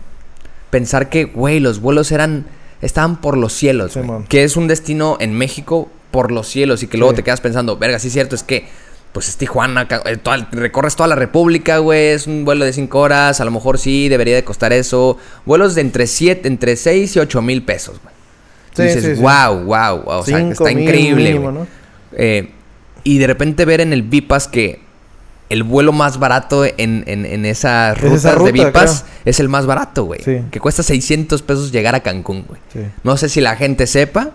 pensar 0.74 1.08
que, 1.08 1.24
güey, 1.26 1.60
los 1.60 1.80
vuelos 1.80 2.10
eran, 2.10 2.46
estaban 2.82 3.20
por 3.20 3.36
los 3.38 3.52
cielos, 3.52 3.96
güey. 3.96 4.24
Que 4.28 4.42
es 4.42 4.56
un 4.56 4.66
destino 4.66 5.16
en 5.20 5.32
México 5.32 5.88
por 6.10 6.32
los 6.32 6.48
cielos 6.48 6.82
y 6.82 6.88
que 6.88 6.98
luego 6.98 7.12
Sí. 7.12 7.16
te 7.18 7.22
quedas 7.22 7.40
pensando, 7.40 7.76
verga, 7.76 8.00
sí 8.00 8.08
es 8.08 8.12
cierto, 8.12 8.34
es 8.34 8.42
que, 8.42 8.66
pues 9.12 9.28
es 9.28 9.36
Tijuana, 9.36 9.86
eh, 10.06 10.16
toda- 10.16 10.48
recorres 10.50 10.96
toda 10.96 11.06
la 11.08 11.14
República, 11.14 11.78
güey, 11.78 12.08
es 12.08 12.26
un 12.26 12.44
vuelo 12.44 12.64
de 12.64 12.72
5 12.72 12.98
horas, 12.98 13.40
a 13.40 13.44
lo 13.44 13.52
mejor 13.52 13.78
sí, 13.78 14.08
debería 14.08 14.34
de 14.34 14.42
costar 14.42 14.72
eso. 14.72 15.16
Vuelos 15.46 15.76
de 15.76 15.82
entre 15.82 16.08
7, 16.08 16.48
entre 16.48 16.74
6 16.74 17.14
y 17.14 17.20
8 17.20 17.40
mil 17.40 17.62
pesos, 17.62 18.00
güey. 18.02 18.12
Sí, 18.74 18.82
dices, 18.82 19.04
sí, 19.04 19.14
sí. 19.16 19.22
wow, 19.22 19.62
wow, 19.64 20.02
wow, 20.02 20.18
o 20.18 20.24
sea, 20.24 20.40
está 20.40 20.72
increíble, 20.72 21.28
mínimo, 21.34 21.52
güey. 21.52 21.54
¿no? 21.62 21.66
Eh, 22.16 22.50
y 23.04 23.18
de 23.18 23.26
repente 23.28 23.64
ver 23.64 23.80
en 23.80 23.92
el 23.92 24.02
Vipas 24.02 24.48
que 24.48 24.80
el 25.50 25.62
vuelo 25.62 25.92
más 25.92 26.18
barato 26.18 26.64
en, 26.64 27.04
en, 27.06 27.26
en 27.26 27.44
esas 27.46 27.96
Es 27.96 28.02
rutas 28.02 28.18
esa 28.18 28.28
de 28.30 28.34
ruta, 28.36 28.50
Vipas 28.52 29.04
es 29.24 29.40
el 29.40 29.48
más 29.48 29.66
barato, 29.66 30.04
güey. 30.04 30.20
Sí. 30.24 30.40
Que 30.50 30.60
cuesta 30.60 30.82
600 30.82 31.42
pesos 31.42 31.70
llegar 31.72 31.94
a 31.94 32.00
Cancún, 32.00 32.44
güey. 32.48 32.60
Sí. 32.72 32.80
No 33.02 33.16
sé 33.16 33.28
si 33.28 33.40
la 33.40 33.54
gente 33.56 33.86
sepa, 33.86 34.30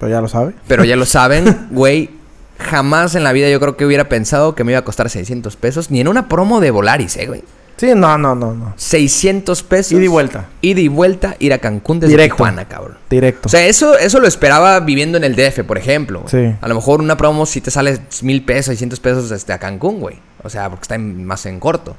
Pero 0.00 0.10
ya 0.10 0.20
lo 0.20 0.28
sabe. 0.28 0.54
pero 0.66 0.84
ya 0.84 0.96
lo 0.96 1.06
saben, 1.06 1.68
güey. 1.70 2.10
Jamás 2.58 3.14
en 3.16 3.24
la 3.24 3.32
vida 3.32 3.50
yo 3.50 3.58
creo 3.58 3.76
que 3.76 3.84
hubiera 3.84 4.08
pensado 4.08 4.54
que 4.54 4.62
me 4.64 4.72
iba 4.72 4.78
a 4.78 4.84
costar 4.84 5.10
600 5.10 5.56
pesos. 5.56 5.90
Ni 5.90 6.00
en 6.00 6.08
una 6.08 6.28
promo 6.28 6.60
de 6.60 6.70
Volaris, 6.70 7.16
eh, 7.16 7.26
güey. 7.26 7.42
Sí, 7.76 7.88
no, 7.96 8.16
no, 8.16 8.36
no, 8.36 8.54
no. 8.54 8.72
600 8.76 9.62
pesos. 9.64 9.92
Ida 9.92 10.04
y 10.04 10.06
vuelta. 10.06 10.46
Ida 10.60 10.80
y 10.80 10.86
vuelta, 10.86 11.34
ir 11.40 11.52
a 11.52 11.58
Cancún 11.58 11.98
desde 11.98 12.12
Directo. 12.12 12.36
Tijuana, 12.36 12.66
cabrón. 12.68 12.96
Directo. 13.10 13.46
O 13.46 13.48
sea, 13.48 13.66
eso, 13.66 13.98
eso 13.98 14.20
lo 14.20 14.28
esperaba 14.28 14.78
viviendo 14.78 15.18
en 15.18 15.24
el 15.24 15.34
DF, 15.34 15.64
por 15.66 15.76
ejemplo. 15.76 16.20
güey. 16.20 16.30
Sí. 16.52 16.56
A 16.60 16.68
lo 16.68 16.76
mejor 16.76 17.00
una 17.00 17.16
promo 17.16 17.44
si 17.44 17.60
te 17.60 17.72
sale 17.72 17.98
mil 18.22 18.44
pesos, 18.44 18.66
600 18.66 19.00
pesos 19.00 19.30
este, 19.32 19.52
a 19.52 19.58
Cancún, 19.58 19.98
güey. 19.98 20.16
O 20.44 20.50
sea, 20.50 20.68
porque 20.70 20.82
está 20.82 20.94
en- 20.94 21.24
más 21.24 21.44
en 21.46 21.58
corto. 21.58 21.96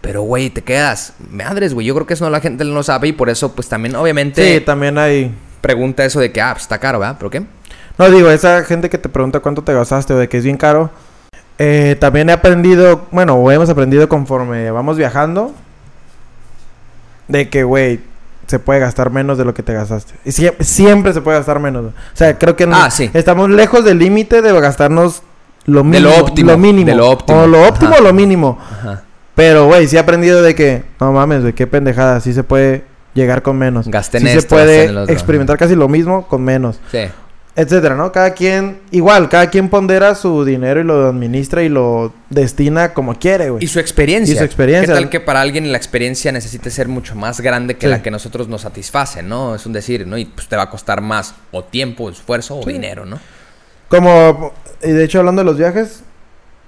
Pero, 0.00 0.22
güey, 0.22 0.50
te 0.50 0.62
quedas. 0.62 1.14
Madres, 1.30 1.72
güey. 1.74 1.86
Yo 1.86 1.94
creo 1.94 2.06
que 2.06 2.14
eso 2.14 2.24
no 2.24 2.30
la 2.30 2.40
gente 2.40 2.64
no 2.64 2.82
sabe 2.82 3.08
y 3.08 3.12
por 3.12 3.30
eso, 3.30 3.52
pues 3.54 3.68
también, 3.68 3.96
obviamente, 3.96 4.58
sí, 4.58 4.64
también 4.64 4.98
hay... 4.98 5.34
pregunta 5.60 6.04
eso 6.04 6.20
de 6.20 6.30
que, 6.32 6.40
ah, 6.40 6.50
pues 6.52 6.62
está 6.62 6.78
caro, 6.78 6.98
¿verdad? 7.00 7.16
¿Pero 7.18 7.30
qué? 7.30 7.42
No, 7.98 8.08
digo, 8.10 8.30
esa 8.30 8.62
gente 8.64 8.88
que 8.90 8.98
te 8.98 9.08
pregunta 9.08 9.40
cuánto 9.40 9.62
te 9.62 9.72
gastaste 9.74 10.12
o 10.14 10.18
de 10.18 10.28
que 10.28 10.38
es 10.38 10.44
bien 10.44 10.56
caro. 10.56 10.90
eh, 11.58 11.96
también 11.98 12.28
he 12.30 12.32
aprendido, 12.32 13.06
bueno, 13.10 13.34
o 13.34 13.50
hemos 13.50 13.68
aprendido 13.68 14.08
conforme 14.08 14.70
vamos 14.70 14.96
viajando. 14.96 15.52
De 17.26 17.48
que, 17.50 17.64
güey, 17.64 18.00
se 18.46 18.58
puede 18.58 18.80
gastar 18.80 19.10
menos 19.10 19.36
de 19.36 19.44
lo 19.44 19.52
que 19.52 19.62
te 19.62 19.74
gastaste. 19.74 20.14
Y 20.24 20.30
sie- 20.30 20.54
siempre 20.60 21.12
se 21.12 21.20
puede 21.20 21.36
gastar 21.38 21.58
menos. 21.60 21.86
O 21.86 21.92
sea, 22.16 22.38
creo 22.38 22.56
que 22.56 22.66
no- 22.66 22.76
Ah, 22.76 22.90
sí. 22.90 23.10
estamos 23.12 23.50
lejos 23.50 23.84
del 23.84 23.98
límite 23.98 24.40
de 24.40 24.60
gastarnos 24.60 25.22
lo 25.68 25.82
De 25.82 25.84
mínimo. 25.84 26.08
lo 26.10 26.16
óptimo, 26.24 26.56
mínimo. 26.58 26.86
de 26.90 26.94
lo 26.96 27.10
óptimo. 27.10 27.42
O 27.42 27.46
lo 27.46 27.66
óptimo 27.68 27.92
Ajá. 27.92 28.00
o 28.00 28.04
lo 28.04 28.12
mínimo. 28.12 28.58
Ajá. 28.60 29.02
Pero, 29.34 29.66
güey, 29.66 29.86
sí 29.86 29.96
he 29.96 29.98
aprendido 30.00 30.42
de 30.42 30.54
que, 30.54 30.82
no 31.00 31.12
mames, 31.12 31.44
de 31.44 31.52
qué 31.54 31.66
pendejada, 31.66 32.20
sí 32.20 32.32
se 32.32 32.42
puede 32.42 32.82
llegar 33.14 33.42
con 33.42 33.56
menos. 33.56 33.86
Gasté 33.88 34.18
en 34.18 34.24
sí 34.24 34.32
se 34.32 34.38
esto, 34.38 34.54
puede 34.56 35.12
experimentar 35.12 35.56
casi 35.58 35.74
lo 35.76 35.88
mismo 35.88 36.26
con 36.26 36.42
menos 36.42 36.80
Sí. 36.90 36.98
etcétera, 37.56 37.96
¿no? 37.96 38.12
Cada 38.12 38.34
quien, 38.34 38.78
igual, 38.92 39.28
cada 39.28 39.48
quien 39.50 39.68
pondera 39.68 40.14
su 40.14 40.44
dinero 40.44 40.80
y 40.80 40.84
lo 40.84 41.08
administra 41.08 41.62
y 41.64 41.68
lo 41.68 42.12
destina 42.30 42.94
como 42.94 43.14
quiere, 43.18 43.50
güey. 43.50 43.64
Y 43.64 43.66
su 43.68 43.80
experiencia. 43.80 44.34
Y 44.34 44.38
su 44.38 44.44
experiencia. 44.44 44.94
¿Qué 44.94 45.00
tal 45.00 45.10
que 45.10 45.18
para 45.20 45.40
alguien 45.40 45.70
la 45.72 45.78
experiencia 45.78 46.30
necesite 46.32 46.70
ser 46.70 46.86
mucho 46.88 47.14
más 47.16 47.40
grande 47.40 47.74
que 47.76 47.86
Sí. 47.86 47.90
la 47.90 48.00
que 48.02 48.10
nosotros 48.12 48.46
nos 48.48 48.60
satisface, 48.62 49.22
¿no? 49.24 49.54
Es 49.56 49.66
un 49.66 49.72
decir, 49.72 50.06
¿no? 50.06 50.16
Y 50.18 50.24
pues 50.26 50.46
te 50.48 50.56
va 50.56 50.62
a 50.64 50.70
costar 50.70 51.00
más 51.00 51.34
o 51.50 51.64
tiempo, 51.64 52.08
esfuerzo 52.10 52.58
o 52.58 52.62
Sí. 52.64 52.72
dinero, 52.72 53.04
¿no? 53.06 53.18
Como, 53.88 54.52
y 54.82 54.90
de 54.92 55.04
hecho, 55.04 55.18
hablando 55.20 55.40
de 55.40 55.46
los 55.46 55.56
viajes, 55.58 56.02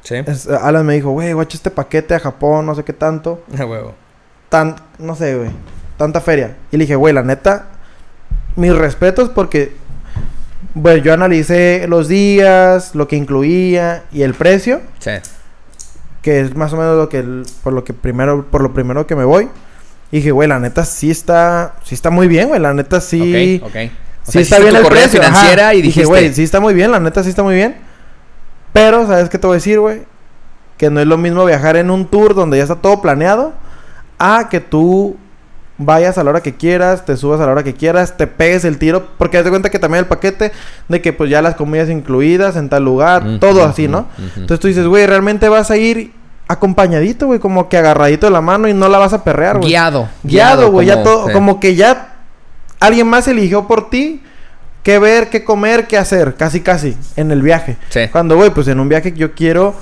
Sí. 0.02 0.14
es- 0.26 0.48
Alan 0.48 0.86
me 0.86 0.94
dijo, 0.94 1.10
güey, 1.10 1.32
guacha 1.32 1.56
este 1.56 1.70
paquete 1.70 2.14
a 2.14 2.20
Japón, 2.20 2.64
no 2.66 2.74
sé 2.74 2.84
qué 2.84 2.92
tanto. 2.92 3.42
A 3.58 3.64
huevo. 3.66 3.94
Tan, 4.48 4.76
no 4.98 5.14
sé, 5.14 5.36
güey, 5.36 5.50
tanta 5.96 6.20
feria. 6.20 6.56
Y 6.72 6.76
le 6.76 6.84
dije, 6.84 6.96
güey, 6.96 7.12
la 7.14 7.22
neta, 7.22 7.66
mis 8.56 8.74
respetos 8.74 9.28
porque, 9.28 9.72
bueno, 10.74 11.02
yo 11.02 11.12
analicé 11.12 11.86
los 11.88 12.08
días, 12.08 12.94
lo 12.94 13.06
que 13.06 13.16
incluía 13.16 14.04
y 14.10 14.22
el 14.22 14.34
precio, 14.34 14.80
Sí. 14.98 15.12
que 16.22 16.40
es 16.40 16.56
más 16.56 16.72
o 16.72 16.76
menos 16.76 16.96
lo 16.96 17.08
que, 17.08 17.18
el- 17.18 17.44
por 17.62 17.72
lo 17.74 17.84
que 17.84 17.92
primero, 17.92 18.46
por 18.50 18.62
lo 18.62 18.72
primero 18.72 19.06
que 19.06 19.14
me 19.14 19.24
voy. 19.24 19.48
Y 20.10 20.16
dije, 20.16 20.32
güey, 20.32 20.48
la 20.48 20.58
neta 20.58 20.84
sí 20.84 21.10
está, 21.10 21.74
sí 21.84 21.94
está 21.94 22.10
muy 22.10 22.26
bien, 22.26 22.48
güey, 22.48 22.60
la 22.60 22.74
neta 22.74 23.00
sí. 23.00 23.60
Ok, 23.62 23.68
ok. 23.70 23.76
O 24.26 24.30
Sí 24.30 24.44
sea, 24.44 24.58
está 24.58 24.58
bien 24.58 24.76
el 24.76 24.86
precio. 24.86 25.20
ajá. 25.20 25.30
financiera 25.30 25.74
y 25.74 25.82
dije, 25.82 25.86
dijiste, 26.00 26.04
güey, 26.06 26.34
sí 26.34 26.42
está 26.42 26.60
muy 26.60 26.74
bien, 26.74 26.90
la 26.90 27.00
neta 27.00 27.22
sí 27.22 27.30
está 27.30 27.42
muy 27.42 27.54
bien. 27.54 27.76
Pero, 28.72 29.06
¿sabes 29.06 29.28
qué 29.28 29.38
te 29.38 29.46
voy 29.46 29.54
a 29.54 29.58
decir, 29.58 29.80
güey? 29.80 30.02
Que 30.76 30.90
no 30.90 31.00
es 31.00 31.06
lo 31.06 31.18
mismo 31.18 31.44
viajar 31.44 31.76
en 31.76 31.90
un 31.90 32.06
tour 32.06 32.34
donde 32.34 32.56
ya 32.56 32.62
está 32.62 32.76
todo 32.76 33.02
planeado 33.02 33.52
a 34.18 34.48
que 34.48 34.60
tú 34.60 35.16
vayas 35.78 36.18
a 36.18 36.24
la 36.24 36.30
hora 36.30 36.42
que 36.42 36.54
quieras, 36.54 37.04
te 37.06 37.16
subas 37.16 37.40
a 37.40 37.46
la 37.46 37.52
hora 37.52 37.62
que 37.62 37.74
quieras, 37.74 38.16
te 38.16 38.26
pegues 38.26 38.64
el 38.64 38.78
tiro. 38.78 39.08
Porque 39.18 39.38
haz 39.38 39.44
de 39.44 39.50
cuenta 39.50 39.70
que 39.70 39.78
también 39.78 40.04
el 40.04 40.08
paquete 40.08 40.52
de 40.88 41.00
que 41.00 41.12
pues 41.12 41.30
ya 41.30 41.42
las 41.42 41.54
comidas 41.56 41.88
incluidas 41.88 42.56
en 42.56 42.68
tal 42.68 42.84
lugar, 42.84 43.38
todo 43.40 43.64
así, 43.64 43.88
¿no? 43.88 44.06
Entonces 44.36 44.60
tú 44.60 44.68
dices, 44.68 44.86
güey, 44.86 45.06
realmente 45.06 45.48
vas 45.48 45.70
a 45.70 45.76
ir 45.76 46.12
acompañadito, 46.48 47.26
güey, 47.26 47.38
como 47.38 47.68
que 47.68 47.76
agarradito 47.78 48.26
de 48.26 48.32
la 48.32 48.40
mano 48.40 48.68
y 48.68 48.74
no 48.74 48.88
la 48.88 48.98
vas 48.98 49.12
a 49.12 49.24
perrear, 49.24 49.58
güey. 49.58 49.70
Guiado. 49.70 50.08
Guiado, 50.22 50.70
güey, 50.70 50.86
ya 50.86 51.02
todo, 51.02 51.28
sí. 51.28 51.32
como 51.32 51.60
que 51.60 51.76
ya 51.76 52.09
alguien 52.80 53.06
más 53.06 53.28
eligió 53.28 53.66
por 53.66 53.90
ti 53.90 54.22
qué 54.82 54.98
ver, 54.98 55.28
qué 55.28 55.44
comer, 55.44 55.86
qué 55.86 55.98
hacer, 55.98 56.34
casi 56.34 56.60
casi, 56.60 56.96
en 57.16 57.30
el 57.30 57.42
viaje. 57.42 57.76
Sí. 57.90 58.00
Cuando, 58.10 58.36
güey, 58.36 58.50
pues 58.50 58.68
en 58.68 58.80
un 58.80 58.88
viaje 58.88 59.12
yo 59.12 59.34
quiero 59.34 59.74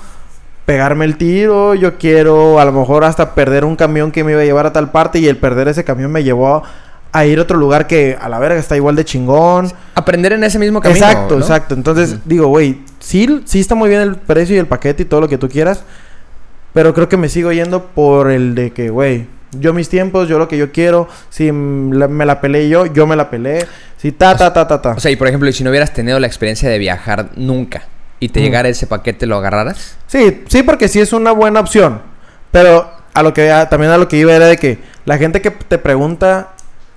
pegarme 0.67 1.07
el 1.07 1.17
tiro, 1.17 1.75
yo 1.75 1.97
quiero 1.97 2.61
a 2.61 2.65
lo 2.65 2.73
mejor 2.73 3.05
hasta 3.05 3.35
perder 3.35 3.65
un 3.65 3.75
camión 3.75 4.13
que 4.13 4.23
me 4.23 4.33
iba 4.33 4.43
a 4.43 4.45
llevar 4.45 4.67
a 4.67 4.73
tal 4.73 4.91
parte 4.91 5.19
y 5.19 5.27
el 5.27 5.39
perder 5.39 5.69
ese 5.69 5.83
camión 5.83 6.13
me 6.13 6.23
llevó 6.23 6.63
a, 7.11 7.25
ir 7.25 7.39
a 7.39 7.43
otro 7.43 7.57
lugar 7.57 7.87
que 7.87 8.19
a 8.21 8.29
la 8.29 8.39
verga 8.39 8.61
está 8.61 8.77
igual 8.77 8.95
de 8.95 9.05
chingón. 9.05 9.73
Aprender 9.95 10.35
en 10.35 10.45
ese 10.45 10.59
mismo 10.59 10.81
camino. 10.81 11.07
exacto, 11.07 11.37
¿no? 11.37 11.41
exacto. 11.41 11.75
Entonces, 11.75 12.19
digo, 12.27 12.49
güey, 12.49 12.83
sí, 12.99 13.43
sí 13.47 13.61
está 13.61 13.75
muy 13.75 13.89
bien 13.89 14.03
el 14.03 14.17
precio 14.17 14.57
y 14.57 14.59
el 14.59 14.67
paquete 14.67 15.05
y 15.05 15.07
todo 15.07 15.23
lo 15.23 15.29
que 15.29 15.39
tú 15.39 15.49
quieras, 15.49 15.85
pero 16.75 16.93
creo 16.93 17.09
que 17.09 17.17
me 17.17 17.31
sigo 17.31 17.51
yendo 17.51 17.87
por 17.87 18.31
el 18.31 18.55
de 18.55 18.73
que, 18.73 18.91
güey, 18.91 19.27
yo 19.53 19.73
mis 19.73 19.89
tiempos, 19.89 20.29
yo 20.29 20.39
lo 20.39 20.49
que 20.49 20.59
yo 20.59 20.73
quiero, 20.73 21.09
si 21.31 21.53
me 21.53 22.27
la 22.27 22.41
peleé 22.41 22.69
yo, 22.69 22.87
yo 22.87 23.07
me 23.07 23.17
la 23.17 23.31
peleé, 23.31 23.67
si 23.97 24.13
ta, 24.13 24.37
ta, 24.37 24.53
ta, 24.53 24.67
ta, 24.69 24.81
ta. 24.83 24.91
O 24.93 25.01
sea, 25.01 25.11
y 25.11 25.17
por 25.17 25.29
ejemplo, 25.29 25.51
si 25.53 25.65
no 25.65 25.71
hubieras 25.71 25.93
tenido 25.93 26.19
la 26.21 26.27
experiencia 26.27 26.69
de 26.69 26.79
viajar 26.79 27.31
nunca 27.37 27.83
y 28.21 28.29
te 28.29 28.41
Mm. 28.41 28.43
llegara 28.43 28.69
ese 28.69 28.87
paquete, 28.87 29.27
¿lo 29.27 29.37
agarraras? 29.37 29.97
Sí, 30.07 30.43
sí, 30.49 30.63
porque 30.63 30.89
sí 30.89 31.01
es 31.01 31.13
una 31.13 31.33
buena 31.33 31.61
opción. 31.61 32.01
Pero 32.51 32.91
a 33.15 33.23
lo 33.23 33.33
que 33.35 33.51
a- 33.51 33.69
también 33.69 33.93
a 33.93 33.99
lo 33.99 34.09
que 34.09 34.17
iba 34.19 34.35
era 34.35 34.47
de 34.47 34.57
que 34.59 34.79
la 35.05 35.19
gente 35.19 35.41
que 35.41 35.51
te 35.51 35.79
pregunta 35.79 36.49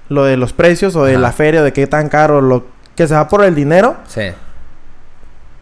lo 0.10 0.26
de 0.26 0.36
los 0.38 0.52
precios 0.54 0.96
o 0.96 1.06
de 1.06 1.14
Ajá. 1.14 1.22
la 1.22 1.32
feria, 1.32 1.62
de 1.64 1.72
qué 1.74 1.88
tan 1.88 2.10
caro, 2.10 2.42
lo 2.42 2.66
que 2.96 3.08
se 3.08 3.14
va 3.14 3.28
por 3.30 3.44
el 3.46 3.56
dinero, 3.56 3.96
Sí. 4.08 4.24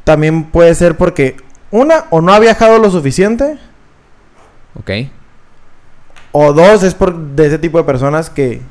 también 0.03 0.45
puede 0.45 0.73
ser 0.75 0.95
porque 0.97 1.37
una 1.71 2.05
o 2.09 2.21
no 2.21 2.33
ha 2.33 2.39
viajado 2.39 2.79
lo 2.79 2.89
suficiente 2.89 3.57
Ok. 4.79 4.89
O 6.31 6.53
dos 6.53 6.83
es 6.83 6.93
por 6.93 7.15
de 7.17 7.47
ese 7.47 7.57
tipo 7.59 7.77
de 7.77 7.83
personas 7.83 8.29
que 8.29 8.61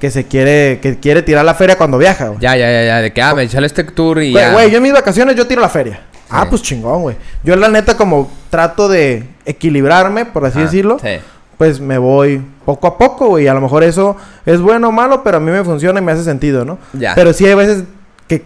que 0.00 0.10
se 0.10 0.24
quiere 0.26 0.80
que 0.82 0.98
quiere 0.98 1.22
tirar 1.22 1.44
la 1.44 1.54
feria 1.54 1.76
cuando 1.78 1.96
viaja. 1.98 2.28
güey. 2.28 2.40
Ya, 2.40 2.56
ya, 2.56 2.70
ya, 2.70 2.84
ya. 2.84 3.00
De 3.00 3.12
que, 3.12 3.22
ah, 3.22 3.34
me 3.34 3.48
sale 3.48 3.66
este 3.66 3.84
tour 3.84 4.22
y 4.22 4.32
Güey, 4.32 4.44
ya. 4.44 4.52
güey, 4.52 4.70
yo 4.70 4.76
en 4.78 4.82
mis 4.82 4.92
vacaciones 4.92 5.34
yo 5.36 5.46
tiro 5.46 5.60
la 5.60 5.68
feria. 5.68 6.00
Ah, 6.28 6.46
pues 6.50 6.62
chingón, 6.62 7.02
güey. 7.02 7.16
Yo 7.42 7.54
la 7.56 7.68
neta 7.68 7.96
como 7.96 8.30
trato 8.50 8.88
de 8.88 9.26
equilibrarme, 9.46 10.26
por 10.26 10.44
así 10.44 10.58
Ah, 10.58 10.62
decirlo. 10.62 10.98
Sí. 11.00 11.18
pues 11.56 11.78
me 11.80 11.96
voy 11.98 12.42
poco 12.66 12.86
a 12.88 12.98
poco, 12.98 13.28
güey. 13.28 13.46
A 13.46 13.54
lo 13.54 13.60
mejor 13.60 13.82
eso 13.84 14.16
es 14.44 14.60
bueno 14.60 14.88
o 14.88 14.92
malo, 14.92 15.22
pero 15.22 15.36
a 15.36 15.40
mí 15.40 15.50
me 15.50 15.62
funciona 15.64 16.00
y 16.00 16.02
me 16.02 16.12
hace 16.12 16.24
sentido, 16.24 16.64
¿no? 16.64 16.78
Ya. 16.92 17.14
Pero 17.14 17.32
sí 17.32 17.46
hay 17.46 17.54
veces 17.54 17.84
que, 18.26 18.44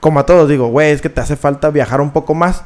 como 0.00 0.18
a 0.20 0.26
todos, 0.26 0.48
digo, 0.48 0.68
güey, 0.68 0.90
es 0.92 1.02
que 1.02 1.10
te 1.10 1.20
hace 1.20 1.36
falta 1.36 1.68
viajar 1.70 2.00
un 2.00 2.10
poco 2.10 2.34
más 2.34 2.62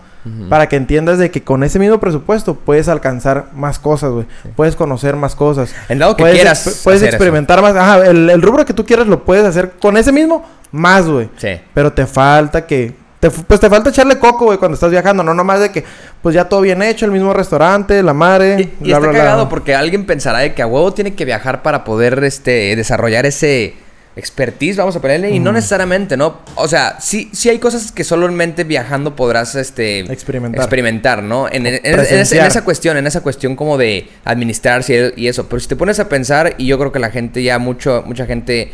Para 0.49 0.69
que 0.69 0.77
entiendas 0.77 1.19
de 1.19 1.33
que 1.33 1.43
con 1.43 1.65
ese 1.65 1.81
mismo 1.81 1.99
presupuesto 1.99 2.55
puedes 2.55 2.89
alcanzar 2.89 3.47
más 3.55 3.81
cosas, 3.81 4.11
güey. 4.13 4.27
Puedes 4.55 4.77
conocer 4.77 5.17
más 5.17 5.35
cosas. 5.35 5.75
En 5.89 5.99
dado 5.99 6.15
que 6.17 6.23
puedes 6.23 6.37
quieras. 6.37 6.65
exp- 6.67 6.85
puedes 6.85 7.03
eso. 7.03 7.09
experimentar 7.11 7.61
más. 7.61 7.75
Ajá, 7.75 8.07
el, 8.07 8.31
el 8.31 8.41
rubro 8.41 8.65
que 8.65 8.73
tú 8.73 8.85
quieras 8.85 9.09
lo 9.09 9.25
puedes 9.25 9.45
hacer 9.45 9.73
con 9.81 9.97
ese 9.97 10.13
mismo, 10.13 10.45
más, 10.71 11.07
güey. 11.09 11.29
Sí. 11.39 11.61
Pero 11.75 11.93
te 11.93 12.07
falta 12.07 12.67
que... 12.67 12.95
te 13.19 13.31
pues 13.31 13.59
te 13.59 13.69
falta 13.69 13.91
echarle 13.91 14.19
coco, 14.21 14.45
güey, 14.45 14.59
cuando 14.59 14.75
estás 14.75 14.91
viajando. 14.93 15.25
No 15.25 15.35
nomás 15.35 15.59
de 15.59 15.73
que, 15.73 15.85
pues 16.23 16.37
ya 16.37 16.49
todo 16.49 16.61
bien 16.61 16.83
hecho, 16.83 17.05
el 17.05 17.11
mismo 17.11 17.33
restaurante, 17.33 18.01
la 18.03 18.15
madre... 18.15 18.57
Y, 18.59 18.63
y 18.63 18.67
bla, 18.67 18.97
está 18.97 18.99
bla, 19.01 19.09
bla. 19.11 19.19
cagado 19.19 19.49
porque 19.49 19.75
alguien 19.75 20.07
pensará 20.07 20.39
de 20.39 20.55
que 20.55 20.63
a 20.63 20.69
huevo 20.69 20.93
tiene 20.93 21.15
que 21.15 21.25
viajar 21.25 21.63
para 21.63 21.83
poder 21.83 22.23
este, 22.23 22.77
desarrollar 22.77 23.27
ese 23.27 23.75
expertise, 24.15 24.77
vamos 24.77 24.95
a 24.97 25.01
ponerle, 25.01 25.31
y 25.31 25.39
no 25.39 25.53
necesariamente, 25.53 26.17
¿no? 26.19 26.39
O 26.57 26.69
sea, 26.69 27.01
sí, 27.01 27.31
sí 27.33 27.49
hay 27.49 27.59
cosas 27.59 27.93
que 27.93 28.05
solamente 28.05 28.65
viajando 28.65 29.17
podrás 29.17 29.55
este, 29.55 30.01
Experimentar. 30.01 30.61
experimentar, 30.61 31.23
¿no? 31.23 31.49
En, 31.49 31.67
en- 31.67 31.81
en- 31.83 32.01
en 32.01 32.19
esa- 32.21 32.63
cuestión, 32.65 32.97
en 32.99 33.07
esa 33.07 33.23
cuestión 33.23 33.57
como 33.57 33.79
de 33.79 34.09
administrarse 34.25 35.15
y, 35.17 35.23
y 35.25 35.29
eso. 35.29 35.47
Pero 35.49 35.61
si 35.61 35.69
te 35.69 35.77
pones 35.77 35.99
a 35.99 36.09
pensar, 36.11 36.55
y 36.59 36.67
yo 36.67 36.79
creo 36.79 36.93
que 36.93 36.99
la 36.99 37.11
gente 37.11 37.43
ya, 37.43 37.59
mucho, 37.59 38.03
mucha 38.07 38.27
gente, 38.27 38.71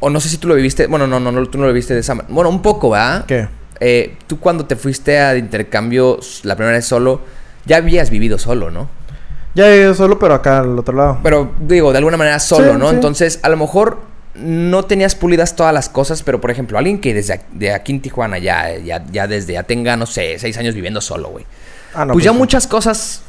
o 0.00 0.08
no 0.08 0.20
sé 0.20 0.28
si 0.30 0.38
tú 0.38 0.48
lo 0.48 0.54
viviste, 0.54 0.86
bueno, 0.86 1.06
no, 1.06 1.20
no, 1.20 1.30
no 1.32 1.44
tú 1.46 1.58
no 1.58 1.64
lo 1.66 1.72
viviste 1.72 1.92
de 1.94 2.00
esa 2.00 2.14
manera. 2.14 2.32
Bueno, 2.34 2.48
un 2.50 2.62
poco, 2.62 2.90
¿verdad? 2.90 3.26
¿Qué? 3.26 3.48
Eh, 3.80 4.16
tú 4.26 4.40
cuando 4.40 4.64
te 4.64 4.74
fuiste 4.76 5.18
a 5.18 5.36
intercambio 5.36 6.18
la 6.44 6.56
primera 6.56 6.76
vez 6.78 6.86
solo, 6.86 7.20
ya 7.66 7.76
habías 7.76 8.08
vivido 8.08 8.38
solo, 8.38 8.70
¿no? 8.70 8.88
Ya 9.54 9.68
he 9.70 9.80
ido 9.80 9.94
solo, 9.94 10.18
pero 10.18 10.32
acá 10.34 10.60
al 10.60 10.78
otro 10.78 10.94
lado. 10.96 11.18
Pero 11.22 11.52
digo, 11.60 11.92
de 11.92 11.98
alguna 11.98 12.16
manera 12.16 12.38
solo, 12.38 12.72
Sí, 12.72 12.78
¿no? 12.78 12.88
sí. 12.90 12.94
Entonces, 12.94 13.38
a 13.42 13.48
lo 13.50 13.56
mejor 13.58 13.98
no 14.38 14.84
tenías 14.84 15.14
pulidas 15.14 15.56
todas 15.56 15.72
las 15.72 15.88
cosas, 15.88 16.22
pero 16.22 16.40
por 16.40 16.50
ejemplo, 16.50 16.78
alguien 16.78 17.00
que 17.00 17.14
desde 17.14 17.34
ac- 17.40 17.44
de 17.52 17.72
aquí 17.72 17.92
en 17.92 18.00
Tijuana 18.02 18.38
ya, 18.38 18.76
ya, 18.78 19.04
ya 19.10 19.26
desde, 19.26 19.54
ya 19.54 19.62
tenga, 19.62 19.96
no 19.96 20.06
sé, 20.06 20.38
seis 20.38 20.56
años 20.58 20.74
viviendo 20.74 21.00
solo, 21.00 21.28
güey. 21.30 21.44
Ah, 21.94 22.04
no, 22.04 22.12
pues, 22.12 22.24
ya 22.24 22.32
sí. 22.32 22.36
muchas 22.38 22.66
cosas 22.66 23.22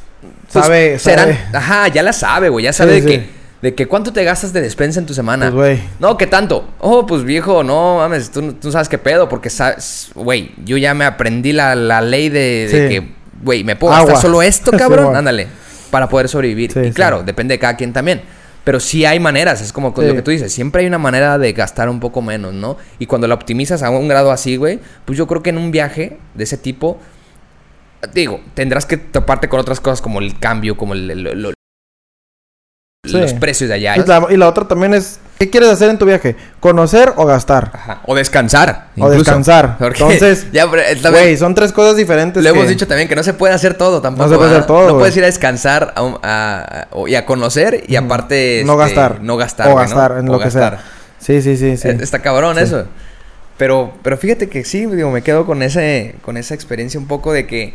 pues, 0.51 0.65
Sabe- 0.65 0.99
serán, 0.99 1.29
sabe. 1.33 1.57
ajá, 1.57 1.87
ya 1.89 2.03
la 2.03 2.11
sabe, 2.13 2.49
güey, 2.49 2.65
ya 2.65 2.73
sabe 2.73 2.95
Sí, 2.95 3.01
de 3.01 3.07
sí. 3.11 3.17
que 3.19 3.37
de 3.59 3.73
que 3.73 3.87
cuánto 3.87 4.13
te 4.13 4.23
gastas 4.23 4.53
de 4.53 4.61
despensa 4.61 4.99
en 4.99 5.07
tu 5.07 5.15
semana. 5.15 5.45
Pues, 5.51 5.79
güey. 5.79 5.89
No, 5.99 6.15
¿qué 6.15 6.27
tanto? 6.27 6.67
Oh, 6.77 7.07
pues 7.07 7.23
viejo, 7.23 7.63
no 7.63 7.97
mames, 7.97 8.29
tú, 8.29 8.53
tú 8.53 8.71
sabes 8.71 8.87
qué 8.87 8.99
pedo, 8.99 9.27
porque 9.27 9.49
sabes, 9.49 10.09
güey, 10.13 10.51
yo 10.63 10.77
ya 10.77 10.93
me 10.93 11.05
aprendí 11.05 11.53
la, 11.53 11.73
la 11.73 12.01
ley 12.01 12.29
de, 12.29 12.67
que, 12.71 13.13
güey, 13.43 13.63
me 13.63 13.75
puedo 13.75 13.93
Agua. 13.95 14.05
gastar 14.11 14.21
solo 14.21 14.43
esto, 14.43 14.71
cabrón, 14.77 15.15
ándale, 15.15 15.47
para 15.89 16.07
poder 16.07 16.29
sobrevivir. 16.29 16.71
Y 16.85 16.91
claro, 16.91 17.23
depende 17.23 17.55
de 17.55 17.59
cada 17.59 17.75
quien 17.75 17.93
también. 17.93 18.21
Pero 18.67 18.81
sí 18.81 19.05
hay 19.05 19.17
maneras, 19.21 19.61
es 19.61 19.71
como 19.71 19.93
Sí. 19.95 20.05
lo 20.05 20.13
que 20.13 20.21
tú 20.21 20.29
dices, 20.29 20.51
siempre 20.51 20.81
hay 20.81 20.87
una 20.89 20.97
manera 20.97 21.37
de 21.37 21.53
gastar 21.53 21.87
un 21.87 22.01
poco 22.01 22.21
menos, 22.21 22.53
¿no? 22.53 22.75
Y 22.99 23.05
cuando 23.05 23.25
la 23.25 23.33
optimizas 23.33 23.81
a 23.81 23.89
un 23.89 24.09
grado 24.09 24.29
así, 24.29 24.57
güey, 24.57 24.81
pues 25.05 25.17
yo 25.17 25.25
creo 25.25 25.41
que 25.41 25.51
en 25.51 25.57
un 25.57 25.71
viaje 25.71 26.17
de 26.33 26.43
ese 26.43 26.57
tipo 26.57 26.99
digo, 28.13 28.41
tendrás 28.55 28.85
que 28.85 28.97
toparte 28.97 29.47
con 29.47 29.61
otras 29.61 29.79
cosas 29.79 30.01
como 30.01 30.19
el 30.19 30.37
cambio, 30.37 30.75
como 30.75 30.93
el, 30.95 31.09
el- 31.09 31.41
lo- 31.41 31.53
Sí. 33.07 33.17
los 33.17 33.33
precios 33.33 33.67
de 33.69 33.75
allá. 33.75 33.95
Y 33.97 34.05
la, 34.05 34.27
y 34.29 34.37
la 34.37 34.47
otra 34.47 34.67
también 34.67 34.93
es, 34.93 35.19
¿qué 35.39 35.49
quieres 35.49 35.69
hacer 35.69 35.89
en 35.89 35.97
tu 35.97 36.05
viaje? 36.05 36.35
¿Conocer 36.59 37.13
o 37.15 37.25
gastar? 37.25 37.71
Ajá. 37.73 38.01
O 38.05 38.15
descansar. 38.15 38.87
O 38.97 39.09
descansar. 39.09 39.77
Porque 39.79 40.01
Entonces, 40.03 40.47
ya, 40.51 40.63
eh, 40.63 40.97
Güey, 41.09 41.37
son 41.37 41.55
tres 41.55 41.71
cosas 41.73 41.95
diferentes. 41.95 42.43
lo 42.43 42.49
hemos 42.49 42.63
que- 42.65 42.69
dicho 42.69 42.87
también 42.87 43.07
que 43.07 43.15
no 43.15 43.23
se 43.23 43.33
puede 43.33 43.53
hacer 43.53 43.73
todo 43.75 44.01
tampoco. 44.01 44.27
No 44.27 44.33
se 44.33 44.37
puede 44.37 44.51
hacer 44.51 44.65
todo, 44.65 44.87
No 44.89 44.97
puedes 44.97 45.15
ir 45.17 45.23
a 45.23 45.27
descansar 45.27 45.93
a 45.95 46.87
a- 46.91 47.07
y 47.07 47.15
a 47.15 47.25
conocer 47.25 47.83
y 47.87 47.95
aparte. 47.95 48.63
No 48.65 48.73
este, 48.73 48.95
gastar. 48.95 49.21
No 49.21 49.37
gastar. 49.37 49.67
O 49.69 49.75
gastar, 49.75 50.15
en 50.19 50.29
O 50.29 50.33
lo 50.33 50.39
que 50.39 50.51
sea. 50.51 50.79
Sí, 51.19 51.41
sí, 51.41 51.57
sí, 51.57 51.77
sí. 51.77 51.87
Eh, 51.87 51.97
Está 52.01 52.19
cabrón 52.19 52.57
Sí. 52.57 52.63
eso. 52.63 52.85
Pero, 53.57 53.91
pero 54.03 54.17
fíjate 54.17 54.49
que 54.49 54.63
sí, 54.63 54.85
digo, 54.85 55.09
me 55.09 55.23
quedo 55.23 55.45
con 55.47 55.63
ese, 55.63 56.15
con 56.21 56.37
esa 56.37 56.53
experiencia 56.53 56.99
un 56.99 57.07
poco 57.07 57.33
de 57.33 57.47
que. 57.47 57.73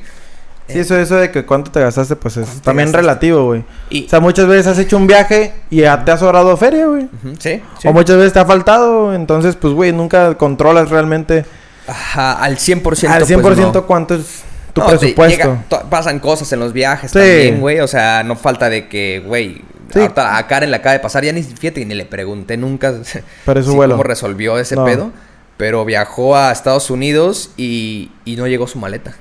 Sí, 0.68 0.78
eso, 0.78 0.96
eso 0.96 1.16
de 1.16 1.30
que 1.30 1.44
cuánto 1.44 1.70
te 1.70 1.80
gastaste, 1.80 2.16
pues 2.16 2.36
es 2.36 2.44
¿Cuánto 2.44 2.60
te 2.60 2.64
también 2.64 2.86
gastaste? 2.88 3.02
relativo, 3.02 3.44
güey. 3.46 3.64
Y, 3.90 4.06
O 4.06 4.08
sea, 4.08 4.20
muchas 4.20 4.46
veces 4.46 4.66
has 4.68 4.78
hecho 4.78 4.96
un 4.96 5.06
viaje 5.06 5.52
y 5.70 5.80
ya 5.82 6.04
te 6.04 6.12
ha 6.12 6.16
sobrado 6.18 6.56
feria, 6.56 6.86
güey. 6.86 7.08
Sí, 7.38 7.60
sí. 7.80 7.88
O 7.88 7.92
muchas 7.92 8.16
veces 8.16 8.32
te 8.32 8.38
ha 8.38 8.44
faltado, 8.46 9.12
entonces, 9.14 9.56
pues, 9.56 9.74
güey, 9.74 9.92
nunca 9.92 10.36
controlas 10.38 10.88
realmente 10.90 11.44
Ajá, 11.86 12.32
al 12.42 12.56
100%. 12.58 13.08
al 13.10 13.26
100% 13.26 13.42
pues, 13.42 13.58
no. 13.58 13.86
cuánto 13.86 14.14
es 14.14 14.42
tu 14.72 14.80
No, 14.80 14.86
presupuesto. 14.86 15.58
llega- 15.68 15.90
pasan 15.90 16.18
cosas 16.20 16.50
en 16.52 16.60
los 16.60 16.72
viajes 16.72 17.10
Sí. 17.10 17.18
también, 17.18 17.60
güey. 17.60 17.80
O 17.80 17.86
sea, 17.88 18.22
no 18.22 18.36
falta 18.36 18.70
de 18.70 18.88
que, 18.88 19.22
güey. 19.26 19.62
Sí. 19.92 20.00
A 20.16 20.46
Karen 20.46 20.70
le 20.70 20.76
acaba 20.78 20.94
de 20.94 21.00
pasar. 21.00 21.22
Ya 21.22 21.32
ni 21.34 21.42
fíjate, 21.42 21.84
ni 21.84 21.94
le 21.94 22.06
pregunté 22.06 22.56
nunca 22.56 22.94
Pero 23.44 23.60
es 23.60 23.66
su 23.66 23.72
sí, 23.72 23.76
vuelo. 23.76 23.94
cómo 23.94 24.04
resolvió 24.04 24.58
ese 24.58 24.74
No. 24.76 24.86
pedo. 24.86 25.10
Pero 25.58 25.84
viajó 25.84 26.34
a 26.34 26.50
Estados 26.50 26.88
Unidos 26.88 27.50
y, 27.58 28.10
y 28.24 28.36
no 28.36 28.46
llegó 28.46 28.66
su 28.66 28.78
maleta. 28.78 29.14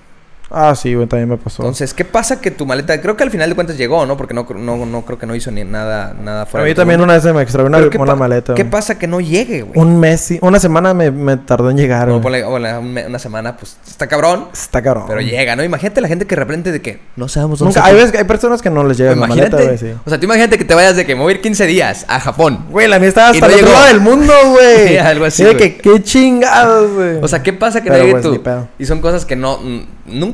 Ah, 0.54 0.76
sí, 0.76 0.94
güey, 0.94 1.08
también 1.08 1.30
me 1.30 1.38
pasó. 1.38 1.64
Entonces, 1.64 1.94
¿qué 1.94 2.04
pasa 2.06 2.42
que 2.42 2.52
tu 2.52 2.66
maleta? 2.66 3.00
Creo 3.02 3.16
que 3.16 3.24
al 3.24 3.32
final 3.32 3.50
de 3.50 3.56
cuentas 3.56 3.78
llegó, 3.78 4.06
¿no? 4.06 4.18
Porque 4.18 4.34
no, 4.34 4.46
no, 4.56 4.86
no 4.86 5.02
creo 5.06 5.18
que 5.18 5.26
no 5.26 5.34
hizo 5.36 5.50
ni 5.52 5.64
nada, 5.64 6.14
nada 6.22 6.44
a 6.44 6.46
fuera. 6.46 6.64
mí 6.64 6.70
de 6.70 6.76
tu 6.76 6.82
también 6.82 7.02
una 7.02 7.14
vez 7.14 7.24
se 7.24 7.32
me 7.34 7.42
extravió 7.42 7.68
una, 7.68 7.78
Pero 7.78 7.90
¿qué 7.90 7.98
una 7.98 8.16
maleta. 8.16 8.54
¿Qué 8.54 8.64
güey. 8.64 8.72
pasa 8.72 9.00
que 9.00 9.08
no 9.08 9.20
llegue, 9.22 9.62
güey? 9.62 9.80
Un 9.80 10.00
mes. 10.00 10.34
Una 10.42 10.60
semana 10.60 10.94
me, 10.94 11.10
me 11.12 11.38
tardó 11.38 11.70
en 11.70 11.78
llegar, 11.78 12.08
No, 12.08 12.20
güey. 12.20 12.42
ponle- 12.42 12.46
ponle 12.46 12.78
un 12.78 12.94
me- 12.94 13.08
una 13.08 13.20
semana, 13.20 13.56
pues 13.58 13.78
está 13.88 14.08
cabrón. 14.08 14.48
Está 14.54 14.82
cabrón. 14.82 15.06
Pero 15.08 15.22
llega, 15.22 15.56
¿no? 15.56 15.64
Imagínate 15.64 16.02
la 16.02 16.08
gente 16.08 16.26
que 16.28 16.36
de 16.36 16.42
repente 16.42 16.72
de 16.72 16.82
que 16.82 17.00
no 17.16 17.28
sabemos 17.28 17.60
dónde 17.60 17.76
Nunca, 17.76 17.88
hay 17.88 17.96
veces 17.96 18.14
hay 18.18 18.24
personas 18.26 18.62
que 18.62 18.70
no 18.70 18.84
les 18.84 18.98
llega 18.98 19.16
la 19.16 19.28
maleta, 19.28 19.58
güey, 19.58 19.78
sí. 19.78 19.94
O 20.06 20.10
sea, 20.10 20.20
tú 20.20 20.26
imagínate 20.26 20.58
que 20.58 20.66
te 20.66 20.74
vayas 20.76 20.96
de 20.96 21.06
que 21.06 21.16
me 21.16 21.22
voy 21.22 21.34
a 21.34 21.36
ir 21.38 21.42
15 21.42 21.66
días 21.66 22.06
a 22.08 22.20
Japón. 22.20 22.66
Güey, 22.70 22.88
la 22.88 23.00
mía 23.00 23.08
estaba 23.10 23.30
hasta 23.30 23.46
el 23.46 23.54
otro 23.54 23.72
lado 23.72 23.86
del 23.88 24.02
mundo, 24.02 24.34
güey. 24.52 24.72
Sí, 24.92 24.98
algo 24.98 25.26
así, 25.26 25.44
güey. 25.44 25.58
que, 25.58 25.78
qué 25.78 26.04
chingados, 26.04 26.92
güey. 26.94 27.18
O 27.22 27.28
sea, 27.28 27.42
¿qué 27.44 27.54
pasa 27.54 27.82
que 27.82 27.90
Pero, 27.90 28.04
no 28.04 28.10
llegue 28.10 28.22
pues, 28.22 28.42
tú? 28.44 28.72
Y 28.80 28.86
son 28.86 29.00
cosas 29.02 29.26
que 29.26 29.36
no 29.36 29.58
mm, 29.60 29.82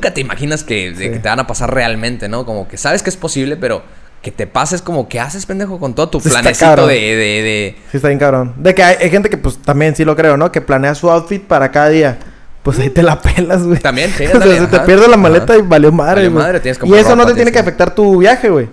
nunca 0.08 0.14
te 0.14 0.20
imaginas 0.20 0.64
que, 0.64 0.90
de 0.92 0.96
Sí. 1.06 1.10
que 1.10 1.18
te 1.18 1.28
van 1.28 1.40
a 1.40 1.46
pasar 1.46 1.72
realmente, 1.72 2.28
¿no? 2.28 2.44
Como 2.46 2.66
que 2.68 2.76
sabes 2.76 3.02
que 3.02 3.10
es 3.10 3.16
posible, 3.16 3.56
pero 3.56 3.82
que 4.22 4.32
te 4.32 4.46
pases 4.46 4.82
como 4.82 5.08
que 5.08 5.20
haces 5.20 5.46
pendejo 5.46 5.78
con 5.78 5.94
todo 5.94 6.08
tu 6.08 6.20
Sí, 6.20 6.28
planecito 6.30 6.86
de, 6.86 6.94
de, 6.94 7.16
de- 7.42 7.76
Sí, 7.90 7.98
está 7.98 8.08
bien 8.08 8.18
cabrón. 8.18 8.54
De 8.56 8.74
que 8.74 8.82
hay, 8.82 8.96
hay 9.00 9.10
gente 9.10 9.28
que, 9.30 9.36
pues, 9.38 9.58
también 9.58 9.94
sí 9.94 10.04
lo 10.04 10.16
creo, 10.16 10.36
¿no? 10.36 10.50
Que 10.50 10.60
planea 10.60 10.94
su 10.94 11.08
outfit 11.10 11.42
para 11.42 11.70
cada 11.70 11.88
día. 11.90 12.18
Pues 12.62 12.78
ahí 12.80 12.90
te 12.90 13.02
la 13.02 13.20
pelas, 13.20 13.62
güey. 13.64 13.78
También, 13.78 14.10
sí, 14.16 14.24
o 14.34 14.40
sea, 14.42 14.58
se 14.60 14.66
te 14.66 14.80
pierde 14.80 15.06
la 15.08 15.16
maleta 15.16 15.52
Ajá. 15.52 15.62
y 15.62 15.66
valió 15.66 15.92
madre, 15.92 16.22
Valió 16.28 16.30
madre, 16.32 16.60
tienes 16.60 16.78
Y 16.84 16.94
eso 16.94 17.14
no 17.14 17.24
te 17.26 17.34
tiene 17.34 17.52
que- 17.52 17.58
afectar 17.58 17.94
tu 17.94 18.18
viaje, 18.18 18.48
güey. 18.50 18.68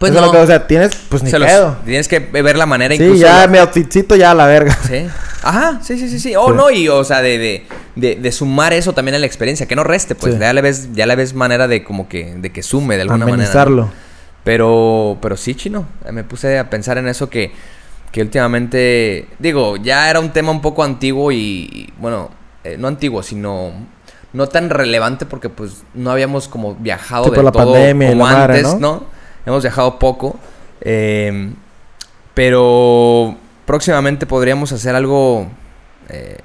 Pues 0.00 0.12
Eso 0.12 0.20
es 0.20 0.26
no. 0.26 0.32
lo 0.32 0.38
que, 0.38 0.44
o 0.44 0.46
sea, 0.46 0.66
tienes, 0.66 0.92
pues, 1.10 1.22
ni 1.22 1.30
se 1.30 1.38
los- 1.38 1.46
pedo. 1.48 1.76
tienes 1.84 2.08
que 2.08 2.20
ver 2.20 2.56
la 2.56 2.64
manera 2.64 2.96
Sí, 2.96 3.02
incluso. 3.02 3.20
ya 3.22 3.42
de- 3.42 3.48
mi 3.48 3.58
outfitcito 3.58 4.16
ya 4.16 4.30
a 4.30 4.34
la 4.34 4.46
verga. 4.46 4.74
Sí. 4.88 5.06
Ajá, 5.42 5.78
sí, 5.82 5.98
sí, 5.98 6.08
sí, 6.08 6.18
sí. 6.18 6.34
Oh, 6.36 6.48
Sí. 6.48 6.54
no, 6.56 6.70
y 6.70 6.88
o 6.88 7.04
sea, 7.04 7.20
de, 7.20 7.36
de, 7.38 7.66
de, 7.96 8.16
de 8.16 8.32
sumar 8.32 8.72
eso 8.72 8.94
también 8.94 9.14
a 9.16 9.18
la 9.18 9.26
experiencia, 9.26 9.66
que 9.66 9.76
no 9.76 9.84
reste, 9.84 10.14
pues. 10.14 10.32
Sí. 10.34 10.40
Ya 10.40 10.52
le 10.54 10.62
ves, 10.62 10.88
ya 10.94 11.04
le 11.04 11.16
ves 11.16 11.34
manera 11.34 11.68
de 11.68 11.84
como 11.84 12.08
que, 12.08 12.34
de 12.34 12.50
que 12.50 12.62
sume 12.62 12.96
de 12.96 13.02
alguna 13.02 13.18
manera. 13.26 13.36
¿no? 13.36 13.42
Amenizarlo. 13.42 13.90
Pero, 14.42 15.18
pero 15.20 15.36
sí, 15.36 15.54
chino. 15.54 15.86
Me 16.10 16.24
puse 16.24 16.58
a 16.58 16.70
pensar 16.70 16.96
en 16.96 17.06
eso 17.06 17.28
que, 17.28 17.52
que 18.10 18.22
últimamente, 18.22 19.26
digo, 19.38 19.76
ya 19.76 20.08
era 20.08 20.18
un 20.18 20.30
tema 20.32 20.50
un 20.50 20.62
poco 20.62 20.82
antiguo 20.82 21.30
y, 21.30 21.36
y, 21.38 21.92
bueno, 21.98 22.30
eh, 22.64 22.76
no 22.78 22.88
antiguo, 22.88 23.22
sino 23.22 23.72
no 24.32 24.46
tan 24.46 24.70
relevante 24.70 25.26
porque 25.26 25.50
pues 25.50 25.82
no 25.92 26.10
habíamos 26.10 26.48
como 26.48 26.74
viajado 26.74 27.24
Sí, 27.24 27.28
por 27.30 27.36
del 27.36 27.44
la 27.46 27.52
todo 27.52 27.72
pandemia 27.74 28.10
como 28.10 28.26
la 28.28 28.44
antes, 28.44 28.62
¿no? 28.62 28.78
¿no? 28.78 29.19
Hemos 29.50 29.62
viajado 29.64 29.98
poco. 29.98 30.38
eh, 30.80 31.52
pero 32.34 33.36
próximamente 33.66 34.26
podríamos 34.26 34.72
hacer 34.72 34.94
algo, 34.94 35.46
eh, 36.08 36.38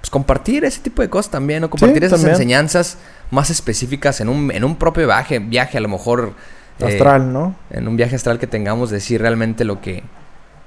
pues 0.00 0.10
compartir 0.10 0.64
ese 0.64 0.80
tipo 0.80 1.02
de 1.02 1.10
cosas 1.10 1.30
también, 1.30 1.60
¿no? 1.60 1.70
Compartir 1.70 2.04
esas 2.04 2.20
también. 2.20 2.34
enseñanzas 2.34 2.98
más 3.30 3.50
específicas 3.50 4.20
en 4.20 4.28
un, 4.28 4.50
en 4.52 4.64
un 4.64 4.76
propio 4.76 5.06
viaje, 5.06 5.38
viaje 5.38 5.78
a 5.78 5.80
lo 5.80 5.88
mejor. 5.88 6.32
eh, 6.78 6.84
Astral, 6.86 7.32
¿no? 7.32 7.56
en 7.70 7.88
un 7.88 7.96
viaje 7.96 8.14
astral 8.16 8.38
que 8.38 8.46
tengamos, 8.46 8.90
decir 8.90 9.20
realmente 9.20 9.64
lo 9.64 9.80
que. 9.80 10.02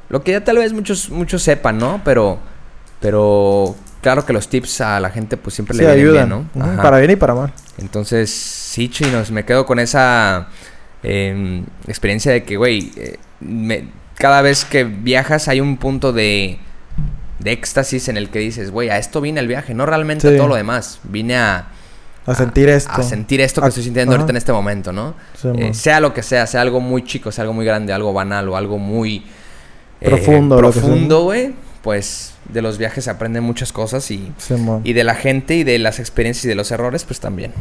Lo 0.10 0.24
que 0.24 0.32
ya 0.34 0.44
tal 0.44 0.58
vez 0.58 0.74
muchos, 0.74 1.10
muchos 1.10 1.42
sepan, 1.42 1.78
¿no? 1.78 2.02
Pero. 2.04 2.38
Pero. 3.00 3.76
Claro 4.02 4.26
que 4.26 4.34
los 4.34 4.48
tips 4.50 4.82
a 4.82 5.00
la 5.00 5.12
gente, 5.12 5.38
pues 5.38 5.54
siempre 5.56 5.78
Sí, 5.78 5.84
le 5.84 5.90
ayudan. 5.92 6.28
bien, 6.28 6.46
¿no? 6.56 6.64
Ajá. 6.66 6.82
Para 6.82 6.98
bien 6.98 7.12
y 7.12 7.16
para 7.16 7.36
mal. 7.36 7.54
Entonces, 7.78 8.32
sí, 8.32 8.90
chinos, 8.90 9.30
me 9.32 9.46
quedo 9.46 9.66
con 9.66 9.78
esa 9.80 10.48
eh, 11.04 11.64
experiencia 11.88 12.32
de 12.32 12.44
que, 12.44 12.58
güey, 12.58 12.92
eh, 12.98 13.18
cada 14.16 14.42
vez 14.42 14.66
que 14.66 14.84
viajas 14.84 15.48
hay 15.48 15.62
un 15.62 15.78
punto 15.78 16.14
de, 16.14 16.58
de 17.40 17.52
éxtasis 17.52 18.08
en 18.08 18.18
el 18.18 18.30
que 18.30 18.40
dices, 18.40 18.72
güey, 18.72 18.90
a 18.90 18.98
esto 18.98 19.20
vine 19.22 19.40
el 19.40 19.48
viaje, 19.48 19.74
no 19.74 19.86
realmente 19.86 20.28
Sí. 20.30 20.34
a 20.34 20.38
todo 20.38 20.48
lo 20.50 20.56
demás. 20.56 21.00
Vine 21.04 21.38
a, 21.38 21.68
A 22.28 22.36
sentir 22.36 22.70
esto. 22.70 22.92
a 22.92 23.02
sentir 23.04 23.42
esto 23.42 23.62
que 23.62 23.66
A- 23.66 23.70
estoy 23.70 23.84
sintiendo 23.84 24.12
ajá. 24.14 24.22
ahorita 24.22 24.32
en 24.34 24.38
este 24.38 24.52
momento, 24.54 24.92
¿no? 24.94 25.16
Sí, 25.42 25.48
Eh, 25.58 25.74
sea 25.74 26.00
lo 26.00 26.14
que 26.14 26.22
sea, 26.22 26.46
sea 26.46 26.62
algo 26.62 26.80
muy 26.80 27.04
chico, 27.04 27.32
sea 27.32 27.44
algo 27.44 27.54
muy 27.54 27.66
grande, 27.66 27.94
algo 27.94 28.14
banal 28.14 28.48
o 28.50 28.56
algo 28.58 28.78
muy 28.78 29.24
eh, 30.02 30.06
Profundo, 30.10 30.58
profundo, 30.58 31.24
güey, 31.24 31.54
pues 31.84 32.34
de 32.50 32.62
los 32.62 32.78
viajes 32.78 33.06
se 33.06 33.10
aprenden 33.10 33.44
muchas 33.44 33.72
cosas 33.72 34.10
y, 34.12 34.32
y 34.84 34.94
de 34.94 35.04
la 35.04 35.16
gente 35.16 35.56
y 35.56 35.64
de 35.64 35.80
las 35.80 36.00
experiencias 36.00 36.46
y 36.46 36.48
de 36.48 36.56
los 36.56 36.70
errores, 36.72 37.04
pues 37.06 37.20
también. 37.20 37.54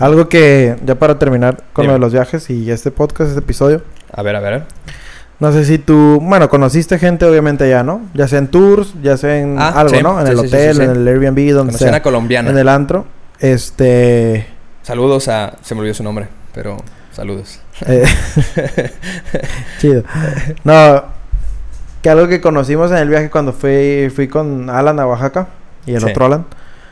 Algo 0.00 0.28
que, 0.28 0.76
ya 0.84 0.94
para 0.96 1.18
terminar 1.18 1.62
con 1.72 1.86
lo 1.86 1.92
de 1.92 1.98
los 1.98 2.12
viajes 2.12 2.48
y 2.50 2.70
este 2.70 2.90
podcast, 2.90 3.28
este 3.28 3.40
episodio. 3.40 3.82
A 4.12 4.22
ver, 4.22 4.34
a 4.34 4.40
ver. 4.40 4.64
No 5.38 5.52
sé 5.52 5.64
si 5.64 5.78
tú, 5.78 6.18
bueno, 6.22 6.48
conociste 6.48 6.98
gente 6.98 7.24
obviamente 7.26 7.64
allá, 7.64 7.82
¿no? 7.82 8.02
Ya 8.14 8.26
sea 8.26 8.38
en 8.40 8.48
tours, 8.48 8.94
ya 9.02 9.16
sea 9.16 9.38
en 9.38 9.56
Ah, 9.58 9.68
algo, 9.76 9.94
sí, 9.94 10.02
¿no? 10.02 10.18
En 10.20 10.26
sí, 10.26 10.32
el 10.32 10.38
sí, 10.40 10.46
hotel, 10.46 10.80
en 10.80 10.90
el 10.90 11.08
Airbnb, 11.08 11.52
donde 11.54 11.72
sea. 11.78 12.02
colombiana. 12.02 12.50
En 12.50 12.58
el 12.58 12.68
antro. 12.68 13.06
Este... 13.38 14.46
Saludos 14.82 15.28
a... 15.28 15.56
Se 15.62 15.74
me 15.74 15.80
olvidó 15.80 15.94
su 15.94 16.02
nombre, 16.02 16.28
pero 16.54 16.76
saludos. 17.12 17.60
eh, 17.86 18.04
chido. 19.80 20.02
No, 20.64 21.04
que 22.02 22.10
algo 22.10 22.28
que 22.28 22.40
conocimos 22.40 22.90
en 22.90 22.98
el 22.98 23.08
viaje 23.08 23.30
cuando 23.30 23.52
fui, 23.52 24.10
fui 24.14 24.28
con 24.28 24.68
Alan 24.70 24.98
a 25.00 25.06
Oaxaca 25.06 25.48
y 25.86 25.94
el 25.94 26.04
otro 26.04 26.26
Alan. 26.26 26.46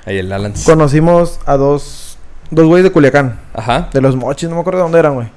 Ahí 0.06 0.18
el 0.18 0.32
Alan. 0.32 0.54
Conocimos 0.64 1.38
a 1.44 1.56
dos, 1.56 2.07
dos 2.51 2.66
güeyes 2.66 2.84
de 2.84 2.90
Culiacán. 2.92 3.38
Ajá. 3.55 3.88
De 3.92 4.01
los 4.01 4.16
mochis, 4.16 4.49
no 4.49 4.55
me 4.57 4.61
acuerdo 4.61 4.78
de 4.78 4.82
dónde 4.84 4.99
eran, 4.99 5.14
güey. 5.14 5.28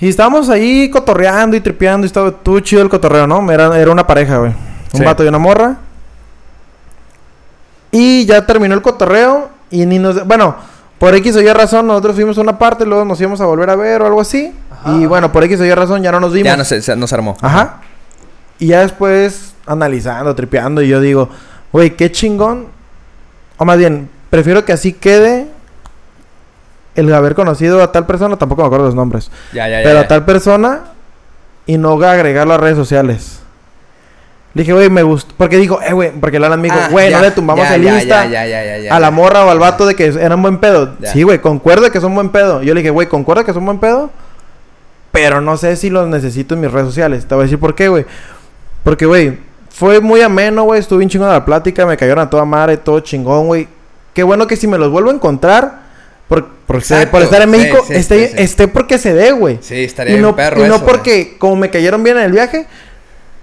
Y 0.00 0.08
estábamos 0.08 0.48
ahí 0.50 0.90
cotorreando 0.90 1.56
y 1.56 1.60
tripeando 1.60 2.04
y 2.04 2.08
estaba 2.08 2.30
todo 2.30 2.60
chido 2.60 2.82
el 2.82 2.88
cotorreo, 2.88 3.26
¿no? 3.26 3.50
Era, 3.50 3.78
era 3.78 3.90
una 3.90 4.06
pareja, 4.06 4.38
güey. 4.38 4.50
Un 4.92 4.98
Sí. 5.00 5.04
vato 5.04 5.24
y 5.24 5.28
una 5.28 5.38
morra. 5.38 5.76
Y 7.90 8.26
ya 8.26 8.44
terminó 8.44 8.74
el 8.74 8.82
cotorreo 8.82 9.48
y 9.70 9.86
ni 9.86 9.98
nos... 9.98 10.26
Bueno, 10.26 10.56
por 10.98 11.14
X 11.14 11.36
o 11.36 11.40
Y 11.40 11.48
razón 11.52 11.86
nosotros 11.86 12.14
fuimos 12.14 12.36
a 12.38 12.40
una 12.42 12.58
parte, 12.58 12.84
luego 12.84 13.04
nos 13.04 13.20
íbamos 13.20 13.40
a 13.40 13.46
volver 13.46 13.70
a 13.70 13.76
ver 13.76 14.02
o 14.02 14.06
algo 14.06 14.20
así. 14.20 14.52
y 14.86 15.06
bueno, 15.06 15.32
por 15.32 15.44
X 15.44 15.60
o 15.60 15.64
Y 15.64 15.72
razón 15.74 16.02
ya 16.02 16.12
no 16.12 16.20
nos 16.20 16.32
vimos. 16.32 16.46
Ya 16.46 16.56
no 16.56 16.64
se, 16.64 16.82
se- 16.82 16.96
nos 16.96 17.12
armó. 17.12 17.36
Ajá. 17.40 17.80
Y 18.58 18.68
ya 18.68 18.80
después 18.80 19.54
analizando, 19.66 20.34
tripeando, 20.34 20.80
y 20.82 20.88
yo 20.88 21.00
digo, 21.00 21.28
güey, 21.72 21.96
qué 21.96 22.10
chingón. 22.12 22.66
O 23.58 23.64
más 23.64 23.78
bien, 23.78 24.08
prefiero 24.36 24.66
que 24.66 24.72
así 24.74 24.92
quede 24.92 25.46
el 26.94 27.10
haber 27.14 27.34
conocido 27.34 27.82
a 27.82 27.90
tal 27.90 28.04
persona, 28.04 28.36
tampoco 28.36 28.60
me 28.60 28.66
acuerdo 28.66 28.84
los 28.84 28.94
nombres, 28.94 29.30
Ya, 29.54 29.66
ya, 29.66 29.78
ya. 29.80 29.82
pero 29.88 30.00
a 30.00 30.08
tal 30.08 30.26
persona 30.26 30.80
y 31.64 31.78
no 31.78 31.92
agregarlo 32.02 32.52
a 32.52 32.58
redes 32.58 32.76
sociales. 32.76 33.40
Le 34.52 34.60
dije, 34.62 34.74
güey, 34.74 34.90
me 34.90 35.02
gustó. 35.02 35.32
Porque 35.38 35.56
dijo, 35.56 35.80
eh, 35.80 35.94
güey, 35.94 36.12
porque 36.20 36.36
el 36.36 36.44
Alan 36.44 36.60
me 36.60 36.68
dijo, 36.68 36.78
Ah, 36.78 36.88
güey, 36.90 37.10
no 37.10 37.22
le 37.22 37.30
tumbamos 37.30 37.66
el 37.70 37.82
Insta 37.84 38.22
a 38.90 39.00
la 39.00 39.10
morra 39.10 39.46
o 39.46 39.50
al 39.50 39.58
vato 39.58 39.86
de 39.86 39.94
que 39.94 40.04
eran 40.06 40.42
buen 40.42 40.58
pedo. 40.58 40.96
Sí, 41.04 41.22
güey, 41.22 41.38
concuerdo 41.40 41.90
que 41.90 41.98
son 41.98 42.14
buen 42.14 42.28
pedo. 42.28 42.62
Yo 42.62 42.74
le 42.74 42.80
dije, 42.80 42.90
güey, 42.90 43.08
concuerdo 43.08 43.42
que 43.42 43.54
son 43.54 43.64
buen 43.64 43.78
pedo. 43.78 44.10
Pero 45.12 45.40
no 45.40 45.56
sé 45.56 45.76
si 45.76 45.88
los 45.88 46.06
necesito 46.08 46.54
en 46.54 46.60
mis 46.60 46.70
redes 46.70 46.88
sociales. 46.88 47.26
Te 47.26 47.34
voy 47.34 47.42
a 47.42 47.44
decir 47.44 47.58
por 47.58 47.74
qué, 47.74 47.88
güey. 47.88 48.04
Porque, 48.84 49.06
güey, 49.06 49.38
fue 49.70 50.00
muy 50.00 50.20
ameno, 50.20 50.64
güey. 50.64 50.78
Estuve 50.80 50.98
bien 50.98 51.08
chingón 51.08 51.28
de 51.28 51.34
la 51.34 51.44
plática. 51.44 51.86
Me 51.86 51.96
cayeron 51.96 52.24
a 52.24 52.28
toda 52.30 52.44
madre, 52.44 52.76
todo 52.76 53.00
chingón, 53.00 53.46
güey. 53.46 53.66
Qué 54.16 54.22
bueno 54.22 54.46
que 54.46 54.56
si 54.56 54.66
me 54.66 54.78
los 54.78 54.90
vuelvo 54.90 55.10
a 55.10 55.12
encontrar, 55.12 55.80
por, 56.26 56.48
por, 56.66 56.82
ser- 56.82 56.96
Exacto. 57.02 57.10
por 57.12 57.22
estar 57.22 57.42
en 57.42 57.50
México, 57.50 57.84
sí, 57.86 57.92
esté, 57.92 58.28
sí, 58.30 58.34
sí. 58.36 58.42
esté 58.42 58.66
porque 58.66 58.96
se 58.98 59.12
dé, 59.12 59.32
güey. 59.32 59.58
Sí, 59.60 59.84
estaría 59.84 60.16
Y 60.16 60.20
no, 60.20 60.28
bien 60.32 60.36
perro 60.36 60.64
y 60.64 60.68
no 60.68 60.76
eso, 60.76 60.86
porque, 60.86 61.36
como 61.38 61.54
me 61.56 61.68
cayeron 61.68 62.02
bien 62.02 62.16
en 62.16 62.24
el 62.24 62.32
viaje, 62.32 62.66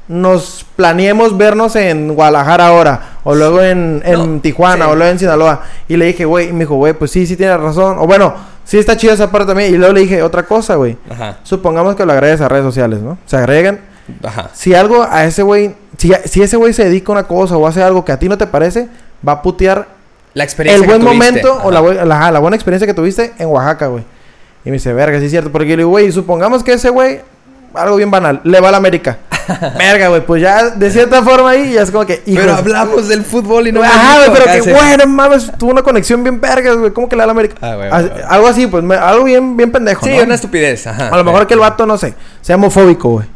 nos 0.08 0.66
planeemos 0.76 1.38
vernos 1.38 1.76
en 1.76 2.14
Guadalajara 2.14 2.68
ahora. 2.68 3.02
o 3.24 3.36
luego 3.36 3.62
en, 3.62 4.02
en 4.04 4.36
No, 4.36 4.42
Tijuana, 4.42 4.90
o 4.90 4.96
luego 4.96 5.12
en 5.12 5.20
Sinaloa. 5.20 5.62
Y 5.88 5.96
le 5.96 6.06
dije, 6.08 6.26
güey, 6.26 6.50
y 6.50 6.54
me 6.54 6.62
dijo, 6.62 6.76
güey, 6.76 6.94
pues 6.94 7.12
sí, 7.12 7.26
sí 7.26 7.38
tienes 7.38 7.58
razón. 7.60 7.98
O 8.00 8.06
bueno, 8.08 8.34
sí 8.66 8.78
está 8.78 8.98
chida 8.98 9.14
esa 9.14 9.32
parte 9.32 9.48
también. 9.48 9.74
Y 9.74 9.78
luego 9.78 9.94
le 9.94 10.02
dije 10.02 10.22
otra 10.24 10.44
cosa, 10.44 10.76
güey. 10.76 10.98
Ajá. 11.10 11.38
Supongamos 11.44 11.96
que 11.96 12.06
lo 12.06 12.12
agregues 12.14 12.42
a 12.42 12.50
redes 12.50 12.66
sociales, 12.66 13.00
¿no? 13.02 13.18
Se 13.28 13.38
agregan. 13.38 13.80
Ajá. 14.24 14.50
Si 14.54 14.74
algo 14.74 15.08
a 15.10 15.24
ese 15.24 15.44
güey, 15.44 15.76
si, 15.98 16.12
si 16.26 16.42
ese 16.42 16.58
güey 16.58 16.74
se 16.74 16.84
dedica 16.84 17.12
a 17.12 17.14
una 17.14 17.24
cosa 17.24 17.56
o 17.56 17.66
hace 17.66 17.82
algo 17.82 18.04
que 18.04 18.12
a 18.12 18.20
ti 18.20 18.28
no 18.28 18.38
te 18.38 18.48
parece, 18.48 18.90
va 19.26 19.34
a 19.34 19.42
putear 19.42 19.88
La 20.34 20.44
experiencia 20.44 20.82
el 20.84 20.88
buen 20.88 21.00
que 21.02 21.06
tuviste. 21.08 21.32
momento 21.48 21.62
o 21.64 21.72
la, 21.72 21.80
Ajá. 21.80 21.88
bu- 21.88 22.06
la, 22.06 22.16
ajá, 22.16 22.32
la 22.32 22.40
buena 22.40 22.56
experiencia 22.56 22.88
que 22.88 22.94
tuviste 22.94 23.34
en 23.38 23.48
Oaxaca, 23.48 23.88
güey. 23.88 24.04
Y 24.66 24.70
me 24.70 24.74
dice, 24.74 24.94
verga, 24.94 25.20
sí 25.20 25.26
es 25.26 25.32
cierto. 25.32 25.52
Porque 25.52 25.68
yo 25.70 25.76
le 25.76 25.82
digo, 25.82 25.90
güey, 25.90 26.12
supongamos 26.12 26.64
que 26.64 26.74
ese 26.74 26.90
güey, 26.90 27.20
algo 27.74 27.96
bien 27.98 28.10
banal, 28.10 28.40
le 28.44 28.60
va 28.60 28.70
a 28.70 28.72
la 28.72 28.78
América. 28.78 29.18
verga, 29.78 30.08
güey, 30.08 30.26
pues 30.26 30.42
ya 30.42 30.70
de 30.70 30.90
cierta 30.90 31.22
forma 31.22 31.50
ahí 31.50 31.74
ya 31.74 31.82
es 31.82 31.92
como 31.92 32.06
que. 32.06 32.22
Pero 32.26 32.44
hijos, 32.44 32.58
hablamos 32.60 33.08
del 33.10 33.24
fútbol 33.26 33.68
y 33.68 33.72
no 33.74 33.84
Ajá, 33.84 34.26
güey, 34.26 34.40
pero 34.40 34.64
que 34.64 34.72
bueno, 34.72 35.06
mames, 35.08 35.52
tuvo 35.58 35.72
una 35.72 35.82
conexión 35.84 36.24
bien 36.24 36.40
vergas, 36.40 36.78
güey. 36.78 36.92
¿Cómo 36.92 37.10
que 37.10 37.16
le 37.16 37.20
da 37.20 37.24
a 37.26 37.28
la 37.28 37.32
América? 37.34 37.56
Ah, 37.62 37.74
As- 37.92 38.04
güey, 38.06 38.10
güey. 38.14 38.24
Algo 38.30 38.48
así, 38.48 38.68
pues, 38.68 38.84
me- 38.84 38.96
algo 38.96 39.26
bien, 39.26 39.58
bien 39.58 39.72
pendejo. 39.72 40.06
Sí, 40.06 40.16
¿no? 40.18 40.24
una 40.24 40.36
estupidez. 40.36 40.88
Ajá. 40.88 41.10
A 41.10 41.18
lo 41.18 41.24
mejor 41.26 41.46
que 41.46 41.54
el 41.56 41.60
vato, 41.60 41.86
no 41.86 41.98
sé, 41.98 42.14
sea 42.42 42.56
homofóbico, 42.56 43.10
güey. 43.10 43.28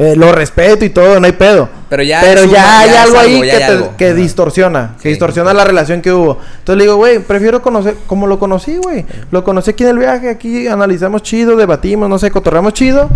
Eh, 0.00 0.14
lo 0.14 0.30
respeto 0.30 0.84
y 0.84 0.90
todo, 0.90 1.18
no 1.18 1.26
hay 1.26 1.32
pedo. 1.32 1.68
Pero 1.88 2.04
ya 2.04 2.20
Pero 2.20 2.44
ya 2.44 2.80
hay 2.80 2.90
ya 2.90 3.02
algo 3.02 3.18
ahí 3.18 3.40
que, 3.40 4.04
te- 4.04 4.14
distorsiona. 4.14 4.94
Que 4.96 5.02
Sí, 5.02 5.08
distorsiona 5.08 5.52
la 5.52 5.64
relación 5.64 6.02
que 6.02 6.12
hubo. 6.12 6.38
Entonces 6.60 6.76
le 6.76 6.84
digo, 6.84 6.94
güey, 6.94 7.18
prefiero 7.18 7.60
conocer 7.62 7.96
como 8.06 8.28
lo 8.28 8.38
conocí, 8.38 8.76
güey. 8.76 9.04
Lo 9.32 9.42
conocí 9.42 9.70
aquí 9.72 9.82
en 9.82 9.90
el 9.90 9.98
viaje, 9.98 10.28
aquí 10.30 10.68
analizamos 10.68 11.24
chido, 11.24 11.56
debatimos, 11.56 12.08
no 12.08 12.16
sé, 12.16 12.30
cotorreamos 12.30 12.74
chido. 12.74 13.08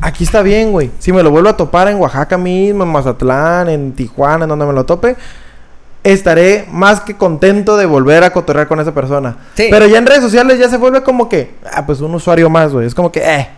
Aquí 0.00 0.24
está 0.24 0.40
bien, 0.40 0.72
güey. 0.72 0.90
Si 0.98 1.12
me 1.12 1.22
lo 1.22 1.30
vuelvo 1.30 1.50
a 1.50 1.58
topar 1.58 1.88
en 1.88 1.98
Oaxaca 1.98 2.38
mismo, 2.38 2.84
en 2.84 2.88
Mazatlán, 2.90 3.68
en 3.68 3.92
Tijuana, 3.92 4.44
en 4.44 4.48
donde 4.48 4.64
me 4.64 4.72
lo 4.72 4.84
tope, 4.86 5.16
estaré 6.02 6.66
más 6.70 7.00
que 7.00 7.16
contento 7.16 7.76
de 7.76 7.84
volver 7.86 8.24
a 8.24 8.30
cotorrear 8.32 8.66
con 8.66 8.80
esa 8.80 8.92
persona. 8.94 9.36
Sí. 9.54 9.68
Pero 9.70 9.86
ya 9.86 9.98
en 9.98 10.06
redes 10.06 10.22
sociales 10.22 10.58
ya 10.58 10.70
se 10.70 10.78
vuelve 10.78 11.02
como 11.02 11.28
que, 11.28 11.54
ah, 11.70 11.84
pues 11.84 12.00
un 12.00 12.14
usuario 12.14 12.48
más, 12.48 12.72
güey. 12.72 12.86
Es 12.86 12.94
como 12.94 13.12
que, 13.12 13.20
eh. 13.20 13.48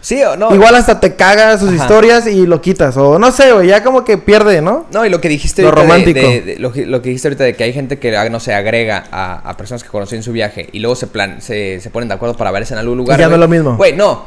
Sí 0.00 0.22
o 0.22 0.36
no. 0.36 0.54
Igual 0.54 0.74
hasta 0.76 0.98
te 0.98 1.14
cagas 1.14 1.60
sus 1.60 1.68
Ajá. 1.74 1.76
historias 1.82 2.26
y 2.26 2.46
lo 2.46 2.60
quitas. 2.62 2.96
O 2.96 3.18
no 3.18 3.30
sé, 3.32 3.52
güey, 3.52 3.68
ya 3.68 3.82
como 3.84 4.04
que 4.04 4.16
pierde, 4.18 4.62
¿no? 4.62 4.86
No, 4.92 5.04
y 5.04 5.10
lo 5.10 5.20
que 5.20 5.28
dijiste 5.28 5.60
Lo 5.62 5.68
de- 5.70 5.74
romántico. 5.74 6.20
de- 6.20 6.40
de- 6.40 6.58
lo, 6.58 6.72
que, 6.72 6.86
lo 6.86 7.02
que 7.02 7.10
dijiste 7.10 7.28
ahorita 7.28 7.44
de 7.44 7.54
que 7.54 7.64
hay 7.64 7.72
gente 7.72 7.98
que, 7.98 8.16
ah, 8.16 8.28
no 8.30 8.40
sé, 8.40 8.54
agrega 8.54 9.04
a, 9.12 9.48
a 9.48 9.56
personas 9.56 9.82
que 9.82 9.90
conoció 9.90 10.16
en 10.16 10.22
su 10.22 10.32
viaje 10.32 10.68
y 10.72 10.78
luego 10.80 10.96
se 10.96 11.06
plan 11.06 11.42
se, 11.42 11.80
se 11.80 11.90
ponen 11.90 12.08
de 12.08 12.14
acuerdo 12.14 12.36
para 12.36 12.50
verse 12.50 12.72
en 12.74 12.80
algún 12.80 12.96
lugar. 12.98 13.18
ya 13.20 13.28
no 13.28 13.34
es 13.34 13.40
lo 13.40 13.48
mismo. 13.48 13.76
Güey, 13.76 13.92
no. 13.94 14.24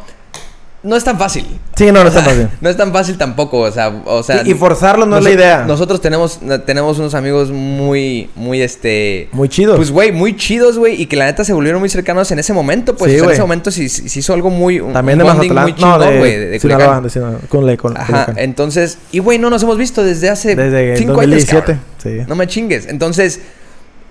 No 0.83 0.97
es 0.97 1.03
tan 1.05 1.17
fácil. 1.17 1.45
Sí, 1.75 1.85
no, 1.85 2.03
no 2.03 2.09
está 2.09 2.21
sea, 2.21 2.29
fácil. 2.29 2.47
No 2.61 2.69
es 2.69 2.75
tan 2.77 2.91
fácil 2.91 3.17
tampoco, 3.17 3.59
o 3.59 3.71
sea, 3.71 3.87
o 4.05 4.21
sea 4.21 4.43
Y- 4.45 4.51
y 4.51 4.53
forzarlo 4.53 5.05
no 5.05 5.17
es 5.17 5.23
la 5.23 5.31
idea. 5.31 5.63
Nosotros 5.65 6.01
tenemos 6.01 6.39
tenemos 6.65 6.99
unos 6.99 7.13
amigos 7.13 7.51
muy 7.51 8.29
muy 8.35 8.61
este 8.61 9.29
Muy 9.31 9.47
chido. 9.49 9.75
Pues 9.77 9.91
güey, 9.91 10.11
muy 10.11 10.35
chidos, 10.35 10.77
güey, 10.77 11.01
y 11.01 11.05
que 11.05 11.15
la 11.15 11.25
neta 11.25 11.43
se 11.45 11.53
volvieron 11.53 11.79
muy 11.79 11.87
cercanos 11.89 12.29
en 12.31 12.39
ese 12.39 12.51
momento, 12.53 12.95
pues 12.97 13.11
Sí, 13.13 13.17
o 13.17 13.19
sea, 13.21 13.27
en 13.29 13.33
ese 13.33 13.41
momento 13.41 13.71
sí, 13.71 13.87
sí 13.87 14.09
se 14.09 14.19
hizo 14.19 14.33
algo 14.33 14.49
muy 14.49 14.79
También 14.79 15.21
un 15.21 15.25
de 15.27 15.33
Mazatlán. 15.33 15.63
muy 15.63 15.71
no, 15.71 15.77
chingón, 15.77 15.99
de, 16.01 16.17
güey, 16.19 16.31
de, 16.37 16.45
de 16.49 16.59
Sinaloa, 16.59 16.85
Culiacán. 16.85 17.03
de 17.03 17.09
Sinaloa, 17.09 17.39
con 17.47 17.65
le, 17.65 17.77
con, 17.77 17.95
Ajá, 17.97 18.05
Culiacán. 18.05 18.35
entonces, 18.39 18.97
y 19.13 19.19
güey, 19.19 19.39
no 19.39 19.49
nos 19.49 19.63
hemos 19.63 19.77
visto 19.77 20.03
desde 20.03 20.29
hace 20.29 20.55
Desde 20.55 20.97
cinco 20.97 21.13
2017. 21.13 21.71
años, 21.71 21.83
sí. 22.03 22.09
No 22.27 22.35
me 22.35 22.45
chingues. 22.47 22.87
Entonces, 22.87 23.39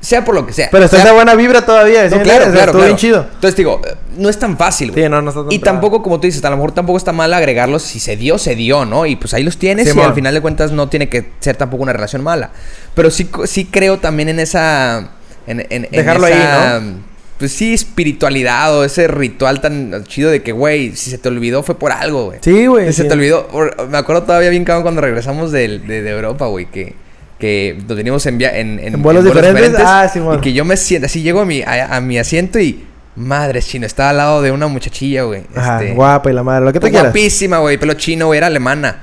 sea 0.03 0.25
por 0.25 0.35
lo 0.35 0.45
que 0.45 0.53
sea. 0.53 0.69
Pero 0.71 0.85
está 0.85 0.99
esa 0.99 1.13
buena 1.15 1.35
vibra 1.35 1.65
todavía. 1.65 2.07
¿sí 2.11 2.15
No, 2.17 2.23
claro, 2.23 2.51
claro, 2.53 2.73
claro. 2.73 2.85
bien 2.87 2.97
chido. 2.99 3.27
Entonces 3.35 3.57
digo, 3.57 3.81
no 4.19 4.29
es 4.29 4.39
tan 4.39 4.59
fácil, 4.59 4.91
güey. 4.91 5.05
Sí, 5.05 5.09
no, 5.09 5.23
no 5.23 5.31
está 5.31 5.43
tan 5.43 5.53
Y 5.53 5.59
tampoco, 5.61 6.03
como 6.03 6.21
tú 6.21 6.27
dices, 6.27 6.45
a 6.45 6.51
lo 6.51 6.57
mejor 6.57 6.73
tampoco 6.73 6.99
está 6.99 7.13
mal 7.13 7.33
agregarlos. 7.33 7.83
Si 7.83 8.01
se 8.01 8.17
dio, 8.17 8.37
se 8.37 8.55
dio, 8.55 8.85
¿no? 8.85 9.07
Y 9.07 9.17
pues 9.17 9.33
ahí 9.33 9.43
los 9.45 9.57
tienes 9.57 9.89
Sí, 9.91 9.97
y 9.97 10.01
al 10.03 10.13
final 10.13 10.35
de 10.35 10.41
cuentas 10.43 10.73
no 10.73 10.89
tiene 10.89 11.09
que 11.09 11.31
ser 11.41 11.57
tampoco 11.57 11.85
una 11.85 11.93
relación 11.95 12.23
mala. 12.23 12.51
Pero 12.95 13.11
sí, 13.11 13.31
sí 13.45 13.65
creo 13.65 13.99
también 13.99 14.29
en 14.29 14.41
esa... 14.41 15.13
En, 15.47 15.61
en- 15.61 15.85
en 15.87 15.91
Dejarlo 15.91 16.27
esa, 16.27 16.77
ahí, 16.77 16.97
Pues 17.39 17.53
sí, 17.53 17.73
espiritualidad 17.73 18.77
o 18.77 18.85
ese 18.85 19.09
ritual 19.09 19.61
tan 19.61 20.05
chido 20.05 20.31
de 20.31 20.43
que, 20.43 20.53
güey, 20.53 20.95
si 20.97 21.11
se 21.11 21.19
te 21.19 21.29
olvidó 21.29 21.63
fue 21.63 21.77
por 21.79 21.91
algo, 21.93 22.27
güey. 22.27 22.39
Sí, 22.43 22.67
güey. 22.67 22.93
Se 22.93 23.03
sí. 23.03 23.09
te 23.09 23.15
olvidó. 23.15 23.49
Me 23.89 23.99
acuerdo 23.99 24.25
todavía 24.25 24.51
bien 24.51 24.65
cabrón 24.65 24.83
cuando 24.83 25.01
regresamos 25.01 25.51
de, 25.53 25.79
de 25.79 26.09
Europa, 26.11 26.47
güey, 26.47 26.67
que, 26.67 26.95
que 27.43 27.76
nos 27.88 27.97
venimos 27.97 28.24
en, 28.26 28.38
via- 28.38 28.57
en, 28.57 28.78
¿En 28.78 29.03
vuelos 29.03 29.24
diferentes? 29.24 29.74
Ah, 29.84 30.09
sí, 30.11 30.20
bueno. 30.20 30.38
Y 30.38 30.43
que 30.43 30.53
yo 30.53 30.64
me 30.64 30.76
siento, 30.76 31.07
así 31.07 31.22
llego 31.22 31.40
a 31.40 31.45
mi, 31.45 31.61
a, 31.62 31.97
a 31.97 32.01
mi 32.01 32.16
asiento 32.16 32.61
y, 32.61 32.84
madre 33.16 33.61
chino, 33.61 33.84
estaba 33.84 34.11
al 34.11 34.16
lado 34.18 34.43
de 34.43 34.53
una 34.53 34.68
muchachilla, 34.68 35.24
güey. 35.24 35.43
Ajá, 35.57 35.82
este, 35.82 35.95
guapa 35.95 36.30
y 36.30 36.34
la 36.34 36.45
madre, 36.45 36.64
lo 36.64 36.72
que 36.72 36.78
te 36.78 36.88
quieras. 36.88 37.07
guapísima, 37.12 37.59
güey, 37.59 37.78
pelo 37.78 37.95
chino, 37.95 38.26
güey, 38.26 38.38
era 38.38 38.47
alemana. 38.47 39.03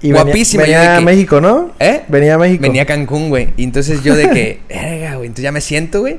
Y 0.00 0.08
venía- 0.12 0.22
guapísima, 0.24 0.62
Venía, 0.62 0.80
de 0.80 0.86
a 0.88 0.98
que- 0.98 1.04
México, 1.04 1.40
¿no? 1.42 1.72
¿Eh? 1.78 2.04
Venía 2.08 2.34
a 2.36 2.38
México. 2.38 2.62
Venía 2.62 2.82
a 2.82 2.86
Cancún, 2.86 3.28
güey. 3.28 3.50
Y 3.58 3.64
entonces 3.64 4.02
yo 4.02 4.16
de 4.16 4.30
que, 4.30 4.60
verga, 4.70 5.16
güey, 5.16 5.26
entonces 5.26 5.42
ya 5.42 5.52
me 5.52 5.60
siento, 5.60 6.00
güey. 6.00 6.18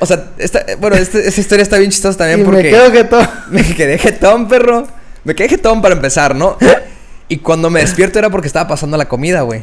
O 0.00 0.06
sea, 0.06 0.30
esta, 0.38 0.64
bueno, 0.80 0.96
esta, 0.96 1.18
esta 1.18 1.40
historia 1.40 1.62
está 1.64 1.76
bien 1.78 1.90
chistosa 1.90 2.16
también 2.18 2.40
y 2.40 2.44
porque... 2.44 2.62
me 2.62 2.70
quedo 2.70 2.90
que 2.92 3.04
todo. 3.12 3.28
Me 3.50 3.62
quedé 3.62 3.98
jetón, 3.98 4.48
perro. 4.48 4.86
Me 5.24 5.34
quedé 5.34 5.50
jetón 5.50 5.82
para 5.82 5.94
empezar, 5.94 6.34
¿no? 6.34 6.56
Y 7.28 7.38
cuando 7.38 7.70
me 7.70 7.80
despierto 7.80 8.18
era 8.18 8.28
porque 8.28 8.46
estaba 8.46 8.68
pasando 8.68 8.96
la 8.98 9.06
comida, 9.08 9.40
güey. 9.42 9.62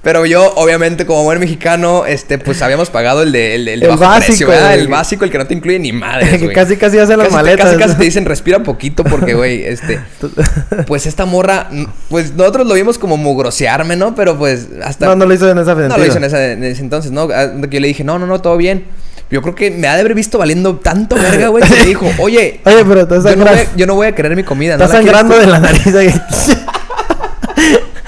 Pero 0.00 0.24
yo, 0.26 0.54
obviamente, 0.54 1.06
como 1.06 1.24
buen 1.24 1.40
mexicano, 1.40 2.06
este, 2.06 2.38
pues 2.38 2.62
habíamos 2.62 2.88
pagado 2.88 3.22
el 3.22 3.32
de, 3.32 3.56
el, 3.56 3.64
de- 3.64 3.74
el 3.74 3.80
de 3.80 3.86
El 3.86 3.90
bajo 3.90 4.00
básico, 4.02 4.50
precio. 4.50 4.70
El 4.70 4.86
básico, 4.88 5.24
el 5.24 5.30
que 5.30 5.38
no 5.38 5.46
te 5.46 5.54
incluye 5.54 5.78
ni 5.80 5.92
madre. 5.92 6.38
que 6.38 6.52
casi, 6.52 6.76
casi 6.76 6.98
hacen 6.98 7.18
las 7.18 7.26
Casi, 7.26 7.36
maletas. 7.36 7.66
casi, 7.66 7.78
casi 7.78 7.94
te 7.96 8.04
dicen 8.04 8.24
respira 8.24 8.62
poquito 8.62 9.02
porque, 9.02 9.34
güey, 9.34 9.64
este... 9.64 9.98
Pues 10.86 11.06
esta 11.06 11.26
morra, 11.26 11.68
pues 12.08 12.32
nosotros 12.34 12.66
lo 12.68 12.74
vimos 12.74 12.96
como 12.98 13.16
mugrosearme, 13.16 13.96
¿no? 13.96 14.14
Pero 14.14 14.38
pues 14.38 14.68
hasta... 14.84 15.06
No, 15.06 15.16
no 15.16 15.26
lo 15.26 15.34
hizo 15.34 15.50
en 15.50 15.58
esa 15.58 15.74
No 15.74 15.98
lo 15.98 16.06
hizo 16.06 16.18
en 16.18 16.24
ese, 16.24 16.52
en 16.52 16.62
ese 16.64 16.80
entonces, 16.82 17.10
¿no? 17.10 17.28
Ah, 17.34 17.50
que 17.68 17.76
Yo 17.76 17.80
le 17.80 17.88
dije, 17.88 18.04
no, 18.04 18.18
no, 18.20 18.26
no, 18.26 18.40
todo 18.40 18.56
bien. 18.56 18.84
Yo 19.30 19.42
creo 19.42 19.54
que 19.54 19.70
me 19.72 19.88
ha 19.88 19.94
de 19.94 20.00
haber 20.00 20.14
visto 20.14 20.38
valiendo 20.38 20.76
tanto 20.76 21.16
verga, 21.16 21.48
güey, 21.48 21.62
que 21.64 21.74
me 21.74 21.84
dijo, 21.86 22.06
oye, 22.18 22.60
Oye, 22.64 22.84
pero 22.88 23.06
te 23.06 23.16
yo 23.16 23.36
no, 23.36 23.44
voy 23.44 23.58
a, 23.58 23.76
yo 23.76 23.86
no 23.86 23.94
voy 23.96 24.06
a 24.06 24.14
querer 24.14 24.34
mi 24.36 24.44
comida, 24.44 24.76
quieres 24.76 24.92
sangrando 24.94 25.34
tú?" 25.34 25.40
de 25.40 25.46
la 25.48 25.58
nariz. 25.58 25.84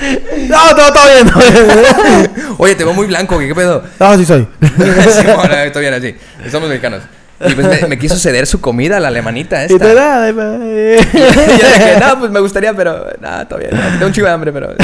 Ahí. 0.01 0.49
no, 0.49 0.75
todo, 0.75 0.93
bien. 1.15 1.31
todo 1.31 1.43
bien. 1.43 2.31
Oye, 2.59 2.75
te 2.75 2.85
veo 2.85 2.93
muy 2.95 3.07
blanco, 3.07 3.35
güey, 3.37 3.49
¿qué 3.49 3.55
pedo? 3.55 3.83
No, 3.99 4.17
sí 4.17 4.25
soy. 4.25 4.47
Sí, 4.61 5.27
bueno, 5.37 5.55
todo 5.73 5.81
bien 5.81 5.95
así. 5.95 6.15
Somos 6.51 6.69
mexicanos. 6.69 7.03
Y 7.47 7.55
pues 7.55 7.67
me, 7.83 7.89
me 7.89 7.99
quiso 7.99 8.17
ceder 8.17 8.47
su 8.47 8.61
comida 8.61 8.99
a 8.99 9.01
la 9.01 9.09
alemanita 9.09 9.63
esta. 9.65 9.75
y 9.75 9.79
te 9.79 9.95
da. 9.95 10.29
Y 10.31 10.35
yo 10.35 11.69
dije, 11.69 11.97
no, 12.01 12.19
pues 12.19 12.31
me 12.31 12.41
gustaría, 12.41 12.75
pero 12.75 13.07
nada, 13.21 13.49
todo 13.49 13.59
bien. 13.59 13.71
no, 13.73 13.81
Tengo 13.93 14.07
un 14.07 14.13
chivo 14.13 14.27
de 14.27 14.33
hambre, 14.33 14.53
pero. 14.53 14.75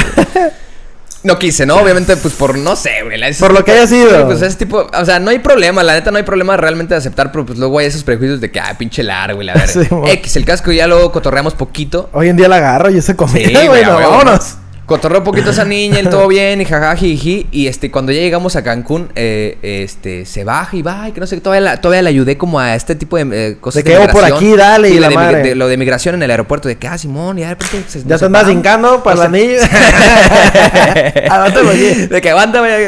No 1.23 1.37
quise, 1.39 1.65
¿no? 1.65 1.75
Obviamente, 1.77 2.15
pues 2.17 2.33
por 2.35 2.57
no 2.57 2.75
sé, 2.75 3.03
güey. 3.03 3.19
Por 3.33 3.51
lo 3.51 3.57
tipo- 3.59 3.65
que 3.65 3.71
haya 3.73 3.87
sido. 3.87 4.25
Pues 4.27 4.41
ese 4.41 4.55
tipo, 4.55 4.87
o 4.91 5.05
sea, 5.05 5.19
no 5.19 5.29
hay 5.31 5.39
problema, 5.39 5.83
la 5.83 5.93
neta 5.93 6.09
no 6.11 6.17
hay 6.17 6.23
problema 6.23 6.55
realmente 6.57 6.93
de 6.93 6.99
aceptar, 6.99 7.31
pero 7.31 7.45
pues 7.45 7.57
luego 7.59 7.79
hay 7.79 7.87
esos 7.87 8.03
prejuicios 8.03 8.39
de 8.39 8.49
que, 8.49 8.59
ah, 8.59 8.73
pinche 8.77 9.03
largo 9.03 9.41
y 9.41 9.45
la 9.45 9.53
verdad. 9.53 9.67
Sí. 9.67 9.87
X, 10.13 10.35
el 10.37 10.45
casco 10.45 10.71
ya 10.71 10.87
luego 10.87 11.11
cotorreamos 11.11 11.53
poquito. 11.53 12.09
Hoy 12.13 12.29
en 12.29 12.37
día 12.37 12.47
la 12.47 12.57
agarro 12.57 12.89
y 12.91 12.97
esa 12.97 13.11
Sí, 13.13 13.17
comida, 13.17 13.49
güey, 13.51 13.67
güey. 13.67 13.83
no, 13.85 13.95
vámonos. 13.99 14.57
¿No? 14.87 14.95
Cotorreó 14.95 15.21
poquito 15.23 15.49
a 15.49 15.51
esa 15.51 15.65
niña, 15.65 15.99
el 15.99 16.09
todo 16.09 16.27
bien, 16.29 16.61
y 16.61 16.65
jajaja, 16.65 16.95
jiji. 16.95 17.47
Y 17.51 17.67
este, 17.67 17.91
cuando 17.91 18.11
ya 18.13 18.21
llegamos 18.21 18.55
a 18.55 18.63
Cancún, 18.63 19.09
eh, 19.15 19.57
este, 19.61 20.25
se 20.25 20.43
baja 20.45 20.75
y 20.77 20.81
va, 20.81 21.09
y 21.09 21.11
que 21.11 21.19
no 21.19 21.27
sé, 21.27 21.39
todavía 21.41 21.61
la, 21.71 21.81
todavía 21.81 22.01
le 22.03 22.09
ayudé 22.09 22.37
como 22.37 22.59
a 22.59 22.73
este 22.75 22.95
tipo 22.95 23.17
de 23.17 23.49
eh, 23.49 23.57
cosas 23.59 23.83
De 23.83 23.91
que, 23.91 23.97
oh, 23.97 24.07
por 24.07 24.23
aquí, 24.23 24.55
dale, 24.55 24.89
y 24.89 24.93
Sí, 24.93 24.99
la 24.99 25.09
de, 25.09 25.15
madre. 25.15 25.43
de- 25.43 25.55
lo 25.55 25.67
de 25.67 25.75
migración 25.77 26.15
en 26.15 26.23
el 26.23 26.31
aeropuerto, 26.31 26.67
de 26.69 26.77
que, 26.77 26.87
ah, 26.87 26.97
Simón, 26.97 27.37
y 27.37 27.41
de 27.41 27.49
repente 27.49 27.83
se- 27.89 28.03
Ya 28.05 28.17
te 28.17 28.25
andas 28.25 28.49
hincando 28.49 29.03
para 29.03 29.15
No 29.17 29.23
la 29.23 29.29
niña. 29.29 29.57
De 32.09 32.21
que 32.21 32.29
aguanta, 32.29 32.59
güey. 32.59 32.87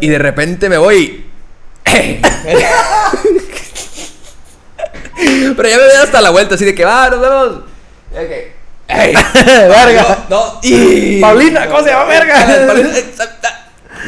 Y 0.00 0.08
de 0.08 0.18
repente 0.18 0.68
me 0.68 0.78
voy. 0.78 1.24
Pero 5.14 5.68
ya 5.68 5.76
me 5.76 5.82
voy 5.84 5.92
hasta 6.02 6.20
la 6.20 6.30
vuelta, 6.30 6.54
así 6.54 6.64
de 6.64 6.74
que 6.74 6.84
va, 6.84 7.10
nos 7.10 7.20
vemos. 7.20 7.60
De 8.12 8.57
¡Ey! 8.88 9.14
Verga. 9.44 10.24
No, 10.30 10.36
no. 10.36 10.58
Y... 10.62 11.20
Paulina, 11.20 11.66
¿cómo 11.68 11.82
se 11.82 11.90
llama, 11.90 12.04
verga? 12.04 12.46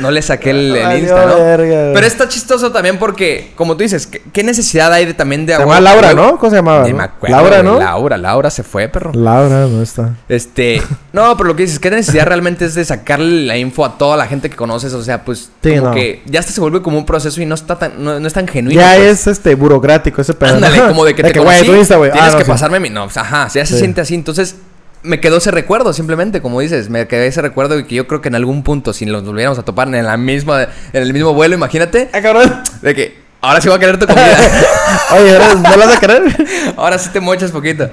No 0.00 0.10
le 0.10 0.22
saqué 0.22 0.50
el, 0.50 0.74
el 0.76 1.00
Insta, 1.00 1.26
¿no? 1.26 1.34
verga. 1.40 1.90
Pero 1.92 2.06
está 2.06 2.26
chistoso 2.28 2.70
también 2.70 2.96
porque, 2.98 3.52
como 3.56 3.76
tú 3.76 3.82
dices, 3.82 4.06
¿qué, 4.06 4.22
qué 4.32 4.42
necesidad 4.44 4.90
hay 4.92 5.04
de 5.04 5.14
también 5.14 5.44
de 5.44 5.54
Se 5.56 5.60
agua? 5.60 5.74
llama 5.74 5.90
Laura, 5.90 6.14
¿no? 6.14 6.38
¿Cómo 6.38 6.48
se 6.48 6.56
llamaba? 6.56 6.84
Ni 6.84 6.92
no? 6.92 6.98
me 6.98 7.02
acuerdo, 7.02 7.36
Laura, 7.36 7.62
¿no? 7.62 7.78
Laura, 7.78 8.16
Laura 8.16 8.50
se 8.50 8.62
fue, 8.62 8.88
perro. 8.88 9.10
Laura, 9.12 9.66
no 9.66 9.82
está. 9.82 10.14
Este, 10.28 10.80
no, 11.12 11.36
pero 11.36 11.48
lo 11.48 11.56
que 11.56 11.64
dices, 11.64 11.80
¿qué 11.80 11.90
necesidad 11.90 12.24
realmente 12.26 12.64
es 12.64 12.76
de 12.76 12.84
sacarle 12.84 13.46
la 13.46 13.56
info 13.58 13.84
a 13.84 13.98
toda 13.98 14.16
la 14.16 14.26
gente 14.26 14.48
que 14.48 14.56
conoces? 14.56 14.94
O 14.94 15.02
sea, 15.02 15.24
pues, 15.24 15.50
Sí, 15.62 15.74
como 15.76 15.88
no. 15.88 15.94
que 15.94 16.22
ya 16.24 16.40
hasta 16.40 16.52
se 16.52 16.60
vuelve 16.60 16.80
como 16.82 16.96
un 16.96 17.04
proceso 17.04 17.42
y 17.42 17.46
no 17.46 17.56
está 17.56 17.76
tan, 17.76 18.02
no, 18.02 18.18
no 18.20 18.26
es 18.26 18.32
tan 18.32 18.46
genuino. 18.46 18.80
Ya 18.80 18.94
pues. 18.94 19.06
es 19.06 19.26
este 19.26 19.54
burocrático 19.56 20.22
ese 20.22 20.34
pedo. 20.34 20.54
Ándale, 20.54 20.80
como 20.86 21.04
de 21.04 21.14
que 21.16 21.24
te 21.24 21.38
güey, 21.40 21.58
conocí, 21.66 21.78
Insta, 21.78 21.96
tienes 21.96 22.14
Ah, 22.22 22.28
no, 22.30 22.38
que 22.38 22.44
sí. 22.44 22.50
pasarme 22.50 22.80
mi... 22.80 22.90
No, 22.90 23.04
pues, 23.04 23.16
ajá, 23.16 23.48
ya 23.48 23.66
se 23.66 23.74
Sí. 23.74 23.80
siente 23.80 24.00
así. 24.00 24.14
Entonces, 24.14 24.54
me 25.02 25.20
quedó 25.20 25.38
ese 25.38 25.50
recuerdo 25.50 25.92
simplemente, 25.92 26.40
como 26.42 26.60
dices. 26.60 26.88
Me 26.90 27.06
quedó 27.06 27.22
ese 27.22 27.40
recuerdo 27.42 27.78
y 27.78 27.84
que 27.84 27.94
yo 27.94 28.06
creo 28.06 28.20
que 28.20 28.28
en 28.28 28.34
algún 28.34 28.62
punto, 28.62 28.92
si 28.92 29.06
nos 29.06 29.24
volviéramos 29.24 29.58
a 29.58 29.62
topar 29.62 29.92
en 29.94 30.04
la 30.04 30.16
misma, 30.16 30.62
en 30.64 31.02
el 31.02 31.12
mismo 31.12 31.32
vuelo, 31.34 31.54
imagínate, 31.54 32.10
Ah, 32.12 32.20
cabrón. 32.20 32.62
de 32.82 32.94
que 32.94 33.18
ahora 33.40 33.60
sí 33.60 33.68
voy 33.68 33.76
a 33.76 33.80
querer 33.80 33.98
tu 33.98 34.06
comida. 34.06 34.26
Oye, 35.18 35.32
¿ahora 35.36 35.54
¿no 35.54 35.76
lo 35.76 35.86
vas 35.86 35.96
a 35.96 36.00
querer? 36.00 36.22
ahora 36.76 36.98
sí 36.98 37.10
te 37.10 37.20
mochas 37.20 37.50
poquito. 37.50 37.88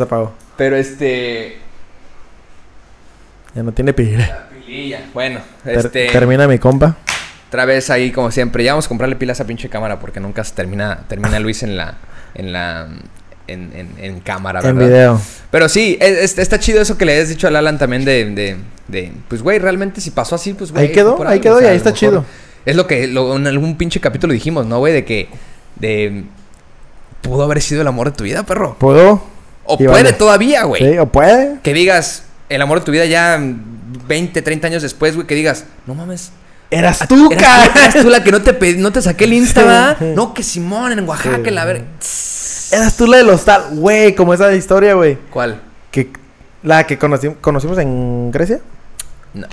Apagó. 0.00 0.34
Pero 0.56 0.76
este... 0.76 1.58
Ya 3.54 3.62
no 3.62 3.72
tiene. 3.72 3.94
Y 4.68 4.90
ya, 4.90 5.04
bueno, 5.12 5.40
Ter- 5.64 5.78
este... 5.78 6.06
Termina 6.10 6.46
mi 6.46 6.58
compa. 6.58 6.96
Otra 7.48 7.64
vez 7.64 7.90
ahí, 7.90 8.12
como 8.12 8.30
siempre. 8.30 8.62
Ya 8.62 8.72
vamos 8.72 8.84
a 8.86 8.88
comprarle 8.88 9.16
pilas 9.16 9.40
a 9.40 9.42
esa 9.42 9.46
pinche 9.48 9.68
cámara 9.68 9.98
porque 9.98 10.20
nunca 10.20 10.44
se 10.44 10.54
termina, 10.54 11.00
termina 11.08 11.40
Luis 11.40 11.62
en 11.64 11.76
la... 11.76 11.94
En 12.34 12.52
la... 12.52 12.86
En, 13.52 13.70
en, 13.74 13.88
en 14.04 14.20
cámara, 14.20 14.60
En 14.60 14.76
¿verdad? 14.76 14.88
video. 14.88 15.20
Pero 15.50 15.68
sí, 15.68 15.98
es- 16.00 16.18
es- 16.32 16.38
está 16.38 16.58
chido 16.60 16.80
eso 16.80 16.96
que 16.96 17.04
le 17.04 17.20
has 17.20 17.28
dicho 17.28 17.46
al 17.48 17.56
Alan 17.56 17.78
también 17.78 18.04
de... 18.04 18.24
de, 18.30 18.56
de, 18.88 19.12
pues, 19.28 19.42
güey, 19.42 19.58
realmente 19.58 20.00
si 20.00 20.10
pasó 20.10 20.34
así, 20.36 20.52
pues, 20.54 20.72
güey... 20.72 20.86
Ahí 20.86 20.92
quedó, 20.92 21.22
ahí 21.26 21.40
quedó 21.40 21.56
o 21.56 21.60
y 21.62 21.64
ahí 21.64 21.76
está 21.76 21.92
chido. 21.92 22.24
Es 22.66 22.76
lo 22.76 22.86
que 22.86 23.06
lo- 23.06 23.36
en 23.36 23.46
algún 23.46 23.76
pinche 23.76 24.00
capítulo 24.00 24.32
dijimos, 24.32 24.66
¿no, 24.66 24.78
güey? 24.78 24.92
De 24.92 25.04
que... 25.04 25.28
De... 25.76 26.24
Pudo 27.22 27.42
haber 27.42 27.60
sido 27.60 27.82
el 27.82 27.86
amor 27.88 28.10
de 28.10 28.16
tu 28.16 28.24
vida, 28.24 28.42
perro. 28.44 28.76
¿Puedo? 28.78 29.22
O 29.64 29.74
Y 29.74 29.84
puede 29.84 29.90
vale. 30.04 30.12
todavía, 30.14 30.64
güey. 30.64 30.82
Sí, 30.92 30.98
o 30.98 31.06
puede. 31.06 31.58
Que 31.62 31.74
digas, 31.74 32.24
el 32.48 32.62
amor 32.62 32.78
de 32.80 32.84
tu 32.86 32.92
vida 32.92 33.04
ya 33.04 33.38
20, 34.08 34.42
30 34.42 34.66
años 34.68 34.82
después, 34.82 35.14
güey, 35.14 35.26
que 35.26 35.34
digas, 35.34 35.64
no 35.86 35.94
mames. 35.94 36.32
Eras 36.70 37.00
tú, 37.08 37.28
cara. 37.38 37.64
eras 37.74 37.94
tú 38.00 38.08
la 38.08 38.22
que 38.24 38.30
no 38.30 38.40
te, 38.42 38.74
no 38.76 38.90
te 38.92 39.02
saqué 39.02 39.24
el 39.24 39.34
Insta, 39.34 39.60
Sí. 39.62 39.66
¿verdad? 39.66 40.00
No, 40.14 40.32
que 40.34 40.42
Simón 40.42 40.92
en 40.92 41.06
Oaxaca, 41.08 41.40
Sí. 41.44 41.50
la 41.50 41.64
ver. 41.64 41.84
Eras 42.72 42.96
tú 42.96 43.06
la 43.06 43.18
del 43.18 43.28
hostal. 43.30 43.64
Güey, 43.72 44.14
como 44.14 44.34
esa 44.34 44.52
historia, 44.54 44.94
güey. 44.94 45.18
¿Cuál? 45.30 45.60
Que 45.90 46.10
la 46.62 46.86
que 46.86 46.98
conoci- 46.98 47.36
conocimos 47.40 47.78
en 47.78 48.30
Grecia. 48.30 48.60
No. 49.34 49.46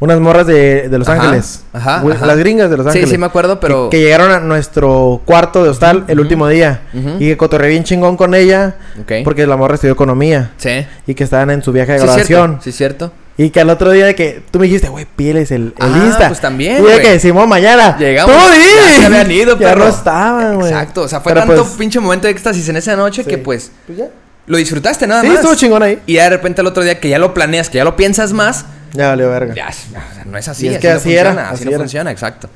Unas 0.00 0.20
morras 0.20 0.46
de, 0.46 0.88
de 0.88 0.98
Los 0.98 1.08
Ajá, 1.08 1.22
Ángeles. 1.24 1.64
ajá. 1.72 2.02
Las 2.04 2.38
gringas 2.38 2.70
de 2.70 2.76
Los 2.76 2.84
Sí, 2.86 2.90
Ángeles. 2.90 3.10
sí 3.10 3.18
me 3.18 3.26
acuerdo, 3.26 3.58
pero- 3.58 3.90
Que, 3.90 3.98
que 3.98 4.04
llegaron 4.04 4.30
a 4.30 4.38
nuestro 4.40 5.20
cuarto 5.24 5.62
de 5.64 5.70
hostal 5.70 6.04
el 6.08 6.20
último 6.20 6.46
día. 6.48 6.82
Y 7.18 7.28
que 7.28 7.36
cotorré 7.36 7.68
bien 7.68 7.84
chingón 7.84 8.16
con 8.16 8.34
ella. 8.34 8.76
Ok. 9.00 9.12
Porque 9.24 9.46
la 9.46 9.56
morra 9.56 9.74
estudió 9.74 9.92
economía. 9.94 10.52
Sí. 10.56 10.86
Y 11.06 11.14
que 11.14 11.24
estaban 11.24 11.50
en 11.50 11.62
su 11.62 11.72
viaje 11.72 11.92
de 11.92 11.98
Sí, 11.98 12.04
graduación. 12.04 12.26
cierto. 12.60 12.62
Sí, 12.64 12.72
cierto. 12.72 13.12
Y 13.40 13.50
que 13.50 13.60
al 13.60 13.70
otro 13.70 13.92
día 13.92 14.04
de 14.04 14.14
que 14.16 14.42
tú 14.50 14.58
me 14.58 14.66
dijiste, 14.66 14.88
güey, 14.88 15.06
pídeles 15.06 15.50
el, 15.52 15.72
el 15.78 15.94
Ah, 15.94 16.02
Insta. 16.06 16.26
pues 16.28 16.40
también, 16.40 16.82
Y 16.84 16.86
de 16.88 17.00
que 17.00 17.10
decimos 17.12 17.46
mañana. 17.48 17.96
Llegamos. 17.96 18.34
¡Tú 18.36 18.50
di! 18.50 18.58
Ya 18.58 19.00
se 19.00 19.06
habían 19.06 19.30
ido, 19.30 19.56
Ya 19.58 19.68
perro. 19.68 19.84
no 19.84 19.88
estaban, 19.90 20.56
güey. 20.56 20.68
Exacto. 20.72 21.02
O 21.02 21.08
sea, 21.08 21.20
fue 21.20 21.32
Pero, 21.32 21.46
tanto 21.46 21.62
pues, 21.64 21.76
pinche 21.76 22.00
momento 22.00 22.26
de 22.26 22.32
éxtasis 22.32 22.68
en 22.68 22.76
esa 22.76 22.96
noche 22.96 23.22
sí. 23.22 23.30
que 23.30 23.38
pues 23.38 23.70
pues 23.86 23.96
ya. 23.98 24.06
lo 24.46 24.56
disfrutaste 24.58 25.06
nada 25.06 25.20
Sí, 25.22 25.28
más. 25.28 25.36
estuvo 25.36 25.54
chingón 25.54 25.82
ahí. 25.84 26.02
Y 26.04 26.14
ya 26.14 26.24
de 26.24 26.30
repente 26.30 26.60
el 26.62 26.66
otro 26.66 26.82
día 26.82 26.98
que 26.98 27.08
ya 27.08 27.18
lo 27.20 27.32
planeas, 27.32 27.70
que 27.70 27.78
ya 27.78 27.84
lo 27.84 27.94
piensas 27.96 28.32
más, 28.32 28.64
Ya 28.92 29.08
valió 29.10 29.30
verga. 29.30 29.54
Ya, 29.54 29.68
o 29.68 29.72
sea, 29.72 30.24
no 30.26 30.36
es 30.36 30.48
así. 30.48 30.66
Y 30.66 30.68
es 30.70 30.74
así 30.74 30.80
que 30.82 30.88
no 30.88 30.94
así 30.96 31.02
funciona, 31.04 31.30
era, 31.30 31.44
así, 31.50 31.54
así 31.54 31.64
no 31.66 31.70
era. 31.70 31.78
funciona, 31.78 32.10
exacto. 32.10 32.50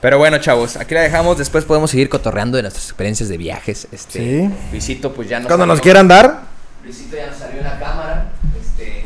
Pero 0.00 0.18
bueno, 0.18 0.38
chavos, 0.38 0.76
aquí 0.76 0.94
la 0.94 1.00
dejamos. 1.00 1.36
Después 1.38 1.64
podemos 1.64 1.90
seguir 1.90 2.08
cotorreando 2.08 2.56
de 2.56 2.62
nuestras 2.62 2.84
experiencias 2.84 3.28
de 3.28 3.36
viajes. 3.38 3.88
Este, 3.90 4.20
Sí. 4.20 4.50
Luisito, 4.70 5.12
pues 5.12 5.28
ya 5.28 5.40
nos 5.40 5.48
Cuando 5.48 5.66
nos 5.66 5.78
salió- 5.78 5.82
quieran 5.82 6.06
dar. 6.06 6.42
Luisito 6.84 7.16
ya 7.16 7.26
nos 7.26 7.36
salió 7.38 7.58
en 7.58 7.64
la 7.64 7.78
cámara. 7.80 8.30
Este, 8.60 9.04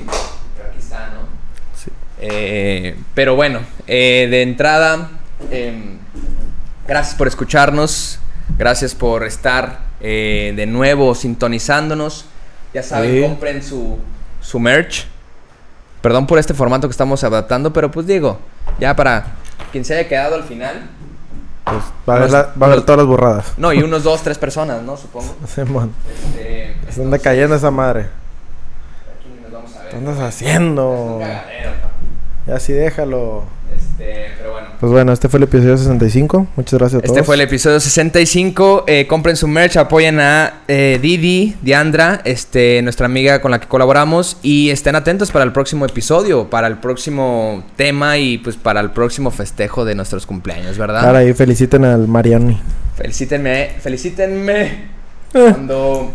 pero 0.55 0.69
aquí 0.69 0.79
está, 0.79 1.09
¿no? 1.15 1.23
Sí. 1.83 1.91
Eh, 2.24 2.97
pero 3.15 3.35
bueno, 3.35 3.61
eh, 3.89 4.28
de 4.31 4.43
entrada, 4.43 5.09
em, 5.51 5.99
gracias 6.86 7.16
por 7.16 7.27
escucharnos. 7.27 8.19
Gracias 8.59 8.94
por 8.94 9.24
estar 9.24 9.81
eh, 10.01 10.53
de 10.55 10.66
nuevo 10.66 11.15
sintonizándonos. 11.15 12.27
Ya 12.74 12.82
saben, 12.82 13.12
Sí. 13.16 13.23
compren 13.23 13.62
su, 13.62 13.99
su 14.40 14.61
merch. 14.61 15.07
Perdón 16.01 16.27
por 16.27 16.39
este 16.39 16.55
formato 16.55 16.86
que 16.89 16.93
estamos 16.93 17.23
adaptando, 17.24 17.73
pero 17.73 17.90
pues 17.90 18.07
digo, 18.07 18.39
ya 18.81 18.94
para 18.97 19.27
quien 19.73 19.85
se 19.85 19.94
haya 19.99 20.09
quedado 20.09 20.35
al 20.36 20.44
final. 20.44 20.89
Pues 21.65 21.82
va 22.09 22.15
a 22.16 22.28
la- 22.28 22.53
va 22.61 22.66
a 22.66 22.69
ver 22.70 22.78
unos- 22.78 22.86
todas 22.86 22.99
las 22.99 23.07
borradas. 23.07 23.53
No, 23.57 23.73
y 23.73 23.78
unos 23.82 24.03
dos, 24.05 24.23
tres 24.23 24.39
personas, 24.39 24.82
¿no? 24.82 24.97
Supongo. 24.97 25.35
Simón. 25.55 25.93
Este, 26.36 26.74
Se 26.93 27.03
anda 27.03 27.19
cayendo 27.19 27.55
esa 27.57 27.70
madre. 27.70 28.07
aquí 29.19 29.28
nos 29.43 29.53
vamos 29.53 29.74
a 29.77 29.82
ver. 29.82 29.90
¿Qué 29.90 29.97
andas 29.97 30.15
Es 30.15 30.20
un 30.20 30.27
haciendo? 30.27 31.19
cagadero. 31.20 31.70
Ya 32.47 32.59
sí, 32.59 32.73
déjalo. 32.73 33.44
Este, 33.74 34.31
pero 34.36 34.52
bueno. 34.52 34.69
Pues 34.81 34.93
bueno, 34.93 35.12
este 35.12 35.28
fue 35.28 35.39
el 35.39 35.44
episodio 35.44 35.77
65. 35.77 36.48
Muchas 36.56 36.78
gracias 36.78 36.98
a 36.98 37.02
todos. 37.02 37.16
Este 37.16 37.24
fue 37.24 37.36
el 37.36 37.40
episodio 37.43 37.78
65. 37.78 38.85
Eh, 38.86 39.06
compren 39.06 39.36
su 39.36 39.47
merch, 39.47 39.77
apoyen 39.77 40.19
a 40.19 40.62
eh, 40.66 40.98
Didi, 41.01 41.56
Diandra, 41.62 42.20
este, 42.24 42.82
nuestra 42.82 43.06
amiga 43.06 43.40
con 43.40 43.52
la 43.52 43.60
que 43.60 43.69
colaboramos. 43.69 44.39
Y 44.43 44.70
estén 44.70 44.97
atentos 44.97 45.31
para 45.31 45.44
el 45.44 45.52
próximo 45.52 45.86
episodio, 45.86 46.51
para 46.51 46.66
el 46.66 46.78
próximo 46.78 47.64
tema 47.77 48.19
y 48.19 48.39
pues 48.39 48.56
para 48.56 48.81
el 48.81 48.90
próximo 48.90 49.31
festejo 49.31 49.85
de 49.85 49.94
nuestros 49.94 50.27
cumpleaños, 50.27 50.78
¿verdad? 50.78 51.06
Ahora 51.06 51.20
ahí 51.20 51.32
feliciten 51.32 51.85
al 51.85 52.09
Mariani. 52.09 52.60
Felicítenme, 52.97 53.70
felicítenme. 53.81 54.62
Eh. 55.35 55.48
Cuando 55.51 56.12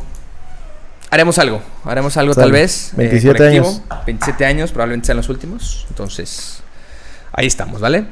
haremos 1.09 1.37
algo, 1.39 1.61
haremos 1.83 2.15
algo 2.17 2.33
Sale. 2.33 2.43
tal 2.45 2.51
vez. 2.51 2.91
eh, 2.93 2.97
27 2.97 3.37
colectivo. 3.37 3.67
años. 3.67 3.81
27 4.05 4.45
años, 4.45 4.71
probablemente 4.71 5.07
sean 5.07 5.17
los 5.17 5.29
últimos. 5.29 5.85
Entonces, 5.89 6.59
ahí 7.33 7.47
estamos, 7.47 7.81
¿vale? 7.81 8.05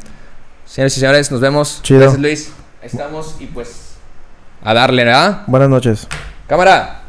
Señores 0.66 0.96
y 0.98 1.00
señores, 1.00 1.32
nos 1.32 1.42
vemos. 1.42 1.80
Chido. 1.84 2.00
Gracias, 2.02 2.22
Luis. 2.22 2.52
Ahí 2.82 2.88
estamos 2.92 3.36
y 3.40 3.46
pues 3.48 3.96
a 4.64 4.74
darle, 4.74 5.04
¿verdad? 5.04 5.44
Buenas 5.48 5.70
noches. 5.70 6.08
Cámara. 6.48 7.02